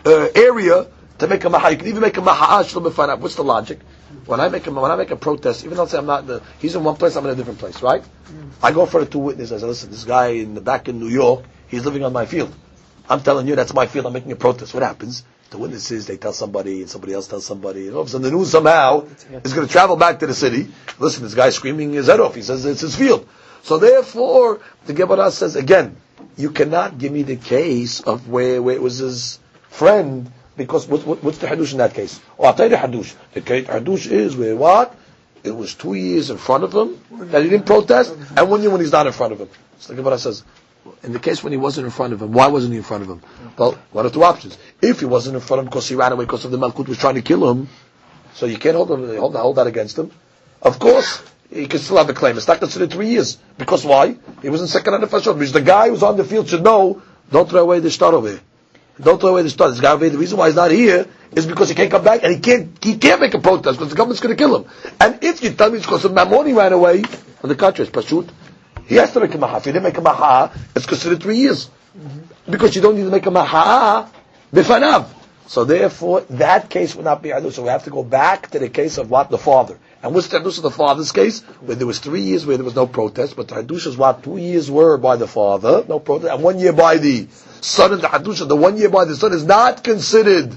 uh, 0.06 0.28
area 0.34 0.88
to 1.18 1.28
make 1.28 1.44
a 1.44 1.50
maha. 1.50 1.72
You 1.72 1.78
can 1.78 1.88
even 1.88 2.02
make 2.02 2.18
a 2.18 2.22
mahash 2.22 2.76
lo 2.76 2.90
b'fanav. 2.90 3.20
What's 3.20 3.36
the 3.36 3.44
logic? 3.44 3.80
When 4.26 4.40
I 4.40 4.50
make 4.50 4.68
a, 4.68 4.72
when 4.72 4.92
I 4.92 4.96
make 4.96 5.12
a 5.12 5.16
protest, 5.16 5.66
even 5.66 5.78
though 5.78 5.84
I 5.84 5.88
say 5.88 5.98
I'm 5.98 6.06
not 6.06 6.28
the, 6.28 6.42
he's 6.60 6.76
in 6.76 6.84
one 6.84 6.96
place, 6.96 7.16
I'm 7.16 7.26
in 7.26 7.32
a 7.32 7.36
different 7.36 7.60
place, 7.60 7.82
right? 7.82 8.04
I 8.62 8.72
go 8.72 8.86
for 8.86 9.04
the 9.04 9.10
two 9.10 9.20
witnesses. 9.20 9.64
I 9.64 9.66
say, 9.66 9.68
listen, 9.68 9.92
this 9.92 10.04
guy 10.04 10.28
in 10.28 10.54
the 10.56 10.62
back 10.62 10.88
in 10.88 11.00
New 11.00 11.08
York, 11.08 11.44
he's 11.68 11.86
living 11.86 12.04
on 12.04 12.14
my 12.14 12.26
field. 12.26 12.54
I'm 13.10 13.22
telling 13.22 13.48
you, 13.48 13.56
that's 13.56 13.74
my 13.74 13.88
field. 13.88 14.06
I'm 14.06 14.14
making 14.14 14.32
a 14.32 14.36
protest. 14.36 14.74
What 14.74 14.84
happens? 14.84 15.24
The 15.52 15.58
witnesses, 15.58 16.06
they 16.06 16.18
tell 16.18 16.34
somebody, 16.34 16.82
and 16.82 16.90
somebody 16.90 17.14
else 17.14 17.28
tells 17.28 17.46
somebody, 17.46 17.88
and 17.88 17.96
all 17.96 18.02
of 18.02 18.08
a 18.08 18.12
sudden 18.12 18.30
the 18.30 18.38
news 18.38 18.52
somehow 18.52 19.08
is 19.44 19.54
going 19.54 19.66
to 19.66 19.72
travel 19.72 19.96
back 19.96 20.20
to 20.20 20.28
the 20.28 20.36
city. 20.36 20.68
Listen, 21.00 21.24
this 21.24 21.34
guy's 21.34 21.56
screaming 21.56 21.94
his 21.94 22.06
head 22.08 22.20
off. 22.20 22.36
He 22.36 22.44
says 22.44 22.66
it's 22.66 22.82
his 22.82 22.96
field. 22.96 23.28
So 23.64 23.78
therefore, 23.80 24.62
the 24.86 24.94
Gemara 24.94 25.32
says 25.32 25.56
again, 25.56 25.98
you 26.38 26.52
cannot 26.52 26.98
give 26.98 27.12
me 27.12 27.24
the 27.24 27.36
case 27.36 28.02
of 28.02 28.30
where, 28.30 28.62
where 28.62 28.76
it 28.76 28.82
was 28.82 29.00
his 29.00 29.40
friend, 29.70 30.32
because 30.56 30.88
what, 30.88 31.06
what, 31.06 31.24
what's 31.24 31.40
the 31.40 31.48
hadush 31.48 31.72
in 31.72 31.80
that 31.80 31.94
case? 31.94 32.20
Oh, 32.38 32.46
I'll 32.46 32.54
tell 32.54 32.66
you 32.66 32.72
the 32.72 32.78
hadush. 32.78 33.16
The 33.34 33.42
hadush 33.42 34.12
is 34.12 34.36
where 34.36 34.56
what? 34.56 34.96
It 35.44 35.52
was 35.52 35.74
two 35.74 35.94
years 35.94 36.30
in 36.30 36.38
front 36.38 36.64
of 36.64 36.74
him 36.74 37.00
that 37.32 37.44
he 37.44 37.50
didn't 37.50 37.66
protest, 37.66 38.14
and 38.36 38.50
one 38.50 38.62
year 38.62 38.70
when 38.70 38.82
he's 38.82 38.92
not 38.92 39.08
in 39.08 39.14
front 39.14 39.34
of 39.34 39.40
him. 39.40 39.50
So 39.80 39.94
the 39.94 40.02
Gemara 40.02 40.20
says, 40.20 40.44
in 41.04 41.14
the 41.14 41.20
case 41.20 41.44
when 41.44 41.54
he 41.54 41.58
wasn't 41.58 41.86
in 41.86 41.92
front 41.92 42.14
of 42.14 42.22
him, 42.22 42.34
why 42.34 42.48
wasn't 42.48 42.74
he 42.74 42.78
in 42.78 42.84
front 42.84 43.04
of 43.04 43.10
him? 43.10 43.22
Well, 43.58 43.78
one 43.92 44.06
of 44.06 44.14
two 44.14 44.24
options. 44.24 44.58
If 44.82 45.00
he 45.00 45.06
wasn't 45.06 45.36
in 45.36 45.42
front 45.42 45.60
of 45.60 45.66
him 45.66 45.70
because 45.70 45.88
he 45.90 45.96
ran 45.96 46.12
away 46.12 46.26
because 46.26 46.46
of 46.46 46.52
the 46.52 46.58
Malkut 46.58 46.88
was 46.88 46.98
trying 46.98 47.16
to 47.16 47.22
kill 47.22 47.50
him, 47.50 47.68
so 48.34 48.46
you 48.46 48.58
can't 48.58 48.76
hold, 48.76 48.92
him, 48.92 49.18
hold, 49.18 49.36
hold 49.36 49.56
that 49.58 49.68
against 49.68 49.98
him. 49.98 50.12
Of 50.62 50.80
course, 50.80 51.22
he 51.52 51.68
can 51.68 51.80
still 51.80 51.98
have 51.98 52.10
a 52.10 52.14
claim. 52.14 52.38
It's 52.38 52.48
not 52.48 52.60
considered 52.60 52.92
three 52.92 53.10
years. 53.10 53.38
Because 53.58 53.84
why? 53.86 54.16
He 54.42 54.50
was 54.50 54.62
in 54.62 54.68
second 54.68 54.94
and 54.94 55.04
the 55.04 55.08
first 55.08 55.26
Because 55.26 55.52
the 55.52 55.62
guy 55.62 55.90
who's 55.90 56.04
on 56.04 56.18
the 56.18 56.24
field 56.24 56.48
should 56.48 56.64
know, 56.64 57.02
don't 57.32 57.50
throw 57.50 57.62
away 57.62 57.80
the 57.80 57.92
star 57.92 58.14
over 58.14 58.30
here. 58.30 58.42
Don't 59.02 59.20
throw 59.20 59.32
away 59.32 59.44
the 59.44 59.50
star. 59.50 59.70
This 59.70 59.80
guy 59.80 59.96
the 59.96 60.18
reason 60.18 60.38
why 60.38 60.48
he's 60.48 60.56
not 60.56 60.72
here 60.72 61.08
is 61.32 61.46
because 61.46 61.70
he 61.70 61.76
can't 61.76 61.90
come 61.90 62.04
back 62.04 62.24
and 62.24 62.34
he 62.34 62.40
can't, 62.40 62.84
he 62.84 62.98
can't 62.98 63.22
make 63.22 63.34
a 63.34 63.40
protest 63.40 63.78
because 63.78 63.90
the 63.90 63.96
government's 63.96 64.22
going 64.22 64.36
to 64.36 64.42
kill 64.42 64.58
him. 64.64 64.70
And 65.00 65.24
if 65.24 65.42
you 65.42 65.52
tell 65.52 65.70
me 65.70 65.78
it's 65.78 65.86
because 65.86 66.04
of 66.06 66.14
Mammon 66.14 66.54
ran 66.56 66.74
away, 66.74 67.04
on 67.42 67.50
the 67.50 67.56
contrary, 67.56 67.88
it's 67.90 67.96
Pashut, 67.98 68.30
he 68.88 68.96
has 68.96 69.14
to 69.14 69.20
make 69.22 69.34
a 69.34 69.38
maha. 69.38 69.58
If 69.58 69.66
he 69.66 69.72
didn't 69.72 69.84
make 69.84 69.98
a 69.98 70.02
maha, 70.02 70.52
it's 70.76 70.86
considered 70.86 71.22
three 71.22 71.38
years. 71.38 71.70
Mm-hmm. 71.98 72.52
Because 72.52 72.76
you 72.76 72.82
don't 72.82 72.96
need 72.96 73.04
to 73.06 73.10
make 73.12 73.26
a 73.26 73.32
maha 73.32 74.10
bifanav. 74.54 75.08
So 75.48 75.66
therefore, 75.66 76.22
that 76.30 76.70
case 76.70 76.96
would 76.96 77.06
not 77.06 77.24
be 77.24 77.30
adu. 77.30 77.52
So 77.52 77.64
we 77.64 77.70
have 77.70 77.86
to 77.86 77.90
go 77.90 78.04
back 78.04 78.52
to 78.52 78.60
the 78.60 78.70
case 78.70 79.00
of 79.00 79.10
what? 79.10 79.32
The 79.32 79.38
father. 79.40 79.80
And 80.04 80.14
what's 80.14 80.28
the 80.28 80.40
hadush 80.40 80.58
of 80.58 80.64
the 80.64 80.72
father's 80.72 81.12
case? 81.12 81.42
Where 81.62 81.76
there 81.76 81.88
was 81.88 82.00
three 82.00 82.22
years 82.22 82.46
where 82.46 82.56
there 82.56 82.64
was 82.64 82.76
no 82.76 82.86
protest, 82.86 83.36
but 83.36 83.48
the 83.48 83.56
hadush 83.56 83.88
is 83.88 83.98
what? 83.98 84.24
Two 84.24 84.38
years 84.38 84.70
were 84.70 84.98
by 84.98 85.16
the 85.16 85.28
father, 85.28 85.84
no 85.90 86.00
protest, 86.00 86.32
and 86.34 86.44
one 86.44 86.60
year 86.60 86.72
by 86.72 86.98
the 86.98 87.28
son. 87.62 87.94
And 87.94 88.02
the 88.02 88.08
hadush 88.08 88.42
of 88.42 88.48
the 88.48 88.56
one 88.56 88.78
year 88.78 88.90
by 88.90 89.06
the 89.06 89.16
son 89.16 89.34
is 89.34 89.44
not 89.44 89.84
considered 89.84 90.56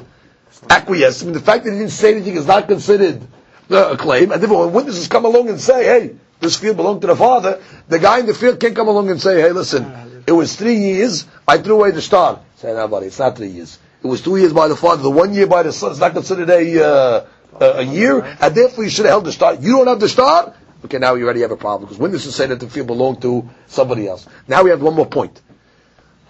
acquiesce. 0.69 1.23
I 1.23 1.25
mean, 1.25 1.35
the 1.35 1.41
fact 1.41 1.65
that 1.65 1.73
he 1.73 1.79
didn't 1.79 1.91
say 1.93 2.13
anything 2.15 2.37
is 2.37 2.47
not 2.47 2.69
considered 2.69 3.23
uh, 3.71 3.93
a 3.93 3.97
claim. 3.97 4.31
And 4.31 4.43
therefore, 4.43 4.67
when 4.67 4.75
witnesses 4.75 5.09
come 5.09 5.25
along 5.25 5.49
and 5.49 5.61
say, 5.61 5.85
hey, 5.85 6.17
this 6.41 6.59
field 6.59 6.77
belonged 6.77 7.01
to 7.01 7.07
the 7.09 7.17
father, 7.17 7.63
the 7.89 7.99
guy 7.99 8.19
in 8.19 8.27
the 8.27 8.35
field 8.35 8.61
can't 8.61 8.77
come 8.77 8.89
along 8.89 9.11
and 9.11 9.21
say, 9.21 9.41
hey, 9.41 9.53
listen, 9.53 10.23
it 10.27 10.33
was 10.33 10.55
three 10.55 10.77
years, 10.77 11.27
I 11.49 11.59
threw 11.59 11.77
away 11.77 11.91
the 11.93 12.03
star. 12.03 12.41
Say, 12.57 12.73
no, 12.75 12.87
buddy, 12.89 13.07
it's 13.07 13.19
not 13.19 13.37
three 13.37 13.49
years. 13.49 13.79
It 14.03 14.07
was 14.07 14.21
two 14.21 14.37
years 14.37 14.53
by 14.53 14.69
the 14.69 14.77
father, 14.77 15.03
the 15.03 15.11
one 15.11 15.33
year 15.33 15.47
by 15.47 15.63
the 15.63 15.73
son, 15.73 15.93
it's 15.93 16.01
not 16.01 16.13
considered 16.13 16.51
a, 16.51 16.85
uh, 16.85 17.27
a 17.61 17.83
year, 17.83 18.21
and 18.41 18.55
therefore 18.55 18.85
you 18.85 18.91
should 18.91 19.05
have 19.05 19.13
held 19.13 19.25
the 19.27 19.33
star. 19.33 19.55
You 19.55 19.77
don't 19.77 19.87
have 19.87 20.01
the 20.01 20.09
star? 20.09 20.55
Okay, 20.85 20.99
now 20.99 21.15
you 21.15 21.25
already 21.25 21.43
have 21.43 21.53
a 21.53 21.57
problem, 21.57 21.85
because 21.85 21.99
witnesses 21.99 22.35
say 22.35 22.47
that 22.47 22.59
the 22.59 22.69
field 22.69 22.89
belonged 22.89 23.23
to 23.23 23.49
somebody 23.69 24.09
else. 24.09 24.27
Now 24.49 24.65
we 24.65 24.71
have 24.71 24.83
one 24.83 24.95
more 24.95 25.07
point. 25.07 25.41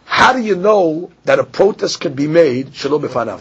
How 0.05 0.35
do 0.35 0.41
you 0.41 0.57
know 0.57 1.11
that 1.25 1.39
a 1.39 1.45
protest 1.45 2.01
can 2.01 2.13
be 2.13 2.27
made, 2.27 2.75
shalom 2.75 3.03
b'fanav? 3.03 3.41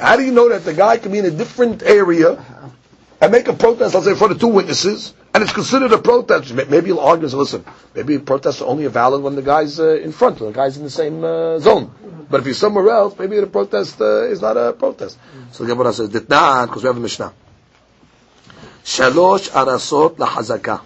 How 0.00 0.16
do 0.16 0.22
you 0.22 0.30
know 0.30 0.48
that 0.50 0.64
the 0.64 0.74
guy 0.74 0.98
can 0.98 1.10
be 1.10 1.18
in 1.18 1.24
a 1.24 1.30
different 1.30 1.82
area 1.82 2.44
and 3.20 3.32
make 3.32 3.48
a 3.48 3.52
protest, 3.52 3.94
let's 3.94 4.06
say, 4.06 4.14
for 4.14 4.28
the 4.28 4.36
two 4.36 4.48
witnesses, 4.48 5.14
and 5.32 5.42
it's 5.44 5.52
considered 5.52 5.92
a 5.92 5.98
protest. 5.98 6.52
Maybe 6.52 6.88
you'll 6.88 7.00
argue, 7.00 7.28
listen, 7.28 7.64
maybe 7.94 8.18
protests 8.18 8.60
are 8.62 8.66
only 8.68 8.86
valid 8.88 9.22
when 9.22 9.36
the 9.36 9.42
guy's 9.42 9.78
uh, 9.78 9.96
in 9.96 10.12
front, 10.12 10.40
when 10.40 10.52
the 10.52 10.56
guy's 10.56 10.76
in 10.76 10.82
the 10.82 10.90
same 10.90 11.22
uh, 11.22 11.58
zone. 11.60 11.92
But 12.28 12.40
if 12.40 12.46
he's 12.46 12.58
somewhere 12.58 12.88
else, 12.90 13.18
maybe 13.18 13.38
the 13.38 13.46
protest 13.46 14.00
uh, 14.00 14.24
is 14.24 14.40
not 14.40 14.56
a 14.56 14.72
protest. 14.72 15.18
So 15.52 15.64
the 15.64 15.72
Gemara 15.74 15.92
says, 15.92 16.08
Ditnan, 16.10 16.66
because 16.66 16.82
we 16.82 16.86
have 16.88 16.96
a 16.96 17.00
Mishnah. 17.00 17.32
Shalosh 18.84 19.50
arasot 19.50 20.16
lahazaka. 20.16 20.82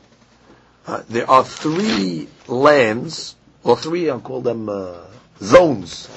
Uh, 0.86 1.02
there 1.08 1.28
are 1.30 1.44
three 1.44 2.28
lands, 2.46 3.36
or 3.62 3.76
three, 3.76 4.10
I'll 4.10 4.20
call 4.20 4.42
them 4.42 4.68
uh, 4.68 5.06
zones, 5.40 6.10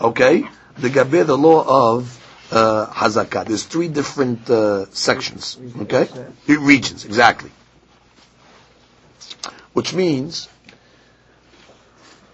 okay? 0.00 0.44
The 0.78 0.90
Gabe, 0.90 1.24
the 1.26 1.38
law 1.38 1.94
of 1.94 2.18
uh, 2.50 2.86
hazakah. 2.86 3.46
There's 3.46 3.64
three 3.64 3.86
different 3.86 4.50
uh, 4.50 4.86
sections, 4.90 5.58
okay? 5.82 6.08
Regions, 6.48 7.04
exactly. 7.04 7.52
Which 9.72 9.94
means, 9.94 10.48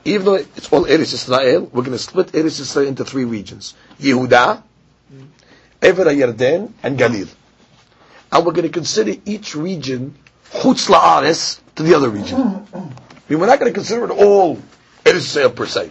even 0.05 0.24
though 0.24 0.35
it's 0.35 0.72
all 0.72 0.85
Eretz 0.85 1.12
Israel, 1.12 1.68
we're 1.72 1.82
going 1.82 1.93
to 1.93 1.99
split 1.99 2.28
Eretz 2.28 2.61
Israel 2.61 2.89
into 2.89 3.05
three 3.05 3.24
regions: 3.24 3.74
Yehuda, 4.01 4.62
Ever 5.82 6.05
Yarden, 6.05 6.72
and 6.82 6.99
Galil. 6.99 7.28
And 8.32 8.47
we're 8.47 8.53
going 8.53 8.66
to 8.66 8.72
consider 8.72 9.14
each 9.24 9.55
region 9.55 10.16
chutz 10.51 10.89
la'ares 10.89 11.61
to 11.76 11.82
the 11.82 11.95
other 11.95 12.09
region. 12.09 12.39
I 12.39 12.78
mean, 13.28 13.39
we're 13.39 13.47
not 13.47 13.59
going 13.59 13.72
to 13.72 13.74
consider 13.74 14.05
it 14.05 14.11
all 14.11 14.57
Eretz 15.05 15.16
Israel 15.16 15.51
per 15.51 15.66
se. 15.66 15.91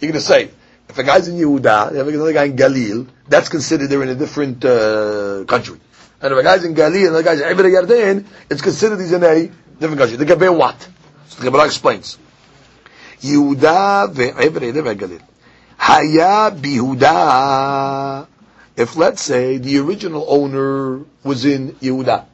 You're 0.00 0.12
going 0.12 0.20
to 0.20 0.26
say, 0.26 0.50
if 0.88 0.96
a 0.96 1.02
guy's 1.02 1.28
in 1.28 1.36
Yehuda, 1.36 1.92
you 1.92 1.98
have 1.98 2.08
another 2.08 2.32
guy 2.32 2.44
in 2.44 2.56
Galil, 2.56 3.08
that's 3.28 3.48
considered 3.48 3.88
they're 3.88 4.02
in 4.02 4.08
a 4.08 4.14
different 4.14 4.64
uh, 4.64 5.44
country. 5.44 5.78
And 6.20 6.32
if 6.32 6.38
a 6.38 6.42
guy's 6.42 6.64
in 6.64 6.74
Galil 6.74 7.08
and 7.08 7.16
the 7.16 7.22
guy's 7.22 7.40
in 7.40 7.46
Eber 7.46 7.64
Yarden, 7.64 8.24
it's 8.50 8.62
considered 8.62 8.98
he's 9.00 9.12
in 9.12 9.22
a 9.22 9.50
different 9.78 9.98
country. 10.00 10.16
The 10.16 10.24
Gabe 10.24 10.48
what? 10.56 10.80
So 11.28 11.40
the 11.40 11.50
Gemara 11.50 11.66
explains. 11.66 12.18
Yehuda 13.20 14.12
ve'Eber 14.12 14.72
Yarden 14.72 14.96
Galil. 14.96 15.22
Haya 15.76 16.50
bihuda. 16.50 18.26
If 18.76 18.96
let's 18.96 19.22
say 19.22 19.58
the 19.58 19.78
original 19.78 20.24
owner 20.28 21.00
was 21.24 21.44
in 21.44 21.72
Yehuda, 21.72 22.24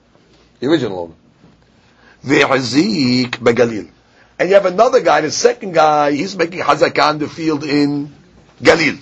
the 0.60 0.66
original 0.66 0.98
owner, 0.98 1.14
ve'azik 2.24 3.30
begalil, 3.38 3.88
and 4.38 4.48
you 4.48 4.54
have 4.54 4.66
another 4.66 5.00
guy, 5.00 5.20
the 5.20 5.30
second 5.30 5.72
guy, 5.72 6.12
he's 6.12 6.36
making 6.36 6.60
hazakah 6.60 7.12
in 7.12 7.18
the 7.18 7.28
field 7.28 7.64
in 7.64 8.12
Galil. 8.60 8.98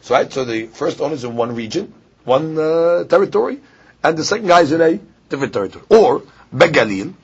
So, 0.00 0.14
right? 0.14 0.32
So 0.32 0.44
the 0.44 0.66
first 0.66 1.00
owner 1.00 1.14
is 1.14 1.24
in 1.24 1.36
one 1.36 1.54
region, 1.54 1.94
one 2.24 2.58
uh, 2.58 3.04
territory, 3.04 3.60
and 4.02 4.16
the 4.18 4.24
second 4.24 4.48
guy 4.48 4.62
is 4.62 4.72
in 4.72 4.80
a 4.80 4.98
different 5.28 5.52
territory. 5.52 5.84
Or, 5.88 6.22
Begalil, 6.52 7.14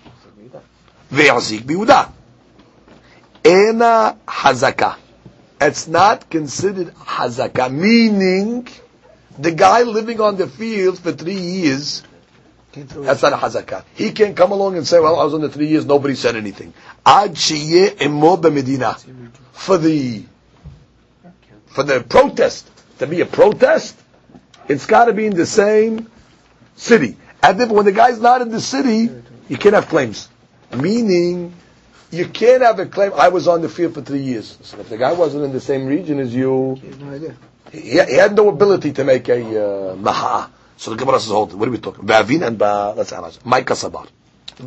Ve'azik 1.11 1.61
Biuda. 1.63 2.11
Ena 3.45 4.17
Hazaka. 4.27 4.97
It's 5.61 5.89
not 5.89 6.31
considered 6.31 6.95
Hazaka, 6.95 7.73
meaning 7.73 8.69
the 9.39 9.51
guy 9.53 9.83
living 9.83 10.21
on 10.21 10.37
the 10.37 10.47
field 10.47 10.99
for 10.99 11.13
three 11.13 11.39
years, 11.39 12.03
that's 12.73 13.23
not 13.23 13.33
a 13.33 13.37
Hazaka. 13.37 13.85
He 13.95 14.13
can't 14.13 14.37
come 14.37 14.53
along 14.53 14.77
and 14.77 14.87
say, 14.87 15.01
well, 15.01 15.19
I 15.19 15.25
was 15.25 15.35
on 15.35 15.41
the 15.41 15.49
three 15.49 15.67
years, 15.69 15.87
nobody 15.87 16.15
said 16.15 16.37
anything. 16.37 16.75
Ad 17.05 17.33
Medina. 17.33 18.97
For 19.53 19.79
the 19.79 20.25
for 21.67 21.83
the 21.83 22.01
protest 22.01 22.69
to 22.99 23.07
be 23.07 23.21
a 23.21 23.27
protest, 23.27 23.97
it's 24.69 24.87
got 24.87 25.07
to 25.07 25.13
be 25.13 25.27
in 25.27 25.35
the 25.35 25.47
same 25.47 26.11
city. 26.77 27.17
And 27.43 27.61
if 27.61 27.69
when 27.71 27.85
the 27.85 27.93
guy's 27.93 28.21
not 28.21 28.43
in 28.43 28.51
the 28.51 28.61
city, 28.61 29.11
you 29.49 29.57
can't 29.57 29.75
have 29.75 29.89
claims. 29.89 30.29
Meaning, 30.77 31.55
you 32.11 32.27
can't 32.29 32.63
have 32.63 32.79
a 32.79 32.87
claim. 32.87 33.13
I 33.15 33.29
was 33.29 33.49
on 33.49 33.63
the 33.63 33.69
field 33.69 33.95
for 33.95 34.03
three 34.03 34.21
years. 34.23 34.59
So 34.63 34.79
if 34.81 34.89
the 34.89 34.97
guy 34.99 35.13
wasn't 35.13 35.45
in 35.45 35.53
the 35.53 35.61
same 35.61 35.87
region 35.87 36.21
as 36.21 36.35
you, 36.35 36.81
he, 37.73 37.81
he 37.91 37.97
had 37.97 38.35
no 38.35 38.49
ability 38.49 38.93
to 38.93 39.05
make 39.05 39.29
a 39.29 39.91
uh, 39.93 39.97
maha. 39.97 40.51
So 40.77 40.91
the 40.93 40.97
Gemara 40.97 41.21
says, 41.21 41.31
hold. 41.31 41.55
What 41.55 41.69
are 41.69 41.73
we 41.73 41.79
talking? 41.79 42.07
Ba'avin 42.07 42.47
and 42.47 42.59
ba. 42.59 42.95
Let's 42.97 43.13
analyze. 43.13 43.39
My 43.45 43.63
kasabar. 43.63 44.07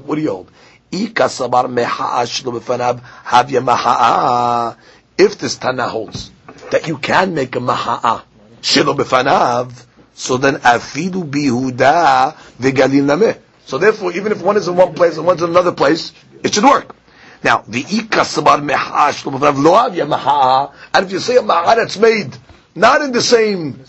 What 0.05 0.15
do 0.15 0.21
you 0.21 0.29
hold? 0.29 0.51
I 0.93 0.97
kasabar 1.07 1.65
meha'a 1.65 2.25
shlo 2.25 2.59
b'fanav 2.59 3.01
havya 3.23 3.63
maha'a. 3.63 4.77
If 5.17 5.37
this 5.37 5.57
Tana 5.57 5.87
holds 5.87 6.31
that 6.71 6.87
you 6.87 6.97
can 6.97 7.33
make 7.33 7.55
a 7.55 7.59
maha'a 7.59 8.23
shelo 8.61 8.95
befanav, 8.95 9.85
so 10.13 10.37
then 10.37 10.55
afidu 10.55 11.23
bihuda 11.23 12.35
vegalil 12.59 13.05
nameh. 13.05 13.37
So 13.65 13.77
therefore, 13.77 14.11
even 14.13 14.31
if 14.31 14.41
one 14.41 14.57
is 14.57 14.67
in 14.67 14.75
one 14.75 14.93
place 14.93 15.17
and 15.17 15.25
one's 15.25 15.41
in 15.41 15.49
another 15.49 15.71
place, 15.71 16.11
it 16.43 16.53
should 16.53 16.63
work. 16.63 16.95
Now, 17.43 17.63
the 17.67 17.79
ika 17.79 18.21
sabar 18.21 18.59
meha'a 18.61 19.11
shelo 19.11 19.37
befanav 19.39 19.63
lo 19.63 20.73
and 20.93 21.05
if 21.05 21.11
you 21.11 21.19
say 21.19 21.37
a 21.37 21.41
maha'a 21.41 21.75
that's 21.75 21.97
made 21.97 22.35
not 22.75 23.01
in 23.01 23.11
the 23.11 23.21
same 23.21 23.83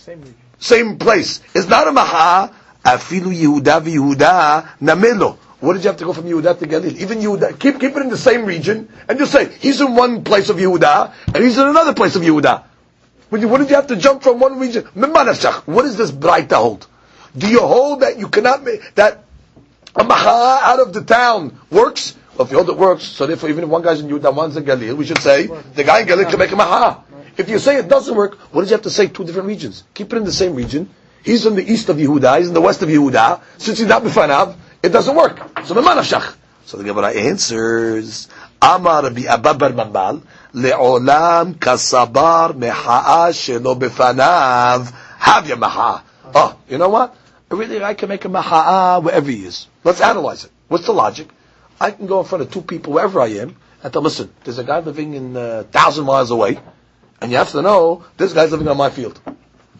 same 0.57 0.97
place, 0.97 1.41
it's 1.53 1.67
not 1.67 1.87
a 1.87 1.91
maha'a 1.91 2.53
afidu 2.83 3.31
Yehuda 3.33 3.81
v'Yehuda 3.81 4.67
namelo. 4.81 5.37
What 5.59 5.73
did 5.73 5.83
you 5.83 5.89
have 5.89 5.97
to 5.97 6.05
go 6.05 6.13
from 6.13 6.25
Yehuda 6.25 6.59
to 6.59 6.67
Galil? 6.67 6.97
Even 6.97 7.19
Yehuda, 7.19 7.57
keep, 7.57 7.79
keep 7.79 7.95
it 7.95 8.01
in 8.01 8.09
the 8.09 8.17
same 8.17 8.45
region, 8.45 8.89
and 9.07 9.17
just 9.17 9.31
say, 9.31 9.49
he's 9.59 9.79
in 9.79 9.95
one 9.95 10.23
place 10.23 10.49
of 10.49 10.57
Yehuda, 10.57 11.13
and 11.27 11.37
he's 11.43 11.57
in 11.57 11.67
another 11.67 11.93
place 11.93 12.17
of 12.17 12.21
Yehuda. 12.21 12.63
What 13.29 13.39
did 13.59 13.69
you 13.69 13.75
have 13.75 13.87
to 13.87 13.95
jump 13.95 14.23
from 14.23 14.39
one 14.39 14.59
region? 14.59 14.83
What 14.93 15.85
is 15.85 15.95
this 15.97 16.11
Braita 16.11 16.55
hold? 16.55 16.85
Do 17.35 17.47
you 17.49 17.61
hold 17.61 18.01
that 18.01 18.19
you 18.19 18.27
cannot 18.27 18.63
make, 18.63 18.93
that 18.95 19.22
a 19.95 20.03
mahala 20.03 20.61
out 20.61 20.79
of 20.79 20.93
the 20.93 21.03
town 21.03 21.59
works. 21.69 22.15
Well, 22.35 22.45
if 22.45 22.51
you 22.51 22.57
hold 22.57 22.69
it 22.69 22.77
works, 22.77 23.03
so 23.03 23.27
therefore, 23.27 23.49
even 23.49 23.63
if 23.65 23.69
one 23.69 23.83
guy's 23.83 23.99
in 23.99 24.09
Yehuda, 24.09 24.33
one's 24.33 24.57
in 24.57 24.63
Galil, 24.63 24.95
we 24.97 25.05
should 25.05 25.19
say 25.19 25.45
the 25.47 25.83
guy 25.83 25.99
in 26.01 26.07
Galil 26.07 26.27
can 26.29 26.39
make 26.39 26.51
a 26.51 26.55
mahala. 26.55 27.03
If 27.37 27.49
you 27.49 27.59
say 27.59 27.77
it 27.77 27.87
doesn't 27.87 28.15
work, 28.15 28.35
what 28.51 28.61
does 28.61 28.69
you 28.71 28.75
have 28.75 28.83
to 28.83 28.89
say? 28.89 29.07
Two 29.07 29.23
different 29.23 29.47
regions. 29.47 29.83
Keep 29.93 30.13
it 30.13 30.17
in 30.17 30.23
the 30.23 30.31
same 30.31 30.55
region. 30.55 30.89
He's 31.23 31.45
in 31.45 31.55
the 31.55 31.63
east 31.63 31.89
of 31.89 31.97
Yehuda. 31.97 32.39
He's 32.39 32.47
in 32.47 32.53
the 32.53 32.61
west 32.61 32.81
of 32.81 32.89
Yehuda. 32.89 33.41
Since 33.57 33.79
he's 33.79 33.87
not 33.87 34.03
b'fanav, 34.03 34.55
it 34.81 34.89
doesn't 34.89 35.15
work. 35.15 35.39
So 35.65 35.73
the 35.73 35.81
manashach. 35.81 36.35
So 36.65 36.77
the 36.77 36.83
Gemara 36.83 37.13
answers. 37.13 38.27
Amar 38.61 39.09
bi 39.09 39.23
Abba 39.23 39.53
bar 39.53 39.71
Mamal 39.71 40.21
le'olam 40.53 41.55
kasabar 41.55 42.53
meha'a 42.53 43.29
shelo 43.31 43.77
b'fanav 43.77 44.91
havya 45.19 45.57
maha. 45.57 46.03
Oh, 46.33 46.57
you 46.69 46.77
know 46.77 46.89
what? 46.89 47.15
Really, 47.55 47.83
I 47.83 47.93
can 47.93 48.09
make 48.09 48.25
a 48.25 48.29
mahaa 48.29 49.03
wherever 49.03 49.29
he 49.29 49.45
is. 49.45 49.67
Let's 49.83 50.01
analyze 50.01 50.45
it. 50.45 50.51
What's 50.67 50.85
the 50.85 50.93
logic? 50.93 51.29
I 51.79 51.91
can 51.91 52.07
go 52.07 52.19
in 52.19 52.25
front 52.25 52.41
of 52.43 52.51
two 52.51 52.61
people 52.61 52.93
wherever 52.93 53.19
I 53.19 53.27
am 53.27 53.55
and 53.83 53.93
tell, 53.93 54.01
listen, 54.01 54.33
there's 54.43 54.57
a 54.57 54.63
guy 54.63 54.79
living 54.79 55.13
in 55.13 55.35
a 55.35 55.39
uh, 55.39 55.63
thousand 55.63 56.05
miles 56.05 56.31
away, 56.31 56.59
and 57.21 57.31
you 57.31 57.37
have 57.37 57.51
to 57.51 57.61
know 57.61 58.05
this 58.17 58.33
guy's 58.33 58.51
living 58.51 58.67
on 58.67 58.77
my 58.77 58.89
field. 58.89 59.19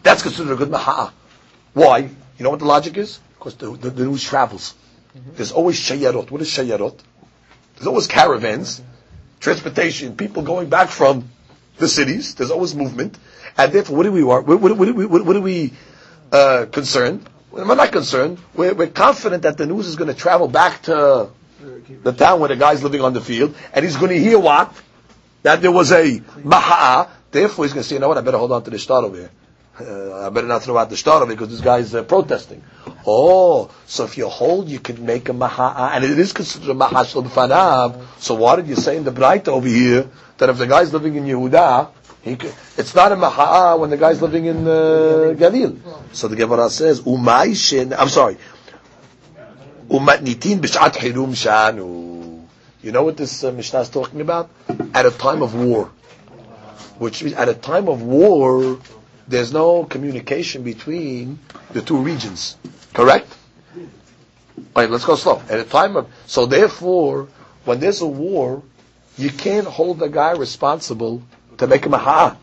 That's 0.02 0.22
considered 0.22 0.52
a 0.52 0.56
good 0.56 0.70
mahaa. 0.70 1.12
Why? 1.72 1.98
You 1.98 2.44
know 2.44 2.50
what 2.50 2.58
the 2.58 2.66
logic 2.66 2.96
is? 2.96 3.20
Because 3.38 3.56
the, 3.56 3.70
the, 3.76 3.90
the 3.90 4.04
news 4.04 4.22
travels. 4.22 4.74
Mm-hmm. 5.16 5.34
There's 5.36 5.52
always 5.52 5.76
shayarot. 5.80 6.30
What 6.30 6.40
is 6.42 6.48
shayarot? 6.48 6.98
There's 7.76 7.86
always 7.86 8.06
caravans 8.06 8.82
transportation, 9.44 10.16
people 10.16 10.42
going 10.42 10.68
back 10.68 10.88
from 10.88 11.28
the 11.76 11.86
cities. 11.86 12.34
There's 12.34 12.50
always 12.50 12.74
movement, 12.74 13.18
and 13.56 13.72
therefore, 13.72 13.96
what 13.98 14.02
do 14.04 14.12
we 14.12 14.24
want? 14.24 14.46
What, 14.46 14.60
what, 14.60 14.76
what, 14.76 14.94
what, 14.96 15.24
what 15.24 15.36
are 15.36 15.40
we 15.40 15.72
uh, 16.32 16.66
concerned? 16.72 17.28
We're 17.54 17.76
not 17.76 17.92
concerned. 17.92 18.38
We're, 18.54 18.74
we're 18.74 18.88
confident 18.88 19.44
that 19.44 19.56
the 19.56 19.66
news 19.66 19.86
is 19.86 19.94
going 19.94 20.08
to 20.08 20.14
travel 20.14 20.48
back 20.48 20.82
to 20.82 21.30
the 22.02 22.12
town 22.12 22.40
where 22.40 22.48
the 22.48 22.56
guy's 22.56 22.82
living 22.82 23.00
on 23.00 23.12
the 23.12 23.20
field, 23.20 23.54
and 23.72 23.84
he's 23.84 23.96
going 23.96 24.10
to 24.10 24.18
hear 24.18 24.40
what 24.40 24.74
that 25.44 25.62
there 25.62 25.70
was 25.70 25.92
a 25.92 26.18
maha'a. 26.18 27.08
Therefore, 27.30 27.64
he's 27.64 27.72
going 27.72 27.84
to 27.84 27.88
say, 27.88 27.94
"You 27.94 28.00
know 28.00 28.08
what? 28.08 28.18
I 28.18 28.22
better 28.22 28.38
hold 28.38 28.50
on 28.50 28.64
to 28.64 28.70
the 28.70 28.78
shtar 28.78 29.04
over 29.04 29.16
here. 29.16 29.30
Uh, 29.80 30.26
I 30.26 30.30
better 30.30 30.48
not 30.48 30.64
throw 30.64 30.76
out 30.76 30.90
the 30.90 30.96
shtar 30.96 31.24
because 31.26 31.48
this 31.48 31.60
guy's 31.60 31.94
uh, 31.94 32.02
protesting." 32.02 32.64
Oh, 33.06 33.70
so 33.86 34.04
if 34.04 34.18
you 34.18 34.28
hold, 34.28 34.68
you 34.68 34.80
can 34.80 35.06
make 35.06 35.28
a 35.28 35.32
maha'a, 35.32 35.92
and 35.92 36.04
it 36.04 36.18
is 36.18 36.32
considered 36.32 36.70
a 36.70 36.74
b'fanav. 36.74 38.04
So 38.18 38.34
why 38.34 38.56
did 38.56 38.66
you 38.66 38.74
say 38.74 38.96
in 38.96 39.04
the 39.04 39.12
Braita 39.12 39.48
over 39.48 39.68
here 39.68 40.10
that 40.38 40.48
if 40.48 40.58
the 40.58 40.66
guy's 40.66 40.92
living 40.92 41.14
in 41.14 41.24
Yehuda, 41.24 41.90
it's 42.24 42.94
not 42.94 43.12
a 43.12 43.16
maha'a 43.16 43.78
when 43.78 43.90
the 43.90 43.96
guy's 43.96 44.22
living 44.22 44.46
in 44.46 44.66
uh, 44.66 45.34
Galil. 45.36 45.78
So 46.12 46.28
the 46.28 46.36
Gemara 46.36 46.70
says, 46.70 47.02
umaishin, 47.02 47.94
I'm 47.96 48.08
sorry, 48.08 48.38
umatnitin 49.88 50.60
b'shat 50.60 50.94
hirum 50.94 51.32
shanu. 51.34 52.44
You 52.82 52.92
know 52.92 53.02
what 53.02 53.16
this 53.16 53.44
uh, 53.44 53.52
Mishnah 53.52 53.80
is 53.80 53.88
talking 53.88 54.20
about? 54.20 54.50
At 54.92 55.06
a 55.06 55.10
time 55.10 55.42
of 55.42 55.54
war. 55.54 55.90
Which 56.98 57.22
means 57.22 57.34
at 57.36 57.48
a 57.48 57.54
time 57.54 57.88
of 57.88 58.02
war, 58.02 58.78
there's 59.26 59.52
no 59.52 59.84
communication 59.84 60.62
between 60.62 61.38
the 61.72 61.82
two 61.82 61.96
regions. 61.96 62.56
Correct? 62.92 63.34
Wait, 64.76 64.90
let's 64.90 65.04
go 65.04 65.16
slow. 65.16 65.42
At 65.48 65.58
a 65.58 65.64
time 65.64 65.96
of, 65.96 66.08
so 66.26 66.46
therefore, 66.46 67.28
when 67.64 67.80
there's 67.80 68.00
a 68.00 68.06
war, 68.06 68.62
you 69.16 69.30
can't 69.30 69.66
hold 69.66 69.98
the 69.98 70.08
guy 70.08 70.32
responsible 70.32 71.22
to 71.58 71.66
make 71.66 71.86
a 71.86 71.98
ha, 71.98 72.36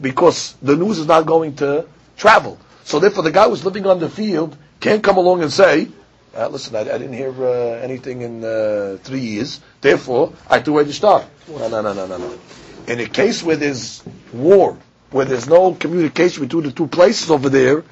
because 0.00 0.54
the 0.62 0.76
news 0.76 0.98
is 0.98 1.06
not 1.06 1.26
going 1.26 1.56
to 1.56 1.86
travel. 2.16 2.58
So 2.84 3.00
therefore, 3.00 3.24
the 3.24 3.32
guy 3.32 3.48
who's 3.48 3.64
living 3.64 3.86
on 3.86 3.98
the 3.98 4.08
field 4.08 4.56
can't 4.80 5.02
come 5.02 5.16
along 5.16 5.42
and 5.42 5.52
say, 5.52 5.88
uh, 6.34 6.48
"Listen, 6.48 6.76
I, 6.76 6.80
I, 6.80 6.98
didn't 6.98 7.14
hear 7.14 7.32
uh, 7.32 7.80
anything 7.82 8.22
in 8.22 8.44
uh, 8.44 8.98
three 9.02 9.20
years. 9.20 9.60
Therefore, 9.80 10.32
I 10.48 10.60
threw 10.60 10.74
away 10.74 10.84
the 10.84 10.92
shtar." 10.92 11.24
No, 11.48 11.68
no, 11.68 11.82
no, 11.82 11.92
no, 11.92 12.06
no, 12.06 12.18
no. 12.18 12.38
In 12.86 13.00
a 13.00 13.06
case 13.06 13.42
where 13.42 13.56
there's 13.56 14.02
war, 14.32 14.78
where 15.10 15.24
there's 15.24 15.48
no 15.48 15.74
communication 15.74 16.44
between 16.44 16.64
the 16.64 16.72
two 16.72 16.86
places 16.86 17.30
over 17.30 17.48
there, 17.48 17.84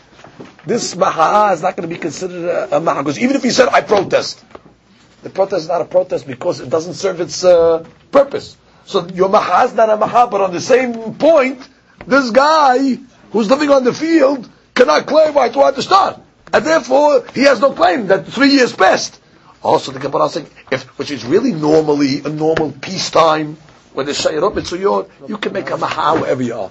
this 0.67 0.95
maha 0.97 1.53
is 1.53 1.63
not 1.63 1.77
going 1.77 1.89
to 1.89 1.95
be 1.95 2.01
considered 2.01 2.45
a, 2.45 2.77
a 2.77 2.81
maha. 2.81 3.03
Because 3.03 3.19
even 3.19 3.37
if 3.37 3.43
he 3.43 3.51
said, 3.51 3.69
I 3.69 3.81
protest, 3.81 4.45
the 5.23 5.31
protest 5.31 5.63
is 5.63 5.69
not 5.69 5.81
a 5.81 5.87
protest 5.87 6.27
because 6.27 6.61
it 6.61 6.71
doesn't 6.71 6.95
serve 6.95 7.21
its 7.21 7.45
uh, 7.45 7.85
purpose. 8.13 8.57
So 8.87 9.07
your 9.09 9.29
maha 9.29 9.67
is 9.67 9.75
not 9.75 9.91
a 9.91 9.97
maha, 9.97 10.29
but 10.31 10.41
on 10.41 10.53
the 10.53 10.61
same 10.61 11.15
point, 11.15 11.67
this 12.07 12.31
guy 12.31 12.99
who's 13.33 13.51
living 13.51 13.71
on 13.71 13.85
the 13.85 13.93
field 13.93 14.49
cannot 14.75 15.07
claim 15.07 15.35
right 15.35 15.53
to 15.53 15.73
the 15.75 15.83
start. 15.83 16.21
And 16.53 16.65
therefore, 16.65 17.27
he 17.35 17.43
has 17.43 17.61
no 17.61 17.73
claim 17.73 18.09
that 18.09 18.27
three 18.27 18.51
years 18.51 18.73
passed. 18.73 19.21
Also, 19.63 19.93
the 19.93 19.99
Gemara 19.99 20.29
saying, 20.29 20.47
if, 20.71 20.85
which 20.99 21.11
is 21.11 21.25
really 21.25 21.53
normally 21.53 22.21
a 22.21 22.29
normal 22.29 22.71
peacetime, 22.71 23.57
when 23.95 24.07
they 24.07 24.13
say 24.13 24.37
it 24.37 24.41
there's 24.41 24.53
Shayrot 24.53 25.09
Mitzuyot, 25.09 25.29
you 25.29 25.39
can 25.39 25.53
make 25.53 25.71
a 25.71 25.77
maha 25.77 26.21
wherever 26.21 26.43
you 26.43 26.55
are. 26.55 26.71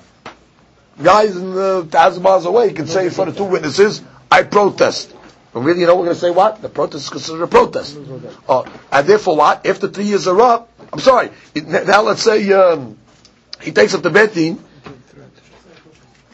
Guys 1.02 1.36
in 1.36 1.56
the 1.56 1.88
thousand 1.90 2.22
miles 2.22 2.46
away 2.46 2.72
can 2.72 2.86
say 2.86 3.06
in 3.06 3.12
front 3.12 3.32
of 3.32 3.38
two 3.38 3.46
witnesses, 3.46 4.02
I 4.30 4.44
protest. 4.44 5.14
But 5.54 5.62
really, 5.62 5.82
you 5.82 5.88
know, 5.88 5.96
we're 5.96 6.06
going 6.06 6.16
to 6.16 6.22
say 6.22 6.32
what? 6.32 6.62
The 6.62 6.70
protest 6.70 7.06
is 7.06 7.10
considered 7.10 7.44
a 7.44 7.48
protest. 7.48 7.98
Oh, 8.48 8.66
and 8.92 9.08
therefore 9.08 9.38
what? 9.38 9.66
If 9.66 9.80
the 9.80 9.90
three 9.90 10.06
years 10.06 10.28
are 10.28 10.40
up, 10.40 10.70
I'm 10.94 11.00
sorry, 11.00 11.32
now 11.56 12.04
let's 12.04 12.22
say, 12.22 12.52
um, 12.54 13.00
he 13.60 13.72
takes 13.72 13.96
up 13.96 14.04
the 14.04 14.12
betting, 14.12 14.64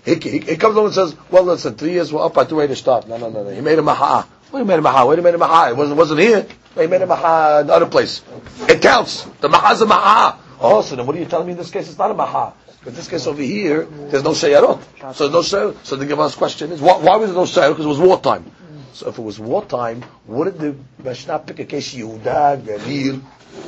he, 0.04 0.16
he, 0.16 0.40
he, 0.40 0.58
comes 0.58 0.76
along 0.76 0.88
and 0.88 0.96
says, 0.96 1.16
well, 1.32 1.44
listen, 1.44 1.76
three 1.76 1.92
years 1.92 2.12
were 2.12 2.22
up, 2.22 2.38
I 2.38 2.44
threw 2.44 2.68
to 2.68 2.76
start. 2.76 3.08
No, 3.08 3.16
no, 3.18 3.30
no, 3.30 3.44
no. 3.44 3.50
He 3.52 3.62
made 3.62 3.80
a 3.80 3.82
maha. 3.82 4.28
Well, 4.52 4.62
he 4.62 4.68
made 4.68 4.80
a 4.80 4.82
maha. 4.82 5.06
Where 5.06 5.16
he 5.16 5.24
made 5.24 5.36
a 5.36 5.38
maha? 5.38 5.70
It 5.70 5.78
wasn't, 5.78 5.98
wasn't 5.98 6.20
here. 6.20 6.46
He 6.76 6.88
made 6.88 7.02
a 7.02 7.06
maha 7.06 7.62
in 7.62 7.68
another 7.68 7.86
place. 7.86 8.22
It 8.68 8.82
counts. 8.82 9.24
The 9.40 9.48
maha's 9.48 9.82
a 9.82 9.86
maha. 9.86 10.40
Oh, 10.60 10.82
so 10.82 10.98
then 10.98 11.06
what 11.06 11.16
are 11.16 11.20
you 11.20 11.26
telling 11.26 11.48
me 11.48 11.54
in 11.54 11.58
this 11.58 11.72
case? 11.72 11.88
It's 11.88 11.98
not 11.98 12.12
a 12.12 12.14
maha. 12.14 12.54
But 12.84 12.96
this 12.96 13.08
case 13.08 13.28
over 13.28 13.42
here, 13.42 13.86
there's 13.86 14.24
no 14.24 14.32
shayarot. 14.32 15.16
So 15.16 15.30
no 15.30 15.40
shayarot. 15.40 15.86
So 15.86 15.96
the 15.96 16.06
Gemara's 16.06 16.36
question 16.36 16.72
is, 16.72 16.82
why, 16.82 16.98
why 16.98 17.16
was 17.16 17.30
there 17.30 17.38
no 17.38 17.46
shayarot? 17.46 17.72
Because 17.72 17.86
it 17.86 17.90
was 17.90 18.00
wartime. 18.00 18.52
So 18.94 19.10
if 19.10 19.18
it 19.18 19.22
was 19.22 19.40
wartime, 19.40 20.04
wouldn't 20.26 20.58
the 20.58 20.76
Mishnah 21.04 21.40
pick 21.40 21.60
a 21.60 21.66
case 21.66 21.94
Yehuda, 21.94 22.62
Galil? 22.64 23.22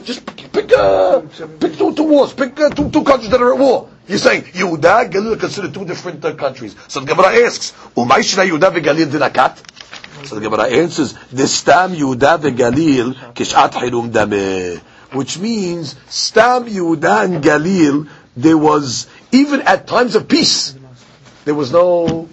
Just 0.04 0.26
pick, 0.26 0.72
uh, 0.74 1.22
pick 1.60 1.78
two, 1.78 1.94
two 1.94 2.04
wars, 2.04 2.34
pick 2.34 2.60
uh, 2.60 2.70
two, 2.70 2.90
two 2.90 3.04
countries 3.04 3.30
that 3.32 3.42
are 3.42 3.54
at 3.54 3.60
war. 3.60 3.90
You're 4.08 4.18
saying 4.18 4.44
Yehuda, 4.44 5.12
Galil 5.12 5.34
are 5.34 5.40
considered 5.40 5.74
two 5.74 5.86
different 5.86 6.24
uh, 6.26 6.34
countries. 6.34 6.76
So 6.88 7.00
the 7.00 7.08
Gemara 7.08 7.46
asks, 7.46 7.72
Umay 7.96 8.20
Shina 8.20 8.50
Yehuda 8.50 8.72
veGalil 8.76 9.06
dinakat? 9.06 10.26
So 10.28 10.36
the 10.36 10.42
Gemara 10.42 10.70
answers, 10.70 11.14
Destam 11.14 11.96
Yehuda 11.96 12.40
veGalil 12.40 13.34
kishat 13.34 13.72
hirum 13.72 14.12
dameh. 14.12 14.80
Which 15.14 15.38
means, 15.40 15.96
Stam 16.08 16.66
Yehuda 16.66 17.26
and 17.26 17.44
Galil, 17.44 18.08
there 18.38 18.58
was, 18.58 19.08
even 19.32 19.62
at 19.62 19.86
times 19.86 20.16
of 20.16 20.28
peace, 20.28 20.74
there 21.44 21.56
was 21.56 21.72
no 21.72 22.30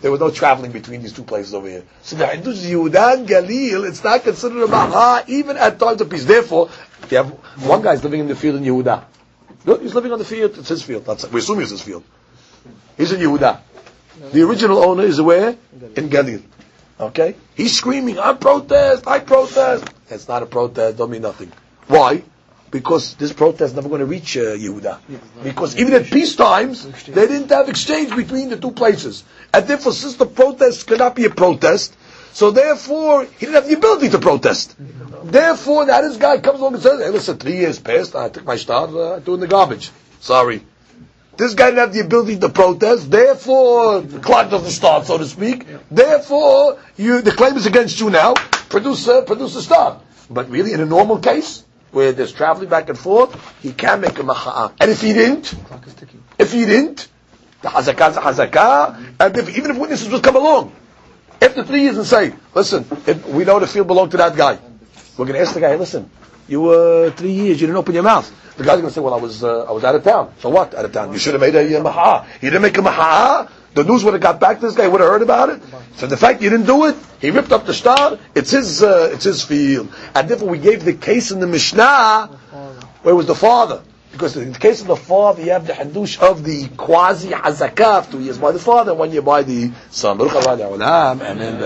there 0.00 0.10
was 0.12 0.20
no 0.20 0.30
traveling 0.30 0.70
between 0.70 1.02
these 1.02 1.12
two 1.12 1.24
places 1.24 1.54
over 1.54 1.68
here. 1.68 1.82
So 2.02 2.16
the 2.16 2.26
Hindu's 2.26 2.64
Yehudan 2.64 3.26
Galil, 3.26 3.88
it's 3.88 4.04
not 4.04 4.22
considered 4.22 4.62
a 4.62 4.68
Maha 4.68 5.24
even 5.26 5.56
at 5.56 5.78
times 5.80 6.00
of 6.00 6.08
peace. 6.08 6.24
Therefore, 6.24 6.70
you 7.10 7.16
have 7.18 7.30
one 7.64 7.82
guy's 7.82 8.02
living 8.02 8.20
in 8.20 8.28
the 8.28 8.36
field 8.36 8.56
in 8.56 8.64
Yehuda. 8.64 9.04
He's 9.80 9.94
living 9.94 10.12
on 10.12 10.18
the 10.18 10.24
field. 10.24 10.56
It's 10.58 10.68
his 10.68 10.82
field. 10.82 11.04
That's, 11.04 11.30
we 11.30 11.40
assume 11.40 11.60
it's 11.60 11.70
his 11.70 11.82
field. 11.82 12.04
He's 12.96 13.12
in 13.12 13.20
Yehuda. 13.20 13.60
The 14.32 14.42
original 14.42 14.78
owner 14.78 15.04
is 15.04 15.20
where? 15.20 15.50
In 15.50 16.08
Galil. 16.10 16.42
Okay? 16.98 17.36
He's 17.54 17.76
screaming, 17.76 18.18
I 18.18 18.34
protest, 18.34 19.06
I 19.06 19.20
protest. 19.20 19.92
It's 20.10 20.26
not 20.26 20.42
a 20.42 20.46
protest, 20.46 20.98
don't 20.98 21.10
mean 21.10 21.22
nothing. 21.22 21.52
Why? 21.86 22.22
because 22.70 23.14
this 23.14 23.32
protest 23.32 23.70
is 23.70 23.74
never 23.74 23.88
going 23.88 24.00
to 24.00 24.06
reach 24.06 24.36
uh, 24.36 24.40
Yehuda. 24.40 24.98
Because 25.42 25.76
even 25.78 25.94
at 25.94 26.04
peace 26.06 26.36
times, 26.36 26.84
they 27.06 27.26
didn't 27.26 27.50
have 27.50 27.68
exchange 27.68 28.14
between 28.14 28.50
the 28.50 28.56
two 28.56 28.72
places. 28.72 29.24
And 29.52 29.66
therefore, 29.66 29.92
since 29.92 30.16
the 30.16 30.26
protest 30.26 30.86
cannot 30.86 31.14
be 31.14 31.24
a 31.24 31.30
protest, 31.30 31.96
so 32.32 32.50
therefore, 32.50 33.24
he 33.24 33.46
didn't 33.46 33.54
have 33.54 33.68
the 33.68 33.74
ability 33.74 34.10
to 34.10 34.18
protest. 34.18 34.76
Therefore, 34.78 35.86
now 35.86 36.00
this 36.02 36.16
guy 36.16 36.38
comes 36.38 36.60
along 36.60 36.74
and 36.74 36.82
says, 36.82 37.00
hey, 37.00 37.10
listen, 37.10 37.38
three 37.38 37.56
years 37.56 37.78
passed, 37.78 38.14
I 38.14 38.28
took 38.28 38.44
my 38.44 38.56
start, 38.56 38.90
uh, 38.90 39.14
I 39.14 39.20
threw 39.20 39.34
in 39.34 39.40
the 39.40 39.46
garbage. 39.46 39.90
Sorry. 40.20 40.62
This 41.36 41.54
guy 41.54 41.66
didn't 41.66 41.78
have 41.78 41.92
the 41.92 42.00
ability 42.00 42.38
to 42.38 42.48
protest, 42.48 43.10
therefore, 43.10 44.00
the 44.00 44.18
clock 44.18 44.50
doesn't 44.50 44.70
start, 44.70 45.06
so 45.06 45.18
to 45.18 45.24
speak. 45.24 45.66
Therefore, 45.90 46.78
you, 46.96 47.22
the 47.22 47.30
claim 47.30 47.56
is 47.56 47.66
against 47.66 48.00
you 48.00 48.10
now, 48.10 48.34
produce, 48.34 49.06
uh, 49.06 49.22
produce 49.22 49.54
a 49.56 49.62
start. 49.62 50.02
But 50.28 50.50
really, 50.50 50.72
in 50.72 50.80
a 50.80 50.86
normal 50.86 51.18
case, 51.18 51.64
where 51.90 52.12
there's 52.12 52.32
traveling 52.32 52.68
back 52.68 52.88
and 52.88 52.98
forth, 52.98 53.34
he 53.62 53.72
can 53.72 54.00
make 54.00 54.18
a 54.18 54.22
macha'a. 54.22 54.72
And 54.80 54.90
if 54.90 55.00
he 55.00 55.12
didn't, 55.12 55.54
if 56.38 56.52
he 56.52 56.66
didn't, 56.66 57.08
the 57.62 57.68
hazakah 57.68 58.10
is 58.10 58.16
a 58.16 58.20
hazakah, 58.20 59.14
and 59.20 59.36
if, 59.36 59.56
even 59.56 59.70
if 59.70 59.78
witnesses 59.78 60.08
would 60.10 60.22
come 60.22 60.36
along, 60.36 60.72
after 61.40 61.64
three 61.64 61.82
years 61.82 61.96
and 61.96 62.06
say, 62.06 62.34
listen, 62.54 62.84
we 63.28 63.44
know 63.44 63.58
the 63.58 63.66
field 63.66 63.86
belonged 63.86 64.10
to 64.12 64.16
that 64.18 64.36
guy, 64.36 64.58
we're 65.16 65.26
going 65.26 65.36
to 65.38 65.40
ask 65.40 65.54
the 65.54 65.60
guy, 65.60 65.74
listen, 65.76 66.10
you 66.48 66.60
were 66.62 67.10
three 67.10 67.32
years, 67.32 67.60
you 67.60 67.66
didn't 67.66 67.76
open 67.78 67.94
your 67.94 68.02
mouth. 68.02 68.32
The 68.56 68.64
guy's 68.64 68.76
going 68.80 68.88
to 68.88 68.92
say, 68.92 69.00
well, 69.00 69.14
I 69.14 69.18
was, 69.18 69.44
uh, 69.44 69.64
I 69.64 69.72
was 69.72 69.84
out 69.84 69.94
of 69.94 70.02
town. 70.02 70.32
So 70.40 70.48
what? 70.48 70.74
Out 70.74 70.84
of 70.84 70.92
town. 70.92 71.12
You 71.12 71.18
should 71.18 71.34
have 71.34 71.40
made 71.40 71.54
a 71.54 71.80
uh, 71.80 71.84
maha'a. 71.84 72.26
You 72.42 72.50
didn't 72.50 72.62
make 72.62 72.76
a 72.76 72.80
maha'a. 72.80 73.48
The 73.74 73.84
news 73.84 74.02
would 74.02 74.14
have 74.14 74.22
got 74.22 74.40
back 74.40 74.58
to 74.60 74.66
this 74.66 74.74
guy, 74.74 74.88
would 74.88 75.00
have 75.00 75.10
heard 75.10 75.22
about 75.22 75.50
it. 75.50 75.62
So 75.96 76.08
the 76.08 76.16
fact 76.16 76.42
you 76.42 76.50
didn't 76.50 76.66
do 76.66 76.86
it, 76.86 76.96
he 77.20 77.30
ripped 77.30 77.52
up 77.52 77.66
the 77.66 77.74
shtar, 77.74 78.18
it's 78.34 78.50
his, 78.50 78.82
uh, 78.82 79.10
it's 79.12 79.24
his 79.24 79.44
field. 79.44 79.92
And 80.14 80.28
therefore 80.28 80.48
we 80.48 80.58
gave 80.58 80.84
the 80.84 80.94
case 80.94 81.30
in 81.30 81.38
the 81.38 81.46
Mishnah, 81.46 82.26
where 83.02 83.14
was 83.14 83.26
the 83.26 83.36
father. 83.36 83.82
Because 84.12 84.36
in 84.36 84.52
the 84.52 84.58
case 84.58 84.80
of 84.80 84.86
the 84.86 84.96
father, 84.96 85.42
you 85.42 85.50
have 85.50 85.66
the 85.66 85.74
hadush 85.74 86.18
of 86.20 86.42
the 86.42 86.68
quasi 86.76 87.28
hazakah, 87.28 88.10
two 88.10 88.20
years 88.20 88.38
by 88.38 88.52
the 88.52 88.58
father, 88.58 88.94
one 88.94 89.10
year 89.12 89.22
by 89.22 89.42
the 89.42 89.70
son. 89.90 90.20
Amen. 90.20 91.60